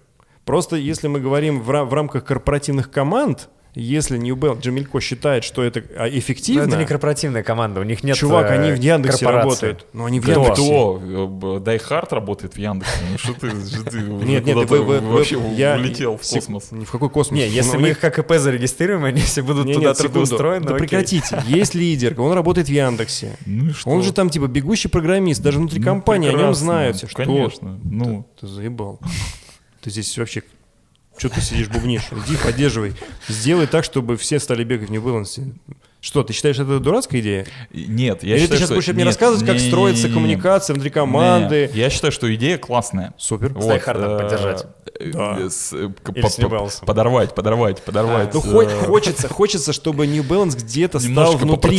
Просто 0.45 0.77
если 0.77 1.09
мы 1.09 1.21
говорим 1.21 1.63
в, 1.63 1.65
в 1.85 1.95
рамках 1.95 2.27
корпоративных 2.27 2.91
команд, 2.91 3.49
если 3.75 4.19
New 4.19 4.37
Balance, 4.37 4.61
Джамилько 4.61 5.01
считает, 5.01 5.43
что 5.45 5.63
это 5.63 5.83
а, 5.97 6.09
эффективно, 6.09 6.63
это 6.69 6.77
не 6.77 6.87
корпоративная 6.87 7.43
команда, 7.43 7.81
у 7.81 7.83
них 7.83 8.05
нет 8.05 8.17
чувак, 8.17 8.51
э, 8.51 8.55
они 8.55 8.71
в 8.73 8.81
Яндексе 8.81 9.25
корпорации. 9.25 9.67
работают. 9.67 9.87
Но 9.93 10.05
они 10.05 10.21
в 10.21 10.23
Кто? 10.23 10.33
Яндексе. 10.33 10.63
Кто? 10.63 11.01
Э, 11.03 11.61
Die 11.61 11.83
Hard 11.89 12.09
работает 12.15 12.55
в 12.55 12.59
Яндексе. 12.59 12.99
Ну 13.11 13.19
что 13.19 13.33
ты, 13.35 13.51
что 13.67 13.85
ты 13.91 13.99
Нет, 13.99 14.45
нет, 14.47 14.57
вы, 14.57 14.65
вы- 14.67 14.83
вы- 14.83 15.01
вообще 15.01 15.41
я- 15.57 15.75
улетел 15.77 16.17
в 16.17 16.21
космос. 16.29 16.69
Ни 16.71 16.85
в 16.85 16.91
какой 16.91 17.11
космос. 17.11 17.37
Не, 17.39 17.49
если 17.49 17.77
Ну, 17.77 17.83
мы 17.83 17.89
их 17.91 18.01
как 18.01 18.19
ИП 18.19 18.33
зарегистрируем, 18.39 19.05
они 19.05 19.21
все 19.21 19.43
будут 19.43 19.67
Не, 19.67 19.75
туда 19.75 19.89
нет, 19.89 19.99
трудоустроены. 19.99 20.67
Да 20.67 20.75
окей. 20.77 20.87
прекратите. 20.87 21.43
Есть 21.47 21.75
лидер, 21.75 22.21
он 22.21 22.33
работает 22.33 22.69
в 22.69 22.71
Яндексе. 22.73 23.37
Ну 23.47 23.71
и 23.71 23.73
что? 23.73 23.91
Он 23.91 24.03
же 24.03 24.13
там 24.13 24.31
типа 24.31 24.47
бегущий 24.47 24.89
программист, 24.89 25.43
даже 25.43 25.59
внутри 25.59 25.81
Ну, 25.81 25.85
компании 25.85 26.29
о 26.31 26.33
нем 26.33 26.55
знают. 26.55 26.99
Что? 26.99 27.09
Конечно. 27.25 27.79
Ну, 27.83 28.27
Ты 28.41 28.47
заебал. 28.47 29.01
Ты 29.83 29.91
здесь 29.91 30.17
вообще... 30.17 30.43
Что 31.17 31.29
ты 31.29 31.41
сидишь, 31.41 31.69
бубнишь? 31.69 32.09
Иди, 32.27 32.37
поддерживай. 32.37 32.95
Сделай 33.29 33.67
так, 33.67 33.85
чтобы 33.85 34.17
все 34.17 34.39
стали 34.41 34.65
бегать 34.65 34.91
в 34.91 34.93
Balance. 35.09 35.55
Что, 36.05 36.23
ты 36.23 36.35
считаешь, 36.35 36.59
это 36.59 36.81
дурацкая 36.81 37.23
идея? 37.23 37.47
нет, 37.73 38.23
я 38.25 38.35
Или 38.37 38.43
считаю, 38.43 38.49
ты 38.51 38.57
сейчас 38.59 38.67
что- 38.69 38.75
будешь 38.75 38.89
мне 38.89 38.97
нет, 38.99 39.07
рассказывать, 39.07 39.47
как 39.47 39.55
не- 39.55 39.69
строится 39.69 40.03
не- 40.03 40.09
не- 40.11 40.15
коммуникация 40.15 40.75
внутри 40.75 40.91
команды? 40.91 41.71
Не, 41.73 41.81
Я 41.81 41.89
считаю, 41.89 42.13
что 42.13 42.33
идея 42.35 42.59
классная. 42.59 43.15
Супер. 43.17 43.53
Die 43.53 43.83
Hard 43.85 43.99
надо 44.01 44.19
поддержать. 44.23 44.67
э, 45.01 45.11
Да. 45.13 45.37
э, 45.41 45.49
с, 45.49 45.73
э, 45.73 45.89
по-. 45.89 46.69
Подорвать, 46.87 47.35
подорвать, 47.35 47.83
подорвать. 47.83 48.35
Ну, 48.35 48.41
э, 48.41 48.43
хоть 48.43 48.71
хочется, 48.71 49.29
хочется, 49.29 49.73
чтобы 49.73 50.07
New 50.07 50.23
Balance 50.23 50.57
где-то 50.57 51.01
стал 51.01 51.37
внутри. 51.37 51.79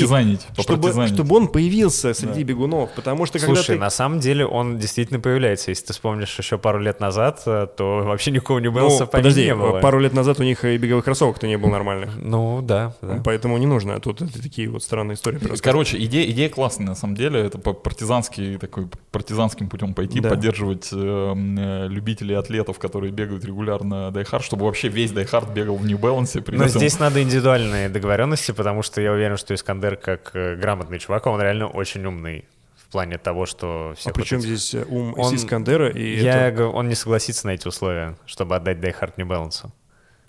Чтобы, 0.59 1.07
чтобы 1.07 1.35
он 1.35 1.47
появился 1.47 2.13
среди 2.13 2.43
бегунов. 2.43 2.89
Потому 2.95 3.25
что 3.25 3.39
когда 3.39 3.55
Слушай, 3.55 3.75
ты... 3.75 3.79
на 3.79 3.89
самом 3.89 4.19
деле 4.19 4.45
он 4.45 4.79
действительно 4.79 5.19
появляется. 5.19 5.71
Если 5.71 5.85
ты 5.85 5.93
вспомнишь 5.93 6.35
еще 6.37 6.57
пару 6.57 6.79
лет 6.79 6.99
назад, 6.99 7.41
э, 7.45 7.67
то 7.77 8.01
вообще 8.03 8.31
никакого 8.31 8.59
New 8.59 8.71
Ну, 8.71 8.79
Balance 8.79 9.07
подожди, 9.07 9.45
не 9.45 9.55
было. 9.55 9.79
пару 9.79 9.99
лет 9.99 10.13
назад 10.13 10.39
у 10.39 10.43
них 10.43 10.65
и 10.65 10.75
беговых 10.77 11.05
кроссовок-то 11.05 11.47
не 11.47 11.57
было 11.57 11.69
нормальных. 11.69 12.09
Ну, 12.17 12.61
да, 12.61 12.93
да. 13.01 13.21
Поэтому 13.23 13.57
не 13.57 13.65
нужно. 13.67 13.95
А 13.95 13.99
тут 14.15 14.29
это 14.31 14.41
такие 14.41 14.69
вот 14.69 14.81
странные 14.83 15.15
истории. 15.15 15.39
Короче, 15.61 15.97
идея, 16.03 16.29
идея 16.31 16.49
классная, 16.49 16.87
на 16.87 16.95
самом 16.95 17.15
деле. 17.15 17.39
Это 17.41 17.57
по 17.59 17.73
партизански, 17.73 18.57
такой 18.59 18.87
партизанским 19.11 19.69
путем 19.69 19.93
пойти, 19.93 20.19
Да. 20.19 20.29
поддерживать 20.29 20.89
э, 20.91 20.95
э, 20.97 21.87
любителей 21.87 22.35
атлетов, 22.35 22.79
которые 22.79 23.11
бегают 23.11 23.45
регулярно 23.45 24.11
Hard, 24.11 24.41
чтобы 24.43 24.65
вообще 24.65 24.87
весь 24.87 25.11
Hard 25.11 25.53
бегал 25.53 25.75
в 25.75 25.85
New 25.85 25.97
Balance. 25.97 26.41
при 26.41 26.57
Но 26.57 26.65
этом- 26.65 26.79
здесь 26.79 26.99
надо 26.99 27.21
индивидуальные 27.21 27.89
договоренности, 27.89 28.51
потому 28.51 28.81
что 28.81 29.01
я 29.01 29.11
уверен, 29.11 29.37
что 29.37 29.53
Искандер, 29.53 29.95
как 29.97 30.31
э, 30.33 30.55
грамотный 30.55 30.99
чувак, 30.99 31.25
он 31.27 31.41
реально 31.41 31.67
очень 31.67 32.05
умный 32.05 32.45
в 32.77 32.91
плане 32.91 33.17
того, 33.17 33.45
что 33.45 33.89
А 33.91 33.95
всех 33.95 34.13
при 34.13 34.21
вот 34.21 34.27
чем 34.27 34.39
этих- 34.39 34.47
здесь 34.49 34.75
э, 34.75 34.85
ум 34.87 35.13
Он- 35.17 35.35
Искандера 35.35 35.89
и 35.89 36.21
Я, 36.21 36.47
это- 36.47 36.67
он 36.67 36.87
не 36.87 36.95
согласится 36.95 37.47
на 37.47 37.51
эти 37.51 37.67
условия, 37.67 38.15
чтобы 38.25 38.55
отдать 38.55 38.79
Hard 39.01 39.13
New 39.17 39.27
Balance. 39.27 39.65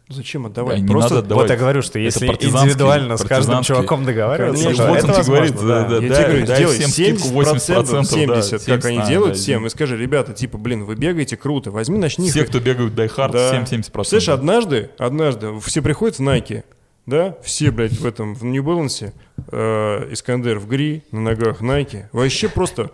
Зачем 0.09 0.47
отдавать? 0.47 0.77
Да, 0.77 0.83
не 0.83 0.89
Просто 0.89 1.15
надо 1.17 1.35
Вот 1.35 1.51
я 1.51 1.57
говорю, 1.57 1.83
что 1.83 1.99
если 1.99 2.27
индивидуально 2.29 3.17
с 3.17 3.25
каждым 3.25 3.63
чуваком 3.65 4.05
договариваться, 4.05 4.63
Конечно, 4.63 4.87
вот 4.87 4.99
это 4.99 5.13
тебе 5.15 5.25
говорит, 5.25 5.55
да, 5.57 5.61
да. 5.61 5.89
да. 5.89 5.95
Я 5.95 6.01
тебе 6.01 6.09
дай- 6.11 6.25
говорю, 6.27 6.47
дай 6.47 6.57
сделай 6.57 6.77
всем 6.77 6.91
скидку 6.91 7.29
70%, 7.29 8.03
80%, 8.03 8.05
70, 8.05 8.67
да, 8.67 8.77
как 8.77 8.85
они 8.85 8.97
70, 8.99 9.09
делают 9.09 9.35
да, 9.35 9.41
всем, 9.41 9.67
и 9.67 9.69
скажи, 9.69 9.97
ребята, 9.97 10.33
типа, 10.33 10.59
блин, 10.59 10.85
вы 10.85 10.95
бегаете, 10.95 11.37
круто, 11.37 11.73
возьми, 11.73 11.99
начни. 11.99 12.31
Все, 12.31 12.45
кто 12.45 12.61
бегают 12.61 12.95
Die 12.95 13.11
Hard, 13.17 13.33
Да. 13.33 13.53
7-70%. 13.53 13.91
Представляешь, 13.91 14.29
однажды, 14.29 14.91
однажды 14.97 15.59
все 15.59 15.83
приходят 15.83 16.19
в 16.19 16.23
Nike, 16.23 16.63
да, 17.07 17.37
все, 17.43 17.73
блядь, 17.73 17.99
в 17.99 18.07
этом, 18.07 18.37
в 18.37 18.45
New 18.45 18.63
Balance, 18.63 19.13
э, 19.51 20.13
Искандер 20.13 20.61
в 20.61 20.69
гри, 20.69 21.03
на 21.11 21.21
ногах 21.21 21.63
Nike, 21.63 22.05
вообще 22.13 22.49
просто, 22.49 22.93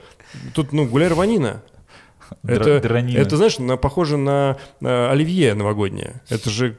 тут, 0.55 0.73
ну, 0.73 0.87
гуляй 0.87 1.09
рванина. 1.09 1.63
Это, 2.47 2.71
это 2.71 3.37
знаешь, 3.37 3.59
на, 3.59 3.77
похоже 3.77 4.17
на, 4.17 4.57
на 4.81 5.11
оливье 5.11 5.53
новогоднее. 5.53 6.23
Это 6.31 6.49
же 6.49 6.79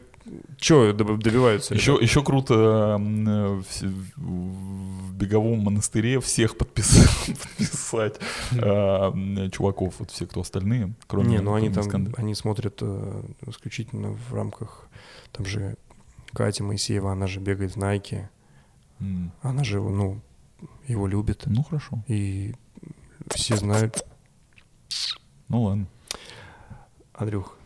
что 0.57 0.93
добиваются? 0.93 1.73
Еще, 1.73 1.91
ребята? 1.91 2.03
еще 2.05 2.23
круто 2.23 2.97
э, 2.99 3.61
в, 3.61 3.81
в 4.17 5.13
беговом 5.15 5.59
монастыре 5.59 6.19
всех 6.19 6.57
подписать, 6.57 7.37
подписать 7.41 8.19
м, 8.53 9.51
чуваков, 9.51 9.95
вот 9.99 10.11
все, 10.11 10.25
кто 10.25 10.41
остальные, 10.41 10.93
кроме 11.07 11.29
Не, 11.29 11.41
ну 11.41 11.53
они 11.53 11.69
там, 11.69 11.83
Искандера. 11.83 12.15
они 12.17 12.35
смотрят 12.35 12.77
э, 12.81 13.23
исключительно 13.47 14.11
в 14.29 14.33
рамках, 14.33 14.87
там 15.31 15.45
же 15.45 15.75
Катя 16.31 16.63
Моисеева, 16.63 17.11
она 17.11 17.27
же 17.27 17.39
бегает 17.39 17.73
в 17.73 17.77
Найке, 17.77 18.29
М, 18.99 19.31
она 19.41 19.63
же, 19.63 19.81
ну, 19.81 20.21
его 20.87 21.07
любит, 21.07 21.43
Ну 21.45 21.63
хорошо, 21.63 22.03
и 22.07 22.53
все 23.33 23.57
знают. 23.57 24.05
ну 25.49 25.63
ладно. 25.63 25.87
Андрюх, 27.13 27.57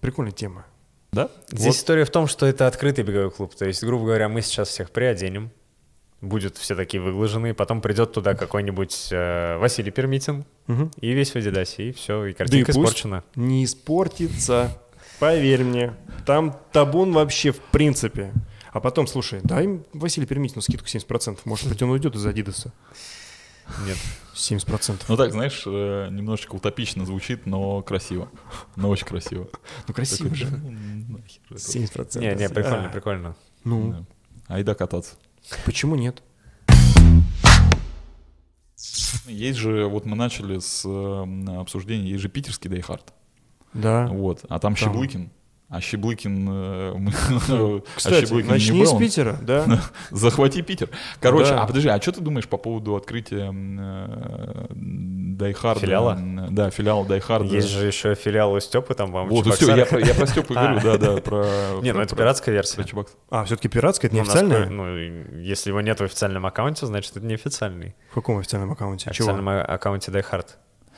прикольная 0.00 0.32
тема. 0.32 0.64
Да? 1.12 1.30
Здесь 1.48 1.76
история 1.76 2.04
в 2.04 2.10
том, 2.10 2.26
что 2.26 2.46
это 2.46 2.66
открытый 2.66 3.02
беговой 3.04 3.30
клуб. 3.30 3.54
То 3.54 3.64
есть, 3.66 3.82
грубо 3.82 4.04
говоря, 4.06 4.28
мы 4.28 4.42
сейчас 4.42 4.68
всех 4.68 4.90
приоденем, 4.90 5.50
будут 6.20 6.56
все 6.58 6.74
такие 6.74 7.00
выглаженные, 7.02 7.54
потом 7.54 7.80
придет 7.80 8.12
туда 8.12 8.34
какой-нибудь 8.34 9.08
э, 9.12 9.56
Василий 9.58 9.90
Пермитин, 9.90 10.44
Мгм. 10.66 10.90
и 11.00 11.12
весь 11.12 11.30
в 11.30 11.36
Адидасе, 11.36 11.88
и 11.88 11.92
все, 11.92 12.24
и 12.24 12.26
Да 12.26 12.30
и 12.30 12.34
картинка 12.34 12.72
пусть 12.72 12.78
испорчена. 12.88 13.24
не 13.36 13.64
испортится, 13.64 14.76
поверь 15.18 15.62
мне. 15.64 15.94
Там 16.26 16.58
табун 16.72 17.12
вообще 17.12 17.52
в 17.52 17.58
принципе. 17.60 18.32
А 18.72 18.80
потом, 18.80 19.06
слушай, 19.06 19.40
дай 19.42 19.64
им 19.64 19.84
Василий 19.94 20.26
Пермитину 20.26 20.60
скидку 20.60 20.86
70%. 20.86 21.38
Может 21.44 21.68
быть, 21.68 21.80
он 21.82 21.90
уйдет 21.90 22.14
из 22.16 22.26
Адидаса. 22.26 22.72
Нет. 23.86 23.96
70%. 24.34 25.02
Ну 25.08 25.16
так, 25.16 25.32
знаешь, 25.32 25.62
э, 25.66 26.08
немножечко 26.10 26.54
утопично 26.54 27.04
звучит, 27.04 27.46
но 27.46 27.82
красиво. 27.82 28.28
Но 28.76 28.88
очень 28.88 29.06
красиво. 29.06 29.48
Ну, 29.86 29.94
красиво 29.94 30.34
же. 30.34 30.46
да, 30.46 30.56
ну, 30.58 31.18
нахер 31.18 31.40
это. 31.50 31.58
70%. 31.58 32.20
Не, 32.20 32.34
не, 32.34 32.48
прикольно, 32.48 32.86
А, 32.86 32.88
прикольно. 32.88 33.36
Ну, 33.64 33.92
Да. 33.92 34.04
Айда 34.54 34.74
кататься. 34.74 35.16
почему 35.64 35.96
нет? 35.96 36.22
Есть 39.26 39.58
же, 39.58 39.86
вот 39.86 40.06
мы 40.06 40.16
начали 40.16 40.58
с 40.58 40.82
э, 40.86 41.58
обсуждения, 41.60 42.10
есть 42.10 42.22
же 42.22 42.28
питерский 42.28 42.70
Die 42.70 42.86
Hard. 42.86 43.12
Да. 43.74 44.06
Вот, 44.06 44.44
а 44.48 44.58
там 44.58 44.74
Там. 44.74 44.76
Щеблыкин. 44.76 45.30
А 45.70 45.80
Щеблыкин... 45.82 46.48
э, 46.48 46.94
мы- 46.96 47.12
а 47.50 47.80
Кстати, 47.96 48.24
Щеблыкин 48.24 48.46
не 48.46 48.52
начни 48.52 48.86
с 48.86 48.90
был. 48.92 48.98
Питера, 48.98 49.36
да? 49.42 49.66
Захвати 50.10 50.62
Питер. 50.62 50.88
Короче, 51.20 51.50
Да. 51.50 51.62
а 51.62 51.66
подожди, 51.66 51.88
а 51.90 52.00
что 52.00 52.12
ты 52.12 52.20
думаешь 52.22 52.48
по 52.48 52.56
поводу 52.56 52.96
открытия 52.96 53.48
м, 53.48 53.78
э, 53.78 54.66
Die 54.70 55.07
Hard 55.07 55.56
а? 55.56 55.80
Филиала? 55.80 56.18
Да, 56.50 56.70
филиала 56.70 57.04
Die 57.04 57.21
Hard 57.21 57.43
а. 57.43 57.54
Есть 57.54 57.68
же 57.68 57.86
еще 57.86 58.14
филиал 58.14 58.54
у 58.54 58.60
Степы, 58.60 58.94
там, 58.94 59.12
по-моему, 59.12 59.36
Вот, 59.36 59.46
в 59.46 59.50
все, 59.56 59.68
я, 59.76 59.86
я 59.98 60.14
про 60.14 60.26
Степу 60.26 60.54
и 60.54 60.56
говорю, 60.56 60.78
А. 60.78 60.80
да, 60.80 60.96
да, 60.96 61.20
про... 61.20 61.44
Не, 61.82 61.92
ну 61.92 62.00
это 62.00 62.14
про- 62.14 62.22
пиратская 62.22 62.54
версия. 62.54 62.82
А, 63.28 63.44
все-таки 63.44 63.68
пиратская, 63.68 64.08
это 64.08 64.16
Ну, 64.16 64.22
неофициальная? 64.24 64.58
насколько- 64.60 64.74
Ну, 64.74 64.96
если 65.42 65.68
его 65.68 65.82
нет 65.82 66.00
в 66.00 66.04
официальном 66.04 66.46
аккаунте, 66.46 66.86
значит, 66.86 67.14
это 67.16 67.26
не 67.26 67.34
официальный. 67.34 67.94
В 68.10 68.14
каком 68.14 68.38
официальном 68.38 68.72
аккаунте? 68.72 69.10
В 69.10 69.12
официальном 69.12 69.48
а- 69.50 69.60
аккаунте 69.62 70.10
Hard. 70.10 70.46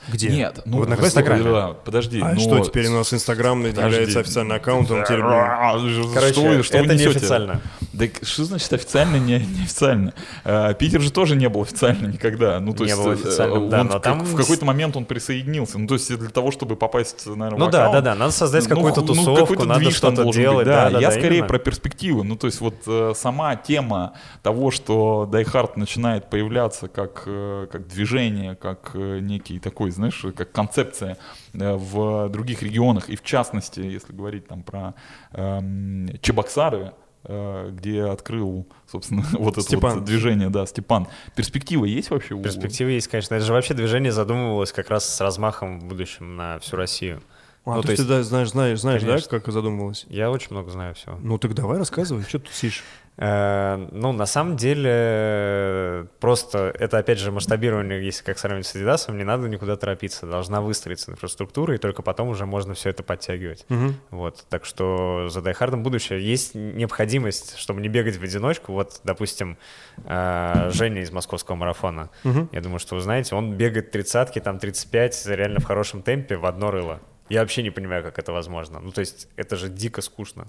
Где? 0.07 0.29
Нет, 0.29 0.61
ну 0.65 0.79
в 0.79 0.83
Одноклассниках? 0.83 1.37
Инстаграме. 1.37 1.43
Да, 1.43 1.73
подожди. 1.73 2.21
А 2.21 2.33
ну, 2.33 2.39
что, 2.39 2.59
теперь 2.59 2.87
у 2.87 2.93
нас 2.93 3.13
Инстаграм 3.13 3.63
является 3.63 4.19
официальным 4.19 4.57
аккаунтом? 4.57 5.03
Теперь, 5.03 5.21
А, 5.21 5.73
Короче, 6.13 6.33
что 6.33 6.63
что 6.63 6.77
это 6.77 6.95
неофициально. 6.95 7.61
Да 7.93 8.05
что 8.23 8.45
значит 8.45 8.71
официально, 8.73 9.17
не, 9.17 9.39
неофициально? 9.39 10.13
А, 10.43 10.73
Питер 10.73 11.01
же 11.01 11.11
тоже 11.11 11.35
не 11.35 11.49
был 11.49 11.61
официально 11.61 12.07
никогда. 12.07 12.59
Ну, 12.59 12.73
то 12.73 12.83
Не 12.83 12.91
есть, 12.91 13.01
был 13.01 13.11
э, 13.11 13.13
официальным, 13.13 13.63
он 13.63 13.69
да, 13.69 13.83
но 13.83 13.99
там 13.99 14.21
в 14.21 14.35
какой-то 14.35 14.65
момент 14.65 14.95
он 14.95 15.05
присоединился. 15.05 15.77
Ну, 15.77 15.87
то 15.87 15.95
есть 15.95 16.15
для 16.17 16.29
того, 16.29 16.51
чтобы 16.51 16.75
попасть, 16.75 17.25
наверное, 17.27 17.59
Ну 17.59 17.67
в 17.67 17.71
да, 17.71 17.91
да, 17.91 18.01
да, 18.01 18.15
надо 18.15 18.31
создать 18.31 18.67
ну, 18.69 18.75
какую-то 18.75 19.01
ну, 19.01 19.07
тусовку, 19.07 19.41
какой-то 19.41 19.65
надо 19.65 19.91
что-то 19.91 20.31
делать. 20.31 20.65
Да, 20.65 20.89
да, 20.89 20.99
я 20.99 21.09
да, 21.09 21.11
скорее 21.11 21.37
именно. 21.37 21.47
про 21.47 21.59
перспективы. 21.59 22.23
Ну, 22.23 22.35
то 22.35 22.47
есть 22.47 22.61
вот 22.61 22.75
э, 22.87 23.13
сама 23.15 23.55
тема 23.55 24.13
того, 24.41 24.71
что 24.71 25.29
Die 25.31 25.45
Hard 25.45 25.73
начинает 25.75 26.29
появляться 26.29 26.87
как, 26.87 27.23
э, 27.25 27.67
как 27.71 27.87
движение, 27.87 28.55
как 28.55 28.91
э, 28.93 29.19
некий 29.19 29.59
такой, 29.59 29.90
знаешь, 29.91 30.25
как 30.35 30.51
концепция 30.51 31.17
э, 31.53 31.73
в 31.75 32.29
других 32.29 32.63
регионах, 32.63 33.09
и 33.09 33.15
в 33.15 33.23
частности, 33.23 33.79
если 33.79 34.13
говорить 34.13 34.47
там 34.47 34.63
про 34.63 34.93
эм, 35.33 36.09
Чебоксары, 36.21 36.93
э, 37.23 37.69
где 37.73 38.03
открыл, 38.05 38.67
собственно, 38.87 39.23
вот 39.33 39.53
это 39.53 39.61
Степан. 39.61 39.95
вот 39.99 40.05
движение, 40.05 40.49
да, 40.49 40.65
Степан. 40.65 41.07
Перспектива 41.35 41.85
есть 41.85 42.09
вообще? 42.09 42.35
Перспективы 42.41 42.91
есть, 42.91 43.07
конечно. 43.07 43.35
Это 43.35 43.45
же 43.45 43.53
вообще 43.53 43.73
движение 43.73 44.11
задумывалось 44.11 44.71
как 44.71 44.89
раз 44.89 45.07
с 45.07 45.21
размахом 45.21 45.79
в 45.79 45.85
будущем 45.85 46.35
на 46.35 46.59
всю 46.59 46.75
Россию. 46.77 47.21
А, 47.63 47.75
Ну, 47.75 47.81
то 47.81 47.87
то 47.87 47.91
есть 47.91 48.01
ты 48.03 48.09
да, 48.09 48.23
знаешь, 48.23 48.49
знаешь, 48.49 48.79
знаешь, 48.79 49.01
да, 49.03 49.09
Конечно. 49.09 49.39
как 49.39 49.53
задумывалось? 49.53 50.07
Я 50.09 50.31
очень 50.31 50.47
много 50.49 50.71
знаю 50.71 50.95
всего. 50.95 51.19
Ну 51.21 51.37
так 51.37 51.53
давай 51.53 51.77
рассказывай, 51.77 52.23
что 52.23 52.39
ты 52.39 52.51
сидишь? 52.51 52.83
Э, 53.23 53.77
Ну, 53.91 54.11
на 54.13 54.25
самом 54.25 54.55
деле, 54.57 56.07
просто 56.19 56.73
это, 56.79 56.97
опять 56.97 57.19
же, 57.19 57.31
масштабирование, 57.31 58.03
если 58.03 58.23
как 58.23 58.39
сравнивать 58.39 58.65
с 58.65 58.75
Adidas, 58.75 59.11
не 59.15 59.23
надо 59.23 59.47
никуда 59.47 59.75
торопиться. 59.75 60.25
Должна 60.25 60.59
выстроиться 60.61 61.11
инфраструктура, 61.11 61.75
и 61.75 61.77
только 61.77 62.01
потом 62.01 62.29
уже 62.29 62.45
можно 62.47 62.73
все 62.73 62.89
это 62.89 63.03
подтягивать. 63.03 63.65
Мгм. 63.69 63.95
Вот, 64.09 64.43
так 64.49 64.65
что 64.65 65.27
за 65.29 65.41
Дайхардом 65.41 65.83
будущее. 65.83 66.19
Есть 66.25 66.55
необходимость, 66.55 67.57
чтобы 67.59 67.79
не 67.81 67.89
бегать 67.89 68.17
в 68.17 68.23
одиночку. 68.23 68.73
Вот, 68.73 69.01
допустим, 69.03 69.57
э, 70.05 70.69
Женя 70.73 71.01
из 71.01 71.11
московского 71.11 71.55
марафона. 71.55 72.09
Мгм. 72.23 72.49
Я 72.51 72.61
думаю, 72.61 72.79
что 72.79 72.95
вы 72.95 73.01
знаете, 73.01 73.35
он 73.35 73.53
бегает 73.53 73.91
тридцатки, 73.91 74.39
там 74.39 74.57
35, 74.57 75.27
реально 75.27 75.59
в 75.59 75.65
хорошем 75.65 76.01
темпе 76.01 76.37
в 76.37 76.45
одно 76.47 76.71
рыло. 76.71 76.99
Я 77.29 77.41
вообще 77.41 77.61
не 77.61 77.69
понимаю, 77.69 78.03
как 78.03 78.17
это 78.17 78.33
возможно. 78.33 78.79
Ну, 78.79 78.91
то 78.91 79.01
есть, 79.01 79.27
это 79.37 79.55
же 79.55 79.69
дико 79.69 80.01
скучно. 80.01 80.47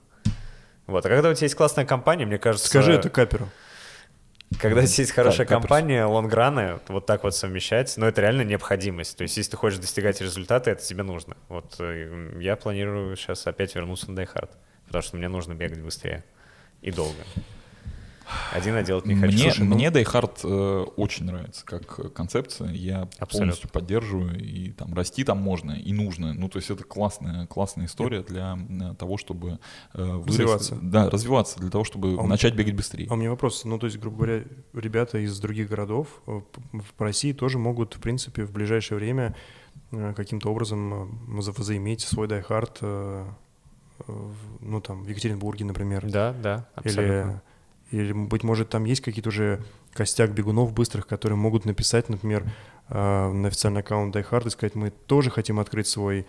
Вот, 0.87 1.07
а 1.07 1.09
когда 1.09 1.31
у 1.31 1.35
тебя 1.35 1.45
есть 1.45 1.55
классная 1.55 1.85
компания, 1.85 2.27
мне 2.27 2.39
кажется... 2.39 2.67
Скажи 2.69 2.93
это 2.93 3.09
каперу. 3.11 3.49
Когда 4.61 4.83
у 4.83 4.85
тебя 4.85 5.03
есть 5.03 5.13
хорошая 5.13 5.47
Каперс. 5.47 5.63
компания, 5.63 6.05
лонграны, 6.05 6.81
вот 6.89 7.07
так 7.07 7.25
вот 7.25 7.35
совмещать, 7.35 7.95
но 7.97 8.07
это 8.07 8.21
реально 8.21 8.43
необходимость. 8.43 9.17
То 9.17 9.23
есть, 9.23 9.37
если 9.37 9.53
ты 9.53 9.57
хочешь 9.57 9.79
достигать 9.79 10.21
результата, 10.21 10.71
это 10.71 10.83
тебе 10.83 11.03
нужно. 11.03 11.37
Вот 11.49 11.77
э, 11.79 12.37
я 12.39 12.57
планирую 12.57 13.17
сейчас 13.17 13.47
опять 13.47 13.75
вернуться 13.75 14.11
на 14.11 14.21
Die 14.21 14.29
Hard, 14.33 14.51
потому 14.87 15.03
что 15.03 15.17
мне 15.17 15.29
нужно 15.29 15.55
бегать 15.55 15.81
быстрее 15.81 16.25
и 16.83 16.91
долго. 16.91 17.21
Один 18.53 18.75
а 18.75 18.83
делать 18.83 19.07
не 19.07 19.15
хочу. 19.15 19.33
Мне, 19.35 19.43
Слушай, 19.45 19.65
ну, 19.67 19.75
мне 19.75 19.87
Die 19.89 20.05
Hard 20.05 20.41
э, 20.45 20.83
очень 20.97 21.25
нравится 21.27 21.65
как 21.65 21.99
э, 21.99 22.09
концепция. 22.09 22.71
Я 22.71 23.03
Абсолютно. 23.19 23.39
полностью 23.39 23.71
поддерживаю. 23.71 24.39
И 24.39 24.73
там 24.73 24.95
расти 24.95 25.25
там 25.25 25.39
можно 25.39 25.73
и 25.73 25.93
нужно. 25.93 26.35
Ну, 26.35 26.49
то 26.49 26.59
есть 26.59 26.71
это 26.71 26.85
классная, 26.85 27.47
классная 27.47 27.87
история 27.87 28.23
для 28.23 28.59
э, 28.69 28.95
того, 28.99 29.17
чтобы 29.17 29.59
э, 29.95 30.03
вырасти. 30.03 30.31
Развиваться. 30.43 30.79
Да, 30.83 31.11
развиваться, 31.11 31.61
для 31.61 31.71
того, 31.71 31.85
чтобы 31.85 32.17
А 32.19 32.27
начать 32.27 32.55
бегать 32.55 32.75
быстрее. 32.75 33.07
А 33.11 33.15
у 33.15 33.17
меня 33.17 33.31
вопрос, 33.31 33.65
ну 33.65 33.79
то 33.79 33.87
есть, 33.87 33.99
грубо 33.99 34.19
говоря, 34.19 34.45
ребята 34.75 35.19
из 35.19 35.39
других 35.41 35.69
городов 35.69 36.23
э, 36.27 36.41
в 36.73 37.01
России 37.01 37.33
тоже 37.33 37.59
могут, 37.59 37.95
в 37.95 38.01
принципе, 38.01 38.45
в 38.45 38.53
ближайшее 38.53 38.99
время 38.99 39.35
каким-то 40.17 40.51
образом 40.51 41.21
за- 41.41 41.53
возаиметь 41.53 42.01
свой 42.03 42.29
дайхард, 42.29 42.79
э, 42.81 43.25
в- 44.07 44.35
ну 44.61 44.81
там, 44.81 45.03
в 45.05 45.09
Екатеринбурге, 45.09 45.65
например. 45.65 46.11
Да, 46.11 46.33
да, 46.33 46.69
абсолютно. 46.75 47.31
Или, 47.31 47.41
или, 47.93 48.13
быть 48.13 48.43
может, 48.43 48.71
там 48.71 48.85
есть 48.85 49.03
какие-то 49.03 49.29
уже 49.29 49.63
костяк 49.93 50.33
бегунов 50.33 50.73
быстрых, 50.73 51.07
которые 51.07 51.37
могут 51.37 51.65
написать, 51.65 52.09
например, 52.09 52.45
э, 52.89 53.33
на 53.33 53.49
официальный 53.49 53.81
аккаунт 53.81 54.17
Die 54.17 54.29
Hard 54.29 54.47
и 54.47 54.51
сказать, 54.51 54.75
мы 54.75 54.91
тоже 54.91 55.31
хотим 55.31 55.61
открыть 55.61 55.87
свой 55.87 56.27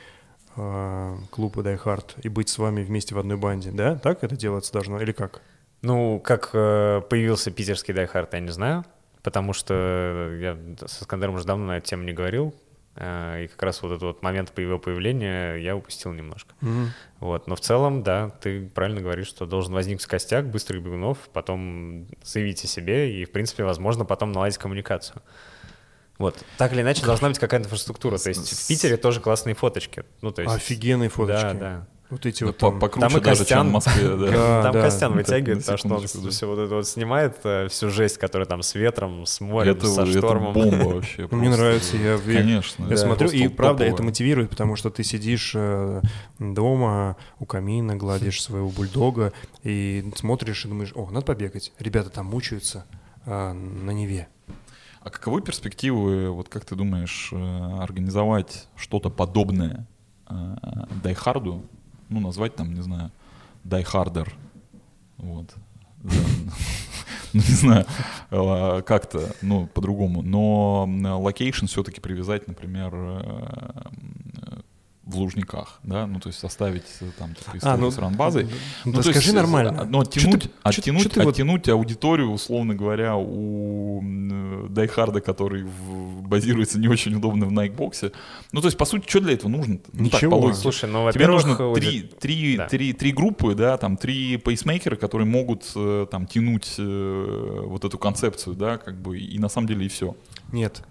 э, 0.56 1.18
клуб 1.32 1.58
Die 1.58 1.84
Hard 1.84 2.22
и 2.22 2.30
быть 2.30 2.50
с 2.50 2.58
вами 2.58 2.84
вместе 2.84 3.16
в 3.16 3.20
одной 3.20 3.38
банде, 3.38 3.72
да? 3.72 3.96
Так 3.96 4.24
это 4.24 4.36
делаться 4.36 4.74
должно 4.74 5.02
или 5.02 5.14
как? 5.14 5.42
Ну, 5.82 6.20
как 6.20 6.50
э, 6.54 7.02
появился 7.10 7.52
питерский 7.52 7.94
Die 7.94 8.09
Hard, 8.09 8.34
я 8.34 8.40
не 8.40 8.52
знаю, 8.52 8.86
потому 9.22 9.54
что 9.54 10.38
я 10.40 10.58
с 10.86 11.04
Искандером 11.04 11.36
уже 11.36 11.46
давно 11.46 11.66
на 11.66 11.78
эту 11.78 11.88
тему 11.88 12.04
не 12.04 12.14
говорил, 12.14 12.54
и 12.96 13.48
как 13.48 13.64
раз 13.64 13.82
вот 13.82 13.92
этот 13.92 14.04
вот 14.04 14.24
момент 14.24 14.58
его 14.58 14.78
появления 14.78 15.56
я 15.56 15.76
упустил 15.76 16.12
немножко. 16.12 16.54
Вот, 17.20 17.48
но 17.48 17.56
в 17.56 17.60
целом, 17.60 18.04
да, 18.04 18.30
ты 18.30 18.68
правильно 18.68 19.02
говоришь, 19.02 19.28
что 19.28 19.46
должен 19.46 19.74
возникнуть 19.74 20.06
костяк 20.06 20.50
быстрых 20.50 20.84
бегунов, 20.84 21.18
потом 21.34 22.08
заявить 22.24 22.64
о 22.64 22.68
себе 22.68 23.20
и, 23.20 23.26
в 23.26 23.32
принципе, 23.32 23.64
возможно, 23.64 24.06
потом 24.06 24.32
наладить 24.32 24.58
коммуникацию. 24.58 25.22
Вот, 26.20 26.44
так 26.58 26.74
или 26.74 26.82
иначе, 26.82 27.04
должна 27.04 27.30
быть 27.30 27.40
какая-то 27.40 27.66
инфраструктура. 27.66 28.18
То 28.18 28.30
есть 28.30 28.48
в 28.48 28.68
Питере 28.68 28.98
тоже 28.98 29.20
классные 29.20 29.56
фоточки. 29.56 30.04
Ну, 30.22 30.32
то 30.32 30.44
есть... 30.44 30.54
Офигенные 30.54 31.10
фоточки. 31.10 31.42
Да, 31.42 31.54
да. 31.54 31.88
Вот 32.14 32.26
эти 32.26 32.42
Да, 32.42 32.46
вот 32.48 32.58
по- 32.58 32.70
там. 32.70 32.80
покруче 32.80 33.08
Там 33.10 33.18
и 33.18 33.24
даже, 33.24 33.46
чем 33.46 33.46
Костян. 33.46 33.68
в 33.68 33.72
Москве. 33.72 34.10
да. 34.10 34.16
Да, 34.32 34.62
Там 34.64 34.74
да. 34.74 34.82
Костян 34.82 35.14
вытягивает, 35.14 35.60
потому 35.60 35.78
что 35.78 35.88
он 35.96 36.02
да. 36.24 36.30
все 36.30 36.46
вот 36.48 36.60
это 36.60 36.76
вот 36.76 36.88
снимает, 36.88 37.38
э, 37.44 37.68
всю 37.70 37.90
жесть, 37.90 38.18
которая 38.18 38.46
там 38.48 38.62
с 38.62 38.76
ветром, 38.76 39.26
с 39.26 39.42
морем, 39.42 39.72
Это, 39.72 39.88
со 39.88 40.04
это 40.04 40.12
штормом. 40.20 40.54
бомба 40.54 40.76
вообще. 40.96 41.28
Ну, 41.30 41.38
Мне 41.38 41.48
просто. 41.48 41.62
нравится, 41.64 41.98
я, 41.98 42.18
Конечно. 42.20 42.84
я 42.84 42.90
да, 42.90 42.98
смотрю, 42.98 43.30
и 43.30 43.48
правда 43.48 43.84
это 43.84 44.04
мотивирует, 44.04 44.50
потому 44.52 44.76
что 44.76 44.90
ты 44.90 45.04
сидишь 45.04 45.54
э, 45.56 46.02
дома 46.40 47.18
у 47.40 47.46
камина, 47.46 47.96
гладишь 47.96 48.42
своего 48.44 48.70
бульдога 48.70 49.34
и 49.64 50.10
смотришь 50.16 50.66
и 50.66 50.68
думаешь, 50.68 50.92
о, 50.96 51.10
надо 51.10 51.26
побегать. 51.26 51.74
Ребята 51.80 52.10
там 52.10 52.28
мучаются 52.28 52.86
а, 53.26 53.54
на 53.54 53.92
Неве. 53.92 54.28
А 55.02 55.10
каковы 55.10 55.42
перспективы, 55.42 56.30
вот 56.30 56.48
как 56.50 56.64
ты 56.66 56.76
думаешь, 56.76 57.30
э, 57.34 57.78
организовать 57.82 58.68
что-то 58.76 59.10
подобное 59.10 59.88
Die 61.04 61.24
Hard 61.24 61.52
у? 61.52 61.66
Ну, 62.10 62.20
назвать 62.20 62.56
там, 62.56 62.74
не 62.74 62.82
знаю, 62.82 63.12
Die 63.64 63.85
Harder. 63.85 64.34
Вот. 65.18 65.54
ну, 66.04 66.12
не 67.34 67.42
знаю, 67.42 67.86
э, 68.32 68.82
как-то, 68.86 69.34
ну, 69.42 69.68
по-другому. 69.68 70.22
Но 70.22 70.86
location 71.20 71.66
все-таки 71.66 72.02
привязать, 72.02 72.48
например, 72.48 72.92
э, 72.94 73.82
в 75.06 75.18
Лужниках, 75.18 75.80
да, 75.84 76.08
ну 76.08 76.20
то 76.22 76.30
есть 76.30 76.40
составить 76.40 76.86
э, 77.02 77.06
там 77.20 77.36
типа, 77.36 77.58
историю 77.58 77.76
а, 77.76 77.78
ну, 77.78 77.92
с 77.92 77.98
Runbase 77.98 78.33
ой. 78.33 78.48
Ну, 78.86 78.94
ну 78.94 79.02
скажи 79.04 79.20
есть, 79.20 79.34
нормально. 79.34 79.86
Но 79.90 80.00
оттянуть, 80.00 80.44
ты, 80.44 80.50
оттянуть, 80.64 81.12
что 81.12 81.28
оттянуть 81.28 81.68
вот... 81.68 81.74
аудиторию, 81.74 82.32
условно 82.32 82.74
говоря, 82.74 83.18
у 83.18 84.02
Die 84.70 84.86
Hard 84.86 85.09
а, 85.09 85.20
который 85.20 85.64
в, 85.64 86.22
базируется 86.22 86.80
не 86.80 86.88
очень 86.88 87.14
удобно 87.16 87.46
в 87.46 87.52
Nike 87.52 87.79
Box 87.79 88.00
е. 88.00 88.14
Ну 88.54 88.62
то 88.62 88.68
есть, 88.68 88.78
по 88.78 88.86
сути, 88.86 89.10
что 89.10 89.20
для 89.20 89.34
этого 89.34 89.50
нужно? 89.50 89.80
Ну, 89.92 90.04
Ничего. 90.06 90.48
Так, 90.48 90.56
Слушай, 90.56 90.90
ну, 90.90 91.12
Тебе 91.12 91.28
нужно 91.28 91.74
три, 91.74 92.04
три, 92.04 92.58
да. 92.58 92.68
три, 92.70 92.94
три 92.94 93.12
группы, 93.12 93.56
да, 93.56 93.78
там 93.78 93.98
три 93.98 94.38
пейсмейкера, 94.38 94.96
которые 94.96 95.28
могут 95.28 95.66
там 96.12 96.28
тянуть 96.28 96.76
вот 96.78 97.84
эту 97.84 97.98
концепцию, 97.98 98.56
да, 98.56 98.78
как 98.78 99.02
бы, 99.02 99.20
и 99.20 99.38
на 99.38 99.50
самом 99.50 99.68
деле 99.68 99.86
и 99.86 99.90
все. 99.90 100.16
Нет, 100.54 100.82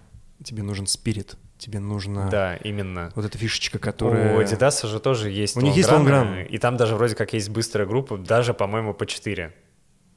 тебе 0.43 0.61
нужен 0.61 0.85
spirit 0.85 1.35
тебе 1.63 1.79
нужно... 1.79 2.29
Да, 2.29 2.55
именно. 2.57 3.11
Вот 3.15 3.25
эта 3.25 3.37
фишечка, 3.37 3.79
которая... 3.79 4.37
У 4.37 4.41
Adidas 4.41 4.85
же 4.85 4.99
тоже 4.99 5.29
есть 5.29 5.55
У 5.55 5.61
них 5.61 5.75
есть 5.75 5.91
лонгран. 5.91 6.41
И 6.41 6.57
там 6.57 6.77
даже 6.77 6.95
вроде 6.95 7.15
как 7.15 7.33
есть 7.33 7.49
быстрая 7.49 7.87
группа, 7.87 8.17
даже, 8.17 8.53
по-моему, 8.53 8.93
по 8.93 9.05
4. 9.05 9.53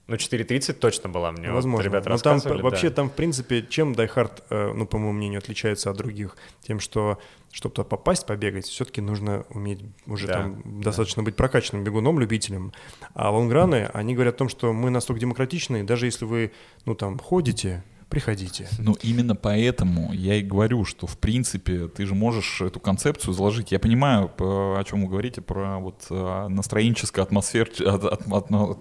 Ну, 0.08 0.14
4.30 0.14 0.74
точно 0.74 1.08
была 1.08 1.32
мне. 1.32 1.50
Возможно. 1.50 1.78
Вот 1.78 1.84
ребята 1.84 2.10
Но 2.10 2.18
там 2.18 2.38
да. 2.38 2.54
вообще 2.56 2.90
там, 2.90 3.10
в 3.10 3.12
принципе, 3.12 3.62
чем 3.62 3.92
Die 3.92 4.08
Hard, 4.12 4.42
э, 4.50 4.72
ну, 4.72 4.86
по 4.86 4.98
моему 4.98 5.12
мнению, 5.12 5.38
отличается 5.38 5.90
от 5.90 5.96
других? 5.96 6.36
Тем, 6.62 6.78
что 6.78 7.18
чтобы 7.50 7.74
туда 7.74 7.88
попасть, 7.88 8.26
побегать, 8.26 8.66
все-таки 8.66 9.00
нужно 9.00 9.44
уметь 9.50 9.80
уже 10.06 10.26
да. 10.28 10.34
там 10.34 10.62
да. 10.64 10.84
достаточно 10.84 11.22
быть 11.24 11.34
прокачанным 11.34 11.82
бегуном, 11.82 12.20
любителем. 12.20 12.72
А 13.14 13.30
лонграны, 13.30 13.88
они 13.94 14.14
говорят 14.14 14.34
о 14.34 14.38
том, 14.38 14.48
что 14.48 14.72
мы 14.72 14.90
настолько 14.90 15.20
демократичны, 15.20 15.82
даже 15.82 16.06
если 16.06 16.24
вы, 16.24 16.52
ну, 16.84 16.94
там, 16.94 17.18
ходите, 17.18 17.82
приходите. 18.08 18.68
Ну, 18.78 18.96
именно 19.02 19.34
поэтому 19.34 20.12
я 20.12 20.36
и 20.36 20.42
говорю, 20.42 20.84
что, 20.84 21.06
в 21.06 21.18
принципе, 21.18 21.88
ты 21.88 22.06
же 22.06 22.14
можешь 22.14 22.60
эту 22.60 22.78
концепцию 22.80 23.34
заложить. 23.34 23.72
Я 23.72 23.78
понимаю, 23.78 24.30
о 24.38 24.82
чем 24.84 25.02
вы 25.02 25.08
говорите, 25.08 25.40
про 25.40 25.78
вот 25.78 26.06
э, 26.10 26.48
настроенческую 26.48 27.22
атмосфер, 27.24 27.70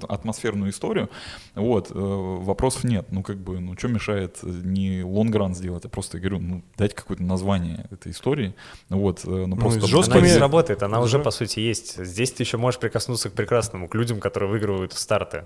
атмосферную 0.08 0.72
историю. 0.72 1.10
Вот, 1.56 1.92
э, 1.92 1.94
вопросов 1.96 2.84
нет. 2.84 3.08
Ну, 3.12 3.24
как 3.24 3.38
бы, 3.38 3.60
ну, 3.60 3.76
что 3.78 3.88
мешает 3.88 4.40
не 4.44 5.04
лонгран 5.04 5.56
сделать, 5.56 5.84
я 5.84 5.90
просто 5.90 6.20
говорю, 6.20 6.40
ну, 6.40 6.64
дать 6.78 6.94
какое-то 6.94 7.24
название 7.24 7.88
этой 7.92 8.12
истории. 8.12 8.54
Вот, 8.90 9.26
э, 9.26 9.30
ну, 9.30 9.48
ну 9.48 9.58
просто... 9.58 9.88
Жесткими... 9.88 10.20
Она 10.20 10.28
не 10.28 10.38
работает, 10.38 10.84
она 10.84 11.02
уже, 11.02 11.20
по 11.20 11.32
сути, 11.32 11.60
есть. 11.60 12.04
Здесь 12.04 12.32
ты 12.32 12.44
еще 12.44 12.58
можешь 12.58 12.80
прикоснуться 12.80 13.30
к 13.30 13.34
прекрасному, 13.34 13.88
к 13.88 13.96
людям, 13.96 14.20
которые 14.20 14.50
выигрывают 14.50 14.94
старты 14.94 15.46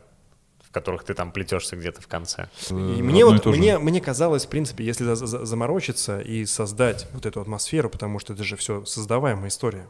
в 0.70 0.74
которых 0.74 1.04
ты 1.04 1.14
там 1.14 1.32
плетешься 1.32 1.76
где-то 1.76 2.02
в 2.02 2.08
конце. 2.08 2.50
И 2.70 2.74
мне 2.74 3.26
вот 3.26 3.46
мне, 3.46 3.80
мне 3.80 4.00
казалось, 4.00 4.46
в 4.46 4.50
принципе, 4.50 4.86
если 4.86 5.04
за, 5.04 5.16
за, 5.16 5.46
заморочиться 5.46 6.20
и 6.20 6.46
создать 6.46 7.08
вот 7.14 7.26
эту 7.26 7.42
атмосферу, 7.42 7.90
потому 7.90 8.20
что 8.20 8.34
это 8.34 8.44
же 8.44 8.56
все 8.56 8.86
создаваемая 8.86 9.50
история. 9.50 9.88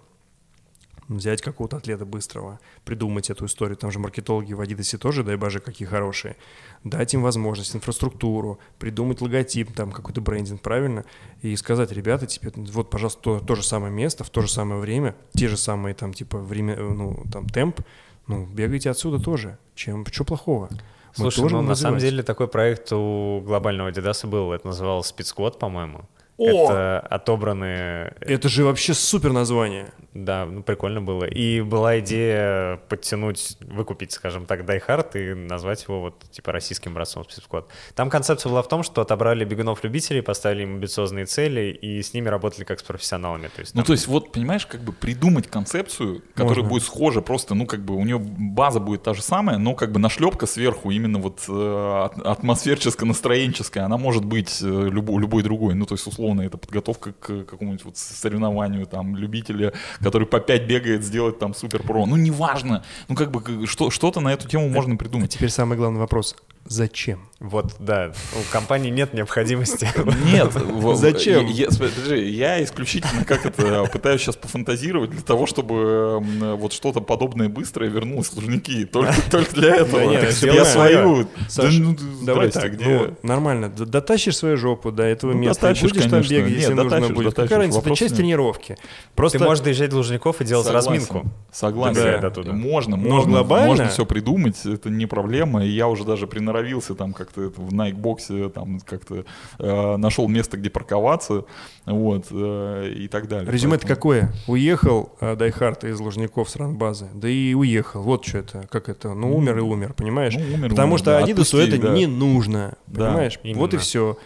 Взять 1.09 1.41
какого-то 1.41 1.77
атлета 1.77 2.05
быстрого, 2.05 2.59
придумать 2.85 3.31
эту 3.31 3.47
историю. 3.47 3.75
Там 3.77 3.91
же 3.91 3.97
маркетологи 3.97 4.53
в 4.53 4.61
Адидасе 4.61 4.99
тоже, 4.99 5.23
дай 5.23 5.37
боже, 5.37 5.59
какие 5.59 5.87
хорошие. 5.87 6.37
Дать 6.83 7.15
им 7.15 7.23
возможность, 7.23 7.75
инфраструктуру, 7.75 8.59
придумать 8.77 9.19
логотип, 9.19 9.73
там 9.73 9.91
какой-то 9.91 10.21
брендинг, 10.21 10.61
правильно? 10.61 11.03
И 11.41 11.55
сказать, 11.55 11.91
ребята, 11.91 12.27
теперь 12.27 12.53
вот, 12.55 12.91
пожалуйста, 12.91 13.21
то, 13.21 13.39
то 13.39 13.55
же 13.55 13.63
самое 13.63 13.91
место, 13.91 14.23
в 14.23 14.29
то 14.29 14.41
же 14.41 14.49
самое 14.49 14.79
время, 14.79 15.15
те 15.33 15.47
же 15.47 15.57
самые 15.57 15.95
там 15.95 16.13
типа 16.13 16.37
время, 16.37 16.77
ну 16.77 17.25
там 17.31 17.49
темп, 17.49 17.81
ну, 18.29 18.45
бегайте 18.45 18.91
отсюда 18.91 19.21
тоже. 19.21 19.57
Чем, 19.75 20.05
что 20.05 20.23
плохого? 20.23 20.69
Мы 21.17 21.31
Слушай, 21.31 21.51
ну 21.51 21.61
на 21.63 21.75
самом 21.75 21.99
деле 21.99 22.21
такой 22.21 22.47
проект 22.47 22.93
у 22.93 23.41
глобального 23.43 23.89
Adidas 23.89 24.25
был, 24.27 24.53
это 24.53 24.67
называлось 24.67 25.11
Speed 25.11 25.57
по-моему. 25.57 26.07
О! 26.39 26.65
Это 26.65 26.99
отобранные... 27.01 28.15
Это 28.21 28.49
же 28.49 28.63
вообще 28.63 28.93
супер 28.93 29.31
название. 29.31 29.91
Да, 30.13 30.45
ну 30.45 30.63
прикольно 30.63 31.01
было. 31.01 31.25
И 31.25 31.61
была 31.61 31.99
идея 31.99 32.77
подтянуть, 32.89 33.57
выкупить, 33.59 34.11
скажем 34.11 34.45
так, 34.45 34.61
Die 34.61 34.81
Hard 34.85 35.19
и 35.19 35.33
назвать 35.33 35.83
его 35.83 36.01
вот 36.01 36.23
типа 36.31 36.51
российским 36.51 36.93
братством 36.93 37.23
Speed 37.23 37.65
Там 37.93 38.09
концепция 38.09 38.49
была 38.49 38.63
в 38.63 38.67
том, 38.67 38.83
что 38.83 39.01
отобрали 39.01 39.45
бегунов-любителей, 39.45 40.21
поставили 40.21 40.63
им 40.63 40.75
амбициозные 40.75 41.25
цели 41.25 41.71
и 41.71 42.01
с 42.01 42.13
ними 42.13 42.29
работали 42.29 42.63
как 42.63 42.79
с 42.79 42.83
профессионалами. 42.83 43.47
То 43.47 43.59
есть, 43.59 43.75
ну, 43.75 43.79
там... 43.79 43.83
Ну 43.83 43.85
то 43.85 43.93
есть 43.93 44.07
вот, 44.07 44.31
понимаешь, 44.31 44.65
как 44.65 44.81
бы 44.81 44.93
придумать 44.93 45.47
концепцию, 45.47 46.23
которая 46.33 46.55
Можно. 46.55 46.69
будет 46.69 46.83
схожа 46.83 47.21
просто, 47.21 47.53
ну 47.53 47.65
как 47.65 47.81
бы 47.81 47.95
у 47.95 48.03
нее 48.03 48.17
база 48.17 48.79
будет 48.79 49.03
та 49.03 49.13
же 49.13 49.21
самая, 49.21 49.57
но 49.57 49.75
как 49.75 49.91
бы 49.91 49.99
нашлепка 49.99 50.47
сверху 50.47 50.89
именно 50.91 51.19
вот 51.19 51.43
э, 51.47 52.09
атмосферческо-настроенческая, 52.23 53.83
она 53.83 53.97
может 53.97 54.25
быть 54.25 54.59
э, 54.61 54.65
любой, 54.65 55.21
любой 55.21 55.43
другой. 55.43 55.75
Ну 55.75 55.85
то 55.85 55.93
есть 55.93 56.07
условно 56.07 56.28
условно, 56.29 56.41
это 56.41 56.57
подготовка 56.57 57.13
к 57.13 57.45
какому-нибудь 57.45 57.85
вот 57.85 57.97
соревнованию, 57.97 58.85
там, 58.85 59.15
любителя, 59.15 59.73
который 59.99 60.27
по 60.27 60.39
5 60.39 60.67
бегает, 60.67 61.03
сделать 61.03 61.39
там 61.39 61.53
супер 61.53 61.83
про. 61.83 62.05
Ну, 62.05 62.15
неважно. 62.15 62.83
Ну, 63.07 63.15
как 63.15 63.31
бы, 63.31 63.67
что, 63.67 63.89
что-то 63.89 64.19
на 64.21 64.33
эту 64.33 64.47
тему 64.47 64.65
а, 64.65 64.69
можно 64.69 64.95
придумать. 64.95 65.33
А 65.33 65.37
теперь 65.37 65.49
самый 65.49 65.77
главный 65.77 65.99
вопрос. 65.99 66.35
Зачем? 66.65 67.29
Вот, 67.39 67.77
да, 67.79 68.11
у 68.33 68.51
компании 68.51 68.89
нет 68.89 69.13
необходимости. 69.13 69.87
Нет, 70.25 70.51
зачем? 70.95 71.47
Подожди, 71.47 72.29
я 72.29 72.61
исключительно 72.61 73.23
как 73.23 73.45
это 73.45 73.85
пытаюсь 73.93 74.21
сейчас 74.21 74.35
пофантазировать 74.35 75.11
для 75.11 75.21
того, 75.21 75.45
чтобы 75.45 76.19
вот 76.57 76.73
что-то 76.73 76.99
подобное 76.99 77.47
быстрое 77.47 77.89
вернулось 77.89 78.27
в 78.27 78.35
Лужники. 78.35 78.85
Только, 78.85 79.15
для 79.53 79.75
этого. 79.77 80.11
Я 80.11 80.65
свою. 80.65 81.27
Ну, 81.57 81.97
давай 82.23 82.51
так, 82.51 82.73
ну, 82.77 83.15
нормально. 83.23 83.69
Дотащишь 83.69 84.35
свою 84.35 84.57
жопу 84.57 84.91
до 84.91 85.03
этого 85.03 85.31
ну, 85.31 85.39
места. 85.39 85.69
Будешь 85.69 86.09
там 86.09 86.21
бегать, 86.21 86.51
если 86.51 86.73
нужно 86.73 87.09
будет. 87.09 87.35
Какая 87.35 87.59
разница? 87.59 87.79
Это 87.79 87.95
часть 87.95 88.17
тренировки. 88.17 88.77
Просто... 89.15 89.39
Ты 89.39 89.45
можешь 89.45 89.63
доезжать 89.63 89.91
до 89.91 89.97
Лужников 89.97 90.41
и 90.41 90.45
делать 90.45 90.67
разминку. 90.67 91.25
Согласен. 91.51 92.53
Можно, 92.53 92.97
можно. 92.97 93.43
Можно 93.43 93.87
все 93.87 94.05
придумать, 94.05 94.65
это 94.65 94.89
не 94.89 95.05
проблема. 95.05 95.63
И 95.63 95.69
я 95.69 95.87
уже 95.87 96.03
даже 96.03 96.27
приноровился 96.49 96.95
там 96.95 97.13
как-то 97.13 97.51
в 97.55 97.73
Найкбоксе, 97.73 98.49
там 98.49 98.79
как-то 98.79 99.25
э, 99.59 99.97
нашел 99.97 100.27
место, 100.27 100.57
где 100.57 100.69
парковаться, 100.69 101.45
вот, 101.85 102.27
э, 102.31 102.93
и 102.95 103.07
так 103.07 103.27
далее. 103.27 103.51
Резюме-то 103.51 103.87
какое? 103.87 104.33
Уехал 104.47 105.11
э, 105.21 105.35
Die 105.35 105.56
Hard 105.56 105.83
из 105.83 105.99
Лужников 105.99 106.49
с 106.49 106.55
Runbase 106.55 106.96
ы, 106.96 107.07
да 107.13 107.29
и 107.29 107.53
уехал. 107.53 108.01
Вот 108.01 108.25
что 108.25 108.39
это, 108.39 108.67
как 108.69 108.89
это, 108.89 109.13
ну 109.13 109.35
умер 109.35 109.59
и 109.59 109.61
умер, 109.61 109.93
понимаешь? 109.93 110.35
Ну, 110.35 110.55
умер, 110.55 110.69
Потому 110.69 110.93
умер, 110.93 110.99
что 110.99 111.11
да. 111.11 111.17
Адидасу 111.19 111.57
это 111.57 111.79
да. 111.79 111.93
не 111.93 112.07
нужно, 112.07 112.75
понимаешь? 112.87 113.39
Да, 113.43 113.51
вот 113.55 113.73
и 113.73 113.77
все. 113.77 114.17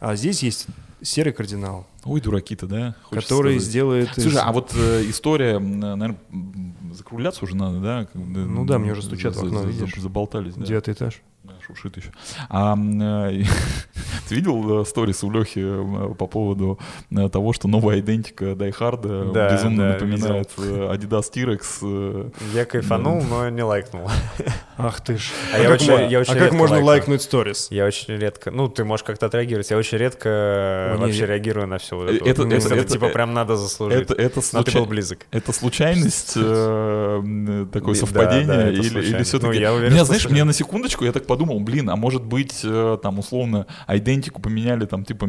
А 0.00 0.16
здесь 0.16 0.42
есть 0.42 0.66
серый 1.02 1.32
кардинал. 1.32 1.86
Ой, 2.04 2.20
дураки-то, 2.20 2.66
да? 2.66 2.94
Который 3.10 3.54
сказать. 3.54 3.68
сделает... 3.68 4.10
Слушай, 4.14 4.32
из... 4.32 4.38
а 4.38 4.52
вот 4.52 4.72
э, 4.74 5.04
история, 5.08 5.58
наверное, 5.58 6.18
закругляться 6.92 7.44
уже 7.44 7.56
надо, 7.56 7.80
да? 7.80 8.08
Ну 8.14 8.64
да, 8.64 8.78
мне 8.78 8.92
уже 8.92 9.02
стучат 9.02 9.36
в 9.36 9.44
окно, 9.44 9.62
видишь? 9.64 9.94
Заболтались, 9.96 10.54
да? 10.54 10.64
Девятый 10.64 10.94
этаж 10.94 11.22
шуршит 11.68 11.96
еще. 11.96 12.10
А, 12.48 12.76
э, 12.76 13.42
ты 14.28 14.34
видел 14.34 14.82
э, 14.82 14.84
сторис 14.86 15.22
у 15.22 15.30
Лехи 15.30 15.60
э, 15.62 16.14
по 16.14 16.26
поводу 16.26 16.78
того, 17.32 17.52
что 17.52 17.68
новая 17.68 18.00
идентика 18.00 18.46
Hard 18.46 19.32
да, 19.32 19.52
безумно 19.52 19.82
да, 19.82 19.92
напоминает 19.94 20.50
видел. 20.56 20.92
Adidas 20.92 21.30
T-Rex? 21.32 22.32
Я 22.54 22.64
кайфанул, 22.64 23.20
да. 23.20 23.26
но 23.28 23.48
не 23.50 23.62
лайкнул. 23.62 24.10
Ах 24.78 25.00
ты 25.02 25.18
ж. 25.18 25.30
А, 25.52 25.56
а, 25.56 25.60
я 25.60 25.70
очень, 25.70 26.10
я 26.10 26.20
очень 26.20 26.32
а 26.32 26.36
как 26.36 26.52
можно 26.52 26.82
лайкнуть 26.82 27.22
сторис? 27.22 27.68
Я 27.70 27.86
очень 27.86 28.14
редко, 28.14 28.50
ну 28.50 28.68
ты 28.68 28.84
можешь 28.84 29.04
как-то 29.04 29.26
отреагировать, 29.26 29.70
я 29.70 29.76
очень 29.76 29.98
редко 29.98 30.94
Мне... 30.96 31.06
вообще 31.06 31.26
реагирую 31.26 31.66
на 31.66 31.78
все 31.78 31.96
вот 31.96 32.10
это. 32.10 32.24
Это, 32.24 32.42
это, 32.42 32.56
это, 32.56 32.74
это 32.74 32.84
типа 32.84 33.08
прям 33.08 33.34
надо 33.34 33.56
заслужить. 33.56 34.02
Это, 34.02 34.14
это 34.14 34.40
случай... 34.40 34.70
ты 34.70 34.78
был 34.78 34.86
близок. 34.86 35.26
Это 35.30 35.52
случайность, 35.52 36.34
такое 36.34 37.94
совпадение 37.94 38.72
или 38.72 39.22
все-таки... 39.22 39.58
Ну, 39.58 39.82
я 39.88 40.04
знаешь, 40.04 40.28
мне 40.28 40.44
на 40.44 40.52
секундочку, 40.52 41.04
я 41.04 41.12
так 41.12 41.26
подумал, 41.26 41.57
подумал, 41.58 41.64
блин, 41.64 41.90
а 41.90 41.96
может 41.96 42.24
быть, 42.24 42.60
э, 42.64 42.98
там, 43.02 43.18
условно, 43.18 43.66
идентику 43.88 44.40
поменяли, 44.40 44.86
там, 44.86 45.04
типа, 45.04 45.28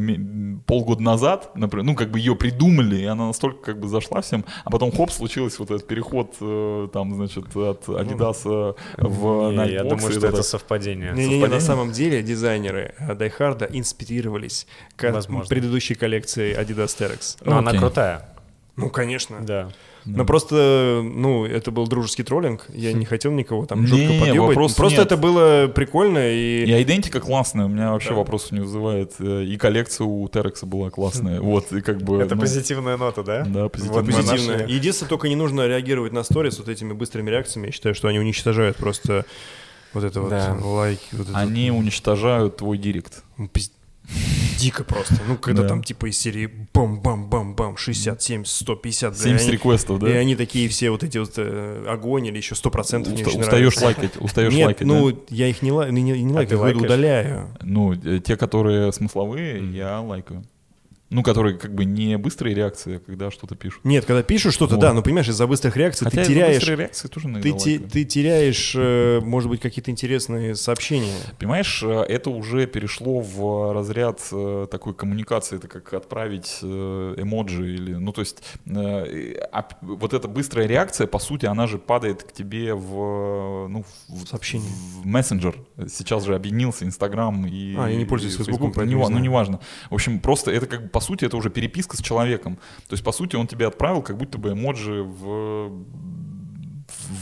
полгода 0.66 1.02
назад, 1.02 1.52
например, 1.56 1.86
ну, 1.86 1.96
как 1.96 2.12
бы 2.12 2.20
ее 2.20 2.36
придумали, 2.36 2.98
и 2.98 3.06
она 3.06 3.28
настолько, 3.28 3.74
как 3.74 3.80
бы, 3.80 3.88
зашла 3.88 4.22
всем, 4.22 4.46
а 4.64 4.70
потом, 4.70 4.92
хоп, 4.92 5.12
случился 5.12 5.58
вот 5.60 5.72
этот 5.72 5.88
переход, 5.88 6.36
э, 6.42 6.88
там, 6.94 7.16
значит, 7.16 7.56
от 7.56 7.88
Adidas 7.88 8.42
ну, 8.46 9.10
в 9.10 9.26
Nightbox. 9.54 9.72
Я 9.72 9.84
думаю, 9.84 10.12
что 10.12 10.28
это 10.28 10.44
совпадение. 10.44 11.14
Не-не-не, 11.14 11.48
на 11.48 11.60
самом 11.60 11.92
деле 11.92 12.22
дизайнеры 12.22 12.94
Дайхарда 13.00 13.66
инспирировались 13.66 14.68
к 14.96 15.24
предыдущей 15.48 15.96
коллекции 15.96 16.58
Adidas 16.58 16.98
Terex. 16.98 17.38
Но 17.44 17.58
она 17.58 17.74
крутая. 17.74 18.39
Ну, 18.80 18.90
конечно. 18.90 19.38
Да. 19.42 19.70
Но 20.06 20.26
просто, 20.26 21.02
ну, 21.04 21.46
это 21.46 21.72
был 21.72 21.86
дружеский 21.86 22.24
троллинг. 22.24 22.66
Я 22.70 22.94
не 22.94 23.06
хотел 23.06 23.32
никого 23.32 23.66
там 23.66 23.82
Не, 23.82 23.88
жутко 23.88 24.08
подъебать. 24.20 24.38
вопросов 24.40 24.78
Просто 24.78 24.98
нет. 25.00 25.06
это 25.08 25.18
было 25.18 25.68
прикольно 25.68 26.32
и... 26.32 26.64
И 26.66 26.82
идентика 26.82 27.20
классная, 27.20 27.66
у 27.66 27.68
меня 27.68 27.92
вообще 27.92 28.14
вопросов 28.14 28.54
не 28.54 28.62
вызывает. 28.62 29.14
Э, 29.20 29.44
И 29.44 29.58
коллекция 29.58 30.06
у 30.06 30.28
Терекса 30.30 30.66
была 30.66 30.90
классная. 30.90 31.42
Вот, 31.42 31.72
и 31.74 31.82
как 31.82 32.02
бы... 32.02 32.22
Это 32.22 32.36
ну, 32.36 32.42
позитивная 32.42 32.98
нота, 32.98 33.24
да? 33.24 33.44
Да, 33.46 33.68
позитивная. 33.70 34.02
Вот 34.04 34.26
нашли. 34.26 34.74
Единственное, 34.74 35.10
только 35.10 35.28
не 35.28 35.36
нужно 35.36 35.68
реагировать 35.68 36.14
на 36.14 36.24
сторис 36.24 36.58
вот 36.60 36.70
этими 36.70 36.94
быстрыми 36.94 37.30
реакциями. 37.30 37.68
Я 37.68 37.72
считаю, 37.74 37.94
что 37.94 38.08
они 38.08 38.20
уничтожают 38.20 38.78
просто 38.78 39.26
вот 39.94 40.04
это 40.06 40.22
вот 40.22 40.30
Да. 40.30 40.58
лайки. 40.64 41.02
Вот 41.12 41.30
это 41.30 41.38
Они 41.38 41.72
уничтожают 41.72 42.58
твой 42.58 42.78
директ. 42.78 43.24
вот. 43.38 43.52
Дико 44.60 44.84
просто. 44.84 45.16
Ну, 45.28 45.38
когда 45.38 45.62
Да. 45.62 45.70
там 45.70 45.84
типа 45.84 46.10
из 46.10 46.18
серии 46.18 46.50
бам-бам-бам-бам, 46.74 47.78
60, 47.78 48.22
70, 48.22 48.54
150. 48.54 49.14
бля, 49.14 49.20
70 49.24 49.44
они- 49.48 49.52
реквестов, 49.54 50.00
да? 50.00 50.10
И 50.10 50.14
они 50.14 50.36
такие 50.36 50.68
все 50.68 50.90
вот 50.90 51.04
эти 51.04 51.18
вот 51.18 51.32
э, 51.38 51.86
огонь 51.88 52.28
или 52.28 52.38
еще 52.38 52.56
100% 52.56 53.10
мне 53.12 53.24
Уста- 53.24 53.30
очень 53.30 53.40
устаешь 53.42 53.76
нравится. 53.78 53.86
лайкать, 53.86 54.12
устаешь 54.22 54.54
Нет, 54.54 54.66
лайкать, 54.66 54.88
ну, 54.88 55.12
да? 55.12 55.18
А 55.18 55.34
я 55.34 55.48
их 55.48 55.62
не, 55.62 55.72
лай- 55.72 55.92
не, 55.92 56.02
не 56.02 56.34
лайкаю, 56.34 56.48
ты 56.48 56.56
я 56.56 56.62
лайкаешь? 56.62 56.84
удаляю. 56.86 57.48
Ну, 57.62 57.94
э, 57.94 58.20
те, 58.20 58.36
которые 58.36 58.92
смысловые, 58.92 59.72
я 59.72 60.02
лайкаю. 60.02 60.44
Ну, 61.10 61.24
которые 61.24 61.58
как 61.58 61.74
бы 61.74 61.86
не 61.86 62.18
быстрые 62.18 62.54
реакции, 62.56 62.98
а 62.98 63.00
когда 63.00 63.32
что-то 63.32 63.56
пишут. 63.56 63.84
Нет, 63.84 64.06
когда 64.06 64.22
пишут 64.22 64.54
что-то, 64.54 64.76
Вот. 64.76 64.82
да, 64.82 64.94
ну 64.94 65.02
понимаешь, 65.02 65.28
из-за 65.28 65.48
быстрых 65.48 65.76
реакций 65.76 66.06
Хотя 66.06 66.22
ты 66.22 66.28
теряешь, 66.28 66.68
реакции 66.68 67.08
тоже 67.08 67.30
ты, 67.42 67.52
те- 67.54 67.80
ты 67.80 68.04
теряешь, 68.06 68.76
может 69.24 69.50
быть, 69.50 69.60
какие-то 69.60 69.90
интересные 69.90 70.54
сообщения. 70.56 71.14
Понимаешь, 71.40 71.82
э, 71.84 72.02
это 72.04 72.30
уже 72.30 72.68
перешло 72.68 73.22
в 73.22 73.74
разряд 73.74 74.22
э, 74.32 74.68
такой 74.70 74.94
коммуникации, 74.94 75.56
это 75.56 75.68
как 75.68 75.94
отправить 75.94 76.60
э, 76.62 77.16
эмоджи 77.18 77.74
или, 77.74 77.94
ну 77.96 78.12
то 78.14 78.22
есть 78.22 78.44
а 78.68 79.68
вот 79.82 80.14
эта 80.14 80.28
быстрая 80.28 80.68
реакция, 80.68 81.08
по 81.08 81.20
сути, 81.20 81.46
она 81.48 81.66
же 81.68 81.78
падает 81.80 82.24
к 82.24 82.32
тебе 82.32 82.74
в, 82.76 83.68
ну, 83.68 83.84
в, 84.08 84.28
Сообщение. 84.28 84.70
в 85.02 85.06
мессенджер. 85.06 85.56
Сейчас 85.88 86.24
же 86.26 86.36
объединился 86.36 86.86
Инстаграм 86.86 87.46
и 87.46 87.76
А, 87.78 87.88
я 87.90 87.96
не 87.96 88.06
пользуюсь 88.06 88.36
Фейсбуком, 88.36 88.68
Facebook. 88.72 88.76
поэтому 88.76 89.04
Ну, 89.04 89.10
не 89.10 89.14
ну 89.16 89.20
неважно. 89.20 89.60
В 89.90 89.94
общем, 89.96 90.20
просто 90.20 90.52
это 90.52 90.68
как 90.68 90.84
бы 90.84 90.88
по 91.00 91.06
сути 91.06 91.26
это 91.26 91.38
уже 91.38 91.50
переписка 91.50 91.96
с 91.96 92.02
человеком. 92.02 92.56
То 92.88 92.94
есть 92.94 93.04
по 93.04 93.14
сути 93.14 93.38
он 93.38 93.48
тебе 93.48 93.68
отправил 93.68 94.02
как 94.02 94.18
будто 94.18 94.38
бы 94.38 94.52
эмоджи 94.52 95.02
в 95.02 95.72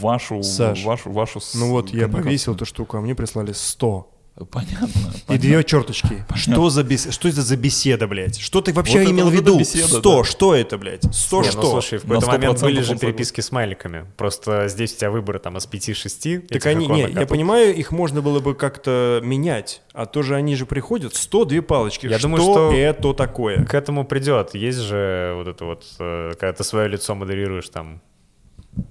вашу, 0.00 0.42
Саш, 0.42 0.84
вашу, 0.84 1.12
вашу 1.12 1.40
Ну 1.54 1.70
вот, 1.70 1.90
я 1.90 2.08
повесил 2.08 2.54
эту 2.54 2.64
штуку, 2.64 2.96
а 2.96 3.00
мне 3.00 3.14
прислали 3.14 3.52
100. 3.52 4.17
Понятно. 4.46 4.86
И 4.86 5.20
понятно. 5.26 5.38
две 5.38 5.64
черточки. 5.64 6.24
Что 6.34 6.70
за 6.70 6.82
бес... 6.84 7.08
что 7.10 7.28
это 7.28 7.42
за 7.42 7.56
беседа, 7.56 8.06
блядь? 8.06 8.38
Что 8.38 8.60
ты 8.60 8.72
вообще 8.72 9.00
Вот 9.02 9.10
имел 9.10 9.28
в 9.30 9.32
виду? 9.34 9.58
беседа, 9.58 9.88
100, 9.98 10.18
да. 10.18 10.24
что 10.24 10.54
это, 10.54 10.78
блядь? 10.78 11.02
100 11.12 11.42
Не, 11.42 11.48
что? 11.50 11.60
ну 11.62 11.70
слушай, 11.70 11.98
в 11.98 12.04
На 12.04 12.14
какой-то 12.20 12.32
момент 12.32 12.58
100% 12.58 12.62
были 12.62 12.80
же 12.82 12.96
переписки 12.96 13.40
с 13.40 13.46
смайликами. 13.46 14.06
Просто 14.16 14.68
здесь 14.68 14.94
у 14.94 14.98
тебя 14.98 15.10
выбор 15.10 15.38
там 15.38 15.56
из 15.56 15.66
5-6. 15.66 16.48
Так 16.48 16.66
они, 16.66 16.86
не, 16.86 17.08
я 17.08 17.26
понимаю, 17.26 17.74
их 17.74 17.90
можно 17.92 18.22
было 18.22 18.40
бы 18.40 18.54
как-то 18.54 19.20
менять, 19.22 19.82
а 19.92 20.06
то 20.06 20.22
же 20.22 20.34
они 20.34 20.54
же 20.56 20.66
приходят 20.66 21.14
100 21.14 21.44
две 21.46 21.62
палочки. 21.62 22.06
Я 22.06 22.18
что 22.18 22.28
думаю, 22.28 22.42
что- 22.42 22.72
это 22.72 23.14
такое? 23.14 23.64
К 23.64 23.74
этому 23.74 24.04
придет. 24.04 24.54
Есть 24.54 24.78
же 24.78 25.32
вот 25.36 25.48
это 25.48 25.64
вот, 25.64 25.84
э, 25.98 26.32
когда 26.38 26.52
ты 26.52 26.64
свое 26.64 26.88
лицо 26.88 27.14
модерируешь 27.14 27.68
там 27.68 28.00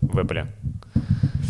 в 0.02 0.18
Apple. 0.18 0.48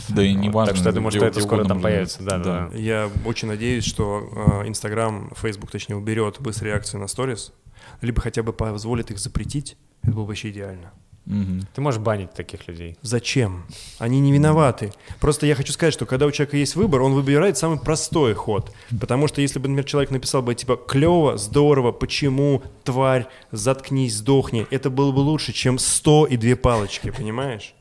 Да 0.09 0.23
и 0.23 0.33
не 0.33 0.49
важно. 0.49 0.73
так 0.73 0.79
что 0.79 0.89
я 0.89 0.95
думаю, 0.95 1.11
что 1.11 1.25
это 1.25 1.41
скоро 1.41 1.65
там 1.65 1.81
появится, 1.81 2.23
да, 2.23 2.37
да. 2.37 2.69
Я 2.73 3.09
очень 3.25 3.47
надеюсь, 3.47 3.85
что 3.85 4.61
э, 4.63 4.67
Инстаграм, 4.67 5.31
Фейсбук, 5.35 5.71
точнее, 5.71 5.95
уберет 5.95 6.37
быстрые 6.39 6.73
реакции 6.73 6.97
на 6.97 7.07
сторис, 7.07 7.53
либо 8.01 8.21
хотя 8.21 8.43
бы 8.43 8.53
позволит 8.53 9.11
их 9.11 9.19
запретить. 9.19 9.77
Это 10.03 10.13
было 10.13 10.23
бы 10.23 10.29
вообще 10.29 10.49
идеально. 10.49 10.91
Мгм. 11.27 11.67
Ты 11.73 11.81
можешь 11.81 11.99
банить 11.99 12.31
таких 12.33 12.67
людей. 12.69 12.97
Зачем? 13.01 13.65
Они 13.99 14.21
не 14.21 14.31
виноваты. 14.31 14.93
Просто 15.19 15.45
я 15.45 15.55
хочу 15.55 15.73
сказать, 15.73 15.93
что 15.93 16.05
когда 16.05 16.25
у 16.25 16.31
человека 16.31 16.55
есть 16.55 16.75
выбор, 16.75 17.01
он 17.01 17.13
выбирает 17.13 17.57
самый 17.57 17.79
простой 17.79 18.33
ход. 18.33 18.71
Потому 18.99 19.27
что 19.27 19.41
если 19.41 19.59
бы, 19.59 19.67
например, 19.67 19.83
человек 19.83 20.11
написал 20.11 20.41
бы 20.41 20.55
типа 20.55 20.77
клево, 20.77 21.37
здорово, 21.37 21.91
почему, 21.91 22.63
тварь, 22.85 23.27
заткнись, 23.51 24.15
сдохни, 24.15 24.67
это 24.71 24.89
было 24.89 25.11
бы 25.11 25.19
лучше, 25.19 25.51
чем 25.51 25.79
100 25.79 26.27
и 26.27 26.37
две 26.37 26.55
палочки, 26.55 27.11
понимаешь? 27.11 27.73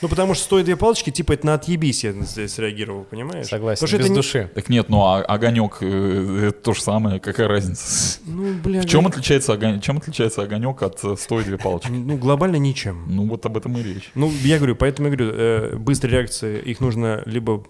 Ну, 0.00 0.08
потому 0.08 0.34
что 0.34 0.44
100 0.44 0.58
и 0.60 0.62
две 0.64 0.76
палочки, 0.76 1.10
типа, 1.10 1.32
это 1.32 1.44
на 1.46 1.54
отъебись 1.54 2.04
я 2.04 2.12
здесь 2.12 2.52
среагировал, 2.54 3.04
понимаешь? 3.04 3.46
Согласен, 3.48 3.80
Потому 3.80 3.88
что 3.88 3.96
без 3.98 4.04
это 4.04 4.10
не- 4.10 4.16
души. 4.16 4.50
Так 4.54 4.68
нет, 4.68 4.88
ну 4.88 5.02
а 5.02 5.22
огонек 5.22 5.78
э, 5.80 6.48
это 6.48 6.60
то 6.60 6.72
же 6.74 6.82
самое, 6.82 7.18
какая 7.18 7.48
разница? 7.48 8.20
Ну, 8.24 8.54
бля, 8.62 8.82
В 8.82 8.86
чем 8.86 9.02
ну, 9.02 9.08
отличается 9.08 9.54
огонек, 9.54 9.82
чем 9.82 9.98
отличается 9.98 10.42
огонек 10.42 10.82
от 10.82 11.02
э, 11.04 11.16
100 11.18 11.40
и 11.40 11.44
две 11.44 11.58
палочки? 11.58 11.88
Ну, 11.90 12.16
глобально 12.16 12.56
ничем. 12.56 13.06
Ну 13.08 13.26
вот 13.26 13.44
об 13.46 13.56
этом 13.56 13.76
и 13.76 13.82
речь. 13.82 14.10
Ну, 14.14 14.30
я 14.44 14.58
говорю, 14.58 14.76
поэтому 14.76 15.08
я 15.08 15.16
говорю, 15.16 15.32
э, 15.34 15.76
быстрые 15.76 16.12
реакции, 16.18 16.60
их 16.60 16.80
нужно 16.80 17.22
либо 17.26 17.64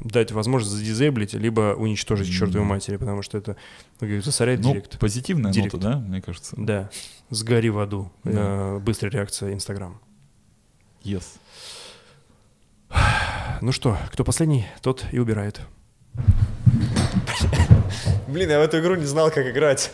дать 0.00 0.32
возможность 0.32 0.74
задизейблить, 0.76 1.34
либо 1.34 1.74
уничтожить 1.76 2.28
к 2.28 2.32
чертовой 2.32 2.66
матери, 2.66 2.96
потому 2.96 3.20
что 3.22 3.36
это, 3.38 3.56
ну, 4.00 4.06
говорю, 4.06 4.22
засоряет 4.22 4.60
Ну, 4.60 4.70
директ. 4.72 4.98
позитивная 4.98 5.52
Директ. 5.52 5.74
нота, 5.74 5.88
да, 5.90 5.96
мне 5.98 6.22
кажется? 6.22 6.54
Да, 6.56 6.90
сгори 7.30 7.68
в 7.68 7.78
аду. 7.78 8.10
Да. 8.24 8.30
Э, 8.34 8.78
быстрая 8.78 9.12
реакция 9.12 9.52
Инстаграм. 9.52 10.00
Yes. 11.04 11.24
Ну 13.60 13.72
что, 13.72 13.96
кто 14.12 14.24
последний, 14.24 14.66
тот 14.82 15.04
и 15.12 15.18
убирает. 15.18 15.60
Блин, 18.28 18.50
я 18.50 18.58
в 18.58 18.62
эту 18.62 18.80
игру 18.80 18.94
не 18.94 19.06
знал, 19.06 19.30
как 19.30 19.46
играть. 19.46 19.90